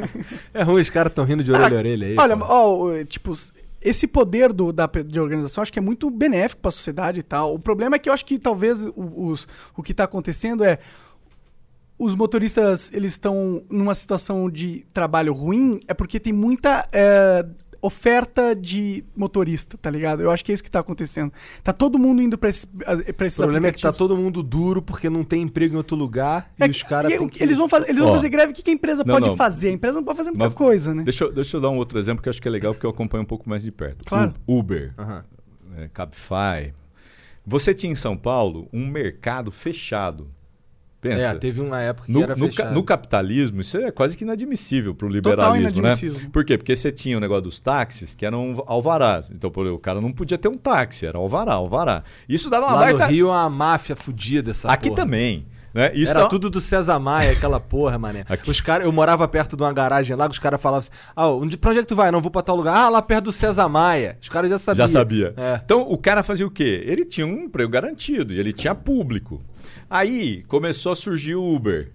É 0.54 0.64
ruim, 0.64 0.82
os 0.82 0.90
caras 0.90 1.12
estão 1.12 1.26
rindo 1.26 1.44
de 1.44 1.52
orelha 1.52 1.76
a 1.76 1.80
orelha 1.80 2.08
aí. 2.08 2.16
Olha, 2.18 2.38
ó, 2.40 3.04
tipo, 3.04 3.34
esse 3.88 4.08
poder 4.08 4.52
do, 4.52 4.74
da, 4.74 4.86
de 4.86 5.20
organização 5.20 5.62
acho 5.62 5.72
que 5.72 5.80
é 5.80 5.82
muito 5.82 6.10
benéfico 6.10 6.62
para 6.62 6.70
a 6.70 6.72
sociedade 6.72 7.20
e 7.20 7.24
tal. 7.24 7.54
O 7.54 7.60
problema 7.60 7.96
é 7.96 8.00
que 8.00 8.10
eu 8.10 8.14
acho 8.14 8.26
que 8.26 8.38
talvez 8.38 8.86
o, 8.86 8.94
os, 8.96 9.48
o 9.76 9.82
que 9.82 9.92
está 9.92 10.04
acontecendo 10.04 10.64
é 10.64 10.80
os 12.00 12.14
motoristas 12.14 12.92
eles 12.94 13.14
estão 13.14 13.64
numa 13.70 13.96
situação 13.96 14.50
de 14.50 14.86
trabalho 14.94 15.34
ruim 15.34 15.80
é 15.88 15.94
porque 15.94 16.20
tem 16.20 16.32
muita 16.32 16.88
é, 16.92 17.46
oferta 17.82 18.56
de 18.56 19.04
motorista, 19.16 19.78
tá 19.78 19.90
ligado? 19.90 20.22
Eu 20.22 20.32
acho 20.32 20.44
que 20.44 20.52
é 20.52 20.56
isso 20.56 20.64
que 20.64 20.72
tá 20.72 20.80
acontecendo. 20.80 21.32
Tá 21.64 21.72
todo 21.74 21.98
mundo 22.00 22.22
indo 22.22 22.38
para 22.38 22.50
esse, 22.50 22.66
pra 22.68 23.26
esses 23.28 23.40
O 23.40 23.44
problema 23.44 23.68
é 23.68 23.72
que 23.72 23.82
tá 23.82 23.92
todo 23.94 24.16
mundo 24.18 24.42
duro 24.44 24.82
porque 24.82 25.10
não 25.10 25.24
tem 25.24 25.42
emprego 25.42 25.74
em 25.76 25.78
outro 25.78 25.96
lugar 25.96 26.52
É 26.60 26.66
e 26.68 26.70
os 26.70 26.82
que- 26.84 26.90
caras 26.90 27.12
que... 27.32 27.44
eles 27.44 27.58
vão 27.58 27.68
fazer, 27.70 27.90
eles 27.90 28.00
vão 28.02 28.10
Ó. 28.12 28.16
fazer 28.16 28.30
greve. 28.30 28.52
O 28.52 28.56
que, 28.56 28.62
que 28.64 28.70
a 28.72 28.74
empresa 28.74 29.04
Não, 29.06 29.14
pode 29.16 29.28
não. 29.28 29.36
fazer? 29.38 29.70
A 29.70 29.72
empresa 29.72 29.96
não 29.98 30.04
pode 30.04 30.18
fazer 30.18 30.30
muita 30.32 30.46
Mas 30.46 30.54
coisa, 30.54 30.94
né? 30.94 31.04
Deixa, 31.04 31.24
eu- 31.26 31.32
deixa 31.32 31.58
eu 31.58 31.62
dar 31.62 31.70
um 31.70 31.78
outro 31.78 32.00
exemplo 32.00 32.22
que 32.24 32.30
eu 32.30 32.32
acho 32.32 32.42
que 32.42 32.48
é 32.48 32.52
legal 32.52 32.74
porque 32.74 32.86
eu 32.86 32.90
acompanho 32.90 33.24
um 33.24 33.28
pouco 33.28 33.50
mais 33.50 33.64
de 33.64 33.72
perto. 33.72 34.06
Claro. 34.08 34.34
Uber, 34.48 34.94
Aham. 34.98 35.24
é, 35.78 35.88
Cabify. 35.94 36.74
Você 37.46 37.74
tinha 37.74 37.92
em 37.92 37.96
São 37.96 38.18
Paulo 38.18 38.68
um 38.74 38.86
mercado 38.88 39.52
fechado. 39.52 40.28
Pensa. 41.00 41.26
É, 41.28 41.36
teve 41.36 41.62
uma 41.62 41.80
época 41.80 42.08
que 42.08 42.12
No, 42.12 42.24
era 42.24 42.36
no 42.36 42.52
ca- 42.54 42.72
no 42.72 42.84
capitalismo, 42.84 43.62
isso 43.62 43.78
é 43.78 43.92
quase 43.92 44.18
que 44.18 44.24
inadmissível 44.24 44.96
para 44.96 45.06
o 45.06 45.10
liberalismo, 45.10 45.82
né? 45.84 45.96
Por 46.34 46.44
quê? 46.44 46.58
Porque 46.58 46.76
você 46.76 46.92
tinha 46.92 47.16
o 47.18 47.20
negócio 47.20 47.44
dos 47.44 47.60
táxis, 47.60 48.16
que 48.16 48.26
eram 48.26 48.64
alvarás. 48.66 49.30
Então, 49.32 49.52
por 49.52 49.62
exemplo, 49.62 49.78
o 49.78 49.82
cara 49.82 50.02
não 50.02 50.12
podia 50.12 50.38
ter 50.38 50.48
um 50.48 50.58
táxi, 50.58 51.06
era 51.06 51.20
alvará, 51.20 51.54
alvará. 51.54 52.04
Isso 52.28 52.50
dava 52.50 52.66
uma 52.66 52.74
Lá 52.76 52.82
baita... 52.82 53.06
no 53.06 53.12
Rio 53.12 53.28
uma 53.30 53.48
máfia 53.50 53.96
fudida 53.96 54.52
essa 54.52 54.70
Aqui 54.72 54.90
porra. 54.90 55.04
também. 55.04 55.46
Né? 55.74 55.92
Isso 55.94 56.10
Era 56.10 56.22
dá- 56.22 56.28
tudo 56.28 56.50
do 56.50 56.60
César 56.60 56.98
Maia, 56.98 57.34
aquela 57.34 57.60
porra, 57.60 58.00
mané. 58.00 58.26
Aqui. 58.28 58.50
Os 58.50 58.60
cara, 58.60 58.84
eu 58.84 58.92
morava 58.92 59.28
perto 59.28 59.56
de 59.56 59.62
uma 59.62 59.72
garagem 59.72 60.16
lá, 60.18 60.28
os 60.28 60.40
caras 60.40 60.60
falavam 60.60 60.80
assim: 60.80 60.90
Ah, 61.16 61.28
onde, 61.30 61.56
pra 61.56 61.70
onde 61.70 61.80
é 61.80 61.82
que 61.84 61.88
tu 61.88 61.96
vai? 61.96 62.10
Não 62.10 62.20
vou 62.22 62.32
pra 62.32 62.42
tal 62.42 62.56
lugar. 62.56 62.74
Ah, 62.76 62.90
lá 62.90 63.00
perto 63.02 63.26
do 63.26 63.32
César 63.32 63.70
Maia. 63.70 64.18
Os 64.20 64.28
caras 64.30 64.50
já 64.50 64.58
sabiam. 64.58 64.88
Já 64.88 64.92
sabia. 64.92 65.34
É. 65.38 65.62
Então 65.64 65.82
o 65.82 65.96
cara 65.98 66.24
fazia 66.24 66.48
o 66.48 66.50
quê? 66.50 66.84
Ele 66.88 67.06
tinha 67.06 67.28
um 67.28 67.44
emprego 67.44 67.70
garantido 67.70 68.34
e 68.34 68.40
ele 68.40 68.52
tinha 68.52 68.74
público. 68.74 69.40
Aí 69.90 70.44
começou 70.48 70.92
a 70.92 70.96
surgir 70.96 71.36
o 71.36 71.44
Uber. 71.56 71.92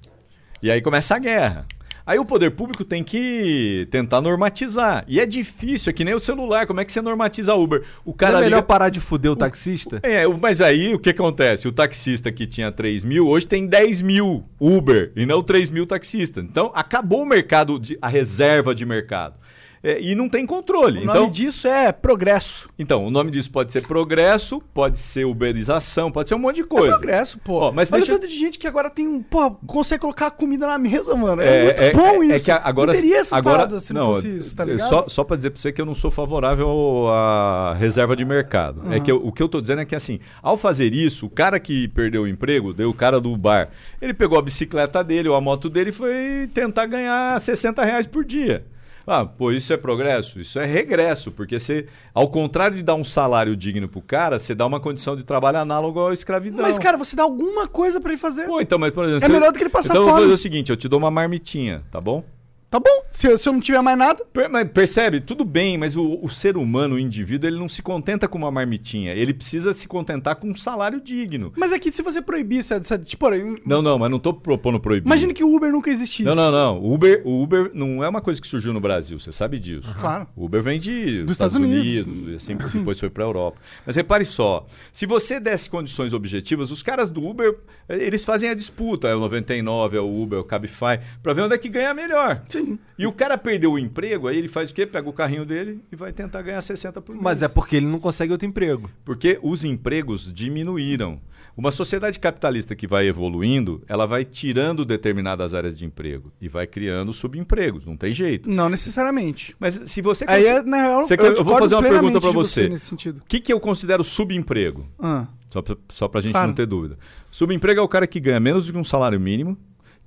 E 0.63 0.71
aí 0.71 0.81
começa 0.81 1.15
a 1.15 1.19
guerra. 1.19 1.67
Aí 2.05 2.19
o 2.19 2.25
poder 2.25 2.51
público 2.51 2.85
tem 2.85 3.05
que 3.05 3.87
tentar 3.91 4.21
normatizar. 4.21 5.05
E 5.07 5.21
é 5.21 5.27
difícil, 5.27 5.91
é 5.91 5.93
que 5.93 6.05
nem 6.05 6.15
o 6.15 6.19
celular. 6.19 6.67
Como 6.67 6.81
é 6.81 6.85
que 6.85 6.91
você 6.91 7.01
normatiza 7.01 7.55
Uber? 7.55 7.85
O 8.05 8.11
Não 8.11 8.15
cara 8.17 8.39
é 8.39 8.41
melhor 8.41 8.57
liga- 8.57 8.67
parar 8.67 8.89
de 8.89 8.99
fuder 8.99 9.31
o 9.31 9.37
taxista? 9.37 10.01
É, 10.03 10.27
o- 10.27 10.37
mas 10.37 10.61
aí 10.61 10.93
o 10.95 10.99
que 10.99 11.11
acontece? 11.11 11.69
O 11.69 11.73
taxista 11.73 12.33
que 12.33 12.45
tinha 12.45 12.73
3 12.73 13.05
mil, 13.05 13.29
hoje 13.29 13.47
tem 13.47 13.67
10 13.69 14.03
mil 14.03 14.45
Uber 14.59 15.13
e 15.15 15.25
não 15.25 15.43
3 15.43 15.71
mil 15.71 15.87
taxistas. 15.87 16.43
Então 16.45 16.73
acabou 16.75 17.23
o 17.23 17.27
mercado, 17.27 17.79
de, 17.79 17.97
a 18.03 18.09
reserva 18.09 18.75
de 18.75 18.85
mercado. 18.85 19.37
É, 19.85 20.01
e 20.01 20.15
não 20.15 20.29
tem 20.29 20.47
controle. 20.47 21.01
O 21.01 21.03
então, 21.03 21.15
nome 21.15 21.31
disso 21.31 21.67
é 21.67 21.91
progresso. 21.91 22.69
então, 22.79 23.05
o 23.05 23.11
nome 23.11 23.33
disso 23.33 23.51
pode 23.51 23.73
ser 23.73 23.85
progresso, 23.87 24.61
pode 24.73 24.97
ser 24.97 25.25
uberização, 25.25 26.11
pode 26.13 26.29
ser 26.29 26.37
um 26.37 26.39
monte 26.39 26.57
de 26.57 26.63
É 26.63 26.65
coisa. 26.67 26.97
progresso, 26.99 27.37
pô. 27.41 27.55
Ó, 27.55 27.73
mas 27.73 27.91
Olha 27.93 28.01
deixa- 28.01 28.13
tanto 28.13 28.29
de 28.29 28.39
gente 28.39 28.59
que 28.61 28.67
agora 28.69 28.89
tem 28.89 29.09
um. 29.09 29.21
Pô, 29.21 29.51
consegue 29.67 30.01
colocar 30.03 30.31
comida 30.31 30.67
na 30.69 30.79
mesa, 30.79 31.17
mano. 31.17 31.43
É, 31.43 31.47
É, 31.47 31.65
muito 31.65 31.83
é- 31.83 31.91
bom 31.93 32.23
é- 32.23 32.27
isso. 32.27 32.51
é 32.51 32.55
que 32.55 32.61
agora, 32.65 32.93
não 32.93 33.01
teria 33.01 33.19
essas 33.19 33.33
agora 33.33 33.57
paradas 33.59 33.83
se 33.85 33.93
não, 33.93 34.13
fosse 34.13 34.37
isso, 34.37 34.57
tá 34.57 34.63
é 34.63 34.67
ligado? 34.67 34.89
Só, 34.89 35.05
só 35.09 35.25
para 35.25 35.37
dizer 35.37 35.51
para 35.51 35.61
você 35.61 35.73
que 35.73 35.81
eu 35.81 35.87
não 35.87 35.95
sou 35.95 36.11
favorável 36.13 37.09
à 37.09 37.75
reserva 37.75 38.15
de 38.15 38.25
mercado. 38.25 38.83
É 38.93 39.01
que 39.01 39.11
eu- 39.11 39.21
o 39.27 39.33
que 39.33 39.43
eu 39.43 39.49
tô 39.49 39.61
dizendo 39.61 39.81
é 39.81 39.85
que 39.85 39.95
assim, 39.97 40.21
ao 40.43 40.57
fazer 40.57 40.95
isso, 40.95 41.27
o 41.27 41.31
cara 41.31 41.59
que 41.59 41.89
perdeu 41.89 42.23
o 42.23 42.29
emprego, 42.29 42.73
deu 42.73 42.91
o 42.91 42.95
cara 42.95 43.21
do 43.21 43.37
bar, 43.37 43.71
ele 44.01 44.15
pegou 44.15 44.39
a 44.39 44.43
bicicleta 44.43 45.03
dele 45.03 45.29
ou 45.29 45.35
a 45.35 45.41
moto 45.41 45.69
dele 45.69 45.91
e 45.91 45.93
foi 45.93 46.49
tentar 46.55 46.87
ganhar 46.87 47.41
60 47.41 47.85
reais 47.85 48.07
por 48.07 48.25
dia. 48.25 48.65
Ah, 49.07 49.25
pô, 49.25 49.51
isso 49.53 49.73
é 49.73 49.77
progresso? 49.77 50.41
Isso 50.41 50.59
é 50.59 50.65
regresso, 50.65 51.31
porque 51.31 51.59
você, 51.59 51.87
ao 52.15 52.29
contrário 52.29 52.77
de 52.77 52.83
dar 52.83 52.95
um 52.95 53.05
salário 53.05 53.57
digno 53.57 53.89
pro 53.89 54.01
cara, 54.01 54.39
você 54.39 54.55
dá 54.55 54.65
uma 54.67 54.81
condição 54.81 55.17
de 55.17 55.25
trabalho 55.25 55.59
análogo 55.59 56.07
à 56.07 56.13
escravidão. 56.13 56.63
Mas, 56.63 56.79
cara, 56.79 56.97
você 56.97 57.17
dá 57.17 57.23
alguma 57.23 57.67
coisa 57.67 58.01
pra 58.01 58.13
ele 58.13 58.19
fazer. 58.21 58.47
Pô, 58.47 58.61
então, 58.61 58.79
mas 58.79 58.93
por 58.93 59.09
exemplo, 59.09 59.25
É 59.25 59.29
melhor 59.29 59.53
do 59.53 59.57
que 59.59 59.63
ele 59.65 59.71
passar 59.71 59.89
Então 59.91 60.03
eu 60.03 60.05
vou 60.05 60.13
fome. 60.13 60.23
fazer 60.25 60.35
o 60.35 60.39
seguinte, 60.39 60.71
eu 60.71 60.77
te 60.77 60.89
dou 60.89 60.99
uma 60.99 61.11
marmitinha, 61.11 61.83
tá 61.91 62.01
bom? 62.01 62.25
Tá 62.73 62.81
bom. 62.81 63.05
Se, 63.11 63.27
eu- 63.27 63.37
se 63.37 63.47
eu 63.47 63.53
não 63.53 63.61
tiver 63.61 63.83
mais 63.83 63.99
nada. 63.99 64.25
Per- 64.33 64.49
percebe? 64.73 65.21
Tudo 65.21 65.45
bem, 65.45 65.77
mas 65.77 65.95
o, 65.95 66.19
o 66.23 66.31
ser 66.31 66.57
humano, 66.57 66.95
o 66.95 66.99
indivíduo, 66.99 67.47
ele 67.47 67.59
não 67.59 67.69
se 67.69 67.83
contenta 67.83 68.27
com 68.27 68.39
uma 68.39 68.51
marmitinha. 68.51 69.13
Ele 69.13 69.35
precisa 69.35 69.75
se 69.75 69.87
contentar 69.87 70.37
com 70.37 70.49
um 70.49 70.55
salário 70.55 70.99
digno. 70.99 71.53
Mas 71.55 71.71
aqui, 71.71 71.93
se 71.93 72.01
você 72.01 72.23
proibisse 72.23 72.73
essa. 72.73 72.99
Tipo, 72.99 73.27
Não, 73.67 73.83
não, 73.83 73.99
mas 73.99 74.11
não 74.11 74.19
tô 74.19 74.33
propondo 74.33 74.81
proibir. 74.81 75.07
imagine 75.07 75.35
que 75.35 75.45
o 75.45 75.55
Uber 75.55 75.71
nunca 75.71 75.91
existisse. 75.91 76.23
Não, 76.25 76.35
não, 76.35 76.51
não. 76.51 76.79
O 76.81 76.95
Uber, 76.95 77.21
o 77.27 77.43
Uber 77.43 77.71
não 77.75 78.03
é 78.03 78.09
uma 78.09 78.23
coisa 78.23 78.41
que 78.41 78.49
surgiu 78.49 78.73
no 78.73 78.81
Brasil, 78.81 79.19
você 79.19 79.31
sabe 79.31 79.59
disso. 79.59 79.95
Claro. 80.01 80.27
O 80.35 80.47
Uber 80.47 80.63
vem 80.63 80.81
de 80.81 81.25
Dos 81.25 81.33
Estados, 81.33 81.55
Estados 81.55 81.57
Unidos, 81.61 82.07
Unidos. 82.07 82.37
assim 82.37 82.57
depois 82.57 82.99
foi 82.99 83.11
para 83.11 83.23
a 83.23 83.27
Europa. 83.27 83.59
Mas 83.85 83.97
repare 83.97 84.25
só, 84.25 84.65
se 84.91 85.05
você 85.05 85.39
desse 85.39 85.69
condições 85.69 86.15
objetivas, 86.15 86.71
os 86.71 86.83
caras 86.83 87.11
do 87.11 87.23
Uber, 87.23 87.55
eh, 87.87 87.99
eles 88.07 88.25
fazem 88.25 88.49
a 88.49 88.55
disputa, 88.55 89.09
é 89.09 89.15
o 89.15 89.21
99, 89.21 89.99
é 89.99 90.01
o 90.01 90.23
Uber, 90.23 90.39
é 90.39 90.41
o 90.41 90.45
Cabify, 90.45 90.99
para 91.23 91.33
ver 91.35 91.43
onde 91.43 91.55
é 91.55 91.59
que 91.59 91.69
ganha 91.69 91.93
melhor. 91.93 92.43
Sim. 92.49 92.62
E 92.99 93.07
o 93.07 93.13
cara 93.13 93.37
perdeu 93.39 93.73
o 93.73 93.79
emprego, 93.79 94.29
aí 94.29 94.37
ele 94.39 94.49
faz 94.49 94.71
o 94.71 94.75
quê? 94.75 94.87
Pega 94.87 95.09
o 95.09 95.13
carrinho 95.13 95.45
dele 95.45 95.81
e 95.91 95.97
vai 95.97 96.13
tentar 96.13 96.43
ganhar 96.43 96.61
60 96.61 97.01
por 97.01 97.13
mês. 97.13 97.23
Mas 97.23 97.43
é 97.43 97.49
porque 97.49 97.77
ele 97.77 97.87
não 97.87 97.99
consegue 97.99 98.33
outro 98.33 98.47
emprego. 98.47 98.91
Porque 99.05 99.39
os 99.43 99.65
empregos 99.65 100.33
diminuíram. 100.33 101.21
Uma 101.55 101.71
sociedade 101.71 102.19
capitalista 102.19 102.75
que 102.75 102.87
vai 102.87 103.07
evoluindo, 103.07 103.83
ela 103.87 104.07
vai 104.07 104.25
tirando 104.25 104.87
determinadas 104.87 105.55
áreas 105.55 105.79
de 105.79 105.85
emprego 105.85 106.33
e 106.41 106.49
vai 106.49 106.67
criando 106.67 107.13
subempregos, 107.13 107.85
não 107.85 107.95
tem 107.95 108.11
jeito. 108.11 108.49
Não 108.49 108.71
necessariamente. 108.71 109.55
Mas 109.61 109.79
se 109.85 110.01
você 110.01 110.25
Aí, 110.29 110.43
consi- 110.45 110.55
é, 110.55 110.63
na 110.63 110.77
real, 110.79 111.03
Você 111.05 111.15
quer- 111.15 111.37
eu 111.37 111.45
vou 111.45 111.59
fazer 111.59 111.75
uma 111.75 111.83
pergunta 111.83 112.21
de 112.21 112.31
você. 112.33 112.69
nesse 112.71 112.87
sentido. 112.87 113.19
o 113.19 113.25
que, 113.29 113.39
que 113.39 113.53
eu 113.53 113.61
considero 113.61 114.03
subemprego? 114.03 114.87
Ah. 114.99 115.27
Só 115.49 115.61
pra, 115.61 115.77
só 115.91 116.09
pra 116.09 116.23
gente 116.23 116.33
Claro. 116.33 116.49
não 116.49 116.55
ter 116.55 116.65
dúvida. 116.65 116.99
Subemprego 117.31 117.81
é 117.81 117.83
o 117.83 117.89
cara 117.89 118.07
que 118.07 118.19
ganha 118.19 118.41
menos 118.41 118.65
do 118.67 118.73
que 118.73 118.79
um 118.79 118.85
salário 118.85 119.21
mínimo, 119.21 119.59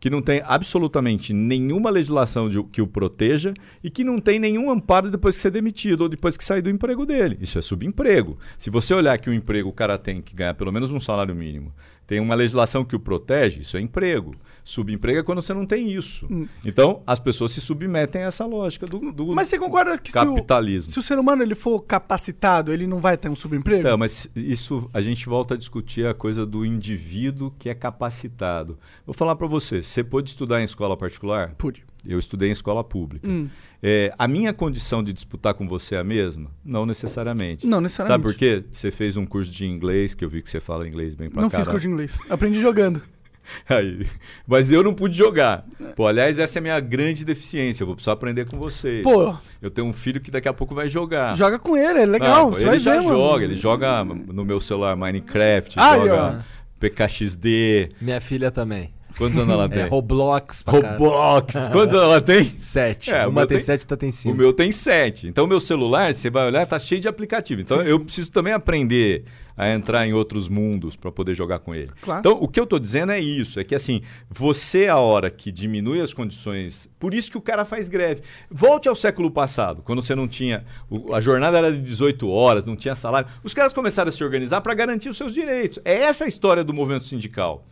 que 0.06 0.10
não 0.12 0.22
tem 0.22 0.40
absolutamente 0.46 1.34
nenhuma 1.34 1.90
legislação 1.90 2.48
de- 2.48 2.62
que 2.66 2.80
o 2.80 2.86
proteja 2.86 3.56
e 3.84 3.90
que 3.90 4.04
não 4.04 4.20
tem 4.20 4.38
nenhum 4.38 4.70
amparo 4.70 5.10
depois 5.10 5.36
que 5.36 5.42
ser 5.42 5.50
demitido 5.50 6.02
ou 6.02 6.08
depois 6.08 6.38
que 6.38 6.44
sair 6.44 6.62
do 6.62 6.70
emprego 6.70 7.08
dele. 7.08 7.40
Isso 7.42 7.58
é 7.58 7.62
subemprego. 7.64 8.38
Se 8.56 8.70
você 8.70 8.94
olhar 8.94 9.18
que 9.18 9.32
o 9.32 9.34
emprego 9.34 9.68
o 9.70 9.74
cara 9.74 9.98
tem 9.98 10.22
que 10.22 10.36
ganhar 10.36 10.54
pelo 10.54 10.72
menos 10.72 10.92
um 10.92 11.00
salário 11.00 11.34
mínimo, 11.34 11.74
tem 12.08 12.20
uma 12.20 12.36
legislação 12.36 12.86
que 12.86 12.96
o 12.96 13.00
protege, 13.00 13.62
isso 13.62 13.78
é 13.78 13.82
emprego. 13.82 14.36
Subemprego 14.64 15.20
é 15.20 15.24
quando 15.24 15.42
você 15.42 15.54
não 15.54 15.66
tem 15.66 15.92
isso. 15.92 16.28
Então, 16.64 17.04
as 17.06 17.20
pessoas 17.20 17.52
se 17.52 17.62
submetem 17.62 18.24
a 18.24 18.26
essa 18.26 18.46
lógica 18.46 18.86
do, 18.88 19.12
do 19.12 19.28
Mas 19.34 19.48
você 19.48 19.60
concorda 19.60 19.98
que 19.98 20.12
se 20.12 20.18
o, 20.18 20.36
capitalismo. 20.36 20.92
se 20.92 21.00
o 21.00 21.02
ser 21.02 21.20
humano 21.20 21.44
ele 21.44 21.56
for 21.56 21.80
capacitado, 21.82 22.72
ele 22.72 22.88
não 22.88 23.00
vai 23.00 23.18
ter 23.18 23.30
um 23.30 23.36
subemprego? 23.36 23.82
Então, 23.82 23.98
mas 23.98 24.30
isso 24.36 24.90
a 24.94 25.02
gente 25.02 25.28
volta 25.28 25.54
a 25.54 25.58
discutir 25.58 26.08
a 26.08 26.14
coisa 26.14 26.46
do 26.46 26.66
indivíduo 26.66 27.54
que 27.60 27.70
é 27.70 27.76
capacitado. 27.76 28.78
Vou 29.06 29.14
falar 29.14 29.36
para 29.36 29.48
você, 29.48 29.84
você 29.84 30.04
pôde 30.04 30.30
estudar 30.30 30.62
em 30.62 30.64
escola 30.64 30.98
particular? 30.98 31.54
Pude. 31.58 31.84
Eu 32.08 32.20
estudei 32.20 32.50
em 32.50 32.52
escola 32.52 32.84
pública. 32.84 33.28
Hum. 33.28 33.48
É, 33.82 34.14
a 34.18 34.28
minha 34.28 34.54
condição 34.54 35.04
de 35.04 35.12
disputar 35.14 35.54
com 35.54 35.68
você 35.68 35.96
é 35.96 36.00
a 36.00 36.04
mesma? 36.04 36.50
Não 36.64 36.86
necessariamente. 36.86 37.66
Não 37.68 37.82
necessariamente. 37.82 38.24
Sabe 38.24 38.34
por 38.34 38.38
quê? 38.38 38.64
Você 38.72 38.92
fez 38.92 39.18
um 39.18 39.26
curso 39.26 39.52
de 39.52 39.66
inglês, 39.66 40.14
que 40.16 40.24
eu 40.26 40.30
vi 40.30 40.42
que 40.42 40.50
você 40.50 40.60
fala 40.60 40.88
inglês 40.88 41.16
bem 41.16 41.30
pra 41.30 41.42
Não 41.42 41.50
caralho. 41.50 41.66
fiz 41.66 41.72
curso 41.72 41.88
de 41.88 41.94
inglês. 41.94 42.20
Aprendi 42.30 42.60
jogando. 42.60 43.02
Aí, 43.70 44.08
mas 44.48 44.72
eu 44.72 44.82
não 44.84 44.92
pude 44.92 45.16
jogar. 45.16 45.64
Pô, 45.96 46.08
aliás, 46.08 46.40
essa 46.40 46.58
é 46.58 46.60
a 46.60 46.64
minha 46.64 46.80
grande 46.80 47.24
deficiência. 47.24 47.84
Eu 47.84 47.86
vou 47.88 47.96
precisar 47.96 48.14
aprender 48.14 48.50
com 48.50 48.58
você. 48.58 49.02
Pô, 49.04 49.36
Eu 49.62 49.70
tenho 49.70 49.86
um 49.86 49.94
filho 49.94 50.20
que 50.20 50.32
daqui 50.32 50.48
a 50.48 50.54
pouco 50.54 50.74
vai 50.74 50.90
jogar. 50.90 51.36
joga 51.38 51.60
com 51.60 51.78
ele, 51.78 52.00
é 52.00 52.04
Ah, 52.04 52.08
legal. 52.08 52.46
pô, 52.48 52.54
você 52.56 52.62
ele 52.62 52.70
vai 52.72 52.80
já 52.80 52.92
ver, 52.94 53.02
mano. 53.04 53.10
joga, 53.10 53.44
ele 53.44 53.56
joga 53.56 54.04
no 54.04 54.44
meu 54.44 54.60
celular 54.60 54.96
Minecraft, 54.96 55.80
Aí, 55.80 56.00
joga 56.00 56.44
PKXD. 56.80 57.90
Minha 58.02 58.20
filha 58.20 58.50
também. 58.50 58.92
Quantos 59.18 59.38
anos 59.38 59.54
ela 59.54 59.70
tem? 59.70 59.80
É 59.84 59.88
Roblox. 59.88 60.64
Roblox. 60.68 61.68
Quantos 61.70 61.94
anos 61.94 62.06
ela 62.12 62.22
tem? 62.22 62.54
Sete. 62.60 63.12
É, 63.12 63.26
o 63.26 63.30
Uma 63.30 63.42
meu 63.42 63.48
tem 63.48 63.58
tem- 63.58 63.66
sete, 63.66 63.82
outra 63.84 63.98
tem 63.98 64.12
cinco. 64.12 64.36
O 64.36 64.38
meu 64.38 64.52
tem 64.54 64.72
sete. 64.72 65.28
Então, 65.28 65.46
o 65.46 65.48
meu 65.48 65.60
celular, 65.60 66.14
você 66.14 66.30
vai 66.30 66.46
olhar, 66.48 66.66
tá 66.68 66.78
cheio 66.78 67.00
de 67.00 67.08
aplicativo. 67.08 67.62
Então, 67.62 67.82
eu 67.82 68.00
preciso 68.00 68.32
também 68.32 68.52
aprender 68.54 69.24
a 69.58 69.70
entrar 69.70 70.06
em 70.06 70.12
outros 70.14 70.50
mundos 70.50 70.98
para 70.98 71.10
poder 71.12 71.34
jogar 71.34 71.60
com 71.60 71.74
ele. 71.74 71.90
Claro. 72.02 72.20
Então, 72.20 72.34
o 72.42 72.48
que 72.48 72.60
eu 72.60 72.68
tô 72.68 72.78
dizendo 72.78 73.14
é 73.14 73.20
isso: 73.20 73.58
é 73.60 73.64
que 73.64 73.74
assim, 73.74 74.02
você, 74.30 74.88
a 74.90 74.98
hora 74.98 75.30
que 75.30 75.50
diminui 75.52 76.02
as 76.02 76.14
condições. 76.14 76.90
Por 77.00 77.14
isso 77.14 77.32
que 77.32 77.38
o 77.38 77.42
cara 77.42 77.64
faz 77.64 77.88
greve. 77.88 78.22
Volte 78.52 78.90
ao 78.90 78.96
século 78.96 79.32
passado, 79.32 79.82
quando 79.82 80.02
você 80.02 80.14
não 80.14 80.28
tinha. 80.28 80.66
a 81.14 81.20
jornada 81.22 81.58
era 81.58 81.72
de 81.72 81.80
18 81.80 82.28
horas, 82.30 82.66
não 82.66 82.76
tinha 82.76 82.96
salário. 82.96 83.30
Os 83.44 83.54
caras 83.54 83.72
começaram 83.72 84.10
a 84.10 84.12
se 84.12 84.24
organizar 84.24 84.60
para 84.60 84.74
garantir 84.74 85.08
os 85.08 85.16
seus 85.16 85.34
direitos. 85.34 85.80
É 85.86 86.02
essa 86.02 86.26
a 86.26 86.28
história 86.28 86.64
do 86.66 86.74
movimento 86.74 87.06
sindical. 87.06 87.66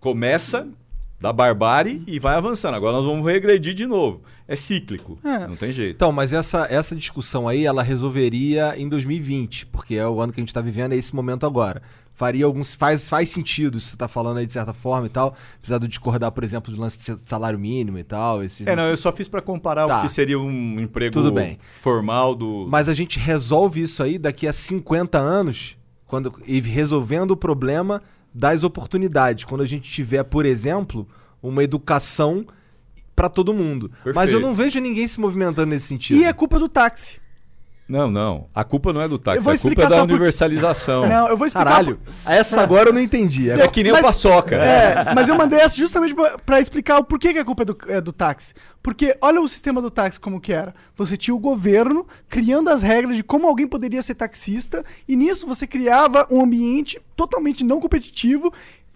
Começa 0.00 0.66
da 1.20 1.32
barbárie 1.32 2.02
e 2.06 2.18
vai 2.18 2.36
avançando. 2.36 2.74
Agora 2.74 2.92
nós 2.96 3.04
vamos 3.04 3.26
regredir 3.26 3.74
de 3.74 3.86
novo. 3.86 4.22
É 4.46 4.54
cíclico. 4.54 5.18
É. 5.24 5.46
Não 5.46 5.56
tem 5.56 5.72
jeito. 5.72 5.96
Então, 5.96 6.12
mas 6.12 6.32
essa, 6.32 6.66
essa 6.70 6.94
discussão 6.94 7.48
aí, 7.48 7.64
ela 7.66 7.82
resolveria 7.82 8.74
em 8.78 8.88
2020, 8.88 9.66
porque 9.66 9.94
é 9.96 10.06
o 10.08 10.20
ano 10.20 10.32
que 10.32 10.40
a 10.40 10.42
gente 10.42 10.54
tá 10.54 10.60
vivendo, 10.60 10.92
é 10.92 10.96
esse 10.96 11.14
momento 11.14 11.44
agora. 11.44 11.82
Faria 12.14 12.44
alguns. 12.46 12.74
Faz, 12.74 13.08
faz 13.08 13.28
sentido 13.28 13.78
isso 13.78 13.86
que 13.86 13.90
você 13.92 13.96
tá 13.96 14.08
falando 14.08 14.38
aí 14.38 14.46
de 14.46 14.50
certa 14.52 14.72
forma 14.72 15.06
e 15.06 15.10
tal. 15.10 15.34
Apesar 15.58 15.78
de 15.78 15.86
discordar, 15.86 16.32
por 16.32 16.42
exemplo, 16.42 16.74
do 16.74 16.80
lance 16.80 16.98
de 16.98 17.20
salário 17.28 17.58
mínimo 17.58 17.96
e 17.98 18.02
tal. 18.02 18.42
Esses... 18.42 18.66
É, 18.66 18.74
não, 18.74 18.84
eu 18.88 18.96
só 18.96 19.12
fiz 19.12 19.28
para 19.28 19.40
comparar 19.40 19.86
Tá. 19.86 19.98
o 19.98 20.02
que 20.02 20.08
seria 20.08 20.38
um 20.38 20.80
emprego 20.80 21.12
Tudo 21.12 21.30
bem. 21.30 21.58
formal 21.80 22.34
do. 22.34 22.66
Mas 22.68 22.88
a 22.88 22.94
gente 22.94 23.20
resolve 23.20 23.82
isso 23.82 24.02
aí 24.02 24.18
daqui 24.18 24.48
a 24.48 24.52
50 24.52 25.16
anos, 25.16 25.76
quando 26.06 26.32
e 26.44 26.60
resolvendo 26.60 27.32
o 27.32 27.36
problema 27.36 28.02
das 28.38 28.62
oportunidades. 28.62 29.44
Quando 29.44 29.62
a 29.62 29.66
gente 29.66 29.90
tiver, 29.90 30.22
por 30.22 30.46
exemplo, 30.46 31.08
uma 31.42 31.64
educação 31.64 32.46
para 33.14 33.28
todo 33.28 33.52
mundo. 33.52 33.90
Mas 33.90 34.06
eu 34.06 34.12
Perfeito. 34.14 34.40
não 34.40 34.54
vejo 34.54 34.78
ninguém 34.78 35.08
se 35.08 35.18
movimentando 35.18 35.66
nesse 35.66 35.88
sentido. 35.88 36.20
E 36.20 36.24
é 36.24 36.32
culpa 36.32 36.56
do 36.56 36.68
táxi. 36.68 37.20
Não, 37.88 38.10
não. 38.10 38.48
A 38.54 38.62
culpa 38.64 38.92
não 38.92 39.00
é 39.00 39.08
do 39.08 39.18
táxi, 39.18 39.48
a 39.48 39.58
culpa 39.58 39.82
é 39.82 39.88
da 39.88 39.96
só 39.96 40.06
por- 40.06 40.10
universalização. 40.10 41.08
Não, 41.08 41.28
eu 41.28 41.36
vou 41.38 41.46
explicar. 41.46 41.70
Caralho, 41.70 41.98
essa 42.26 42.60
agora 42.60 42.90
eu 42.90 42.92
não 42.92 43.00
entendi. 43.00 43.50
É 43.50 43.66
que 43.66 43.82
nem 43.82 43.92
Mas- 43.92 44.02
o 44.02 44.04
paçoca. 44.04 44.56
É, 44.56 45.14
mas 45.14 45.28
eu 45.28 45.34
mandei 45.34 45.58
essa 45.58 45.74
justamente 45.76 46.14
pra, 46.14 46.36
pra 46.38 46.60
explicar 46.60 46.98
o 46.98 47.04
porquê 47.04 47.32
que 47.32 47.38
a 47.38 47.44
culpa 47.44 47.62
é 47.62 47.64
do, 47.64 47.78
é 47.88 48.00
do 48.00 48.12
táxi. 48.12 48.52
Porque 48.82 49.16
olha 49.22 49.40
o 49.40 49.48
sistema 49.48 49.80
do 49.80 49.90
táxi 49.90 50.20
como 50.20 50.38
que 50.40 50.52
era. 50.52 50.74
Você 50.96 51.16
tinha 51.16 51.34
o 51.34 51.38
governo 51.38 52.06
criando 52.28 52.68
as 52.68 52.82
regras 52.82 53.16
de 53.16 53.22
como 53.22 53.46
alguém 53.46 53.66
poderia 53.66 54.02
ser 54.02 54.14
taxista, 54.14 54.84
e 55.08 55.16
nisso 55.16 55.46
você 55.46 55.66
criava 55.66 56.26
um 56.30 56.42
ambiente 56.42 57.00
totalmente 57.16 57.64
não 57.64 57.80
competitivo, 57.80 58.52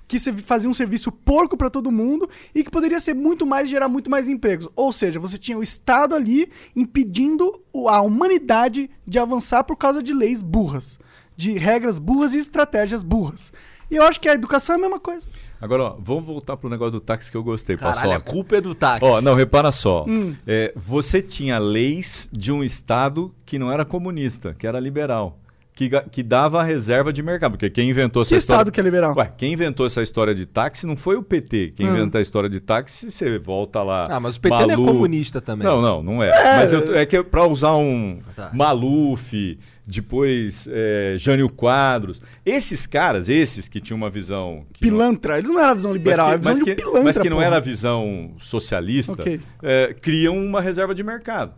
que 0.07 0.19
fazia 0.19 0.69
um 0.69 0.75
serviço 0.75 1.11
porco 1.11 1.57
pra 1.57 1.71
todo 1.71 1.91
mundo 1.91 2.29
e 2.55 2.63
que 2.63 2.71
poderia 2.71 3.01
ser 3.01 3.15
muito 3.15 3.47
mais 3.47 3.69
gerar 3.69 3.89
muito 3.89 4.11
mais 4.11 4.29
empregos. 4.29 4.69
Ou 4.77 4.93
seja, 4.93 5.19
você 5.19 5.39
tinha 5.39 5.57
o 5.57 5.63
Estado 5.63 6.15
ali 6.15 6.51
impedindo 6.77 7.61
a 7.89 8.01
humanidade 8.03 8.91
de 9.07 9.19
avançar 9.19 9.65
por 9.65 9.77
causa 9.77 10.03
de 10.03 10.13
leis 10.13 10.43
burras, 10.43 10.99
de 11.37 11.53
regras 11.53 11.99
burras 11.99 12.35
e 12.35 12.39
estratégias 12.39 13.03
burras. 13.03 13.53
E 13.91 13.97
eu 13.97 14.05
acho 14.05 14.21
que 14.21 14.29
a 14.29 14.35
educação 14.35 14.75
é 14.75 14.79
a 14.79 14.81
mesma 14.81 14.99
coisa. 14.99 15.27
Agora, 15.61 15.83
ó, 15.85 15.97
vamos 16.01 16.25
voltar 16.25 16.57
pro 16.57 16.69
negócio 16.69 16.93
do 16.93 17.01
táxi 17.01 17.31
que 17.31 17.37
eu 17.37 17.43
gostei, 17.43 17.77
Caralho, 17.77 17.99
a 17.99 18.15
paçoca. 18.15 18.33
culpa 18.33 18.57
é 18.57 18.61
do 18.61 18.75
táxi. 18.75 19.05
Ó, 19.05 19.21
não, 19.21 19.35
repara 19.35 19.71
só. 19.71 20.05
Hum. 20.09 20.35
É, 20.47 20.73
você 20.75 21.23
tinha 21.23 21.59
leis 21.59 22.29
de 22.33 22.51
um 22.51 22.65
Estado 22.65 23.33
que 23.47 23.59
não 23.59 23.71
era 23.71 23.85
comunista, 23.85 24.55
que 24.55 24.67
era 24.67 24.81
liberal. 24.81 25.39
Que, 25.75 25.89
que 26.11 26.23
dava 26.23 26.61
a 26.61 26.63
reserva 26.63 27.11
de 27.11 27.23
mercado. 27.23 27.53
Porque 27.53 27.71
quem 27.71 27.89
inventou 27.89 28.21
essa 28.21 28.29
Que 28.29 28.37
história. 28.37 28.59
Estado 28.61 28.73
que 28.73 28.79
é 28.79 28.83
liberal? 28.83 29.15
Ué, 29.17 29.33
quem 29.39 29.55
inventou 29.55 29.87
essa 29.87 30.03
história 30.03 30.35
de 30.35 30.45
táxi 30.45 30.87
não 30.87 30.95
foi 30.97 31.17
o 31.17 31.23
PT. 31.23 31.73
Quem 31.75 31.87
Hum. 31.89 31.93
inventou 31.97 32.19
a 32.19 32.23
história 32.23 32.49
de 32.51 32.61
táxi, 32.61 33.11
você 33.11 33.39
volta 33.39 33.83
lá. 33.83 34.07
Ah, 34.11 34.21
mas 34.21 34.37
o 34.37 34.41
PT 34.41 34.55
não 34.55 34.63
é 34.65 34.67
Malu- 34.77 34.85
comunista 34.87 35.41
também. 35.41 35.67
Não, 35.67 35.81
não, 35.81 36.03
não 36.03 36.23
é. 36.23 36.31
Mas 36.59 36.75
eu, 36.75 36.95
é 36.95 37.07
que 37.07 37.23
pra 37.23 37.47
usar 37.47 37.75
um 37.75 38.21
Tá. 38.37 38.51
Maluf, 38.53 39.59
depois 39.87 40.69
é, 40.71 41.15
Jânio 41.19 41.49
Quadros, 41.49 42.21
esses 42.45 42.87
caras, 42.87 43.29
esses 43.31 43.67
que 43.69 43.81
tinham 43.81 43.97
uma 43.97 44.11
visão. 44.11 44.65
que 44.75 44.85
não- 44.91 44.99
Pilantra. 44.99 45.39
Eles 45.39 45.49
não 45.51 45.59
eram 45.59 45.71
a 45.71 45.75
visão 45.75 45.93
liberal, 45.95 46.27
mas 46.29 46.29
era 46.29 46.37
a 46.37 46.39
que, 46.39 46.39
visão 46.39 46.53
mas 46.53 46.59
de 46.59 46.65
que- 46.65 46.75
pilantra. 46.83 47.03
mas 47.05 47.19
que 47.19 47.31
não 47.31 47.37
porra. 47.39 47.47
era 47.47 47.57
a 47.57 47.61
visão 47.61 48.31
socialista, 48.39 49.13
Ok. 49.15 49.41
é, 49.63 49.95
criam 50.01 50.37
uma 50.37 50.61
reserva 50.61 50.95
de 50.95 51.03
mercado. 51.03 51.55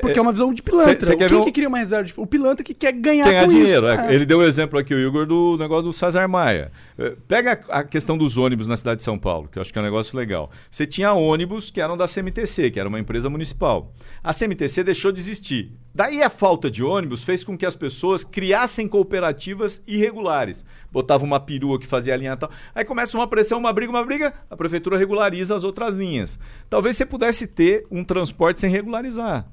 Porque 0.00 0.18
é 0.18 0.22
uma 0.22 0.32
visão 0.32 0.54
de 0.54 0.62
pilantra. 0.62 0.98
Cê- 1.00 1.06
cê 1.06 1.16
Quem 1.16 1.36
um- 1.36 1.44
que 1.44 1.52
cria 1.52 1.68
uma 1.68 1.78
reserva 1.78 2.04
de... 2.04 2.14
O 2.16 2.26
pilantra 2.26 2.64
que 2.64 2.72
quer 2.72 2.92
ganhar 2.92 3.24
ganhar 3.24 3.46
dinheiro. 3.48 3.92
isso. 3.92 4.00
é. 4.00 4.14
Ele 4.14 4.24
deu 4.24 4.38
o 4.38 4.44
exemplo 4.44 4.78
aqui, 4.78 4.94
o 4.94 4.98
Igor, 4.98 5.26
do 5.26 5.56
negócio 5.58 5.82
do 5.84 5.92
César 5.92 6.26
Maia. 6.28 6.70
É, 6.98 7.16
Pega 7.28 7.60
a 7.68 7.82
a 7.82 7.84
questão 7.84 8.16
dos 8.16 8.38
ônibus 8.38 8.66
na 8.68 8.76
cidade 8.76 8.98
de 8.98 9.02
São 9.02 9.18
Paulo, 9.18 9.48
que 9.48 9.58
eu 9.58 9.60
acho 9.60 9.72
que 9.72 9.78
é 9.78 9.82
um 9.82 9.84
negócio 9.84 10.16
legal. 10.16 10.50
Você 10.70 10.86
tinha 10.86 11.12
ônibus 11.12 11.68
que 11.68 11.80
eram 11.80 11.96
da 11.96 12.06
CMTC, 12.06 12.70
que 12.70 12.78
era 12.78 12.88
uma 12.88 13.00
empresa 13.00 13.28
municipal. 13.28 13.92
A 14.22 14.32
CMTC 14.32 14.84
deixou 14.84 15.10
de 15.10 15.18
existir. 15.20 15.72
Daí 15.94 16.22
a 16.22 16.30
falta 16.30 16.70
de 16.70 16.82
ônibus 16.84 17.24
fez 17.24 17.42
com 17.42 17.58
que 17.58 17.66
as 17.66 17.74
pessoas 17.74 18.24
criassem 18.24 18.86
cooperativas 18.86 19.82
irregulares. 19.86 20.64
Botava 20.90 21.24
uma 21.24 21.40
perua 21.40 21.78
que 21.78 21.86
fazia 21.86 22.14
a 22.14 22.16
linha 22.16 22.36
tal. 22.36 22.50
Aí 22.74 22.84
começa 22.84 23.16
uma 23.18 23.26
pressão, 23.26 23.58
uma 23.58 23.72
briga, 23.72 23.90
uma 23.90 24.04
briga, 24.04 24.32
a 24.48 24.56
prefeitura 24.56 24.96
regulariza 24.96 25.54
as 25.56 25.64
outras 25.64 25.94
linhas. 25.94 26.38
Talvez 26.70 26.96
você 26.96 27.04
pudesse 27.04 27.46
ter 27.46 27.84
um 27.90 28.04
transporte 28.04 28.60
sem 28.60 28.70
regularizar. 28.70 29.46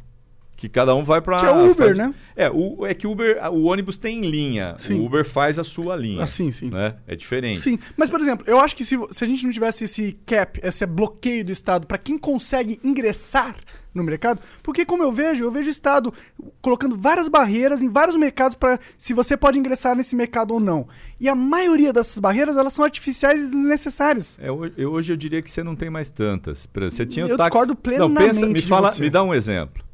Que 0.60 0.68
cada 0.68 0.94
um 0.94 1.06
vai 1.06 1.22
para 1.22 1.40
Que 1.40 1.46
é 1.46 1.52
o 1.52 1.72
Uber, 1.72 1.96
né? 1.96 2.14
É, 2.36 2.50
o, 2.50 2.86
é 2.86 2.94
que 2.94 3.08
o 3.08 3.12
Uber, 3.12 3.40
o 3.50 3.64
ônibus 3.64 3.98
tem 3.98 4.20
linha. 4.20 4.76
Sim. 4.78 4.96
O 5.00 5.06
Uber 5.06 5.24
faz 5.24 5.58
a 5.58 5.64
sua 5.64 5.96
linha. 5.96 6.22
Ah, 6.22 6.28
sim, 6.28 6.52
sim. 6.52 6.70
Né? 6.70 6.98
É 7.08 7.16
diferente. 7.16 7.62
Sim, 7.62 7.80
mas 7.96 8.10
por 8.10 8.20
exemplo, 8.20 8.46
eu 8.46 8.60
acho 8.60 8.76
que 8.76 8.84
se, 8.84 9.00
se 9.10 9.24
a 9.24 9.28
gente 9.28 9.46
não 9.46 9.54
tivesse 9.54 9.86
esse 9.86 10.20
cap, 10.26 10.60
esse 10.62 10.86
bloqueio 10.86 11.46
do 11.46 11.52
Estado 11.54 11.88
para 11.88 11.98
quem 11.98 12.18
consegue 12.18 12.78
ingressar 12.84 13.56
no 13.94 14.04
mercado, 14.04 14.42
porque 14.62 14.84
como 14.84 15.02
eu 15.02 15.14
vejo, 15.14 15.46
eu 15.46 15.50
vejo 15.52 15.70
o 15.70 15.72
Estado 15.72 16.14
colocando 16.62 16.98
várias 16.98 17.30
barreiras 17.30 17.82
em 17.82 17.90
vários 17.90 18.18
mercados 18.18 18.58
para 18.58 18.78
se 18.98 19.14
você 19.14 19.38
pode 19.38 19.58
ingressar 19.58 19.96
nesse 19.96 20.14
mercado 20.14 20.54
ou 20.54 20.60
não. 20.60 20.90
E 21.22 21.30
a 21.30 21.36
maioria 21.36 21.94
dessas 21.94 22.20
barreiras, 22.20 22.58
elas 22.58 22.74
são 22.74 22.84
artificiais 22.84 23.42
e 23.42 23.46
desnecessárias. 23.46 24.38
É, 24.42 24.50
eu- 24.50 24.92
hoje 24.92 25.14
eu 25.14 25.18
diria 25.18 25.42
que 25.42 25.50
você 25.50 25.64
não 25.64 25.74
tem 25.76 25.90
mais 25.90 26.12
tantas. 26.12 26.68
Você 26.74 27.06
tinha 27.06 27.26
o 27.26 27.30
Eu 27.30 27.38
táxi... 27.38 27.50
discordo 27.50 27.72
Não, 27.74 27.82
plenamente 27.82 28.34
pensa, 28.34 28.46
me 28.48 28.62
fala, 28.62 28.94
me 29.00 29.10
dá 29.10 29.24
um 29.24 29.34
exemplo 29.34 29.88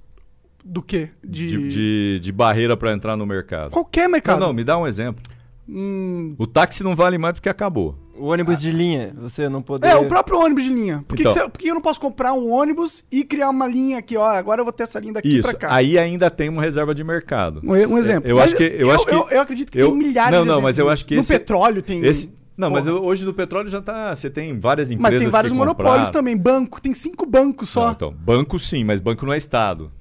Do 0.68 0.82
quê? 0.82 1.10
De, 1.24 1.46
de, 1.46 1.68
de, 1.68 2.20
de 2.20 2.32
barreira 2.32 2.76
para 2.76 2.92
entrar 2.92 3.16
no 3.16 3.26
mercado. 3.26 3.70
qualquer 3.72 4.10
mercado. 4.10 4.40
Não, 4.40 4.48
não, 4.48 4.54
me 4.54 4.64
dá 4.64 4.78
um 4.78 4.88
exemplo. 4.88 5.22
Hum, 5.70 6.36
O 6.38 6.46
táxi 6.48 6.84
não 6.84 6.96
vale 6.96 7.18
mais 7.18 7.34
porque 7.36 7.50
acabou. 7.50 7.96
O 8.18 8.28
ônibus 8.28 8.60
de 8.62 8.72
linha, 8.72 9.14
você 9.18 9.50
não 9.50 9.62
poder... 9.62 9.88
É, 9.90 9.96
o 9.96 10.06
próprio 10.08 10.40
ônibus 10.40 10.64
de 10.64 10.70
linha. 10.70 11.04
Por 11.08 11.16
que, 11.16 11.24
Então. 11.24 11.34
que 11.34 11.40
você- 11.40 11.50
por 11.50 11.60
que 11.60 11.68
eu 11.68 11.74
não 11.76 11.82
posso 11.82 12.00
comprar 12.00 12.34
um 12.34 12.50
ônibus 12.52 13.04
e 13.12 13.24
criar 13.24 13.50
uma 13.50 13.68
linha 13.68 13.98
aqui, 13.98 14.16
ó? 14.16 14.26
Agora 14.26 14.62
eu 14.62 14.66
vou 14.66 14.72
ter 14.72 14.84
essa 14.84 15.00
linha 15.00 15.14
daqui 15.14 15.38
Isso. 15.40 15.50
pra 15.50 15.58
cá. 15.60 15.74
Aí 15.76 15.98
ainda 15.98 16.30
tem 16.32 16.48
uma 16.50 16.62
reserva 16.62 16.96
de 16.96 17.04
mercado. 17.04 17.62
Um, 17.64 17.72
um 17.72 17.98
exemplo. 17.98 18.30
Eu 18.30 18.38
Mas 18.38 18.46
acho 18.46 18.56
que 18.56 18.64
eu, 18.64 18.92
acho 18.92 19.06
que 19.06 19.14
eu, 19.14 19.30
eu 19.30 19.42
acredito 19.42 19.72
que 19.72 19.78
eu- 19.80 19.90
tem 19.90 19.98
milhares 19.98 20.32
Não, 20.32 20.44
de 20.44 20.48
não, 20.48 20.62
mas 20.62 20.80
eu 20.80 20.90
acho 20.90 21.06
que 21.06 21.16
disso. 21.16 21.26
esse 21.26 21.34
No 21.34 21.40
petróleo 21.40 21.82
tem. 21.82 22.06
esse 22.06 22.32
Não, 22.58 22.70
mas 22.70 22.86
Porra. 22.86 22.96
eu- 22.98 23.04
hoje 23.04 23.26
no 23.26 23.34
petróleo 23.34 23.68
já 23.68 23.82
tá, 23.82 24.16
você 24.16 24.30
tem 24.30 24.58
várias 24.58 24.90
Mas 24.90 24.98
empresas 24.98 25.20
tem 25.20 25.30
vários 25.30 25.52
que 25.52 25.58
monopólios 25.58 25.94
compraram. 26.08 26.12
também. 26.14 26.38
Banco, 26.38 26.82
tem 26.82 26.94
cinco 26.94 27.26
bancos 27.26 27.70
só. 27.70 27.88
Não, 27.88 27.92
então, 27.92 28.14
banco 28.14 28.58
sim, 28.58 28.84
mas 28.86 29.02
banco 29.02 29.26
não 29.26 29.34
é 29.34 29.38
estado. 29.38 29.92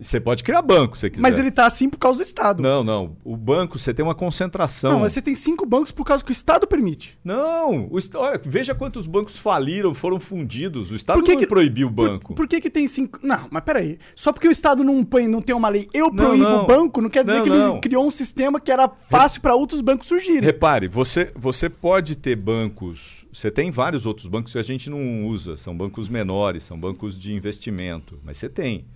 Você 0.00 0.18
pode 0.18 0.42
criar 0.42 0.62
banco 0.62 0.96
se 0.96 1.02
você 1.02 1.10
quiser. 1.10 1.22
mas 1.22 1.38
ele 1.38 1.50
tá 1.50 1.66
assim 1.66 1.88
por 1.88 1.98
causa 1.98 2.18
do 2.18 2.22
Estado. 2.22 2.62
Não, 2.62 2.82
não. 2.82 3.16
O 3.22 3.36
banco, 3.36 3.78
você 3.78 3.92
tem 3.92 4.02
uma 4.04 4.14
concentração. 4.14 4.92
Não, 4.92 5.00
mas 5.00 5.12
você 5.12 5.20
tem 5.20 5.34
cinco 5.34 5.66
bancos 5.66 5.92
por 5.92 6.04
causa 6.06 6.24
que 6.24 6.30
o 6.30 6.32
Estado 6.32 6.66
permite. 6.66 7.18
Não, 7.22 7.84
o 7.86 7.98
olha, 8.14 8.40
veja 8.42 8.74
quantos 8.74 9.06
bancos 9.06 9.36
faliram, 9.36 9.92
foram 9.92 10.18
fundidos. 10.18 10.90
O 10.90 10.94
Estado 10.94 11.18
Por 11.18 11.24
que 11.24 11.32
não 11.32 11.38
que- 11.40 11.46
proibiu 11.46 11.88
o 11.88 11.92
Por- 11.92 12.08
banco. 12.08 12.34
Por, 12.34 12.48
que, 12.48 12.60
que 12.60 12.70
tem 12.70 12.86
cinco. 12.88 13.18
Não, 13.22 13.46
mas 13.50 13.62
peraí. 13.62 13.98
Só 14.14 14.32
porque 14.32 14.48
o 14.48 14.50
Estado 14.50 14.82
não, 14.82 15.04
põe, 15.04 15.28
não 15.28 15.42
tem 15.42 15.54
uma 15.54 15.68
lei, 15.68 15.88
eu 15.92 16.10
proíbo 16.10 16.44
não. 16.44 16.64
o 16.64 16.66
banco, 16.66 17.00
não 17.02 17.10
quer 17.10 17.22
dizer 17.24 17.36
Não, 17.38 17.44
que 17.44 17.50
não. 17.50 17.72
ele 17.72 17.80
criou 17.80 18.06
um 18.06 18.10
sistema 18.10 18.58
que 18.58 18.72
era 18.72 18.88
fácil 18.88 19.40
para 19.42 19.54
outros 19.54 19.80
bancos 19.80 20.06
surgirem. 20.08 20.40
Repare, 20.40 20.88
você, 20.88 21.30
você 21.36 21.68
pode 21.68 22.16
ter 22.16 22.36
bancos. 22.36 23.26
Você 23.32 23.50
tem 23.50 23.70
vários 23.70 24.06
outros 24.06 24.26
bancos 24.26 24.52
que 24.52 24.58
a 24.58 24.62
gente 24.62 24.88
não 24.90 25.26
usa. 25.26 25.56
São 25.56 25.76
bancos 25.76 26.08
menores, 26.08 26.62
são 26.62 26.78
bancos 26.78 27.18
de 27.18 27.32
investimento. 27.34 28.18
Mas 28.24 28.38
você 28.38 28.48
tem. 28.48 28.86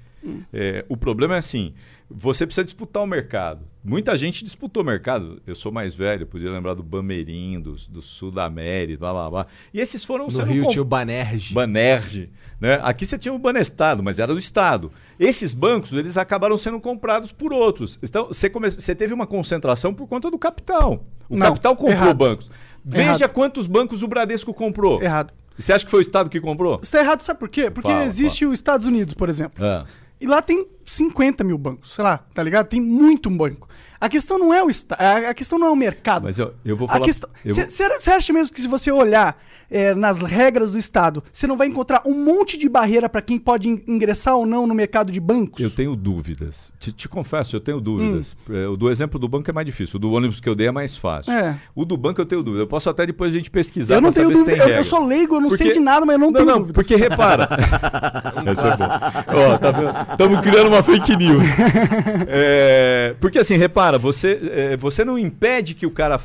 É, 0.52 0.84
o 0.88 0.96
problema 0.96 1.34
é 1.34 1.38
assim: 1.38 1.74
você 2.10 2.46
precisa 2.46 2.64
disputar 2.64 3.02
o 3.02 3.06
mercado. 3.06 3.66
Muita 3.82 4.16
gente 4.16 4.42
disputou 4.44 4.82
o 4.82 4.86
mercado. 4.86 5.40
Eu 5.46 5.54
sou 5.54 5.70
mais 5.70 5.92
velho, 5.94 6.26
podia 6.26 6.50
lembrar 6.50 6.74
do 6.74 6.82
Bameirim, 6.82 7.60
do, 7.60 7.76
do 7.90 8.00
Sudamérica, 8.00 8.98
blá 9.00 9.12
blá 9.12 9.30
blá. 9.30 9.46
E 9.72 9.80
esses 9.80 10.04
foram 10.04 10.26
No 10.28 10.42
Rio 10.44 10.62
comp- 10.64 10.72
tinha 10.72 10.82
o 10.82 10.84
Banerj. 10.84 11.52
Banerj, 11.52 12.30
né? 12.60 12.78
Aqui 12.82 13.04
você 13.04 13.18
tinha 13.18 13.34
o 13.34 13.38
Banestado, 13.38 14.02
mas 14.02 14.18
era 14.18 14.32
do 14.32 14.38
Estado. 14.38 14.90
Esses 15.20 15.52
bancos, 15.54 15.92
eles 15.92 16.16
acabaram 16.16 16.56
sendo 16.56 16.80
comprados 16.80 17.30
por 17.32 17.52
outros. 17.52 17.98
Então, 18.02 18.26
você, 18.28 18.48
come... 18.48 18.70
você 18.70 18.94
teve 18.94 19.12
uma 19.12 19.26
concentração 19.26 19.92
por 19.92 20.06
conta 20.08 20.30
do 20.30 20.38
capital. 20.38 21.04
O 21.28 21.36
Não, 21.36 21.48
capital 21.48 21.76
comprou 21.76 21.92
errado. 21.92 22.16
bancos. 22.16 22.50
Veja 22.84 23.10
Errado. 23.24 23.28
quantos 23.30 23.66
bancos 23.66 24.02
o 24.02 24.08
Bradesco 24.08 24.52
comprou. 24.54 25.02
Errado. 25.02 25.32
Você 25.56 25.72
acha 25.72 25.84
que 25.84 25.90
foi 25.90 26.00
o 26.00 26.02
Estado 26.02 26.28
que 26.28 26.40
comprou? 26.40 26.80
Isso 26.82 26.90
tá 26.90 26.98
errado, 27.00 27.20
sabe 27.22 27.38
por 27.38 27.48
quê? 27.48 27.70
Porque 27.70 27.88
Fala, 27.88 28.04
existe 28.04 28.44
os 28.44 28.54
Estados 28.54 28.86
Unidos, 28.88 29.14
por 29.14 29.28
exemplo. 29.28 29.64
Ah. 29.64 29.86
E 30.20 30.26
lá 30.26 30.40
tem 30.40 30.66
50 30.84 31.42
mil 31.44 31.58
bancos, 31.58 31.94
sei 31.94 32.04
lá, 32.04 32.18
tá 32.32 32.42
ligado? 32.42 32.66
Tem 32.66 32.80
muito 32.80 33.28
banco. 33.30 33.68
A 34.00 34.08
questão 34.08 34.38
não 34.38 34.52
é 34.52 34.62
o 34.62 34.68
Estado, 34.68 35.00
a 35.26 35.32
questão 35.32 35.58
não 35.58 35.68
é 35.68 35.70
o 35.70 35.76
mercado. 35.76 36.24
Mas 36.24 36.38
eu, 36.38 36.52
eu 36.62 36.76
vou 36.76 36.86
falar. 36.86 37.06
Você 37.06 38.10
acha 38.10 38.32
mesmo 38.34 38.52
que 38.54 38.60
se 38.60 38.68
você 38.68 38.90
olhar 38.92 39.40
é, 39.70 39.94
nas 39.94 40.18
regras 40.18 40.72
do 40.72 40.76
Estado, 40.78 41.24
você 41.32 41.46
não 41.46 41.56
vai 41.56 41.68
encontrar 41.68 42.02
um 42.04 42.12
monte 42.22 42.58
de 42.58 42.68
barreira 42.68 43.08
para 43.08 43.22
quem 43.22 43.38
pode 43.38 43.66
in- 43.66 43.82
ingressar 43.88 44.36
ou 44.36 44.44
não 44.44 44.66
no 44.66 44.74
mercado 44.74 45.10
de 45.10 45.18
bancos? 45.18 45.62
Eu 45.62 45.70
tenho 45.70 45.96
dúvidas. 45.96 46.70
Te, 46.78 46.92
te 46.92 47.08
confesso, 47.08 47.56
eu 47.56 47.60
tenho 47.60 47.80
dúvidas. 47.80 48.36
Hum. 48.50 48.54
É, 48.54 48.68
O 48.68 48.76
do 48.76 48.90
exemplo 48.90 49.18
do 49.18 49.26
banco 49.26 49.48
é 49.48 49.54
mais 49.54 49.64
difícil. 49.64 49.96
O 49.96 50.00
do 50.00 50.12
ônibus 50.12 50.38
que 50.38 50.48
eu 50.50 50.54
dei 50.54 50.66
é 50.66 50.72
mais 50.72 50.94
fácil. 50.98 51.32
É. 51.32 51.56
O 51.74 51.86
do 51.86 51.96
banco 51.96 52.20
eu 52.20 52.26
tenho 52.26 52.42
dúvida. 52.42 52.64
Eu 52.64 52.68
posso 52.68 52.90
até 52.90 53.06
depois 53.06 53.32
a 53.32 53.36
gente 53.38 53.50
pesquisar 53.50 53.94
eu 53.94 54.00
não 54.02 54.12
tenho 54.12 54.30
dúvida. 54.30 54.54
Eu, 54.64 54.68
eu 54.68 54.84
sou 54.84 55.02
leigo, 55.06 55.36
eu 55.36 55.40
não 55.40 55.48
sei 55.50 55.68
Porque- 55.68 55.72
de 55.78 55.80
nada, 55.80 56.04
mas 56.04 56.14
eu 56.14 56.18
não, 56.18 56.26
Não, 56.26 56.34
tenho 56.34 56.46
não, 56.46 56.58
dúvida. 56.58 56.74
porque 56.74 56.94
repara. 56.94 57.48
Essa 58.46 58.68
é 58.68 58.76
boa. 58.76 59.54
Ó, 59.54 59.58
tá 59.58 59.70
vendo? 59.70 60.12
Estamos 60.12 60.40
criando 60.42 60.70
uma 60.74 60.82
fake 60.82 61.16
news. 61.16 61.46
É, 62.28 63.14
porque 63.20 63.38
assim, 63.38 63.56
repara, 63.56 63.98
você, 63.98 64.38
é, 64.50 64.76
você 64.76 65.04
não 65.04 65.18
impede 65.18 65.74
que 65.74 65.86
o 65.86 65.90
cara 65.90 66.20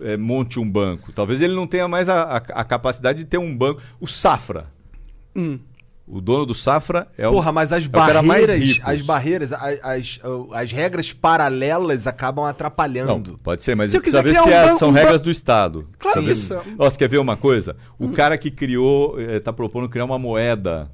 é, 0.00 0.16
monte 0.16 0.58
um 0.60 0.68
banco. 0.68 1.12
Talvez 1.12 1.40
ele 1.42 1.54
não 1.54 1.66
tenha 1.66 1.86
mais 1.88 2.08
a, 2.08 2.22
a- 2.22 2.36
a 2.36 2.64
capacidade 2.64 3.18
de 3.18 3.24
ter 3.24 3.38
um 3.38 3.54
banco. 3.56 3.80
O 4.00 4.06
Safra. 4.06 4.66
Hum. 5.34 5.58
O 6.06 6.20
dono 6.20 6.44
do 6.44 6.52
Safra 6.54 7.06
é 7.16 7.26
o. 7.28 7.32
Porra, 7.32 7.52
mas 7.52 7.72
as 7.72 7.84
é 7.84 7.88
o 7.88 7.90
cara 7.90 8.22
mais 8.22 8.46
barreiras, 8.48 8.68
rico. 8.76 8.90
as 8.90 9.02
barreiras, 9.02 9.52
as, 9.52 9.78
as, 9.82 10.20
as 10.52 10.72
regras 10.72 11.12
paralelas 11.12 12.06
acabam 12.06 12.44
Não, 12.44 12.50
atrapalhando. 12.50 13.38
pode 13.42 13.62
ser, 13.62 13.74
mas 13.76 13.90
Se 13.90 13.96
eu 13.96 14.00
precisa 14.02 14.22
quiser 14.22 14.34
ver 14.34 14.38
se 14.38 14.42
criar 14.44 14.56
um 14.56 14.64
é- 14.64 14.66
banco- 14.66 14.78
são 14.78 14.88
um 14.88 14.92
regras 14.92 15.20
ban- 15.22 15.24
do 15.24 15.30
Estado. 15.30 15.88
Claro 15.98 16.22
Precisa 16.24 16.58
que 16.58 16.64
são. 16.64 16.74
Ó, 16.78 16.90
você 16.90 16.98
quer 16.98 17.08
ver 17.08 17.18
uma 17.18 17.36
coisa? 17.36 17.76
O 17.98 18.10
cara 18.10 18.36
que 18.36 18.50
criou, 18.50 19.18
está 19.20 19.52
propondo 19.52 19.88
criar 19.88 20.04
uma 20.04 20.18
moeda 20.18 20.90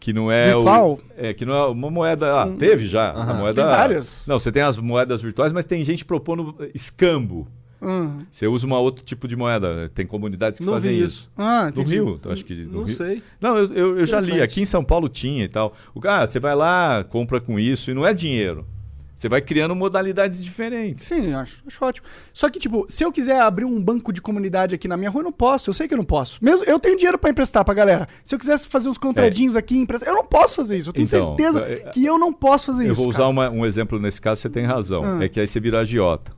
que 0.00 0.12
não 0.12 0.30
é 0.30 0.52
Virtual? 0.52 0.92
o 0.94 0.98
é 1.16 1.34
que 1.34 1.44
não 1.44 1.54
é 1.54 1.66
uma 1.66 1.90
moeda 1.90 2.42
ah, 2.42 2.48
teve 2.50 2.86
já 2.86 3.10
a 3.10 3.34
moeda 3.34 3.62
Tem 3.62 3.70
várias. 3.70 4.24
não 4.26 4.38
você 4.38 4.50
tem 4.52 4.62
as 4.62 4.76
moedas 4.78 5.20
virtuais 5.20 5.52
mas 5.52 5.64
tem 5.64 5.82
gente 5.84 6.04
propondo 6.04 6.54
escambo 6.74 7.46
Hum. 7.82 8.24
Você 8.30 8.46
usa 8.46 8.66
uma 8.66 8.78
outro 8.78 9.04
tipo 9.04 9.28
de 9.28 9.36
moeda. 9.36 9.90
Tem 9.94 10.06
comunidades 10.06 10.58
que 10.58 10.64
Não 10.64 10.72
fazem 10.72 10.94
isso. 10.96 11.04
isso. 11.04 11.30
Ah, 11.36 11.70
No. 11.74 11.82
Rio, 11.82 12.18
acho 12.30 12.42
que 12.42 12.54
no 12.54 12.72
Não 12.78 12.84
Rio. 12.84 12.96
sei. 12.96 13.22
Não, 13.38 13.58
eu, 13.58 13.72
eu, 13.74 13.98
eu 13.98 14.06
já 14.06 14.20
li. 14.20 14.40
Aqui 14.40 14.62
em 14.62 14.64
São 14.64 14.82
Paulo 14.82 15.06
tinha 15.06 15.44
e 15.44 15.48
tal. 15.48 15.74
O 15.94 16.00
cara, 16.00 16.26
você 16.26 16.40
vai 16.40 16.54
lá, 16.54 17.04
compra 17.04 17.42
com 17.42 17.60
isso 17.60 17.90
e 17.90 17.94
não 17.94 18.06
é 18.06 18.14
dinheiro. 18.14 18.66
Você 19.16 19.28
vai 19.28 19.40
criando 19.40 19.74
modalidades 19.76 20.42
diferentes. 20.42 21.06
Sim, 21.06 21.32
acho, 21.34 21.62
acho 21.66 21.84
ótimo. 21.84 22.06
Só 22.32 22.50
que, 22.50 22.58
tipo, 22.58 22.84
se 22.88 23.04
eu 23.04 23.12
quiser 23.12 23.40
abrir 23.40 23.64
um 23.64 23.82
banco 23.82 24.12
de 24.12 24.20
comunidade 24.20 24.74
aqui 24.74 24.88
na 24.88 24.96
minha 24.96 25.08
rua, 25.08 25.20
eu 25.20 25.24
não 25.24 25.32
posso. 25.32 25.70
Eu 25.70 25.74
sei 25.74 25.86
que 25.86 25.94
eu 25.94 25.98
não 25.98 26.04
posso. 26.04 26.38
Mesmo 26.42 26.64
eu 26.64 26.78
tenho 26.80 26.96
dinheiro 26.96 27.18
pra 27.18 27.30
emprestar 27.30 27.64
pra 27.64 27.72
galera. 27.74 28.08
Se 28.24 28.34
eu 28.34 28.38
quisesse 28.38 28.66
fazer 28.66 28.88
uns 28.88 28.98
contradinhos 28.98 29.54
aqui, 29.56 29.76
emprestar, 29.78 30.08
eu 30.08 30.16
não 30.16 30.24
posso 30.24 30.56
fazer 30.56 30.76
isso. 30.78 30.88
Eu 30.88 30.92
tenho 30.92 31.06
Então, 31.06 31.36
certeza 31.36 31.60
é- 31.62 31.90
que 31.90 32.04
eu 32.04 32.18
não 32.18 32.32
posso 32.32 32.66
fazer 32.66 32.82
Eu 32.84 32.92
isso. 32.92 32.96
vou 32.96 33.08
usar 33.08 33.28
uma- 33.28 33.48
um 33.50 33.64
exemplo 33.64 33.98
nesse 34.00 34.20
caso, 34.20 34.40
você 34.40 34.50
tem 34.50 34.64
razão. 34.64 35.02
Ah. 35.04 35.24
É 35.24 35.28
que 35.28 35.38
aí 35.38 35.46
você 35.46 35.60
vira 35.60 35.80
agiota. 35.80 36.32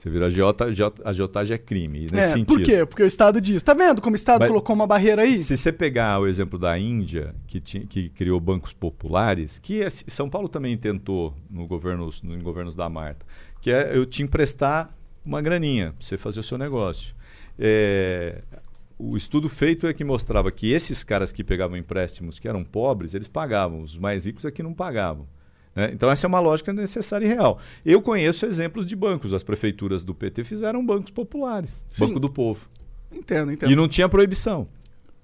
Você 0.00 0.08
vira 0.08 0.26
agiota, 0.28 0.64
agiota- 0.64 1.02
agiotagem 1.06 1.54
é 1.54 1.58
crime. 1.58 2.06
Nesse 2.10 2.16
É, 2.16 2.22
sentido. 2.32 2.46
por 2.46 2.62
quê? 2.62 2.86
Porque 2.86 3.02
o 3.02 3.06
Estado 3.06 3.38
diz. 3.38 3.62
Tá 3.62 3.74
vendo 3.74 4.00
como 4.00 4.14
o 4.14 4.16
Estado 4.16 4.40
Mas- 4.40 4.48
colocou 4.48 4.74
uma 4.74 4.86
barreira 4.86 5.20
aí? 5.20 5.38
Se 5.38 5.54
você 5.54 5.70
pegar 5.70 6.18
o 6.20 6.26
exemplo 6.26 6.58
da 6.58 6.78
Índia, 6.78 7.34
que, 7.46 7.60
ti- 7.60 7.86
que 7.86 8.08
criou 8.08 8.40
bancos 8.40 8.72
populares, 8.72 9.58
que 9.58 9.82
é- 9.82 9.90
São 9.90 10.30
Paulo 10.30 10.48
também 10.48 10.74
tentou 10.78 11.36
no 11.50 11.66
governos, 11.66 12.22
no, 12.22 12.34
em 12.34 12.40
governos 12.42 12.74
da 12.74 12.88
Marta, 12.88 13.26
que 13.60 13.70
é 13.70 13.94
eu 13.94 14.06
te 14.06 14.22
emprestar 14.22 14.88
uma 15.22 15.42
graninha 15.42 15.92
para 15.92 16.06
você 16.06 16.16
fazer 16.16 16.40
o 16.40 16.42
seu 16.42 16.56
negócio. 16.56 17.14
É, 17.58 18.40
o 18.98 19.18
estudo 19.18 19.50
feito 19.50 19.86
é 19.86 19.92
que 19.92 20.02
mostrava 20.02 20.50
que 20.50 20.72
esses 20.72 21.04
caras 21.04 21.30
que 21.30 21.44
pegavam 21.44 21.76
empréstimos 21.76 22.38
que 22.38 22.48
eram 22.48 22.64
pobres, 22.64 23.12
eles 23.12 23.28
pagavam, 23.28 23.82
os 23.82 23.98
mais 23.98 24.24
ricos 24.24 24.46
é 24.46 24.50
que 24.50 24.62
não 24.62 24.72
pagavam. 24.72 25.26
Né? 25.80 25.90
Então, 25.92 26.10
essa 26.10 26.26
é 26.26 26.28
uma 26.28 26.40
lógica 26.40 26.72
necessária 26.72 27.24
e 27.24 27.28
real. 27.28 27.58
Eu 27.84 28.00
conheço 28.00 28.46
exemplos 28.46 28.86
de 28.86 28.94
bancos. 28.94 29.34
As 29.34 29.42
prefeituras 29.42 30.04
do 30.04 30.14
PT 30.14 30.44
fizeram 30.44 30.84
bancos 30.84 31.10
populares, 31.10 31.84
Sim. 31.88 32.06
Banco 32.06 32.20
do 32.20 32.30
Povo. 32.30 32.66
Entendo, 33.12 33.50
entendo. 33.52 33.70
E 33.72 33.74
não 33.74 33.88
tinha 33.88 34.08
proibição. 34.08 34.68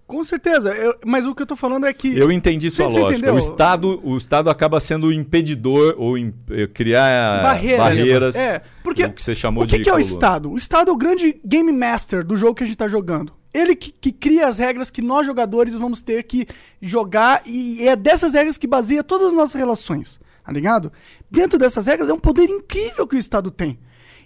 Com 0.07 0.23
certeza. 0.23 0.71
eu- 0.73 0.95
mas 1.05 1.27
o 1.27 1.35
que 1.35 1.43
eu 1.43 1.47
tô 1.47 1.57
falando 1.57 1.85
é 1.85 1.93
que. 1.93 2.17
Eu 2.17 2.31
entendi 2.31 2.71
sua 2.71 2.87
Você- 2.89 2.99
lógica. 3.01 3.33
O 3.33 3.39
Estado, 3.39 4.01
o 4.05 4.17
Estado 4.17 4.49
acaba 4.49 4.79
sendo 4.79 5.09
o 5.09 5.13
impedidor 5.13 5.97
ou 5.99 6.17
eh, 6.17 6.31
criar 6.73 7.43
Barreiras. 7.43 7.79
barreiras. 7.81 8.35
É, 8.37 8.63
porque 8.85 9.05
o 9.05 9.13
que 9.13 9.21
você 9.23 9.35
chamou 9.35 9.65
o 9.65 9.67
que, 9.67 9.79
de 9.79 9.83
que 9.83 9.91
é 9.91 9.95
o. 9.95 9.99
Estado? 9.99 10.51
O 10.53 10.57
Estado 10.57 10.91
é 10.91 10.95
o 10.95 10.97
grande 10.97 11.41
game 11.45 11.73
master 11.73 12.25
do 12.25 12.37
jogo 12.37 12.55
que 12.55 12.63
a 12.63 12.67
gente 12.67 12.77
tá 12.77 12.87
jogando. 12.87 13.33
Ele 13.53 13.75
que, 13.75 13.91
que 13.91 14.13
cria 14.13 14.47
as 14.47 14.59
regras 14.59 14.91
que 14.91 15.03
nós 15.03 15.27
jogadores 15.27 15.75
vamos 15.75 16.03
ter 16.03 16.23
que 16.23 16.47
jogar 16.81 17.43
e 17.45 17.89
é 17.89 17.97
dessas 17.97 18.35
regras 18.35 18.57
que 18.59 18.67
baseia 18.67 19.03
todas 19.03 19.29
as 19.29 19.33
nossas 19.33 19.55
relações, 19.55 20.21
tá 20.47 20.53
ligado? 20.53 20.93
Dentro 21.31 21.59
dessas 21.59 21.87
regras 21.87 22.09
é 22.09 22.13
um 22.13 22.19
poder 22.19 22.49
incrível 22.49 23.07
que 23.07 23.17
o 23.17 23.19
Estado 23.19 23.51
tem. 23.51 23.79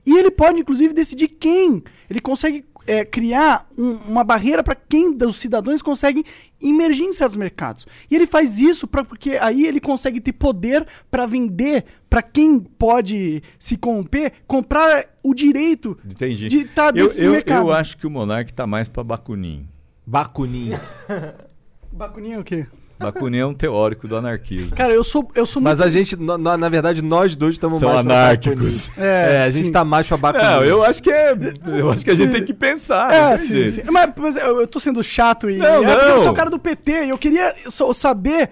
E 0.07 0.17
ele 0.17 0.31
pode, 0.31 0.59
inclusive, 0.61 0.93
decidir 0.95 1.29
quem. 1.29 1.83
Ele 2.09 2.21
consegue 2.21 2.65
é, 2.87 3.05
criar 3.05 3.69
um- 3.79 3.97
uma 4.09 4.25
barreira 4.25 4.63
para 4.65 4.75
quem 4.75 5.13
dos 5.17 5.37
cidadãos 5.37 5.83
conseguem 5.83 6.25
emergir 6.61 7.05
em 7.05 7.13
certos 7.13 7.37
mercados. 7.37 7.87
E 8.11 8.17
ele 8.17 8.27
faz 8.27 8.59
isso 8.59 8.87
pra, 8.89 9.05
porque 9.05 9.33
aí 9.37 9.67
ele 9.67 9.79
consegue 9.81 10.19
ter 10.21 10.33
poder 10.33 10.87
para 11.11 11.27
vender 11.27 11.85
para 12.09 12.23
quem 12.23 12.59
pode 12.59 13.43
se 13.59 13.77
corromper, 13.77 14.33
comprar 14.47 15.05
o 15.23 15.35
direito 15.35 15.97
Entendi. 16.05 16.49
de 16.49 16.61
estar 16.63 16.97
eu, 16.97 17.05
nesse 17.05 17.23
eu, 17.23 17.33
mercado. 17.33 17.69
eu 17.69 17.71
acho 17.73 17.97
que 17.99 18.07
o 18.07 18.11
Monark 18.11 18.53
tá 18.53 18.67
mais 18.67 18.89
para 18.89 19.05
Bakunin. 19.05 19.69
Bacuninho. 20.07 20.81
Bacuninha 21.93 22.37
é 22.37 22.41
o 22.41 22.45
quê? 22.45 22.67
Bakunin 23.01 23.39
é 23.39 23.47
um 23.47 23.55
teórico 23.55 24.07
do 24.07 24.17
anarquismo. 24.17 24.77
Cara, 24.77 24.93
eu 24.93 25.03
sou, 25.03 25.29
eu 25.35 25.45
sou 25.47 25.61
Mas 25.61 25.79
muito... 25.79 25.89
a 25.89 25.91
gente, 25.91 26.17
na, 26.17 26.57
na- 26.57 26.69
verdade, 26.69 27.03
nós 27.03 27.35
dois 27.35 27.55
estamos 27.57 27.79
São 27.79 27.89
mais 27.89 28.01
anárquicos. 28.01 28.91
É, 28.97 29.37
É, 29.37 29.43
a 29.45 29.51
gente 29.51 29.67
sim. 29.67 29.73
tá 29.73 29.85
mais 29.85 30.07
pra 30.07 30.17
Bacuninho. 30.17 30.51
Não, 30.51 30.63
eu 30.65 30.85
acho 30.85 31.03
que 31.03 31.11
é. 31.11 31.33
Eu 31.67 31.91
acho 31.91 32.05
que 32.05 32.11
a 32.11 32.15
gente 32.15 32.33
tem 32.33 32.45
que 32.45 32.55
pensar. 32.55 33.13
É, 33.13 33.31
não 33.31 33.37
tem 33.37 33.47
sim, 33.47 33.69
sim. 33.71 33.83
Mas, 33.91 34.13
mas 34.17 34.37
eu, 34.37 34.61
eu 34.61 34.69
tô 34.69 34.79
sendo 34.79 35.03
chato 35.03 35.51
e. 35.51 35.57
Não, 35.59 35.67
é 35.85 35.95
porque 35.97 36.11
eu 36.11 36.17
não. 36.17 36.23
sou 36.23 36.33
o 36.33 36.35
cara 36.37 36.51
do 36.51 36.59
PT 36.59 37.07
e 37.07 37.09
eu 37.09 37.19
queria 37.19 37.55
saber 37.95 38.51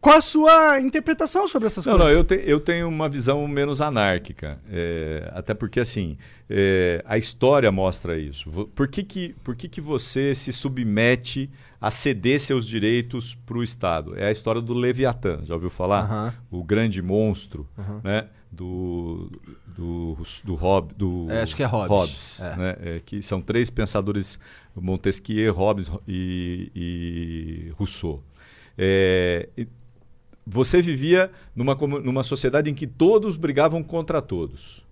qual 0.00 0.18
a 0.18 0.20
sua 0.20 0.80
interpretação 0.80 1.46
sobre 1.46 1.66
essas 1.68 1.86
Não, 1.86 1.92
não, 1.92 2.06
coisas. 2.06 2.16
eu, 2.18 2.24
te- 2.24 2.42
eu 2.44 2.58
tenho 2.60 2.88
uma 2.88 3.08
visão 3.08 3.46
menos 3.46 3.80
anárquica. 3.80 4.58
é, 4.70 5.30
até 5.32 5.54
porque, 5.54 5.78
assim, 5.78 6.18
é, 6.50 7.02
a 7.06 7.16
história 7.16 7.70
mostra 7.70 8.18
isso. 8.18 8.50
Por 8.74 8.88
que, 8.88 9.04
que, 9.04 9.34
por 9.44 9.54
que, 9.54 9.68
que 9.68 9.80
você 9.80 10.34
se 10.34 10.52
submete 10.52 11.48
a 11.82 11.90
ceder 11.90 12.38
seus 12.40 12.66
direitos 12.66 13.34
para 13.34 13.58
o 13.58 13.62
Estado? 13.62 14.16
É 14.16 14.26
a 14.26 14.30
história 14.30 14.60
do 14.60 14.72
Leviatã, 14.72 15.40
já 15.42 15.54
ouviu 15.54 15.68
falar? 15.70 16.04
Aham. 16.04 16.34
O 16.50 16.62
grande 16.64 17.02
monstro 17.02 17.68
né? 18.04 18.28
do, 18.50 19.30
do, 19.76 20.16
do, 20.44 20.54
Hob, 20.54 20.94
do 20.94 21.26
É, 21.30 21.42
acho 21.42 21.56
que 21.56 21.62
é 21.62 21.66
Hobbes. 21.66 22.40
É. 22.40 22.56
né? 22.56 22.76
É, 22.80 23.00
que 23.04 23.20
são 23.22 23.40
três 23.40 23.68
pensadores, 23.70 24.38
Montesquieu, 24.74 25.52
Hobbes 25.52 25.90
e, 26.06 26.70
e 26.74 27.72
Rousseau. 27.76 28.22
É, 28.78 29.48
e- 29.56 29.66
você 30.44 30.82
vivia 30.82 31.30
numa, 31.54 31.74
numa 31.74 32.22
sociedade 32.24 32.68
em 32.68 32.74
que 32.74 32.86
todos 32.86 33.36
brigavam 33.36 33.82
contra 33.82 34.20
todos. 34.20 34.84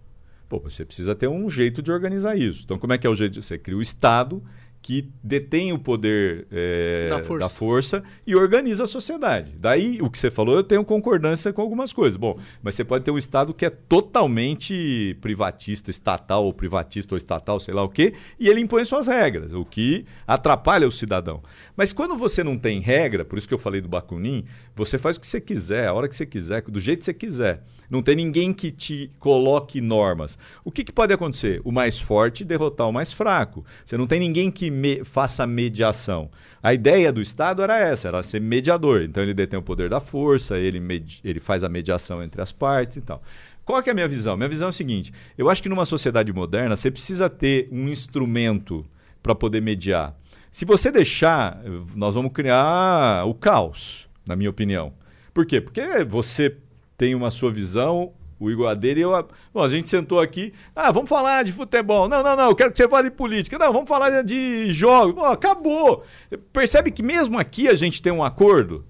Pô, 0.48 0.60
você 0.60 0.84
precisa 0.84 1.14
ter 1.14 1.28
um 1.28 1.50
jeito 1.50 1.82
de 1.82 1.90
organizar 1.90 2.36
isso. 2.38 2.62
Então, 2.64 2.78
como 2.78 2.92
é 2.92 2.98
que 2.98 3.06
é 3.06 3.10
o 3.10 3.14
jeito? 3.14 3.32
de- 3.34 3.42
Você 3.42 3.58
cria 3.58 3.76
o 3.76 3.82
Estado 3.82 4.42
que 4.82 5.10
detém 5.22 5.72
o 5.72 5.78
poder 5.78 6.46
é, 6.50 7.06
Da 7.08 7.22
força. 7.22 7.38
da 7.38 7.48
força 7.48 8.02
e 8.26 8.34
organiza 8.34 8.84
a 8.84 8.86
sociedade. 8.86 9.52
Daí, 9.58 10.00
o 10.00 10.08
que 10.08 10.18
você 10.18 10.30
falou, 10.30 10.56
eu 10.56 10.64
tenho 10.64 10.84
concordância 10.84 11.52
com 11.52 11.60
algumas 11.60 11.92
coisas. 11.92 12.16
Bom, 12.16 12.38
mas 12.62 12.74
você 12.74 12.84
pode 12.84 13.04
ter 13.04 13.10
um 13.10 13.18
Estado 13.18 13.52
que 13.52 13.66
é 13.66 13.70
totalmente 13.70 15.16
privatista, 15.20 15.90
estatal, 15.90 16.44
ou 16.44 16.52
privatista 16.52 17.14
ou 17.14 17.16
estatal, 17.16 17.60
sei 17.60 17.74
lá 17.74 17.82
o 17.82 17.88
quê, 17.88 18.14
e 18.38 18.48
ele 18.48 18.60
impõe 18.60 18.84
suas 18.84 19.06
regras, 19.06 19.52
o 19.52 19.64
que 19.64 20.04
atrapalha 20.26 20.86
o 20.86 20.90
cidadão. 20.90 21.42
Mas 21.76 21.92
quando 21.92 22.16
você 22.16 22.42
não 22.42 22.58
tem 22.58 22.80
regra, 22.80 23.24
por 23.24 23.38
isso 23.38 23.48
que 23.48 23.54
eu 23.54 23.58
falei 23.58 23.80
do 23.80 23.88
Bakunin, 23.88 24.44
você 24.74 24.98
faz 24.98 25.16
o 25.16 25.20
que 25.20 25.26
você 25.26 25.40
quiser, 25.40 25.88
a 25.88 25.92
hora 25.94 26.08
que 26.08 26.16
você 26.16 26.26
quiser, 26.26 26.62
do 26.62 26.80
jeito 26.80 27.00
que 27.00 27.04
você 27.04 27.14
quiser. 27.14 27.62
Não 27.90 28.02
tem 28.02 28.14
ninguém 28.14 28.52
que 28.52 28.70
te 28.70 29.10
coloque 29.18 29.80
normas. 29.80 30.38
O 30.64 30.70
que, 30.70 30.84
que 30.84 30.92
pode 30.92 31.12
acontecer? 31.12 31.60
O 31.64 31.72
mais 31.72 31.98
forte 31.98 32.44
derrotar 32.44 32.88
o 32.88 32.92
mais 32.92 33.12
fraco. 33.12 33.64
Você 33.84 33.96
não 33.96 34.06
tem 34.06 34.20
ninguém 34.20 34.50
que 34.50 34.70
me- 34.70 35.04
faça 35.04 35.44
mediação. 35.46 36.30
A 36.62 36.72
ideia 36.72 37.12
do 37.12 37.20
Estado 37.20 37.62
era 37.62 37.78
essa, 37.78 38.06
era 38.08 38.22
ser 38.22 38.40
mediador. 38.40 39.02
Então 39.02 39.22
ele 39.22 39.34
detém 39.34 39.58
o 39.58 39.62
poder 39.62 39.90
da 39.90 39.98
força, 39.98 40.56
ele, 40.56 40.80
ele 41.24 41.40
faz 41.40 41.64
a 41.64 41.68
mediação 41.68 42.22
entre 42.22 42.40
as 42.40 42.52
partes 42.52 42.96
e 42.98 43.00
tal. 43.00 43.20
Qual 43.64 43.82
é 43.84 43.90
a 43.90 43.94
minha 43.94 44.08
visão? 44.08 44.36
Minha 44.36 44.48
visão 44.48 44.66
é 44.66 44.70
o 44.70 44.72
seguinte: 44.72 45.12
eu 45.36 45.50
acho 45.50 45.62
que 45.62 45.68
numa 45.68 45.84
sociedade 45.84 46.32
moderna 46.32 46.76
você 46.76 46.90
precisa 46.90 47.28
ter 47.28 47.68
um 47.72 47.88
instrumento 47.88 48.84
para 49.22 49.34
poder 49.34 49.60
mediar. 49.60 50.16
Se 50.50 50.64
você 50.64 50.90
deixar, 50.90 51.60
nós 51.94 52.14
vamos 52.14 52.32
criar 52.32 53.24
o 53.26 53.34
caos, 53.34 54.08
na 54.26 54.34
minha 54.34 54.50
opinião. 54.50 54.92
Por 55.32 55.46
quê? 55.46 55.60
Porque 55.60 56.04
você 56.04 56.56
tem 57.00 57.14
uma 57.14 57.30
sua 57.30 57.50
visão, 57.50 58.12
o 58.38 58.50
Igor 58.50 58.68
a 58.68 58.74
dele 58.74 59.00
e 59.00 59.02
eu. 59.04 59.16
a- 59.16 59.24
Bom, 59.54 59.62
a 59.62 59.68
gente 59.68 59.88
sentou 59.88 60.20
aqui, 60.20 60.52
ah, 60.76 60.92
vamos 60.92 61.08
falar 61.08 61.42
de 61.42 61.50
futebol. 61.50 62.10
Não, 62.10 62.22
não, 62.22 62.36
não, 62.36 62.50
eu 62.50 62.54
quero 62.54 62.70
que 62.70 62.76
você 62.76 62.86
fale 62.86 63.08
de 63.08 63.16
política. 63.16 63.58
Não, 63.58 63.72
vamos 63.72 63.88
falar 63.88 64.22
de 64.22 64.70
jogos. 64.70 65.14
Bom, 65.14 65.24
acabou. 65.24 66.04
Percebe 66.52 66.90
que 66.90 67.02
mesmo 67.02 67.38
aqui 67.38 67.68
a 67.68 67.74
gente 67.74 68.02
tem 68.02 68.12
um 68.12 68.22
acordo? 68.22 68.84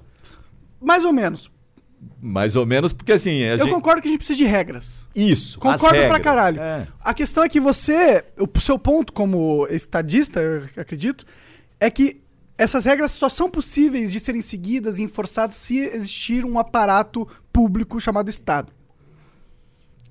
Mais 0.81 1.05
ou 1.05 1.13
menos. 1.13 1.53
Mais 2.21 2.57
ou 2.57 2.67
menos, 2.67 2.93
porque 2.93 3.13
assim. 3.13 3.43
Eu 3.43 3.59
gente... 3.59 3.71
concordo 3.71 4.03
que 4.03 4.09
a 4.09 4.11
gente 4.11 4.19
precisa 4.19 4.39
de 4.39 4.45
regras. 4.45 5.07
Isso. 5.15 5.61
Concordo 5.61 5.87
pra 5.91 6.01
regras. 6.01 6.21
caralho. 6.21 6.61
É. 6.61 6.89
A 7.01 7.15
questão 7.15 7.45
é 7.45 7.49
que 7.49 7.61
você, 7.61 8.25
o 8.37 8.59
seu 8.59 8.77
ponto 8.77 9.13
como 9.13 9.69
estadista, 9.71 10.41
eu 10.41 10.65
acredito, 10.77 11.25
é 11.79 11.89
que 11.89 12.21
essas 12.59 12.85
regras 12.85 13.13
só 13.13 13.29
são 13.29 13.49
possíveis 13.49 14.13
de 14.13 14.19
serem 14.19 14.43
seguidas 14.43 14.99
e 14.99 15.03
enforçadas 15.03 15.55
se 15.57 15.79
existir 15.79 16.45
um 16.45 16.59
aparato 16.59 17.27
público 17.53 17.99
chamado 18.01 18.29
Estado. 18.31 18.73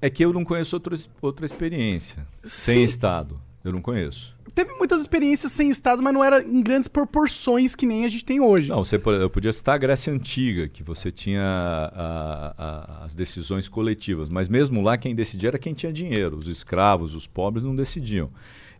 É 0.01 0.09
que 0.09 0.23
eu 0.23 0.31
não 0.31 0.45
conheço 0.45 0.75
outra, 0.75 0.95
outra 1.21 1.45
experiência 1.45 2.25
sem 2.43 2.77
Sim. 2.77 2.83
Estado. 2.83 3.39
Eu 3.63 3.73
não 3.73 3.81
conheço. 3.81 4.33
Teve 4.55 4.71
muitas 4.75 5.01
experiências 5.01 5.51
sem 5.51 5.69
Estado, 5.69 6.01
mas 6.01 6.13
não 6.13 6.23
era 6.23 6.41
em 6.41 6.61
grandes 6.61 6.87
proporções 6.87 7.75
que 7.75 7.85
nem 7.85 8.05
a 8.05 8.09
gente 8.09 8.23
tem 8.23 8.39
hoje. 8.39 8.69
Não, 8.69 8.83
você, 8.83 8.95
eu 8.95 9.29
podia 9.29 9.51
citar 9.51 9.75
a 9.75 9.77
Grécia 9.77 10.11
Antiga, 10.13 10.69
que 10.69 10.81
você 10.81 11.11
tinha 11.11 11.41
a- 11.43 12.53
a- 12.57 13.05
as 13.05 13.15
decisões 13.15 13.67
coletivas, 13.67 14.29
mas 14.29 14.47
mesmo 14.47 14.81
lá 14.81 14.97
quem 14.97 15.13
decidia 15.13 15.49
era 15.49 15.59
quem 15.59 15.73
tinha 15.73 15.91
dinheiro. 15.91 16.37
Os 16.37 16.47
escravos, 16.47 17.13
os 17.13 17.27
pobres 17.27 17.63
não 17.63 17.75
decidiam. 17.75 18.29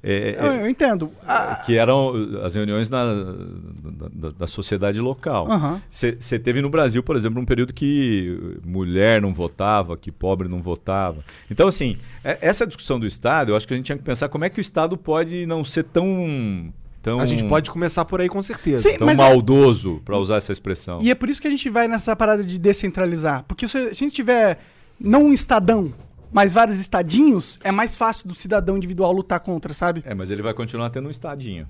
É, 0.02 0.38
Eu, 0.40 0.52
é, 0.54 0.62
eu 0.64 0.70
entendo. 0.70 1.12
Ah, 1.28 1.62
que 1.66 1.78
eram 1.78 2.14
as 2.44 2.56
reuniões 2.56 2.90
na- 2.90 3.14
da, 3.14 4.08
da- 4.14 4.30
da 4.40 4.48
sociedade 4.48 5.00
local. 5.00 5.48
Você 5.92 6.40
teve 6.40 6.62
no 6.62 6.70
Brasil, 6.70 7.04
por 7.04 7.16
exemplo, 7.18 7.42
um 7.42 7.46
período 7.46 7.74
que 7.74 8.58
mulher 8.66 9.22
não 9.22 9.34
votava, 9.34 9.98
que 9.98 10.12
pobre 10.12 10.48
não 10.48 10.62
votava. 10.62 11.18
Então, 11.52 11.68
assim, 11.68 11.98
é- 12.24 12.38
essa 12.42 12.66
discussão 12.66 13.00
do 13.00 13.06
Estado, 13.06 13.52
eu 13.52 13.56
acho 13.56 13.68
que 13.68 13.74
a 13.74 13.78
gente 13.78 13.88
tinha 13.88 13.98
que 13.98 14.04
pensar 14.04 14.30
como 14.30 14.46
é 14.46 14.50
que 14.50 14.60
o 14.60 14.62
Estado 14.62 14.98
pode 14.98 15.46
não 15.46 15.64
ser 15.66 15.84
tão. 15.84 16.72
tão 17.02 17.20
A 17.20 17.26
gente 17.26 17.44
pode 17.46 17.70
começar 17.70 18.06
por 18.06 18.22
aí 18.22 18.30
com 18.30 18.42
certeza. 18.42 18.90
Sim, 18.90 18.98
tão 18.98 19.06
mas 19.06 19.20
é- 19.20 19.22
maldoso, 19.22 20.02
para 20.06 20.18
usar 20.18 20.38
essa 20.38 20.52
expressão. 20.54 21.00
E 21.02 21.12
é 21.12 21.16
por 21.16 21.30
isso 21.30 21.42
que 21.42 21.48
a 21.48 21.52
gente 21.52 21.70
vai 21.70 21.88
nessa 21.90 22.16
parada 22.16 22.44
de 22.44 22.58
descentralizar. 22.58 23.44
Porque 23.48 23.68
se, 23.68 23.94
se 23.94 24.04
a 24.04 24.08
gente 24.08 24.14
tiver 24.14 24.60
não 25.00 25.26
um 25.26 25.34
estadão, 25.34 25.94
mais 26.32 26.54
vários 26.54 26.80
estadinhos, 26.80 27.60
é 27.64 27.72
mais 27.72 27.96
fácil 27.98 28.28
do 28.28 28.36
cidadão 28.36 28.78
individual 28.78 29.12
lutar 29.12 29.40
contra, 29.40 29.74
sabe? 29.74 30.04
É, 30.06 30.14
mas 30.14 30.30
ele 30.32 30.42
vai 30.42 30.54
continuar 30.54 30.90
tendo 30.90 31.08
um 31.08 31.12
estadinho. 31.12 31.68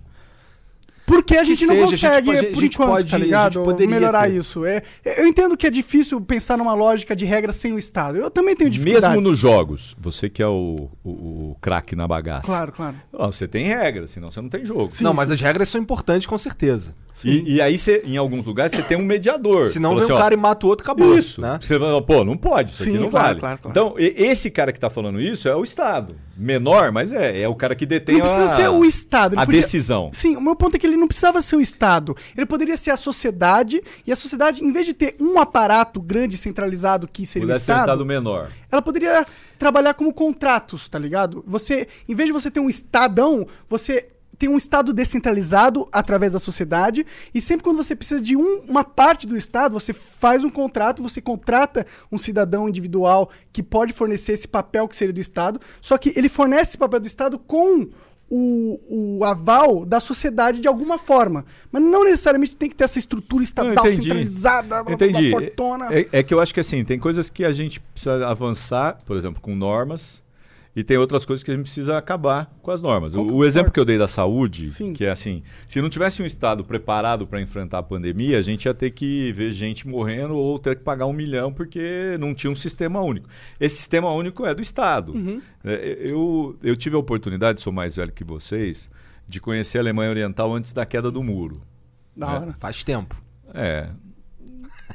Porque 1.05 1.35
a 1.35 1.43
gente 1.43 1.65
não 1.65 1.73
seja, 1.73 1.87
gente 1.87 2.01
consegue, 2.05 2.25
pode- 2.27 2.37
é, 2.45 2.49
a 2.49 2.53
por 2.53 2.59
gente 2.61 2.73
enquanto, 2.75 2.89
pode- 2.89 3.09
tá 3.09 3.15
a 3.15 3.19
gente 3.19 3.25
ligado? 3.25 3.87
Melhorar 3.87 4.27
ter. 4.27 4.35
isso. 4.35 4.63
É, 4.63 4.83
eu 5.03 5.25
entendo 5.25 5.57
que 5.57 5.65
é 5.65 5.69
difícil 5.71 6.21
pensar 6.21 6.55
numa 6.55 6.75
lógica 6.75 7.15
de 7.15 7.25
regra 7.25 7.51
sem 7.51 7.73
o 7.73 7.79
Estado. 7.79 8.19
Eu 8.19 8.29
também 8.29 8.55
tenho 8.55 8.69
dificuldades. 8.69 9.09
Mesmo 9.17 9.27
nos 9.27 9.39
jogos, 9.39 9.95
você 9.99 10.29
que 10.29 10.43
é 10.43 10.47
o, 10.47 10.87
o, 11.03 11.09
o 11.09 11.57
craque 11.59 11.95
na 11.95 12.07
bagaça. 12.07 12.45
Claro, 12.45 12.71
claro. 12.71 12.95
Ó, 13.11 13.25
você 13.31 13.47
tem 13.47 13.65
regras, 13.65 14.11
senão 14.11 14.29
você 14.29 14.39
não 14.39 14.49
tem 14.49 14.63
jogo. 14.63 14.87
Sim, 14.93 15.03
não, 15.03 15.11
mas 15.15 15.29
sim. 15.29 15.33
as 15.33 15.41
regras 15.41 15.67
são 15.69 15.81
importantes, 15.81 16.27
com 16.27 16.37
certeza. 16.37 16.93
E, 17.27 17.55
e 17.55 17.61
aí, 17.61 17.77
você, 17.77 18.01
em 18.05 18.17
alguns 18.17 18.45
lugares, 18.45 18.71
você 18.71 18.81
tem 18.81 18.97
um 18.97 19.03
mediador. 19.03 19.67
Senão 19.67 19.89
Fala 19.91 20.01
vem 20.01 20.03
um 20.03 20.05
assim, 20.05 20.13
ó, 20.13 20.23
cara 20.23 20.33
e 20.33 20.37
mata 20.37 20.65
o 20.65 20.69
outro, 20.69 20.83
acabou. 20.83 21.17
Isso. 21.17 21.41
Né? 21.41 21.57
Você 21.61 21.77
fala, 21.79 22.01
pô, 22.01 22.23
não 22.23 22.37
pode, 22.37 22.71
isso 22.71 22.83
aqui 22.83 22.91
Sim, 22.93 22.97
não 22.99 23.09
claro, 23.09 23.27
vale. 23.27 23.39
claro, 23.39 23.59
claro. 23.61 23.71
Então, 23.71 23.95
esse 23.97 24.49
cara 24.49 24.71
que 24.71 24.79
tá 24.79 24.89
falando 24.89 25.19
isso 25.19 25.47
é 25.47 25.55
o 25.55 25.63
Estado. 25.63 26.15
Menor, 26.37 26.91
mas 26.91 27.11
é. 27.11 27.41
É 27.41 27.47
o 27.49 27.55
cara 27.55 27.75
que 27.75 27.85
detém 27.85 28.15
Não 28.15 28.21
precisa 28.21 28.45
a, 28.45 28.55
ser 28.55 28.69
o 28.69 28.85
Estado. 28.85 29.37
a 29.37 29.45
podia- 29.45 29.61
decisão. 29.61 30.09
Sim, 30.13 30.37
o 30.37 30.41
meu 30.41 30.55
ponto 30.55 30.75
é 30.75 30.79
que 30.79 30.87
ele 30.87 30.95
não 30.95 31.07
precisava 31.07 31.41
ser 31.41 31.57
o 31.57 31.61
Estado. 31.61 32.15
Ele 32.37 32.45
poderia 32.45 32.77
ser 32.77 32.91
a 32.91 32.97
sociedade, 32.97 33.81
e 34.07 34.11
a 34.11 34.15
sociedade, 34.15 34.63
em 34.63 34.71
vez 34.71 34.85
de 34.85 34.93
ter 34.93 35.15
um 35.19 35.37
aparato 35.39 36.01
grande 36.01 36.37
centralizado 36.37 37.07
que 37.11 37.25
seria 37.25 37.47
Pudesse 37.47 37.63
o 37.63 37.65
ser 37.65 37.71
um 37.71 37.75
Estado, 37.75 37.87
Estado 37.89 38.05
menor. 38.05 38.49
ela 38.71 38.81
poderia 38.81 39.25
trabalhar 39.57 39.93
como 39.93 40.13
contratos, 40.13 40.87
tá 40.87 40.97
ligado? 40.97 41.43
Você, 41.45 41.87
em 42.07 42.15
vez 42.15 42.27
de 42.27 42.33
você 42.33 42.49
ter 42.49 42.61
um 42.61 42.69
Estadão, 42.69 43.45
você 43.67 44.07
tem 44.39 44.49
um 44.49 44.57
Estado 44.57 44.93
descentralizado 44.93 45.87
através 45.91 46.31
da 46.31 46.39
sociedade, 46.39 47.05
e 47.33 47.41
sempre 47.41 47.63
quando 47.65 47.77
você 47.77 47.93
precisa 47.93 48.21
de 48.21 48.37
um- 48.37 48.61
uma 48.69 48.85
parte 48.85 49.27
do 49.27 49.35
Estado, 49.35 49.73
você 49.73 49.91
faz 49.91 50.43
um 50.45 50.49
contrato, 50.49 51.03
você 51.03 51.21
contrata 51.21 51.85
um 52.09 52.17
cidadão 52.17 52.67
individual 52.69 53.29
que 53.51 53.61
pode 53.61 53.91
fornecer 53.91 54.31
esse 54.33 54.47
papel 54.47 54.87
que 54.87 54.95
seria 54.95 55.13
do 55.13 55.19
Estado, 55.19 55.59
só 55.81 55.97
que 55.97 56.13
ele 56.15 56.29
fornece 56.29 56.71
esse 56.71 56.77
papel 56.77 57.01
do 57.01 57.07
Estado 57.07 57.37
com 57.37 57.89
o, 58.31 59.17
o 59.19 59.25
aval 59.25 59.83
da 59.85 59.99
sociedade 59.99 60.61
de 60.61 60.67
alguma 60.67 60.97
forma. 60.99 61.43
Mas 61.71 61.81
não 61.81 62.03
necessariamente 62.05 62.55
tem 62.55 62.69
que 62.69 62.75
ter 62.75 62.83
essa 62.83 62.99
estrutura 62.99 63.43
estatal 63.43 63.71
entendi. 63.87 64.03
centralizada, 64.03 64.83
Entendi. 64.87 65.31
fortona. 65.31 65.87
É, 65.91 66.07
é 66.11 66.23
que 66.23 66.33
eu 66.33 66.39
acho 66.39 66.53
que 66.53 66.59
assim, 66.59 66.85
tem 66.85 66.99
coisas 66.99 67.29
que 67.29 67.43
a 67.43 67.51
gente 67.51 67.79
precisa 67.79 68.25
avançar, 68.27 68.99
por 69.05 69.17
exemplo, 69.17 69.41
com 69.41 69.55
normas, 69.55 70.21
e 70.79 70.83
tem 70.83 70.97
outras 70.97 71.25
coisas 71.25 71.43
que 71.43 71.51
a 71.51 71.53
gente 71.53 71.63
precisa 71.63 71.97
acabar 71.97 72.51
com 72.61 72.71
as 72.71 72.81
normas. 72.81 73.13
O, 73.15 73.19
o 73.19 73.23
Concordo. 73.23 73.45
exemplo 73.45 73.71
que 73.71 73.79
eu 73.79 73.85
dei 73.85 73.97
da 73.97 74.07
saúde, 74.07 74.71
Sim. 74.71 74.93
que 74.93 75.05
é 75.05 75.09
assim, 75.11 75.43
se 75.67 75.81
não 75.81 75.89
tivesse 75.89 76.21
um 76.21 76.25
Estado 76.25 76.63
preparado 76.63 77.27
para 77.27 77.41
enfrentar 77.41 77.79
a 77.79 77.83
pandemia, 77.83 78.37
a 78.37 78.41
gente 78.41 78.65
ia 78.65 78.73
ter 78.73 78.91
que 78.91 79.31
ver 79.33 79.51
gente 79.51 79.87
morrendo 79.87 80.35
ou 80.35 80.57
ter 80.57 80.75
que 80.77 80.83
pagar 80.83 81.05
um 81.05 81.13
milhão 81.13 81.51
porque 81.53 82.17
não 82.19 82.33
tinha 82.33 82.49
um 82.51 82.55
sistema 82.55 83.01
único. 83.01 83.27
Esse 83.59 83.77
sistema 83.77 84.11
único 84.11 84.45
é 84.45 84.53
do 84.55 84.61
Estado. 84.61 85.11
Uhum. 85.13 85.41
É, 85.63 85.97
eu, 86.09 86.57
eu 86.63 86.75
tive 86.77 86.95
a 86.95 86.99
oportunidade, 86.99 87.61
sou 87.61 87.73
mais 87.73 87.95
velho 87.95 88.11
que 88.11 88.23
vocês, 88.23 88.89
de 89.27 89.39
conhecer 89.39 89.77
a 89.77 89.81
Alemanha 89.81 90.09
Oriental 90.09 90.53
antes 90.55 90.73
da 90.73 90.85
queda 90.85 91.11
do 91.11 91.21
muro. 91.23 91.61
Da 92.15 92.27
É. 92.31 92.35
hora. 92.39 92.55
Faz 92.59 92.83
tempo. 92.83 93.15
É, 93.53 93.87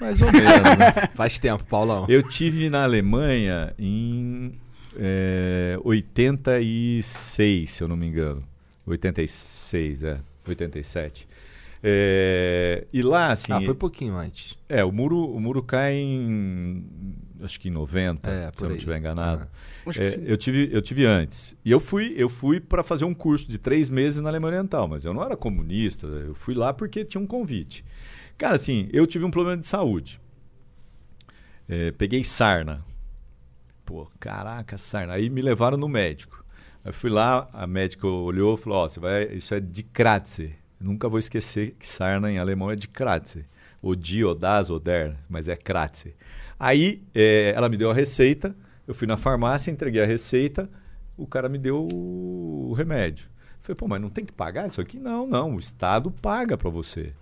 mais 0.01 0.20
ou 0.23 0.32
menos. 0.32 0.47
né? 0.78 0.93
Faz 1.15 1.39
tempo, 1.39 1.65
Paulão. 1.65 2.06
Eu 2.09 2.23
tive 2.23 2.69
na 2.70 2.82
Alemanha 2.85 3.73
em 3.78 4.52
é, 4.96 5.78
86, 5.82 7.70
se 7.70 7.82
eu 7.82 7.88
não 7.88 7.96
me 7.96 8.06
engano. 8.06 8.42
86, 8.86 10.02
é. 10.04 10.20
87. 10.46 11.28
É, 11.86 12.86
e 12.90 13.02
lá, 13.02 13.30
assim. 13.32 13.52
ah, 13.52 13.60
foi 13.60 13.74
pouquinho 13.74 14.16
antes. 14.16 14.56
É, 14.66 14.82
o 14.82 14.90
muro, 14.90 15.18
o 15.18 15.38
muro 15.38 15.62
cai 15.62 15.94
em. 15.94 16.86
Acho 17.42 17.60
que 17.60 17.68
em 17.68 17.72
90, 17.72 18.30
É, 18.30 18.50
se 18.54 18.64
eu 18.64 18.70
não 18.70 18.76
estiver 18.76 18.98
enganado. 18.98 19.46
Que 19.92 20.00
É, 20.00 20.20
eu, 20.24 20.36
tive, 20.38 20.70
eu 20.72 20.80
tive 20.80 21.04
antes. 21.04 21.54
E 21.62 21.70
eu 21.70 21.78
fui, 21.78 22.14
eu 22.16 22.30
fui 22.30 22.58
para 22.58 22.82
fazer 22.82 23.04
um 23.04 23.12
curso 23.12 23.46
de 23.50 23.58
três 23.58 23.90
meses 23.90 24.18
na 24.22 24.30
Alemanha 24.30 24.54
Oriental, 24.54 24.88
mas 24.88 25.04
eu 25.04 25.12
não 25.12 25.22
era 25.22 25.36
comunista, 25.36 26.06
eu 26.06 26.34
fui 26.34 26.54
lá 26.54 26.72
porque 26.72 27.04
tinha 27.04 27.20
um 27.20 27.26
convite. 27.26 27.84
Cara, 28.38 28.54
assim, 28.54 28.88
eu 28.90 29.06
tive 29.06 29.26
um 29.26 29.30
problema 29.30 29.58
de 29.58 29.66
saúde. 29.66 30.18
É, 31.68 31.92
peguei 31.92 32.24
sarna. 32.24 32.82
Pô, 33.85 34.09
caraca, 34.19 34.78
sarna. 34.78 35.15
Aí 35.15 35.28
me 35.28 35.43
levaram 35.43 35.77
no 35.77 35.89
médico. 35.89 36.44
Aí 36.85 36.93
fui 36.93 37.11
lá, 37.11 37.48
a 37.52 37.66
médica 37.66 38.06
olhou 38.06 38.55
e 38.55 38.59
falou: 38.59 38.78
Ó, 38.78 38.89
vai, 39.01 39.24
isso 39.27 39.55
é 39.55 39.61
de 39.61 39.82
Kratze. 39.82 40.55
Nunca 40.81 41.09
vou 41.09 41.19
esquecer 41.19 41.74
que 41.78 41.86
sarna 41.86 42.31
em 42.31 42.39
alemão 42.39 42.70
é 42.70 42.77
de 42.77 42.89
Kratze. 42.89 43.47
Odi, 43.82 44.24
Odaz, 44.24 44.70
Oder, 44.70 45.16
mas 45.28 45.48
é 45.48 45.56
Kratze. 45.56 46.15
Aí 46.59 47.02
é, 47.15 47.52
ela 47.55 47.69
me 47.69 47.77
deu 47.77 47.90
a 47.90 47.94
receita, 47.94 48.56
eu 48.86 48.94
fui 48.94 49.06
na 49.06 49.16
farmácia, 49.16 49.70
entreguei 49.70 50.02
a 50.02 50.06
receita, 50.06 50.70
o 51.16 51.27
cara 51.27 51.48
me 51.48 51.59
deu 51.59 51.86
o 51.93 52.73
remédio. 52.77 53.28
Falei, 53.61 53.77
pô, 53.77 53.89
mas 53.89 54.01
não 54.01 54.11
tem 54.11 54.24
que 54.24 54.32
pagar 54.32 54.66
isso 54.66 54.81
aqui? 54.81 54.98
Não, 54.98 55.27
não, 55.27 55.55
o 55.55 55.59
Estado 55.59 56.11
paga 56.11 56.56
para 56.56 56.69
você. 56.69 57.15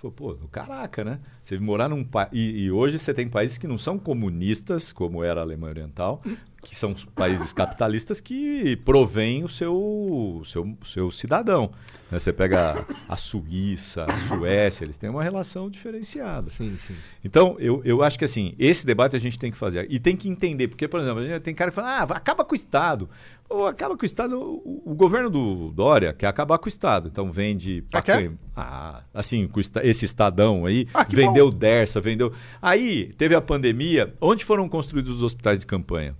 Falei, 0.00 0.14
pô, 0.16 0.34
caraca, 0.50 1.04
né? 1.04 1.20
Você 1.42 1.58
morar 1.58 1.88
num 1.90 2.02
país. 2.02 2.30
E, 2.32 2.62
e 2.62 2.70
hoje 2.70 2.98
você 2.98 3.12
tem 3.12 3.28
países 3.28 3.58
que 3.58 3.66
não 3.66 3.76
são 3.76 3.98
comunistas, 3.98 4.94
como 4.94 5.22
era 5.22 5.40
a 5.40 5.42
Alemanha 5.42 5.72
Oriental, 5.72 6.22
que 6.62 6.76
são 6.76 6.92
os 6.92 7.04
países 7.04 7.52
capitalistas 7.52 8.20
que 8.20 8.76
provêm 8.84 9.42
o 9.42 9.48
seu, 9.48 10.42
seu, 10.44 10.76
seu 10.84 11.10
cidadão. 11.10 11.70
né? 12.10 12.18
Você 12.18 12.32
pega 12.32 12.84
a 13.08 13.16
Suíça, 13.16 14.04
a 14.04 14.14
Suécia, 14.14 14.84
eles 14.84 14.96
têm 14.98 15.08
uma 15.08 15.22
relação 15.22 15.70
diferenciada. 15.70 16.50
Sim, 16.50 16.76
sim. 16.76 16.94
Então, 17.24 17.56
eu, 17.58 17.80
eu 17.84 18.02
acho 18.02 18.18
que 18.18 18.24
assim, 18.24 18.54
esse 18.58 18.84
debate 18.84 19.16
a 19.16 19.18
gente 19.18 19.38
tem 19.38 19.50
que 19.50 19.56
fazer. 19.56 19.86
E 19.90 19.98
tem 19.98 20.14
que 20.14 20.28
entender, 20.28 20.68
porque, 20.68 20.86
por 20.86 21.00
exemplo, 21.00 21.20
a 21.20 21.26
gente 21.26 21.40
tem 21.42 21.54
cara 21.54 21.70
que 21.70 21.74
fala, 21.74 21.98
ah, 22.00 22.02
acaba 22.02 22.44
com 22.44 22.52
o 22.52 22.56
Estado. 22.56 23.08
Ou 23.48 23.66
acaba 23.66 23.96
com 23.96 24.02
o 24.02 24.06
Estado. 24.06 24.38
O, 24.38 24.82
o 24.84 24.94
governo 24.94 25.28
do 25.30 25.70
Dória 25.72 26.12
quer 26.12 26.26
acabar 26.28 26.58
com 26.58 26.66
o 26.66 26.68
Estado. 26.68 27.08
Então 27.10 27.30
vende. 27.32 27.82
Ah, 27.92 28.02
quer? 28.02 28.30
Ah, 28.54 29.02
assim, 29.14 29.48
com 29.48 29.58
esse 29.58 30.04
Estadão 30.04 30.66
aí, 30.66 30.86
Ah, 30.94 31.04
que 31.04 31.16
vendeu 31.16 31.50
Dersa, 31.50 32.00
vendeu. 32.00 32.32
Aí 32.62 33.12
teve 33.16 33.34
a 33.34 33.40
pandemia. 33.40 34.14
Onde 34.20 34.44
foram 34.44 34.68
construídos 34.68 35.10
os 35.10 35.22
hospitais 35.22 35.60
de 35.60 35.66
campanha? 35.66 36.14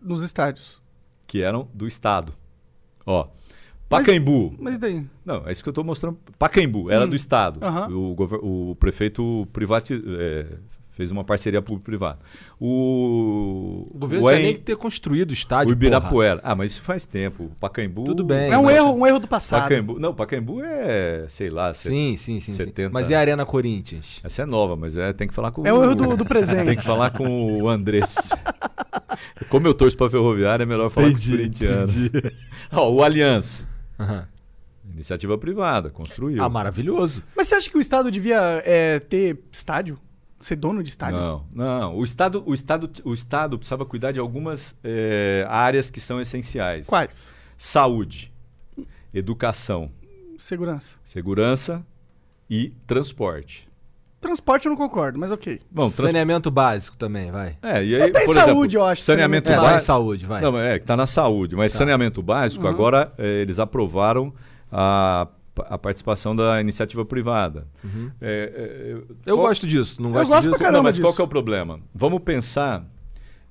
Nos 0.00 0.22
estádios. 0.22 0.80
Que 1.26 1.42
eram 1.42 1.68
do 1.74 1.86
Estado. 1.86 2.32
Ó. 3.06 3.28
Pacaembu. 3.88 4.54
Mas 4.58 4.76
e 4.76 4.78
daí? 4.78 5.06
Não, 5.24 5.46
é 5.48 5.52
isso 5.52 5.62
que 5.62 5.68
eu 5.68 5.72
estou 5.72 5.82
mostrando. 5.84 6.16
Pacaembu, 6.38 6.90
era 6.90 7.04
Hum. 7.04 7.08
do 7.08 7.14
Estado. 7.16 7.60
O, 7.92 8.70
o 8.70 8.76
prefeito 8.76 9.46
privati- 9.52 10.00
é, 10.18 10.46
fez 11.00 11.10
uma 11.10 11.24
parceria 11.24 11.62
público-privada. 11.62 12.18
O, 12.60 13.88
O 13.94 13.98
governo 13.98 14.26
o 14.26 14.28
tinha 14.28 14.40
Em- 14.40 14.44
nem 14.44 14.52
que 14.54 14.60
ter 14.60 14.76
construído 14.76 15.30
o 15.30 15.32
o 15.32 15.34
estádio. 15.34 15.72
Ibirapuera. 15.72 16.40
Ah, 16.44 16.54
mas 16.54 16.72
isso 16.72 16.82
faz 16.82 17.06
tempo. 17.06 17.44
O 17.44 17.48
Pacaembu. 17.58 18.04
Tudo 18.04 18.22
bem. 18.22 18.50
É 18.50 18.58
um 18.58 18.64
mas- 18.64 18.76
erro, 18.76 18.92
um 18.94 19.06
erro 19.06 19.18
do 19.18 19.26
passado. 19.26 19.62
Pacaembu, 19.62 19.98
não, 19.98 20.14
Pacaembu 20.14 20.62
é, 20.62 21.24
sei 21.28 21.48
lá, 21.48 21.72
Sim, 21.72 22.16
sim, 22.18 22.38
sim, 22.38 22.52
sim. 22.52 22.64
70. 22.64 22.90
Mas 22.92 23.08
e 23.08 23.14
a 23.14 23.20
Arena 23.20 23.46
Corinthians? 23.46 24.20
essa 24.22 24.42
é 24.42 24.46
nova, 24.46 24.76
mas 24.76 24.94
é, 24.96 25.12
tem 25.14 25.26
que 25.26 25.32
falar 25.32 25.52
com 25.52 25.66
É 25.66 25.72
o 25.72 25.82
erro 25.82 25.94
do, 25.94 26.16
do 26.18 26.24
presente. 26.26 26.66
Tem 26.66 26.76
que 26.76 26.84
falar 26.84 27.10
com 27.12 27.62
o 27.62 27.68
Andrés. 27.68 28.14
Como 29.48 29.66
eu 29.66 29.72
torço 29.72 29.96
pra 29.96 30.10
Ferroviária, 30.10 30.64
é 30.64 30.66
melhor 30.66 30.90
falar 30.90 31.08
com 31.10 31.16
os 31.16 31.26
corintianos. 31.26 31.94
Ó, 32.72 32.90
o 32.92 33.02
Aliança. 33.02 33.66
Aham. 33.98 34.26
Iniciativa 34.92 35.38
privada, 35.38 35.88
construiu. 35.88 36.42
Ah, 36.42 36.48
maravilhoso. 36.48 37.22
Mas 37.36 37.48
você 37.48 37.54
acha 37.54 37.70
que 37.70 37.78
o 37.78 37.80
Estado 37.80 38.10
devia 38.10 38.62
é, 38.66 38.98
ter 38.98 39.38
estádio? 39.52 39.98
Ser 40.40 40.56
dono 40.56 40.82
de 40.82 40.88
estádio? 40.88 41.18
Não, 41.18 41.44
não. 41.52 41.96
O 41.96 42.02
Estado, 42.02 42.42
o 42.46 42.54
Estado, 42.54 42.90
o 43.04 43.12
Estado 43.12 43.58
precisava 43.58 43.84
cuidar 43.84 44.10
de 44.12 44.18
algumas 44.18 44.74
eh, 44.82 45.44
áreas 45.48 45.90
que 45.90 46.00
são 46.00 46.18
essenciais. 46.20 46.86
Quais? 46.86 47.34
Saúde, 47.58 48.32
educação, 49.12 49.90
Segurança. 50.38 50.94
segurança 51.04 51.84
e 52.48 52.70
transporte. 52.86 53.68
Transporte 54.20 54.66
eu 54.66 54.70
não 54.70 54.76
concordo, 54.76 55.18
mas 55.18 55.30
ok. 55.30 55.60
Bom, 55.70 55.90
trans... 55.90 56.10
Saneamento 56.10 56.50
básico 56.50 56.96
também, 56.96 57.30
vai. 57.30 57.56
é, 57.62 57.84
e 57.84 57.94
aí, 57.96 58.02
Até 58.10 58.22
em 58.22 58.26
por 58.26 58.34
saúde, 58.34 58.50
exemplo, 58.50 58.68
eu 58.74 58.84
acho, 58.86 59.02
Saneamento, 59.02 59.46
saneamento 59.46 59.50
É, 59.50 59.72
básico. 59.72 59.86
saúde, 59.86 60.26
vai. 60.26 60.42
Não, 60.42 60.58
é 60.58 60.78
que 60.78 60.84
está 60.84 60.96
na 60.96 61.06
saúde, 61.06 61.56
mas 61.56 61.72
saneamento 61.72 62.22
básico, 62.22 62.64
Uhum. 62.64 62.70
agora 62.70 63.12
eh, 63.16 63.40
eles 63.42 63.58
aprovaram 63.58 64.32
a, 64.70 65.26
a 65.68 65.76
participação 65.78 66.34
da 66.34 66.60
iniciativa 66.60 67.04
privada. 67.04 67.66
É, 68.20 68.88
é, 68.90 68.94
Uhum. 68.94 69.02
Eu 69.26 69.36
qual- 69.36 69.48
gosto 69.48 69.66
disso, 69.66 70.00
não 70.00 70.10
Eu 70.10 70.14
gosto 70.14 70.28
gosto 70.28 70.40
disso. 70.42 70.50
pra 70.50 70.58
caramba 70.58 70.78
Não, 70.78 70.82
mas 70.84 70.96
qual 70.98 71.06
disso. 71.10 71.16
que 71.16 71.22
é 71.22 71.24
o 71.24 71.28
problema? 71.28 71.80
Vamos 71.94 72.20
pensar 72.22 72.84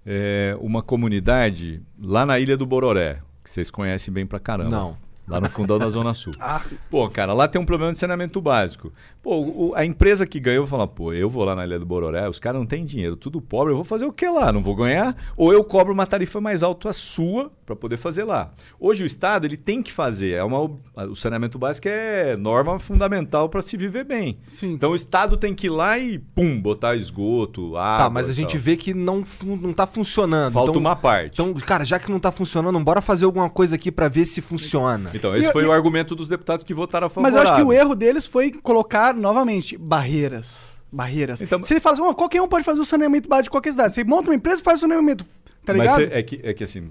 é, 0.06 0.58
uma 0.62 0.82
comunidade 0.82 1.82
lá 2.02 2.26
na 2.26 2.40
Ilha 2.40 2.56
do 2.58 2.66
Bororé, 2.66 3.20
que 3.44 3.52
vocês 3.52 3.70
conhecem 3.70 4.14
bem 4.14 4.26
pra 4.26 4.40
caramba. 4.40 4.70
Não. 4.76 4.98
Lá 5.30 5.40
no 5.40 5.50
fundão 5.50 5.78
da 5.78 5.88
Zona 5.90 6.14
Sul. 6.14 6.34
Ah. 6.42 6.62
Pô, 6.90 7.08
cara, 7.10 7.34
lá 7.34 7.48
tem 7.48 7.62
um 7.62 7.66
problema 7.66 7.92
de 7.92 7.98
saneamento 8.00 8.42
básico. 8.42 8.92
Pô, 9.22 9.38
o- 9.40 9.74
a 9.76 9.86
empresa 9.86 10.26
que 10.26 10.40
ganhou 10.40 10.64
vai 10.66 10.70
falar, 10.72 10.88
pô, 10.88 11.14
eu 11.14 11.30
vou 11.30 11.44
lá 11.44 11.54
na 11.56 11.66
Ilha 11.66 11.78
do 11.78 11.86
Bororé, 11.86 12.28
os 12.28 12.40
caras 12.40 12.60
não 12.60 12.66
têm 12.66 12.84
dinheiro, 12.86 13.16
tudo 13.16 13.40
pobre, 13.42 13.72
eu 13.74 13.76
vou 13.76 13.84
fazer 13.84 14.06
o 14.06 14.12
que 14.14 14.28
lá? 14.28 14.52
Não 14.52 14.62
vou 14.64 14.76
ganhar? 14.76 15.16
Ou 15.38 15.54
eu 15.54 15.64
cobro 15.64 15.94
uma 15.94 16.08
tarifa 16.08 16.40
mais 16.42 16.64
alta 16.64 16.90
a 16.90 16.94
sua 16.94 17.52
para 17.66 17.76
poder 17.76 17.98
fazer 17.98 18.24
lá. 18.24 18.52
Hoje 18.80 19.04
o 19.04 19.06
Estado, 19.06 19.46
ele 19.46 19.58
tem 19.58 19.84
que 19.84 19.92
fazer, 19.92 20.32
é 20.34 20.44
uma, 20.44 20.60
o 21.08 21.16
saneamento 21.16 21.60
básico 21.60 21.88
é 21.90 22.36
norma 22.38 22.80
fundamental 22.80 23.50
para 23.50 23.62
se 23.62 23.78
viver 23.78 24.06
bem. 24.06 24.38
Sim. 24.48 24.72
Então 24.74 24.92
o 24.92 24.96
Estado 24.96 25.38
tem 25.38 25.54
que 25.54 25.68
ir 25.68 25.72
lá 25.72 25.98
e, 26.00 26.18
pum, 26.20 26.60
botar 26.60 26.96
esgoto, 26.96 27.76
água 27.78 28.06
Tá, 28.06 28.10
mas 28.10 28.30
a 28.30 28.34
gente 28.34 28.58
vê 28.58 28.76
que 28.78 28.94
não, 28.94 29.24
não 29.44 29.74
tá 29.74 29.86
funcionando. 29.86 30.54
Falta 30.54 30.72
então, 30.72 30.82
uma 30.82 30.96
parte. 30.96 31.34
Então, 31.34 31.54
cara, 31.56 31.84
já 31.84 32.00
que 32.00 32.10
não 32.10 32.20
tá 32.20 32.32
funcionando, 32.32 32.80
bora 32.80 33.02
fazer 33.02 33.26
alguma 33.26 33.50
coisa 33.50 33.76
aqui 33.76 33.92
pra 33.92 34.08
ver 34.08 34.26
se 34.26 34.42
funciona. 34.42 35.10
Então, 35.20 35.36
esse 35.36 35.50
E- 35.50 35.52
foi 35.52 35.64
e- 35.64 35.68
o 35.68 35.72
argumento 35.72 36.16
dos 36.16 36.28
deputados 36.28 36.64
que 36.64 36.74
votaram 36.74 37.08
a 37.08 37.10
favor. 37.10 37.22
Mas 37.22 37.36
eu 37.36 37.42
acho 37.42 37.56
que 37.56 37.62
o 37.62 37.72
erro 37.72 37.94
deles 37.96 38.26
foi 38.26 38.52
colocar, 38.52 39.14
novamente, 39.14 39.78
barreiras. 39.78 40.80
Barreiras. 40.92 41.42
Então- 41.42 41.62
Se 41.62 41.74
ele 41.74 41.80
fala 41.80 41.94
assim, 41.94 42.02
"Ó, 42.04 42.14
qualquer 42.14 42.42
um 42.42 42.48
pode 42.48 42.66
fazer 42.66 42.80
o 42.82 42.86
saneamento 42.86 43.30
básico 43.30 43.44
de 43.44 43.50
qualquer 43.52 43.72
cidade. 43.72 43.94
Você 43.94 44.04
monta 44.04 44.30
uma 44.30 44.36
empresa 44.36 44.60
e 44.62 44.64
faz 44.64 44.80
o 44.80 44.82
saneamento. 44.82 45.24
Tá 45.64 45.74
Mas 45.74 45.82
ligado? 45.92 45.98
cê- 45.98 46.18
é, 46.18 46.24
que, 46.24 46.40
é 46.42 46.54
que 46.54 46.64
assim, 46.64 46.88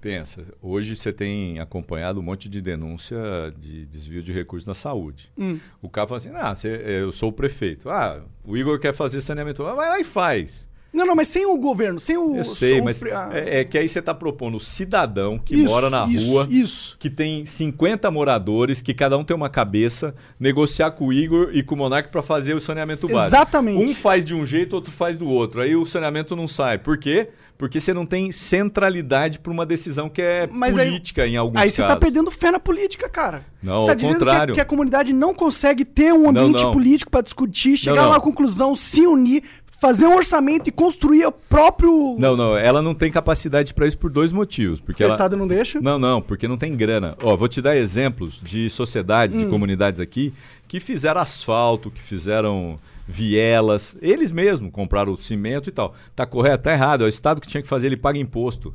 pensa, 0.00 0.42
hoje 0.60 0.94
você 0.96 1.10
tem 1.12 1.58
acompanhado 1.58 2.20
um 2.20 2.22
monte 2.22 2.48
de 2.50 2.60
denúncia 2.60 3.18
de 3.58 3.86
desvio 3.86 4.22
de 4.22 4.30
recursos 4.32 4.66
na 4.66 4.74
saúde. 4.74 5.32
Hum. 5.38 5.58
O 5.80 5.88
cara 5.88 6.06
fala 6.06 6.16
assim, 6.18 6.30
ah, 6.34 6.52
eu 6.86 7.12
sou 7.12 7.30
o 7.30 7.32
prefeito. 7.32 7.88
Ah, 7.88 8.20
o 8.44 8.56
Igor 8.58 8.78
quer 8.78 8.92
fazer 8.92 9.20
saneamento. 9.22 9.64
Ah, 9.64 9.74
vai 9.74 9.88
lá 9.88 10.00
e 10.00 10.04
faz. 10.04 10.68
Não, 10.92 11.06
não, 11.06 11.14
mas 11.14 11.28
sem 11.28 11.46
o 11.46 11.56
governo, 11.56 12.00
sem 12.00 12.16
o. 12.16 12.36
Eu 12.36 12.44
sei, 12.44 12.80
o 12.80 12.84
mas 12.84 12.98
pre- 12.98 13.12
ah, 13.12 13.30
é, 13.32 13.60
é 13.60 13.64
que 13.64 13.78
aí 13.78 13.88
você 13.88 14.00
está 14.00 14.12
propondo 14.12 14.56
o 14.56 14.60
cidadão 14.60 15.38
que 15.38 15.54
isso, 15.54 15.64
mora 15.64 15.88
na 15.88 16.06
isso, 16.08 16.26
rua, 16.26 16.48
Isso. 16.50 16.96
que 16.98 17.08
tem 17.08 17.44
50 17.44 18.10
moradores, 18.10 18.82
que 18.82 18.92
cada 18.92 19.16
um 19.16 19.22
tem 19.24 19.36
uma 19.36 19.48
cabeça, 19.48 20.14
negociar 20.38 20.90
com 20.92 21.06
o 21.06 21.12
Igor 21.12 21.50
e 21.52 21.62
com 21.62 21.74
o 21.74 21.78
Monark 21.78 22.08
para 22.10 22.22
fazer 22.22 22.54
o 22.54 22.60
saneamento 22.60 23.06
básico. 23.06 23.36
Exatamente. 23.36 23.84
Um 23.90 23.94
faz 23.94 24.24
de 24.24 24.34
um 24.34 24.44
jeito, 24.44 24.74
outro 24.74 24.90
faz 24.92 25.16
do 25.16 25.28
outro. 25.28 25.60
Aí 25.60 25.76
o 25.76 25.86
saneamento 25.86 26.34
não 26.34 26.48
sai. 26.48 26.78
Por 26.78 26.98
quê? 26.98 27.28
Porque 27.56 27.78
você 27.78 27.92
não 27.92 28.06
tem 28.06 28.32
centralidade 28.32 29.38
para 29.38 29.52
uma 29.52 29.66
decisão 29.66 30.08
que 30.08 30.22
é 30.22 30.48
Mas 30.50 30.78
aí- 30.78 30.86
política 30.88 31.26
em 31.26 31.36
alguns 31.36 31.60
Aí 31.60 31.70
você 31.70 31.82
casos. 31.82 31.94
tá 31.94 32.00
perdendo 32.00 32.30
fé 32.30 32.50
na 32.50 32.58
política, 32.58 33.08
cara. 33.08 33.44
Não, 33.62 33.78
você 33.80 33.84
tá 33.86 33.92
ao 33.92 33.96
dizendo 33.96 34.16
que 34.16 34.22
a, 34.22 34.26
contrário. 34.26 34.54
que 34.54 34.60
a 34.60 34.64
comunidade 34.64 35.12
não 35.12 35.34
consegue 35.34 35.84
ter 35.84 36.12
um 36.14 36.30
ambiente 36.30 36.62
não. 36.62 36.72
político 36.72 37.10
pra 37.10 37.20
discutir, 37.20 37.76
chegar 37.76 37.96
não. 37.96 38.04
a 38.04 38.08
uma 38.12 38.20
conclusão, 38.20 38.74
se 38.74 39.02
unir, 39.06 39.42
fazer 39.80 40.06
um 40.06 40.14
orçamento 40.16 40.68
e 40.68 40.70
construir 40.72 41.24
o 41.26 41.32
próprio. 41.32 42.16
Não, 42.18 42.36
não, 42.36 42.56
ela 42.56 42.82
não 42.82 42.94
tem 42.94 43.10
capacidade 43.10 43.72
para 43.72 43.86
isso 43.86 43.96
por 43.98 44.10
dois 44.10 44.30
motivos. 44.32 44.78
Porque 44.80 45.02
o 45.02 45.04
ela... 45.04 45.14
Estado 45.14 45.36
não 45.36 45.48
deixa. 45.48 45.80
Não, 45.80 45.98
não, 45.98 46.20
porque 46.20 46.46
não 46.46 46.56
tem 46.56 46.76
grana. 46.76 47.16
Ó, 47.22 47.34
vou 47.36 47.48
te 47.48 47.60
dar 47.62 47.76
exemplos 47.76 48.40
de 48.42 48.68
sociedades 48.68 49.36
Hum. 49.36 49.46
e 49.46 49.50
comunidades 49.50 50.00
aqui 50.00 50.32
que 50.68 50.78
fizeram 50.80 51.20
asfalto, 51.20 51.90
que 51.90 52.00
fizeram 52.02 52.78
vielas. 53.08 53.96
Eles 54.00 54.30
mesmos 54.30 54.70
compraram 54.70 55.12
o 55.12 55.20
cimento 55.20 55.68
e 55.68 55.72
tal. 55.72 55.94
Tá 56.14 56.24
correto? 56.26 56.64
Tá 56.64 56.72
errado. 56.72 57.02
É 57.02 57.06
o 57.06 57.08
Estado 57.08 57.40
que 57.40 57.48
tinha 57.48 57.62
que 57.62 57.68
fazer, 57.68 57.86
ele 57.88 57.96
paga 57.96 58.18
imposto. 58.18 58.72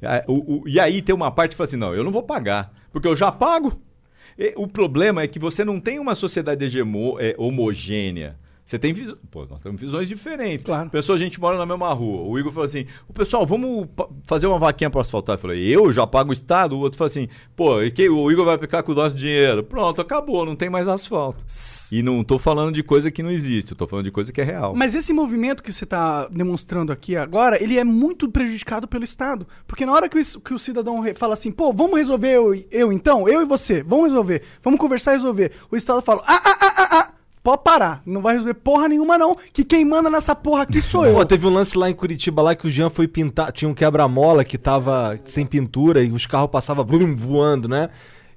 É, 0.00 0.24
o- 0.28 0.62
o- 0.62 0.68
e 0.68 0.78
aí 0.80 1.02
tem 1.02 1.14
uma 1.14 1.30
parte 1.30 1.50
que 1.52 1.56
fala 1.56 1.66
assim: 1.68 1.76
não, 1.76 1.90
eu 1.90 2.04
não 2.04 2.12
vou 2.12 2.22
pagar, 2.22 2.72
porque 2.92 3.08
eu 3.08 3.16
já 3.16 3.30
pago. 3.32 3.72
E 4.38 4.52
o 4.56 4.66
problema 4.66 5.22
é 5.22 5.28
que 5.28 5.38
você 5.38 5.64
não 5.64 5.78
tem 5.78 5.98
uma 5.98 6.14
sociedade 6.14 6.64
é, 7.20 7.34
homogênea. 7.38 8.36
Você 8.64 8.78
tem 8.78 8.92
visões. 8.92 9.18
Pô, 9.30 9.44
nós 9.44 9.60
temos 9.60 9.78
visões 9.78 10.08
diferentes. 10.08 10.64
Claro. 10.64 10.88
Pessoa, 10.88 11.16
a 11.16 11.18
gente 11.18 11.38
mora 11.38 11.58
na 11.58 11.66
mesma 11.66 11.92
rua. 11.92 12.22
O 12.22 12.38
Igor 12.38 12.50
falou 12.50 12.64
assim: 12.64 12.86
o 13.08 13.12
pessoal, 13.12 13.44
vamos 13.44 13.88
fazer 14.24 14.46
uma 14.46 14.58
vaquinha 14.58 14.88
para 14.88 15.02
asfaltar. 15.02 15.34
Eu 15.34 15.40
falei, 15.40 15.76
eu 15.76 15.92
já 15.92 16.06
pago 16.06 16.30
o 16.30 16.32
Estado? 16.32 16.74
O 16.74 16.78
outro 16.78 16.96
falou 16.96 17.10
assim: 17.10 17.28
pô, 17.54 17.82
e 17.82 17.90
que, 17.90 18.08
o 18.08 18.30
Igor 18.30 18.44
vai 18.44 18.56
ficar 18.56 18.82
com 18.82 18.92
o 18.92 18.94
nosso 18.94 19.14
dinheiro. 19.14 19.62
Pronto, 19.62 20.00
acabou, 20.00 20.46
não 20.46 20.56
tem 20.56 20.70
mais 20.70 20.88
asfalto. 20.88 21.44
E 21.92 22.02
não 22.02 22.24
tô 22.24 22.38
falando 22.38 22.74
de 22.74 22.82
coisa 22.82 23.10
que 23.10 23.22
não 23.22 23.30
existe, 23.30 23.72
eu 23.72 23.76
tô 23.76 23.86
falando 23.86 24.06
de 24.06 24.10
coisa 24.10 24.32
que 24.32 24.40
é 24.40 24.44
real. 24.44 24.74
Mas 24.74 24.94
esse 24.94 25.12
movimento 25.12 25.62
que 25.62 25.72
você 25.72 25.84
está 25.84 26.26
demonstrando 26.28 26.90
aqui 26.90 27.16
agora, 27.16 27.62
ele 27.62 27.78
é 27.78 27.84
muito 27.84 28.28
prejudicado 28.30 28.88
pelo 28.88 29.04
Estado. 29.04 29.46
Porque 29.66 29.84
na 29.84 29.92
hora 29.92 30.08
que 30.08 30.18
o, 30.18 30.40
que 30.40 30.54
o 30.54 30.58
cidadão 30.58 31.02
fala 31.16 31.34
assim, 31.34 31.52
pô, 31.52 31.72
vamos 31.72 31.98
resolver 31.98 32.32
eu, 32.32 32.54
eu 32.70 32.92
então, 32.92 33.28
eu 33.28 33.42
e 33.42 33.44
você, 33.44 33.82
vamos 33.82 34.06
resolver, 34.06 34.42
vamos 34.62 34.80
conversar 34.80 35.12
e 35.12 35.16
resolver. 35.16 35.52
O 35.70 35.76
Estado 35.76 36.00
fala, 36.00 36.22
ah, 36.26 36.40
ah, 36.44 36.56
ah, 36.60 36.74
ah, 36.78 36.88
ah, 36.92 37.13
pode 37.44 37.62
parar, 37.62 38.02
não 38.06 38.22
vai 38.22 38.32
resolver 38.34 38.54
porra 38.54 38.88
nenhuma 38.88 39.16
não, 39.18 39.36
que 39.52 39.62
quem 39.62 39.84
manda 39.84 40.08
nessa 40.10 40.34
porra 40.34 40.62
aqui 40.62 40.80
sou 40.80 41.04
eu. 41.06 41.14
Pô, 41.14 41.24
teve 41.26 41.46
um 41.46 41.50
lance 41.52 41.76
lá 41.78 41.88
em 41.90 41.94
Curitiba 41.94 42.40
lá 42.42 42.56
que 42.56 42.66
o 42.66 42.70
Jean 42.70 42.88
foi 42.90 43.06
pintar. 43.06 43.52
Tinha 43.52 43.68
um 43.68 43.74
quebra-mola 43.74 44.42
que 44.44 44.56
tava 44.58 45.16
sem 45.24 45.44
pintura 45.46 46.02
e 46.02 46.10
os 46.10 46.24
carros 46.26 46.50
passavam 46.50 46.84
blum, 46.84 47.14
voando, 47.14 47.68
né? 47.68 47.90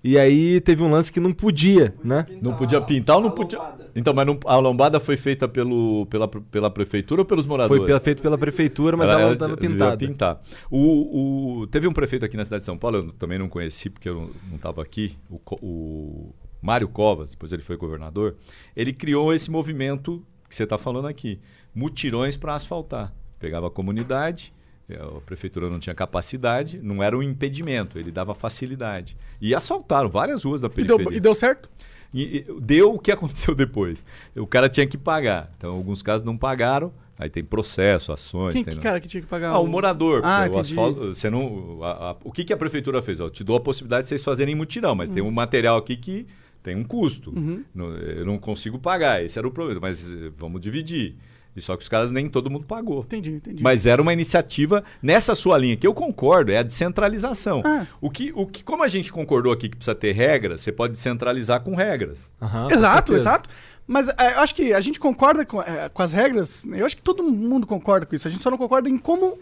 E 0.03 0.17
aí 0.17 0.61
teve 0.61 0.83
um 0.83 0.91
lance 0.91 1.11
que 1.11 1.19
não 1.19 1.33
podia, 1.33 1.93
né? 2.03 2.25
Não 2.41 2.53
podia 2.53 2.79
pintar 2.79 3.15
ou 3.17 3.21
não 3.23 3.31
podia. 3.31 3.59
Então, 3.95 4.13
mas 4.13 4.27
não- 4.27 4.39
a 4.45 4.55
lombada 4.57 4.99
foi 4.99 5.17
feita 5.17 5.47
pelo, 5.47 6.05
pela, 6.05 6.27
pela 6.27 6.69
prefeitura 6.69 7.21
ou 7.21 7.25
pelos 7.25 7.47
moradores? 7.47 7.79
Foi 7.79 7.87
pela- 7.87 7.99
feito 7.99 8.21
pela 8.21 8.37
prefeitura, 8.37 8.95
mas 8.95 9.09
ela, 9.09 9.29
não 9.29 9.35
tava 9.35 9.55
devia 9.55 9.69
pintada. 9.69 9.97
pintar. 9.97 10.41
O, 10.69 11.61
o- 11.61 11.67
teve 11.67 11.87
um 11.87 11.93
prefeito 11.93 12.23
aqui 12.23 12.37
na 12.37 12.45
cidade 12.45 12.61
de 12.61 12.65
São 12.65 12.77
Paulo, 12.77 12.97
eu 12.97 13.11
também 13.13 13.39
não 13.39 13.49
conheci 13.49 13.89
porque 13.89 14.07
eu 14.07 14.29
não 14.49 14.55
estava 14.57 14.81
aqui, 14.81 15.17
o, 15.29 15.39
o 15.61 16.33
Mário 16.61 16.87
Covas, 16.87 17.31
depois 17.31 17.51
ele 17.53 17.61
foi 17.61 17.77
governador. 17.77 18.35
Ele 18.75 18.91
criou 18.93 19.33
esse 19.33 19.49
movimento 19.51 20.23
que 20.49 20.55
você 20.55 20.63
está 20.63 20.77
falando 20.77 21.07
aqui, 21.07 21.39
mutirões 21.75 22.35
para 22.37 22.53
asfaltar. 22.55 23.13
Pegava 23.39 23.67
a 23.67 23.69
comunidade, 23.69 24.53
eh, 24.89 24.95
a 24.99 25.21
prefeitura 25.21 25.69
não 25.69 25.79
tinha 25.79 25.93
capacidade, 25.93 26.79
não 26.81 27.03
era 27.03 27.15
um 27.17 27.21
impedimento, 27.21 27.99
ele 27.99 28.11
dava 28.11 28.33
facilidade. 28.33 29.15
E 29.39 29.53
asfaltaram 29.53 30.09
várias 30.09 30.43
ruas 30.43 30.61
da 30.61 30.67
E 30.67 30.71
periferia. 30.71 31.05
deu, 31.05 31.13
e 31.13 31.19
deu 31.19 31.35
certo? 31.35 31.69
E, 32.13 32.37
e 32.47 32.61
deu 32.61 32.93
o 32.93 32.99
que 32.99 33.11
aconteceu 33.11 33.53
depois. 33.53 34.03
O 34.35 34.47
cara 34.47 34.69
tinha 34.69 34.87
que 34.87 34.97
pagar. 34.97 35.51
Então, 35.57 35.71
em 35.73 35.75
alguns 35.75 36.01
casos 36.01 36.25
não 36.25 36.37
pagaram. 36.37 36.91
Aí 37.19 37.31
tem 37.31 37.43
processo, 37.43 38.11
ações. 38.11 38.53
Quem 38.53 38.63
tem- 38.63 38.75
que 38.75 38.79
cara 38.79 38.99
que 38.99 39.07
tinha 39.07 39.21
que 39.21 39.27
pagar? 39.27 39.49
Ah, 39.49 39.59
o 39.59 39.65
morador. 39.67 40.21
Ah, 40.23 40.47
o 40.53 40.59
asfalto, 40.59 41.15
você 41.15 41.31
não, 41.31 41.79
a- 41.83 42.11
a- 42.11 42.15
o 42.23 42.31
que, 42.31 42.43
que 42.45 42.53
a 42.53 42.57
prefeitura 42.57 43.01
fez? 43.01 43.19
Ó, 43.19 43.25
Eu 43.25 43.29
te 43.31 43.43
dou 43.43 43.55
a 43.57 43.59
possibilidade 43.59 44.03
de 44.03 44.09
vocês 44.09 44.23
fazerem 44.23 44.53
mutirão, 44.53 44.93
mas 44.93 45.09
tem 45.09 45.21
um 45.23 45.31
material 45.31 45.77
aqui 45.77 45.97
que 45.97 46.27
tem 46.67 46.75
um 46.75 46.83
custo. 46.83 47.31
Uhum. 47.35 47.63
Não- 47.73 47.95
eu 47.95 48.25
não 48.25 48.37
consigo 48.37 48.77
pagar. 48.77 49.23
Esse 49.23 49.39
era 49.39 49.47
o 49.47 49.51
problema. 49.51 49.79
Mas 49.81 50.05
eh, 50.05 50.31
vamos 50.37 50.59
dividir. 50.61 51.15
E 51.55 51.61
só 51.61 51.75
que 51.75 51.81
os 51.81 51.89
caras 51.89 52.11
nem 52.11 52.29
todo 52.29 52.51
mundo 52.51 52.65
pagou. 52.67 52.99
Entendi, 53.01 53.31
entendi. 53.31 53.63
Mas 53.63 53.87
era 53.87 53.99
uma 53.99 54.13
iniciativa 54.13 54.83
nessa 55.01 55.33
sua 55.33 55.57
linha, 55.57 55.75
que 55.75 55.87
eu 55.87 55.93
concordo, 55.93 56.51
é 56.51 56.57
a 56.59 56.63
descentralização. 56.63 57.63
Ah. 57.65 57.87
O, 57.99 58.11
que, 58.11 58.31
o 58.35 58.45
que, 58.45 58.63
como 58.63 58.83
a 58.83 58.87
gente 58.87 59.11
concordou 59.11 59.51
aqui 59.51 59.67
que 59.67 59.75
precisa 59.75 59.95
ter 59.95 60.11
regras, 60.11 60.61
você 60.61 60.71
pode 60.71 60.93
descentralizar 60.93 61.61
com 61.61 61.73
regras. 61.73 62.31
Com 62.39 62.45
Exato, 62.71 63.13
certeza. 63.13 63.15
exato. 63.15 63.49
Mas 63.87 64.09
é, 64.09 64.33
eu 64.35 64.39
acho 64.41 64.53
que 64.53 64.71
a 64.73 64.81
gente 64.81 64.99
concorda 64.99 65.45
com, 65.45 65.59
é, 65.61 65.89
com 65.89 66.01
as 66.03 66.13
regras, 66.13 66.63
eu 66.65 66.85
acho 66.85 66.95
que 66.95 67.01
todo 67.01 67.23
mundo 67.23 67.65
concorda 67.65 68.05
com 68.05 68.15
isso, 68.15 68.27
a 68.27 68.31
gente 68.31 68.43
só 68.43 68.51
não 68.51 68.57
concorda 68.57 68.87
em 68.89 68.97
como 68.97 69.37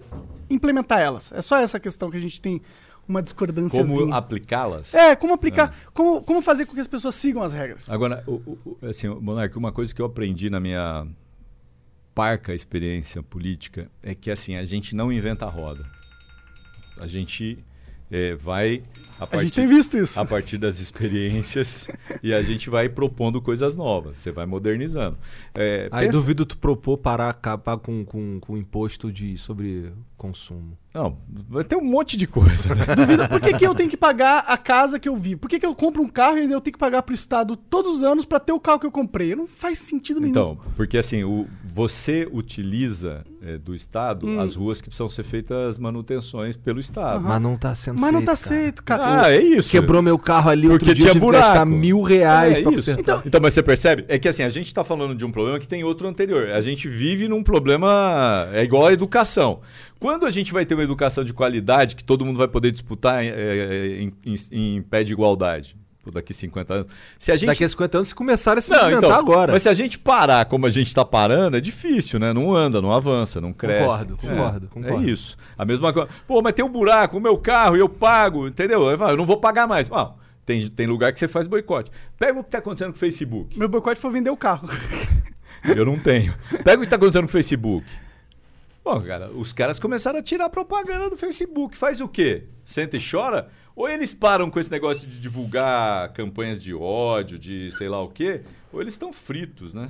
implementar 0.49 1.01
elas. 1.01 1.31
É 1.33 1.41
só 1.41 1.57
essa 1.57 1.79
questão 1.79 2.09
que 2.09 2.17
a 2.17 2.21
gente 2.21 2.39
tem 2.39 2.61
uma 3.07 3.21
discordância. 3.21 3.79
Como 3.83 4.13
aplicá-las? 4.13 4.93
É, 4.93 5.15
como 5.15 5.33
aplicar, 5.33 5.73
como, 5.93 6.21
como 6.23 6.41
fazer 6.41 6.65
com 6.65 6.73
que 6.73 6.79
as 6.79 6.87
pessoas 6.87 7.15
sigam 7.15 7.41
as 7.43 7.53
regras. 7.53 7.89
Agora, 7.89 8.23
o, 8.27 8.33
o- 8.33 8.77
o- 8.81 8.85
assim, 8.87 9.07
Monarque, 9.07 9.57
uma 9.57 9.71
coisa 9.71 9.93
que 9.93 10.01
eu 10.01 10.05
aprendi 10.05 10.49
na 10.49 10.59
minha 10.59 11.07
parca 12.13 12.53
experiência 12.53 13.21
política 13.21 13.89
é 14.03 14.15
que 14.15 14.31
assim, 14.31 14.55
a 14.55 14.65
gente 14.65 14.95
não 14.95 15.11
inventa 15.11 15.45
a 15.45 15.49
roda. 15.49 15.83
A 16.97 17.07
gente 17.07 17.59
eh, 18.09 18.35
vai 18.35 18.83
a 19.19 19.23
A 19.23 19.27
partir, 19.27 19.43
gente 19.45 19.53
tem 19.55 19.67
visto 19.67 19.97
isso. 19.97 20.19
a 20.19 20.25
partir 20.25 20.57
das 20.57 20.79
experiências 20.79 21.87
e 22.23 22.33
a 22.33 22.41
gente 22.41 22.69
vai 22.69 22.87
propondo 22.87 23.41
coisas 23.41 23.75
novas. 23.75 24.17
Você 24.17 24.31
vai 24.31 24.45
modernizando. 24.45 25.17
Eh, 25.53 25.89
Aí 25.91 26.05
pensa- 26.07 26.17
duvido 26.17 26.45
tu 26.45 26.57
propor 26.57 26.97
parar 26.97 27.29
acabar 27.29 27.77
com, 27.77 28.05
com, 28.05 28.39
com 28.39 28.55
imposto 28.57 29.11
de, 29.11 29.37
sobre 29.37 29.91
consumo. 30.15 30.77
Não, 30.95 31.17
vai 31.49 31.63
ter 31.65 31.75
um 31.75 31.83
monte 31.83 32.15
de 32.15 32.25
coisa, 32.25 32.73
né? 32.73 32.85
Duvida, 32.95 33.27
por 33.27 33.41
que, 33.41 33.53
que 33.53 33.67
eu 33.67 33.75
tenho 33.75 33.89
que 33.89 33.97
pagar 33.97 34.45
a 34.47 34.57
casa 34.57 34.97
que 34.97 35.09
eu 35.09 35.15
vi? 35.17 35.35
Por 35.35 35.49
que, 35.49 35.59
que 35.59 35.65
eu 35.65 35.75
compro 35.75 36.01
um 36.01 36.07
carro 36.07 36.37
e 36.37 36.41
ainda 36.41 36.53
eu 36.53 36.61
tenho 36.61 36.71
que 36.73 36.79
pagar 36.79 37.01
pro 37.01 37.13
Estado 37.13 37.57
todos 37.57 37.97
os 37.97 38.03
anos 38.03 38.23
pra 38.23 38.39
ter 38.39 38.53
o 38.53 38.59
carro 38.61 38.79
que 38.79 38.85
eu 38.85 38.91
comprei? 38.91 39.35
Não 39.35 39.45
faz 39.45 39.79
sentido 39.79 40.21
nenhum. 40.21 40.29
Então, 40.31 40.57
porque 40.77 40.97
assim, 40.97 41.23
o, 41.25 41.47
você 41.65 42.25
utiliza 42.31 43.25
eh, 43.41 43.57
do 43.57 43.75
Estado 43.75 44.25
Hum. 44.25 44.39
as 44.39 44.55
ruas 44.55 44.79
que 44.79 44.87
precisam 44.87 45.09
ser 45.09 45.23
feitas 45.23 45.77
manutenções 45.77 46.55
pelo 46.55 46.79
Estado. 46.79 47.21
Mas 47.21 47.41
não 47.41 47.57
tá 47.57 47.75
sendo 47.75 47.99
Mas 47.99 48.13
não 48.13 48.21
feito, 48.21 48.25
tá 48.31 48.37
cara. 48.37 48.55
aceito, 48.55 48.83
cara. 48.83 49.21
Ah, 49.25 49.31
é 49.31 49.41
isso. 49.43 49.69
Quebrou 49.71 50.01
meu 50.01 50.17
carro 50.17 50.49
ali 50.49 50.67
outro 50.69 50.79
Porque 50.85 50.93
dia, 50.93 51.01
eu 51.07 51.11
tinha 51.11 51.13
tive 51.13 51.19
que 51.25 51.25
buraco. 51.25 51.47
gastar 51.49 51.65
mil 51.65 52.01
reais 52.01 52.57
É 52.59 52.61
pra 52.61 52.71
isso. 52.71 52.91
Então- 52.91 53.21
Então, 53.25 53.41
mas 53.41 53.53
você 53.53 53.61
percebe? 53.61 54.05
É 54.07 54.17
que 54.17 54.29
assim, 54.29 54.43
a 54.43 54.49
gente 54.49 54.67
está 54.67 54.83
falando 54.83 55.13
de 55.13 55.25
um 55.25 55.31
problema 55.31 55.59
que 55.59 55.67
tem 55.67 55.83
outro 55.83 56.07
anterior. 56.07 56.49
A 56.51 56.61
gente 56.61 56.87
vive 56.87 57.27
num 57.27 57.43
problema. 57.43 58.47
É 58.53 58.63
igual 58.63 58.87
a 58.87 58.93
educação. 58.93 59.59
Quando 60.05 60.27
a 60.27 60.29
gente 60.29 60.53
vai 60.53 60.67
ter 60.67 60.75
uma 60.75 60.83
educação 60.83 61.23
de 61.23 61.33
qualidade 61.33 61.95
que 61.95 62.03
todo 62.03 62.23
mundo 62.23 62.37
vai 62.37 62.47
poder 62.47 62.69
disputar 62.71 63.23
é, 63.25 63.27
é, 63.27 64.01
em, 64.03 64.13
em- 64.23 64.75
em 64.77 64.81
pé 64.83 65.03
de 65.03 65.11
igualdade? 65.13 65.75
Daqui 66.13 66.31
50 66.31 66.71
anos. 66.71 66.87
Se 67.17 67.31
a 67.31 67.35
gente. 67.35 67.47
Daqui 67.47 67.63
a 67.63 67.69
50 67.69 67.97
anos, 67.97 68.07
se 68.09 68.13
começarem 68.13 68.59
a 68.59 68.61
se 68.61 68.69
Não, 68.69 68.77
movimentar 68.77 69.09
então, 69.09 69.19
agora. 69.19 69.51
Mas 69.53 69.63
se 69.63 69.69
a 69.69 69.73
gente 69.73 69.97
parar 69.97 70.45
como 70.45 70.67
a 70.67 70.69
gente 70.69 70.85
está 70.85 71.03
parando, 71.03 71.57
é 71.57 71.59
difícil, 71.59 72.19
né? 72.19 72.31
Não 72.31 72.55
anda, 72.55 72.79
não 72.79 72.91
avança, 72.91 73.41
não 73.41 73.51
cresce. 73.51 73.81
Concordo, 73.81 74.17
concordo, 74.17 74.65
É, 74.67 74.69
concordo. 74.69 75.07
É 75.07 75.11
isso. 75.11 75.35
A 75.57 75.65
mesma 75.65 75.91
coisa. 75.91 76.07
Pô, 76.27 76.39
mas 76.43 76.53
tem 76.53 76.63
um 76.63 76.69
buraco, 76.69 77.17
o 77.17 77.19
meu 77.19 77.35
carro, 77.39 77.75
eu 77.75 77.89
pago, 77.89 78.47
entendeu? 78.47 78.83
Eu 78.83 79.17
não 79.17 79.25
vou 79.25 79.37
pagar 79.37 79.67
mais. 79.67 79.89
Ah, 79.91 80.11
Tem, 80.45 80.67
tem 80.69 80.85
lugar 80.85 81.11
que 81.11 81.17
você 81.17 81.27
faz 81.27 81.47
boicote. 81.47 81.89
Pega 82.19 82.39
o 82.39 82.43
que 82.43 82.49
está 82.49 82.59
acontecendo 82.59 82.91
com 82.91 82.97
o 82.97 82.99
Facebook. 82.99 83.57
Meu 83.57 83.67
boicote 83.67 83.99
foi 83.99 84.11
vender 84.11 84.29
o 84.29 84.37
carro. 84.37 84.69
Eu 85.75 85.83
não 85.83 85.97
tenho. 85.97 86.35
Pega 86.63 86.75
o 86.75 86.79
que 86.81 86.83
está 86.85 86.97
acontecendo 86.97 87.23
com 87.23 87.29
o 87.29 87.31
Facebook. 87.31 87.83
Bom, 88.85 89.01
cara, 89.01 89.31
os 89.31 89.51
caras 89.51 89.79
começaram 89.79 90.19
a 90.19 90.21
tirar 90.21 90.47
propaganda 90.47 91.09
do 91.09 91.17
Facebook. 91.17 91.75
Faz 91.75 91.99
o 92.01 92.07
quê? 92.07 92.43
Senta 92.63 92.97
e 92.97 92.99
chora? 92.99 93.49
Ou 93.75 93.89
eles 93.89 94.13
param 94.13 94.47
com 94.47 94.59
esse 94.59 94.69
negócio 94.69 95.09
de 95.09 95.19
divulgar 95.19 96.13
campanhas 96.13 96.61
de 96.61 96.71
ódio, 96.71 97.39
de 97.39 97.71
sei 97.71 97.89
lá 97.89 97.99
o 98.03 98.09
quê, 98.09 98.43
ou 98.75 98.81
eles 98.81 98.93
estão 98.93 99.11
fritos, 99.11 99.73
né? 99.73 99.89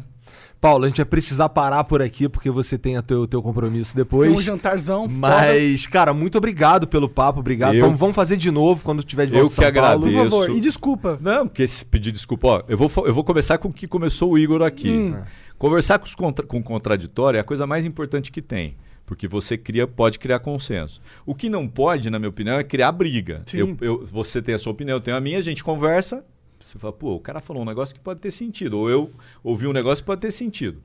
Paulo, 0.61 0.85
a 0.85 0.87
gente 0.87 0.97
vai 0.97 1.05
precisar 1.05 1.49
parar 1.49 1.83
por 1.83 2.01
aqui 2.01 2.27
porque 2.29 2.49
você 2.49 2.77
tem 2.77 2.97
o 2.97 3.01
teu, 3.03 3.27
teu 3.27 3.41
compromisso 3.41 3.95
depois. 3.95 4.29
Tem 4.29 4.39
um 4.39 4.41
jantarzão. 4.41 5.07
Mas, 5.07 5.85
cara, 5.85 6.13
muito 6.13 6.37
obrigado 6.37 6.87
pelo 6.87 7.07
papo, 7.09 7.39
obrigado. 7.39 7.75
Eu- 7.75 7.81
Vamos, 7.85 7.99
vamos 7.99 8.15
fazer 8.15 8.37
de 8.37 8.49
novo 8.49 8.83
quando 8.83 9.03
tiver 9.03 9.25
de 9.25 9.33
volta 9.33 9.45
Eu 9.45 9.49
São 9.49 9.63
que 9.65 9.71
Paulo. 9.79 10.01
Por 10.01 10.07
agradeço. 10.09 10.39
favor. 10.39 10.49
E 10.57 10.59
desculpa. 10.61 11.19
Não, 11.21 11.47
porque 11.47 11.67
se 11.67 11.85
pedir 11.85 12.11
desculpa, 12.11 12.47
ó, 12.47 12.63
eu 12.67 12.77
vou, 12.77 12.89
eu 13.05 13.13
vou 13.13 13.23
começar 13.23 13.57
com 13.57 13.67
o 13.67 13.73
que 13.73 13.87
começou 13.87 14.31
o 14.31 14.37
Igor 14.37 14.61
aqui. 14.63 14.89
Hum. 14.89 15.21
Conversar 15.57 15.99
com, 15.99 16.05
os 16.05 16.15
contra, 16.15 16.45
com 16.45 16.57
o 16.59 16.63
contraditório 16.63 17.37
é 17.37 17.41
a 17.41 17.43
coisa 17.43 17.67
mais 17.67 17.85
importante 17.85 18.31
que 18.31 18.41
tem. 18.41 18.75
Porque 19.05 19.27
você 19.27 19.55
cria, 19.55 19.85
pode 19.85 20.17
criar 20.17 20.39
consenso. 20.39 20.99
O 21.27 21.35
que 21.35 21.47
não 21.47 21.67
pode, 21.67 22.09
na 22.09 22.17
minha 22.17 22.29
opinião, 22.29 22.57
é 22.57 22.63
criar 22.63 22.91
briga. 22.91 23.43
Eu, 23.53 23.77
eu- 23.79 24.05
você 24.05 24.41
tem 24.41 24.55
a 24.55 24.57
sua 24.57 24.71
opinião, 24.71 24.97
eu 24.97 25.01
tenho 25.01 25.15
a 25.15 25.21
minha, 25.21 25.37
a 25.37 25.41
gente 25.41 25.63
conversa. 25.63 26.25
Você 26.65 26.79
fala, 26.79 26.93
pô, 26.93 27.13
o 27.13 27.19
cara 27.19 27.39
falou 27.39 27.61
um 27.61 27.65
negócio 27.65 27.93
que 27.93 28.01
pode 28.01 28.19
ter 28.19 28.31
sentido. 28.31 28.79
Ou 28.79 28.89
eu 28.89 29.11
ouvi 29.43 29.67
um 29.67 29.73
negócio 29.73 30.03
que 30.03 30.07
pode 30.07 30.21
ter 30.21 30.31
sentido. 30.31 30.81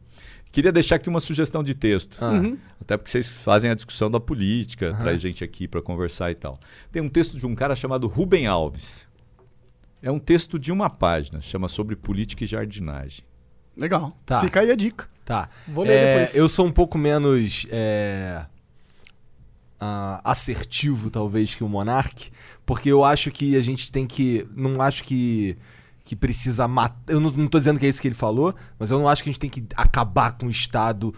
Queria 0.53 0.71
deixar 0.71 0.97
aqui 0.97 1.09
uma 1.09 1.21
sugestão 1.21 1.63
de 1.65 1.75
texto. 1.75 2.19
Ah. 2.21 2.33
Uhum. 2.33 2.59
Até 2.81 2.97
porque 2.97 3.11
vocês 3.11 3.29
fazem 3.31 3.71
a 3.71 3.75
discussão 3.75 4.11
da 4.11 4.21
política, 4.21 4.95
traz 4.99 5.21
gente 5.21 5.43
aqui 5.43 5.67
para 5.67 5.81
conversar 5.81 6.31
e 6.31 6.35
tal. 6.35 6.59
Tem 6.93 7.01
um 7.01 7.09
texto 7.09 7.39
de 7.39 7.47
um 7.47 7.55
cara 7.55 7.75
chamado 7.75 8.07
Rubem 8.07 8.47
Alves. 8.47 9.09
É 10.03 10.11
um 10.11 10.19
texto 10.19 10.59
de 10.59 10.71
uma 10.71 10.91
página, 10.91 11.41
chama 11.41 11.69
Sobre 11.69 11.97
Política 11.97 12.45
e 12.45 12.47
Jardinagem. 12.47 13.25
Legal. 13.77 14.13
Tá. 14.27 14.41
Fica 14.41 14.61
aí 14.61 14.71
a 14.71 14.77
dica. 14.77 15.09
Tá. 15.25 15.49
Vou 15.67 15.85
ler 15.85 15.93
É, 15.93 16.19
depois. 16.19 16.37
Eu 16.37 16.49
sou 16.49 16.67
um 16.67 16.73
pouco 16.73 16.99
menos 16.99 17.67
é, 17.71 18.45
ah, 19.81 20.21
assertivo, 20.25 21.11
talvez, 21.11 21.55
que 21.55 21.65
o 21.65 21.69
Monark, 21.69 22.31
porque 22.71 22.89
eu 22.89 23.05
acho 23.05 23.33
que 23.33 23.57
a 23.57 23.61
gente 23.61 23.91
tem 23.91 24.07
que. 24.07 24.47
Não 24.55 24.81
acho 24.81 25.03
que. 25.03 25.57
Que 26.05 26.15
precisa 26.15 26.69
matar. 26.69 26.97
Eu 27.09 27.19
não, 27.19 27.29
não 27.33 27.49
tô 27.49 27.59
dizendo 27.59 27.81
que 27.81 27.87
é 27.87 27.89
isso 27.89 28.01
que 28.01 28.07
ele 28.07 28.15
falou, 28.15 28.55
mas 28.79 28.93
eu 28.93 28.99
não 29.01 29.09
acho 29.09 29.25
que 29.25 29.29
a 29.29 29.33
gente 29.33 29.41
tem 29.41 29.51
que 29.51 29.65
acabar 29.77 30.39
com 30.39 30.47
o 30.47 30.51
Estado 30.51 31.13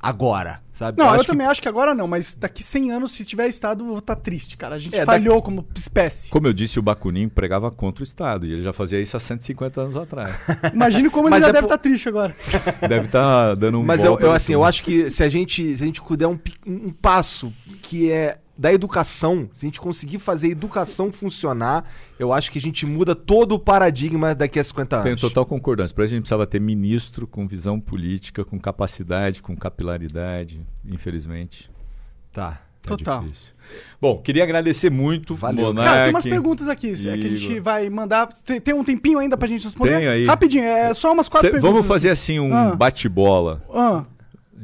agora, 0.00 0.60
sabe? 0.72 0.98
Não, 0.98 1.06
eu, 1.06 1.12
acho 1.12 1.20
que- 1.20 1.26
também 1.28 1.46
acho 1.46 1.62
que 1.62 1.68
agora 1.68 1.94
não, 1.94 2.08
mas 2.08 2.34
daqui 2.34 2.60
100 2.62 2.90
anos, 2.90 3.12
se 3.12 3.24
tiver 3.24 3.46
Estado, 3.46 3.84
eu 3.84 3.88
vou 3.88 3.98
estar 3.98 4.16
triste, 4.16 4.56
cara. 4.56 4.74
A 4.74 4.78
gente 4.80 4.96
É, 4.98 5.04
falhou 5.04 5.40
como 5.40 5.64
espécie. 5.76 6.30
Como 6.30 6.46
eu 6.46 6.52
disse, 6.52 6.78
o 6.80 6.82
Bakunin 6.82 7.28
pregava 7.28 7.70
contra 7.70 8.02
o 8.02 8.04
Estado, 8.04 8.44
e 8.46 8.52
ele 8.52 8.62
já 8.62 8.72
fazia 8.72 9.00
isso 9.00 9.16
há 9.16 9.20
150 9.20 9.80
anos 9.80 9.96
atrás. 9.96 10.34
Imagine 10.74 11.08
como 11.08 11.28
ele 11.28 11.30
Mas 11.36 11.42
já 11.42 11.50
é 11.50 11.52
deve 11.52 11.66
por- 11.68 11.74
estar 11.74 11.78
triste 11.82 12.08
agora. 12.08 12.34
Deve 12.88 13.06
estar 13.06 13.54
dando 13.54 13.78
um 13.78 13.84
Mas 13.84 14.02
eu, 14.02 14.18
eu, 14.18 14.32
assim, 14.32 14.52
eu 14.54 14.64
acho 14.64 14.82
que 14.82 15.08
se 15.08 15.22
a 15.22 15.28
gente, 15.28 15.76
se 15.76 15.82
a 15.82 15.86
gente 15.86 16.02
der 16.16 16.26
um, 16.26 16.38
um 16.66 16.90
passo 16.90 17.52
que 17.82 18.10
é 18.10 18.38
da 18.62 18.72
educação, 18.72 19.50
se 19.52 19.66
a 19.66 19.68
gente 19.68 19.80
conseguir 19.80 20.20
fazer 20.20 20.46
a 20.46 20.50
educação 20.52 21.10
funcionar, 21.10 21.84
eu 22.16 22.32
acho 22.32 22.48
que 22.52 22.58
a 22.58 22.60
gente 22.60 22.86
muda 22.86 23.12
todo 23.12 23.56
o 23.56 23.58
paradigma 23.58 24.36
daqui 24.36 24.60
a 24.60 24.62
50 24.64 24.96
anos. 24.96 25.04
Tenho 25.04 25.18
total 25.18 25.44
concordância. 25.44 25.92
Para 25.92 26.04
a 26.04 26.06
gente 26.06 26.20
precisava 26.20 26.46
ter 26.46 26.60
ministro 26.60 27.26
com 27.26 27.44
visão 27.46 27.80
política, 27.80 28.44
com 28.44 28.60
capacidade, 28.60 29.42
com 29.42 29.56
capilaridade. 29.56 30.60
Infelizmente, 30.88 31.68
Tá. 32.32 32.60
é 32.84 32.88
Total. 32.88 33.20
difícil. 33.22 33.48
Bom, 34.00 34.18
queria 34.18 34.42
agradecer 34.44 34.90
muito, 34.90 35.34
Valeu. 35.34 35.66
Monark. 35.66 35.88
Cara, 35.90 36.02
tem 36.04 36.14
umas 36.14 36.24
perguntas 36.24 36.68
aqui 36.68 36.94
se- 36.96 37.02
que 37.04 37.10
a 37.26 37.28
gente 37.28 37.50
Igor. 37.52 37.62
vai 37.62 37.90
mandar. 37.90 38.26
Tem, 38.44 38.60
tem 38.60 38.74
um 38.74 38.82
tempinho 38.84 39.18
ainda 39.18 39.36
pra 39.36 39.46
gente 39.48 39.64
responder? 39.64 39.98
Tem 39.98 40.08
aí. 40.08 40.26
Rapidinho, 40.26 40.64
é 40.64 40.94
só 40.94 41.12
umas 41.12 41.28
quatro 41.28 41.48
Cê- 41.48 41.52
perguntas. 41.52 41.72
vamos 41.74 41.86
fazer 41.88 42.10
assim 42.10 42.38
um 42.40 42.54
Ah. 42.54 42.74
bate-bola. 42.76 43.62
Ah, 43.72 44.04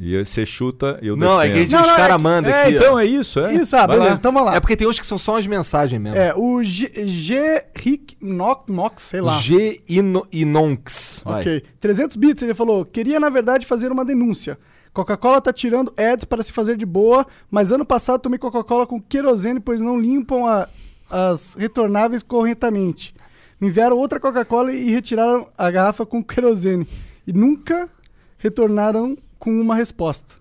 E 0.00 0.24
você 0.24 0.46
chuta, 0.46 0.98
eu 1.02 1.16
Não, 1.16 1.40
é 1.40 1.46
que 1.46 1.50
a 1.50 1.54
defendo. 1.54 1.70
gente, 1.70 1.72
Não, 1.72 1.80
os 1.90 1.96
caras 1.96 2.14
é 2.14 2.22
mandam 2.22 2.52
É, 2.52 2.62
aqui. 2.66 2.76
ó. 2.76 2.78
então 2.78 2.98
é 3.00 3.04
isso, 3.04 3.40
é. 3.40 3.54
Isso, 3.54 3.74
ah, 3.74 3.86
Vai 3.86 3.96
lá. 3.96 4.02
beleza, 4.04 4.20
então 4.20 4.32
vamos 4.32 4.46
lá. 4.48 4.54
É 4.56 4.60
porque 4.60 4.76
tem 4.76 4.86
uns 4.86 5.00
que 5.00 5.06
são 5.06 5.18
só 5.18 5.36
as 5.38 5.46
mensagens 5.46 6.00
mesmo. 6.00 6.16
É, 6.16 6.32
o 6.36 6.62
G. 6.62 6.92
G 7.06 7.64
Rick 7.76 8.16
Nox, 8.20 8.62
Nox, 8.68 9.02
sei 9.02 9.20
lá. 9.20 9.36
G 9.38 9.80
Ino- 9.88 10.24
Inonx. 10.30 11.20
Vai. 11.24 11.40
Ok. 11.40 11.62
300 11.80 12.16
bits, 12.16 12.42
ele 12.44 12.54
falou: 12.54 12.84
queria 12.84 13.18
na 13.18 13.28
verdade 13.28 13.66
fazer 13.66 13.90
uma 13.90 14.04
denúncia. 14.04 14.56
Coca-Cola 14.92 15.40
tá 15.40 15.52
tirando 15.52 15.92
ads 15.96 16.24
para 16.24 16.42
se 16.42 16.52
fazer 16.52 16.76
de 16.76 16.86
boa, 16.86 17.26
mas 17.50 17.72
ano 17.72 17.84
passado 17.84 18.20
tomei 18.20 18.38
Coca-Cola 18.38 18.86
com 18.86 19.00
querosene, 19.00 19.58
pois 19.60 19.80
não 19.80 20.00
limpam 20.00 20.46
a- 20.46 20.68
as 21.10 21.54
retornáveis 21.54 22.22
corretamente. 22.22 23.14
Me 23.60 23.66
enviaram 23.68 23.96
outra 23.96 24.20
Coca-Cola 24.20 24.72
e 24.72 24.90
retiraram 24.90 25.48
a 25.58 25.70
garrafa 25.70 26.06
com 26.06 26.22
querosene. 26.22 26.86
E 27.26 27.32
nunca 27.32 27.88
retornaram 28.38 29.16
com 29.38 29.50
uma 29.50 29.74
resposta. 29.74 30.34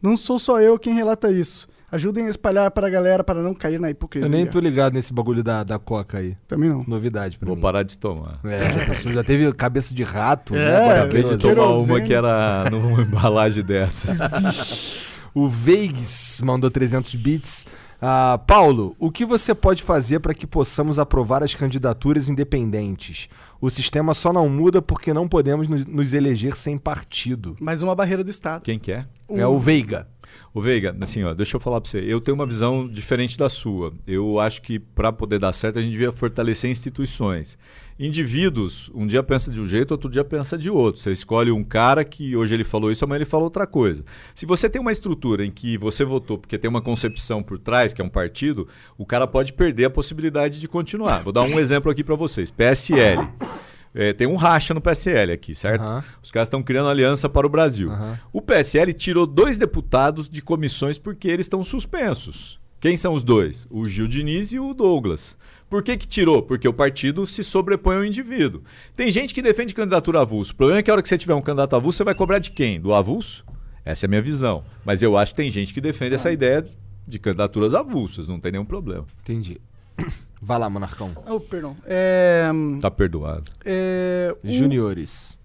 Não 0.00 0.16
sou 0.16 0.38
só 0.38 0.60
eu 0.60 0.78
quem 0.78 0.94
relata 0.94 1.30
isso. 1.30 1.68
Ajudem 1.90 2.26
a 2.26 2.28
espalhar 2.28 2.70
para 2.70 2.86
a 2.86 2.90
galera 2.90 3.24
para 3.24 3.40
não 3.42 3.54
cair 3.54 3.80
na 3.80 3.90
hipocrisia. 3.90 4.26
Eu 4.26 4.30
nem 4.30 4.44
tô 4.46 4.60
ligado 4.60 4.92
nesse 4.92 5.10
bagulho 5.12 5.42
da, 5.42 5.64
da 5.64 5.78
Coca 5.78 6.18
aí. 6.18 6.36
Também 6.46 6.68
não. 6.68 6.84
Novidade 6.86 7.38
pra 7.38 7.46
Vou 7.46 7.56
mim. 7.56 7.62
parar 7.62 7.82
de 7.82 7.96
tomar. 7.96 8.38
É, 8.44 8.58
já, 8.58 8.84
pensou, 8.86 9.10
já 9.10 9.24
teve 9.24 9.50
cabeça 9.54 9.94
de 9.94 10.02
rato, 10.02 10.54
É, 10.54 10.58
né? 10.58 10.76
Agora 10.76 11.02
Acabei 11.04 11.22
de 11.22 11.38
tomar 11.38 11.54
Querosene. 11.54 11.90
uma 11.98 12.00
que 12.06 12.12
era 12.12 12.68
numa 12.70 13.02
embalagem 13.02 13.64
dessa. 13.64 14.08
O 15.34 15.46
Veigs 15.46 16.40
mandou 16.42 16.70
300 16.70 17.14
bits. 17.14 17.66
Ah, 18.00 18.40
Paulo, 18.46 18.94
o 18.98 19.10
que 19.10 19.24
você 19.24 19.54
pode 19.54 19.82
fazer 19.82 20.20
para 20.20 20.32
que 20.32 20.46
possamos 20.46 20.98
aprovar 20.98 21.42
as 21.42 21.54
candidaturas 21.54 22.28
independentes? 22.28 23.28
O 23.60 23.68
sistema 23.68 24.14
só 24.14 24.32
não 24.32 24.48
muda 24.48 24.80
porque 24.80 25.12
não 25.12 25.28
podemos 25.28 25.66
nos, 25.66 25.84
nos 25.84 26.12
eleger 26.12 26.54
sem 26.56 26.78
partido. 26.78 27.56
Mais 27.60 27.82
uma 27.82 27.94
barreira 27.94 28.22
do 28.22 28.30
Estado. 28.30 28.62
Quem 28.62 28.78
quer? 28.78 29.08
É 29.28 29.46
o 29.46 29.58
Veiga. 29.58 30.06
Ô 30.52 30.60
Veiga, 30.60 30.96
assim, 31.00 31.22
ó, 31.22 31.34
deixa 31.34 31.56
eu 31.56 31.60
falar 31.60 31.80
pra 31.80 31.90
você. 31.90 31.98
Eu 32.00 32.20
tenho 32.20 32.34
uma 32.34 32.46
visão 32.46 32.88
diferente 32.88 33.36
da 33.36 33.48
sua. 33.48 33.92
Eu 34.06 34.40
acho 34.40 34.62
que 34.62 34.78
para 34.78 35.12
poder 35.12 35.38
dar 35.38 35.52
certo 35.52 35.78
a 35.78 35.82
gente 35.82 35.92
devia 35.92 36.12
fortalecer 36.12 36.70
instituições. 36.70 37.58
Indivíduos, 37.98 38.90
um 38.94 39.06
dia 39.06 39.22
pensa 39.22 39.50
de 39.50 39.60
um 39.60 39.64
jeito, 39.64 39.90
outro 39.90 40.08
dia 40.08 40.22
pensa 40.22 40.56
de 40.56 40.70
outro. 40.70 41.00
Você 41.00 41.10
escolhe 41.10 41.50
um 41.50 41.64
cara 41.64 42.04
que 42.04 42.36
hoje 42.36 42.54
ele 42.54 42.64
falou 42.64 42.92
isso, 42.92 43.04
amanhã 43.04 43.18
ele 43.18 43.24
falou 43.24 43.44
outra 43.44 43.66
coisa. 43.66 44.04
Se 44.34 44.46
você 44.46 44.70
tem 44.70 44.80
uma 44.80 44.92
estrutura 44.92 45.44
em 45.44 45.50
que 45.50 45.76
você 45.76 46.04
votou 46.04 46.38
porque 46.38 46.56
tem 46.56 46.68
uma 46.68 46.80
concepção 46.80 47.42
por 47.42 47.58
trás, 47.58 47.92
que 47.92 48.00
é 48.00 48.04
um 48.04 48.08
partido, 48.08 48.68
o 48.96 49.04
cara 49.04 49.26
pode 49.26 49.52
perder 49.52 49.86
a 49.86 49.90
possibilidade 49.90 50.60
de 50.60 50.68
continuar. 50.68 51.24
Vou 51.24 51.32
dar 51.32 51.42
um 51.42 51.58
exemplo 51.60 51.90
aqui 51.90 52.04
para 52.04 52.14
vocês. 52.14 52.50
PSL. 52.50 53.28
É, 54.00 54.12
tem 54.12 54.28
um 54.28 54.36
racha 54.36 54.72
no 54.72 54.80
PSL 54.80 55.32
aqui, 55.32 55.56
certo? 55.56 55.82
Aham. 55.82 56.04
Os 56.22 56.30
caras 56.30 56.46
estão 56.46 56.62
criando 56.62 56.88
aliança 56.88 57.28
para 57.28 57.44
o 57.44 57.50
Brasil. 57.50 57.90
Aham. 57.90 58.16
O 58.32 58.40
PSL 58.40 58.92
tirou 58.92 59.26
dois 59.26 59.58
deputados 59.58 60.30
de 60.30 60.40
comissões 60.40 61.00
porque 61.00 61.26
eles 61.26 61.46
estão 61.46 61.64
suspensos. 61.64 62.60
Quem 62.78 62.96
são 62.96 63.12
os 63.12 63.24
dois? 63.24 63.66
O 63.68 63.88
Gil 63.88 64.06
Diniz 64.06 64.52
e 64.52 64.60
o 64.60 64.72
Douglas. 64.72 65.36
Por 65.68 65.82
que, 65.82 65.96
que 65.96 66.06
tirou? 66.06 66.40
Porque 66.40 66.68
o 66.68 66.72
partido 66.72 67.26
se 67.26 67.42
sobrepõe 67.42 67.96
ao 67.96 68.04
indivíduo. 68.04 68.62
Tem 68.94 69.10
gente 69.10 69.34
que 69.34 69.42
defende 69.42 69.74
candidatura 69.74 70.20
avulso. 70.20 70.52
O 70.52 70.54
problema 70.56 70.78
é 70.78 70.82
que 70.84 70.92
a 70.92 70.94
hora 70.94 71.02
que 71.02 71.08
você 71.08 71.18
tiver 71.18 71.34
um 71.34 71.42
candidato 71.42 71.74
avulso, 71.74 71.98
você 71.98 72.04
vai 72.04 72.14
cobrar 72.14 72.38
de 72.38 72.52
quem? 72.52 72.80
Do 72.80 72.94
avulso? 72.94 73.44
Essa 73.84 74.04
é 74.04 74.06
a 74.06 74.10
minha 74.10 74.22
visão. 74.22 74.62
Mas 74.84 75.02
eu 75.02 75.16
acho 75.16 75.32
que 75.32 75.38
tem 75.38 75.50
gente 75.50 75.74
que 75.74 75.80
defende 75.80 76.14
essa 76.14 76.30
ideia 76.30 76.62
de 77.04 77.18
candidaturas 77.18 77.74
avulsas. 77.74 78.28
Não 78.28 78.38
tem 78.38 78.52
nenhum 78.52 78.64
problema. 78.64 79.06
Entendi. 79.22 79.60
Vai 80.40 80.58
lá, 80.58 80.70
Monarcão. 80.70 81.12
Oh, 81.28 81.40
perdão. 81.40 81.76
É, 81.84 82.48
Tá 82.80 82.90
perdoado. 82.90 83.50
é, 83.64 84.34
o- 84.44 84.48
Juniores. 84.48 85.38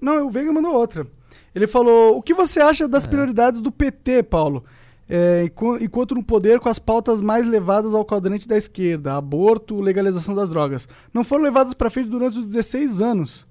Não, 0.00 0.26
o 0.26 0.30
Veiga 0.30 0.52
mandou 0.52 0.74
outra. 0.74 1.06
Ele 1.54 1.66
falou: 1.66 2.16
o 2.18 2.22
que 2.22 2.34
você 2.34 2.60
acha 2.60 2.86
das 2.86 3.06
prioridades 3.06 3.60
do 3.60 3.72
PT, 3.72 4.22
Paulo? 4.24 4.62
É, 5.08 5.44
enqu- 5.44 5.78
enquanto 5.80 6.14
no 6.14 6.22
poder 6.22 6.58
com 6.60 6.68
as 6.68 6.78
pautas 6.78 7.20
mais 7.22 7.46
levadas 7.46 7.94
ao 7.94 8.04
quadrante 8.04 8.46
da 8.48 8.56
esquerda, 8.56 9.14
aborto, 9.16 9.80
legalização 9.80 10.34
das 10.34 10.48
drogas, 10.48 10.88
não 11.14 11.22
foram 11.24 11.44
levadas 11.44 11.72
para 11.74 11.88
frente 11.88 12.10
durante 12.10 12.38
os 12.40 12.44
16 12.44 13.00
anos. 13.00 13.46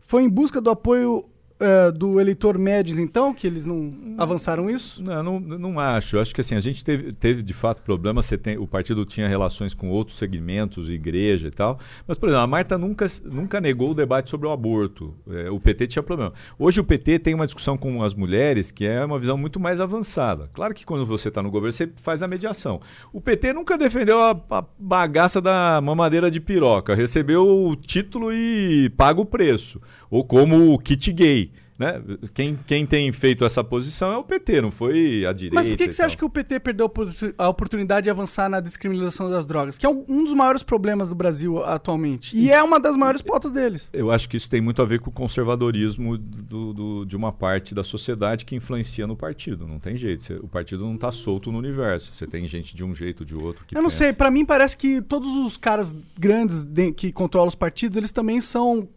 Foi 0.00 0.22
em 0.24 0.28
busca 0.28 0.60
do 0.60 0.70
apoio 0.70 1.24
é, 1.60 1.90
do 1.90 2.20
eleitor 2.20 2.56
médios, 2.56 2.98
então, 2.98 3.34
que 3.34 3.46
eles 3.46 3.66
não 3.66 3.92
avançaram 4.16 4.70
isso? 4.70 5.02
Não, 5.02 5.40
não, 5.40 5.58
não 5.58 5.80
acho. 5.80 6.18
Acho 6.18 6.34
que 6.34 6.40
assim, 6.40 6.54
a 6.54 6.60
gente 6.60 6.84
teve, 6.84 7.12
teve 7.12 7.42
de 7.42 7.52
fato 7.52 7.82
problema. 7.82 8.22
Você 8.22 8.38
tem, 8.38 8.56
o 8.56 8.66
partido 8.66 9.04
tinha 9.04 9.28
relações 9.28 9.74
com 9.74 9.88
outros 9.88 10.18
segmentos, 10.18 10.88
igreja 10.88 11.48
e 11.48 11.50
tal. 11.50 11.78
Mas, 12.06 12.18
por 12.18 12.28
exemplo, 12.28 12.44
a 12.44 12.46
Marta 12.46 12.78
nunca, 12.78 13.06
nunca 13.24 13.60
negou 13.60 13.90
o 13.90 13.94
debate 13.94 14.30
sobre 14.30 14.46
o 14.46 14.52
aborto. 14.52 15.14
É, 15.28 15.50
o 15.50 15.58
PT 15.58 15.88
tinha 15.88 16.02
problema. 16.02 16.32
Hoje 16.58 16.80
o 16.80 16.84
PT 16.84 17.18
tem 17.18 17.34
uma 17.34 17.46
discussão 17.46 17.76
com 17.76 18.02
as 18.02 18.14
mulheres 18.14 18.70
que 18.70 18.86
é 18.86 19.04
uma 19.04 19.18
visão 19.18 19.36
muito 19.36 19.58
mais 19.58 19.80
avançada. 19.80 20.48
Claro 20.52 20.74
que 20.74 20.86
quando 20.86 21.04
você 21.04 21.28
está 21.28 21.42
no 21.42 21.50
governo, 21.50 21.72
você 21.72 21.90
faz 22.02 22.22
a 22.22 22.28
mediação. 22.28 22.80
O 23.12 23.20
PT 23.20 23.52
nunca 23.52 23.76
defendeu 23.76 24.20
a, 24.20 24.40
a 24.50 24.64
bagaça 24.78 25.40
da 25.40 25.80
mamadeira 25.82 26.30
de 26.30 26.40
piroca. 26.40 26.94
Recebeu 26.94 27.46
o 27.46 27.74
título 27.74 28.32
e 28.32 28.90
paga 28.96 29.20
o 29.20 29.26
preço. 29.26 29.80
Ou 30.10 30.24
como 30.24 30.72
o 30.72 30.78
kit 30.78 31.12
gay. 31.12 31.50
Né? 31.78 32.02
Quem, 32.34 32.58
quem 32.66 32.84
tem 32.84 33.12
feito 33.12 33.44
essa 33.44 33.62
posição 33.62 34.10
é 34.12 34.16
o 34.16 34.24
PT, 34.24 34.60
não 34.62 34.68
foi 34.72 35.24
a 35.24 35.32
direita. 35.32 35.54
Mas 35.54 35.68
por 35.68 35.76
que, 35.76 35.86
que 35.86 35.92
você 35.92 36.02
acha 36.02 36.16
que 36.16 36.24
o 36.24 36.28
PT 36.28 36.58
perdeu 36.58 36.86
a 36.86 36.88
oportu- 36.88 37.32
a 37.38 37.48
oportunidade 37.48 38.02
de 38.02 38.10
avançar 38.10 38.48
na 38.50 38.58
descriminalização 38.58 39.30
das 39.30 39.46
drogas? 39.46 39.78
Que 39.78 39.86
é 39.86 39.88
um, 39.88 40.24
dos 40.24 40.34
maiores 40.34 40.64
problemas 40.64 41.10
do 41.10 41.14
Brasil 41.14 41.62
atualmente. 41.62 42.36
E 42.36 42.50
é 42.50 42.60
uma 42.60 42.80
das 42.80 42.96
maiores 42.96 43.22
pautas 43.22 43.52
deles. 43.52 43.90
Eu 43.92 44.10
acho 44.10 44.28
que 44.28 44.36
isso 44.36 44.50
tem 44.50 44.60
muito 44.60 44.82
a 44.82 44.84
ver 44.84 44.98
com 44.98 45.08
o 45.08 45.12
conservadorismo 45.12 46.18
do- 46.18 46.72
do- 46.72 47.04
de 47.04 47.16
uma 47.16 47.30
parte 47.30 47.76
da 47.76 47.84
sociedade 47.84 48.44
que 48.44 48.56
influencia 48.56 49.06
no 49.06 49.16
partido. 49.16 49.64
Não 49.68 49.78
tem 49.78 49.96
jeito. 49.96 50.34
O 50.42 50.48
partido 50.48 50.84
não 50.84 50.96
está 50.96 51.12
solto 51.12 51.52
no 51.52 51.58
universo. 51.58 52.12
Você 52.12 52.26
tem 52.26 52.44
gente 52.48 52.74
de 52.74 52.84
um 52.84 52.92
jeito, 52.92 53.24
de 53.24 53.36
outro. 53.36 53.64
Que 53.64 53.76
Eu 53.76 53.82
não 53.82 53.88
pensa. 53.88 54.02
sei, 54.04 54.12
pra 54.12 54.32
mim 54.32 54.44
parece 54.44 54.76
que 54.76 55.00
todos 55.00 55.28
os 55.36 55.56
caras 55.56 55.94
grandes 56.18 56.64
de- 56.64 56.90
que 56.90 57.12
controlam 57.12 57.46
os 57.46 57.54
partidos, 57.54 57.96
eles 57.96 58.10
também 58.10 58.40
são 58.40 58.88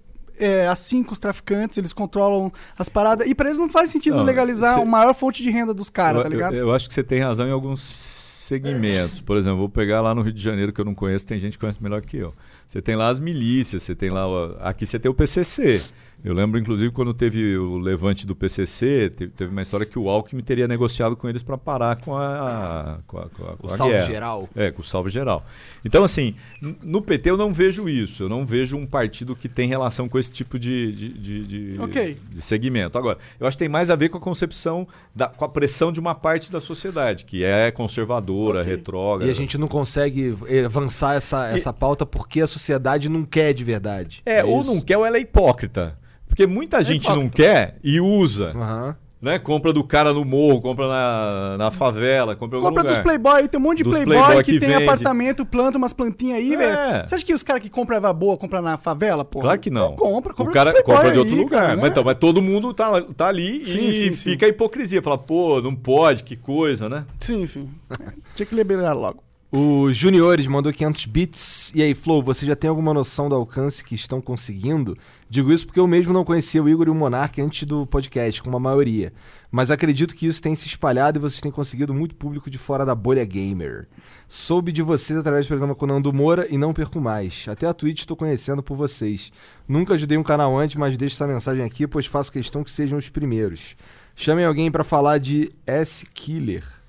é, 0.42 0.68
assim 0.68 1.04
com 1.04 1.14
os 1.14 1.20
traficantes, 1.20 1.78
eles 1.78 1.94
controlam 1.94 2.52
as 2.78 2.90
paradas. 2.90 3.28
E 3.30 3.34
pra 3.36 3.48
eles 3.48 3.60
não 3.60 3.70
faz 3.70 3.90
sentido 3.90 4.18
Não, 4.18 4.24
legalizar 4.24 4.76
cê- 4.76 4.82
a 4.82 4.86
maior 4.86 5.14
fonte 5.14 5.42
de 5.44 5.50
renda 5.50 5.74
dos 5.74 5.90
caras, 5.90 6.22
tá 6.22 6.28
ligado? 6.30 6.54
Eu, 6.56 6.68
eu 6.68 6.74
acho 6.74 6.88
que 6.88 6.94
você 6.94 7.04
tem 7.04 7.20
razão 7.22 7.48
em 7.48 7.52
alguns 7.52 7.80
segmentos. 7.80 9.22
Por 9.22 9.38
exemplo, 9.38 9.60
vou 9.60 9.70
pegar 9.70 10.02
lá 10.02 10.14
no 10.14 10.22
Rio 10.22 10.34
de 10.34 10.42
Janeiro, 10.42 10.74
que 10.74 10.82
eu 10.82 10.86
não 10.86 10.94
conheço, 10.96 11.26
tem 11.26 11.40
gente 11.40 11.54
que 11.54 11.60
conhece 11.60 11.82
melhor 11.82 12.02
que 12.02 12.18
eu. 12.18 12.34
Você 12.68 12.82
tem 12.82 12.96
lá 12.96 13.08
as 13.10 13.20
milícias, 13.20 13.84
você 13.84 13.96
tem 13.96 14.10
lá. 14.10 14.28
o- 14.28 14.58
Aqui 14.60 14.86
você 14.86 15.00
tem 15.00 15.10
o 15.10 15.14
PCC. 15.14 15.82
Eu 16.24 16.34
lembro, 16.36 16.60
inclusive, 16.60 16.92
quando 16.92 17.14
teve 17.14 17.58
o 17.58 17.78
levante 17.80 18.28
do 18.28 18.36
PCC, 18.36 19.12
teve, 19.16 19.32
teve 19.32 19.52
uma 19.52 19.62
história 19.62 19.86
que 19.86 19.98
o 19.98 20.08
Alckmin 20.08 20.44
teria 20.44 20.68
negociado 20.68 21.16
com 21.16 21.28
eles 21.28 21.42
para 21.42 21.58
parar 21.58 22.00
com 22.00 22.16
a, 22.16 23.00
com 23.08 23.18
a, 23.18 23.22
com 23.30 23.44
a, 23.44 23.58
com 23.58 23.68
O 23.68 23.74
a 23.74 23.78
salve 23.78 23.94
guerra. 23.94 24.06
geral. 24.06 24.50
É, 24.56 24.70
com 24.72 24.82
o 24.82 24.86
salve 24.86 25.10
geral. 25.10 25.44
Então, 25.84 26.04
assim, 26.04 26.36
no 26.84 27.02
PT 27.02 27.32
eu 27.32 27.38
não 27.38 27.52
vejo 27.52 27.90
isso. 27.90 28.24
Eu 28.24 28.30
não 28.30 28.46
vejo 28.46 28.78
um 28.78 28.86
partido 28.86 29.36
que 29.36 29.50
tem 29.50 29.68
relação 29.68 30.08
com 30.08 30.20
esse 30.20 30.32
tipo 30.32 30.60
de, 30.60 30.92
de, 30.92 31.10
de, 31.10 31.46
de- 31.76 31.82
Ok. 31.82 32.18
de 32.32 32.42
segmento. 32.42 32.98
Agora, 32.98 33.18
eu 33.40 33.48
acho 33.48 33.58
que 33.58 33.64
tem 33.64 33.70
mais 33.70 33.90
a 33.90 33.96
ver 33.96 34.10
com 34.10 34.18
a 34.18 34.22
concepção, 34.22 34.88
da, 35.16 35.28
com 35.28 35.44
a 35.44 35.50
pressão 35.50 35.92
de 35.92 36.00
uma 36.00 36.14
parte 36.14 36.52
da 36.52 36.62
sociedade, 36.62 37.26
que 37.26 37.44
é 37.44 37.72
conservadora, 37.72 38.60
Ok. 38.62 38.72
retrógrada. 38.76 39.26
E 39.28 39.32
a 39.34 39.36
gente 39.36 39.58
não 39.58 39.68
consegue 39.68 40.32
avançar 40.66 41.16
essa, 41.16 41.48
essa 41.50 41.74
pauta 41.74 42.06
porque 42.06 42.42
a 42.42 42.48
sociedade 42.48 43.10
não 43.10 43.26
quer 43.26 43.54
de 43.54 43.64
verdade. 43.64 44.22
É, 44.26 44.44
ou 44.44 44.62
isso? 44.62 44.72
não 44.74 44.82
quer 44.82 44.98
ou 44.98 45.06
ela 45.06 45.18
é 45.18 45.22
hipócrita. 45.22 45.98
Porque 46.32 46.48
muita 46.48 46.82
gente 46.82 47.10
não 47.10 47.28
quer 47.28 47.78
e 47.84 48.00
usa. 48.00 48.52
Aham. 48.56 48.96
Né? 49.22 49.38
Compra 49.38 49.72
do 49.72 49.84
cara 49.84 50.12
no 50.14 50.26
morro, 50.26 50.60
compra 50.62 50.88
na, 50.88 51.56
na 51.58 51.70
favela, 51.70 52.36
compra 52.36 52.58
em 52.58 52.62
Compra 52.64 52.82
dos 52.82 52.94
lugar. 52.98 53.04
playboy, 53.04 53.48
tem 53.48 53.60
um 53.60 53.64
monte 53.64 53.78
de 53.80 53.84
Dos 53.84 53.94
playboy, 53.94 54.16
playboy 54.18 54.44
que, 54.44 54.54
que 54.54 54.60
tem 54.60 54.70
vende. 54.70 54.84
apartamento, 54.84 55.46
planta 55.46 55.78
umas 55.78 55.94
plantinhas 55.94 56.40
aí, 56.40 56.56
É. 56.56 56.58
velho. 56.58 57.08
Você 57.08 57.14
acha 57.16 57.26
que 57.26 57.32
os 57.36 57.44
caras 57.44 57.62
que 57.62 57.70
compram 57.70 57.98
erva 57.98 58.12
boa 58.14 58.36
compram 58.36 58.64
na 58.64 58.78
favela, 58.80 59.24
pô? 59.24 59.40
Claro 59.42 59.60
que 59.60 59.70
não. 59.70 59.96
compra, 59.96 60.34
compra 60.34 60.50
o 60.52 60.54
cara 60.56 60.72
dos 60.72 60.82
compra 60.82 61.04
de 61.04 61.10
aí, 61.12 61.18
outro 61.20 61.36
lugar. 61.36 61.62
cara, 61.62 61.76
né? 61.76 61.82
mas, 61.84 61.92
então, 61.92 62.04
mas 62.04 62.18
todo 62.18 62.42
mundo 62.42 62.74
tá, 62.74 63.00
tá 63.16 63.28
ali 63.28 63.64
Sim, 63.64 63.90
e 63.90 63.94
sim, 63.94 64.12
sim. 64.14 64.32
fica 64.32 64.48
a 64.48 64.50
hipocrisia. 64.50 65.04
Fala, 65.04 65.20
pô, 65.20 65.62
não 65.62 65.76
pode, 65.76 66.24
que 66.24 66.36
coisa, 66.36 66.90
né? 66.90 67.06
Sim, 67.20 67.46
sim. 67.46 67.70
É, 67.92 68.14
Tinha 68.34 68.46
que 68.48 68.56
liberar 68.56 68.94
logo. 68.94 69.22
O 69.54 69.92
Juniores 69.92 70.48
mandou 70.48 70.72
500 70.72 71.06
bits. 71.08 71.74
E 71.76 71.84
aí, 71.84 71.94
Flow, 71.94 72.24
você 72.24 72.46
já 72.46 72.56
tem 72.56 72.70
alguma 72.70 72.94
noção 72.94 73.28
do 73.28 73.36
alcance 73.36 73.84
que 73.84 73.96
estão 73.96 74.22
conseguindo? 74.22 74.98
Digo 75.30 75.52
isso 75.52 75.66
porque 75.66 75.80
eu 75.82 75.86
mesmo 75.86 76.14
não 76.14 76.24
conhecia 76.24 76.64
o 76.64 76.70
Igor 76.70 76.88
e 76.88 76.90
o 76.90 76.96
Monark 76.96 77.42
antes 77.42 77.68
do 77.68 77.86
podcast, 77.86 78.42
como 78.42 78.56
a 78.56 78.62
maioria. 78.62 79.12
Mas 79.52 79.70
acredito 79.70 80.16
que 80.16 80.26
isso 80.26 80.42
tem 80.42 80.56
se 80.56 80.68
espalhado 80.68 81.18
e 81.18 81.22
vocês 81.22 81.42
têm 81.42 81.52
conseguido 81.52 81.94
muito 81.94 82.16
público 82.16 82.50
de 82.50 82.58
fora 82.58 82.86
da 82.86 82.96
bolha 82.96 83.26
gamer. 83.26 83.90
Soube 84.26 84.72
de 84.72 84.82
vocês 84.82 85.20
através 85.20 85.46
do 85.46 85.50
programa 85.50 85.76
com 85.76 85.86
Nando 85.86 86.14
Moura 86.14 86.48
e 86.50 86.58
não 86.58 86.74
perco 86.74 87.02
mais. 87.02 87.44
Até 87.50 87.68
a 87.68 87.74
Twitch 87.74 88.00
estou 88.00 88.16
conhecendo 88.16 88.64
por 88.64 88.78
vocês. 88.78 89.34
Nunca 89.68 89.96
ajudei 89.96 90.18
um 90.18 90.24
canal 90.24 90.58
antes, 90.58 90.78
mas 90.78 90.98
deixo 90.98 91.16
essa 91.16 91.28
mensagem 91.28 91.66
aqui, 91.66 91.86
pois 91.86 92.06
faço 92.06 92.32
questão 92.32 92.64
que 92.64 92.72
sejam 92.72 92.98
os 92.98 93.10
primeiros. 93.10 93.76
Chamem 94.16 94.46
alguém 94.46 94.72
para 94.72 94.86
falar 94.86 95.18
de 95.18 95.52
S-Killer. 95.68 96.81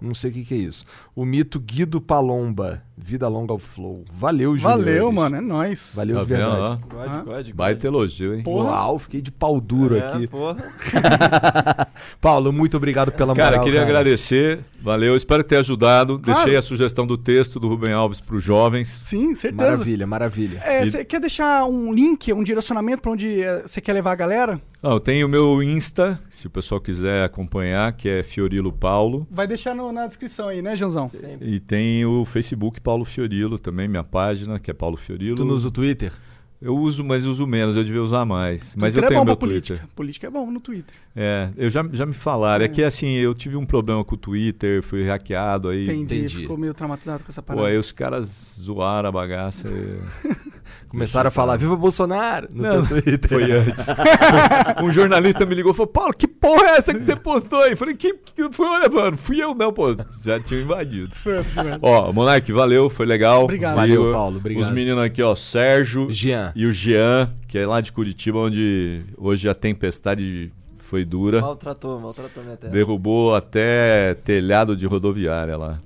Não 0.00 0.14
sei 0.14 0.30
o 0.30 0.34
que, 0.34 0.44
que 0.44 0.54
é 0.54 0.58
isso. 0.58 0.84
O 1.14 1.24
mito 1.24 1.58
Guido 1.58 2.00
Palomba. 2.00 2.82
Vida 2.98 3.28
longa 3.28 3.52
ao 3.52 3.58
flow. 3.58 4.04
Valeu, 4.12 4.56
Júnior. 4.56 4.78
Valeu, 4.78 5.12
mano, 5.12 5.36
é 5.36 5.40
nóis. 5.40 5.92
Valeu 5.94 6.16
Tá 6.16 6.22
de 6.22 6.28
verdade. 6.28 6.58
God, 6.88 7.06
Ah. 7.06 7.22
God, 7.24 7.34
God. 7.46 7.54
Baita 7.54 7.86
elogio, 7.86 8.34
hein? 8.34 8.42
Porra. 8.42 8.70
Uau, 8.70 8.98
fiquei 8.98 9.20
de 9.20 9.30
pau 9.30 9.60
duro 9.60 9.96
É, 9.96 10.06
aqui. 10.08 10.26
porra. 10.26 10.72
Paulo, 12.20 12.52
muito 12.52 12.76
obrigado 12.76 13.12
pela 13.12 13.34
moral. 13.34 13.50
Cara, 13.52 13.62
queria 13.62 13.82
agradecer. 13.82 14.60
Valeu, 14.80 15.16
espero 15.16 15.42
ter 15.44 15.56
ajudado. 15.56 16.18
Claro. 16.18 16.38
Deixei 16.40 16.56
a 16.56 16.62
sugestão 16.62 17.06
do 17.06 17.16
texto 17.18 17.58
do 17.60 17.68
Rubem 17.68 17.92
Alves 17.92 18.20
para 18.20 18.36
os 18.36 18.42
jovens. 18.42 18.88
Sim, 18.88 19.34
certeza. 19.34 19.70
Maravilha, 19.70 20.06
maravilha. 20.06 20.60
É, 20.64 20.82
E- 20.82 20.90
Você 20.90 21.04
quer 21.04 21.20
deixar 21.20 21.64
um 21.66 21.92
link, 21.92 22.32
um 22.32 22.42
direcionamento 22.42 23.02
pra 23.02 23.10
onde 23.12 23.42
você 23.64 23.80
quer 23.80 23.92
levar 23.92 24.12
a 24.12 24.16
galera? 24.16 24.60
Ah, 24.88 24.92
eu 24.92 25.00
tenho 25.00 25.26
o 25.26 25.28
meu 25.28 25.60
Insta, 25.64 26.16
se 26.28 26.46
o 26.46 26.50
pessoal 26.50 26.80
quiser 26.80 27.24
acompanhar, 27.24 27.92
que 27.94 28.08
é 28.08 28.22
Fiorilo 28.22 28.70
Paulo. 28.72 29.26
Vai 29.28 29.44
deixar 29.44 29.74
no- 29.74 29.90
na 29.90 30.06
descrição 30.06 30.46
aí, 30.48 30.62
né, 30.62 30.76
Janzão? 30.76 31.10
Sempre. 31.10 31.48
E 31.50 31.58
tem 31.58 32.04
o 32.06 32.24
Facebook 32.24 32.80
Paulo 32.80 33.04
Fiorilo 33.04 33.58
também, 33.58 33.88
minha 33.88 34.04
página, 34.04 34.60
que 34.60 34.70
é 34.70 34.74
Paulo 34.74 34.96
Fiorilo. 34.96 35.34
Tu 35.34 35.44
não 35.44 35.54
usa 35.54 35.66
o 35.66 35.70
Twitter? 35.72 36.12
Eu 36.60 36.74
uso, 36.74 37.04
mas 37.04 37.26
uso 37.26 37.46
menos, 37.46 37.76
eu 37.76 37.84
devia 37.84 38.02
usar 38.02 38.24
mais. 38.24 38.74
Mas 38.76 38.94
Twitter 38.94 39.04
eu 39.04 39.08
tenho 39.08 39.18
é 39.18 39.20
bom 39.20 39.26
meu 39.26 39.36
pra 39.36 39.48
Twitter. 39.48 39.76
política. 39.76 39.94
Política 39.94 40.26
é 40.26 40.30
bom 40.30 40.50
no 40.50 40.58
Twitter. 40.58 40.94
É, 41.14 41.50
eu 41.56 41.68
já, 41.68 41.86
já 41.92 42.06
me 42.06 42.14
falaram. 42.14 42.62
É. 42.62 42.66
É. 42.66 42.68
que 42.68 42.82
assim, 42.82 43.08
eu 43.10 43.34
tive 43.34 43.56
um 43.56 43.66
problema 43.66 44.02
com 44.04 44.14
o 44.14 44.18
Twitter, 44.18 44.82
fui 44.82 45.04
hackeado 45.06 45.68
aí. 45.68 45.82
Entendi, 45.84 46.16
entendi. 46.18 46.36
ficou 46.38 46.56
meio 46.56 46.72
traumatizado 46.72 47.24
com 47.24 47.30
essa 47.30 47.42
Pô, 47.42 47.48
parada. 47.54 47.68
aí 47.68 47.76
os 47.76 47.92
caras 47.92 48.56
zoaram 48.60 49.08
a 49.08 49.12
bagaça. 49.12 49.68
e- 49.68 50.26
Começaram 50.88 51.28
a 51.28 51.30
falar, 51.30 51.56
viva 51.56 51.76
Bolsonaro 51.76 52.48
no 52.50 52.62
Não, 52.62 52.86
Twitter. 52.86 53.28
Foi 53.28 53.52
antes. 53.52 53.86
um 54.82 54.90
jornalista 54.92 55.44
me 55.44 55.54
ligou 55.54 55.72
e 55.72 55.74
falou: 55.74 55.92
Paulo, 55.92 56.14
que 56.14 56.26
porra 56.26 56.66
é 56.68 56.76
essa 56.78 56.94
que 56.94 57.04
você 57.04 57.16
postou 57.16 57.60
aí? 57.60 57.72
Eu 57.72 57.76
falei: 57.76 57.94
que, 57.94 58.14
que 58.14 58.50
foi, 58.52 58.88
mano, 58.88 59.16
fui 59.16 59.42
eu 59.42 59.54
não, 59.54 59.72
pô. 59.72 59.94
Já 60.24 60.40
tinha 60.40 60.60
invadido. 60.60 61.14
Foi, 61.14 61.42
foi. 61.42 61.64
Ó, 61.82 62.12
Monark, 62.12 62.50
valeu, 62.52 62.88
foi 62.88 63.04
legal. 63.04 63.44
Obrigado. 63.44 63.74
Valeu? 63.76 64.12
Paulo, 64.12 64.38
obrigado. 64.38 64.62
Os 64.62 64.70
meninos 64.70 65.04
aqui, 65.04 65.22
ó, 65.22 65.34
Sérgio 65.34 66.10
Jean. 66.10 66.45
E 66.54 66.66
o 66.66 66.72
Jean, 66.72 67.28
que 67.48 67.58
é 67.58 67.66
lá 67.66 67.80
de 67.80 67.90
Curitiba, 67.92 68.38
onde 68.38 69.02
hoje 69.16 69.48
a 69.48 69.54
tempestade 69.54 70.52
foi 70.78 71.04
dura. 71.04 71.40
Maltratou, 71.40 71.98
maltratou 71.98 72.42
minha 72.44 72.56
terra. 72.56 72.72
Derrubou 72.72 73.34
até 73.34 74.14
telhado 74.14 74.76
de 74.76 74.86
rodoviária 74.86 75.56
lá. 75.56 75.78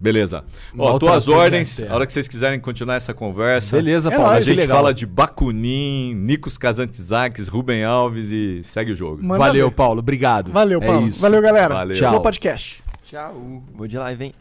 Beleza. 0.00 0.44
Ó, 0.74 0.76
Maltratou 0.76 1.08
tuas 1.08 1.26
ordens, 1.28 1.82
a 1.82 1.92
hora 1.92 2.06
que 2.06 2.12
vocês 2.12 2.28
quiserem 2.28 2.60
continuar 2.60 2.94
essa 2.94 3.12
conversa. 3.12 3.74
Beleza, 3.76 4.08
É 4.08 4.12
Paulo. 4.12 4.26
A 4.28 4.32
nóis, 4.34 4.44
que 4.44 4.50
gente 4.52 4.60
legal. 4.60 4.76
fala 4.76 4.94
de 4.94 5.04
Bakunin, 5.04 6.14
Nikos 6.14 6.56
Kazantzakis, 6.56 7.48
Rubem 7.48 7.82
Alves 7.84 8.30
e 8.30 8.62
segue 8.62 8.92
o 8.92 8.94
jogo. 8.94 9.20
Manda 9.24 9.38
Valeu, 9.46 9.68
ver. 9.70 9.74
Paulo. 9.74 9.98
Obrigado. 9.98 10.52
Valeu, 10.52 10.80
É 10.80 10.86
Paulo. 10.86 11.08
isso. 11.08 11.20
Valeu, 11.20 11.42
galera. 11.42 11.74
Valeu. 11.74 11.96
Tchau. 11.96 12.10
Flow 12.10 12.22
Podcast. 12.22 12.80
Tchau. 13.04 13.62
Vou 13.74 13.88
de 13.88 13.98
live, 13.98 14.24
hein? 14.26 14.34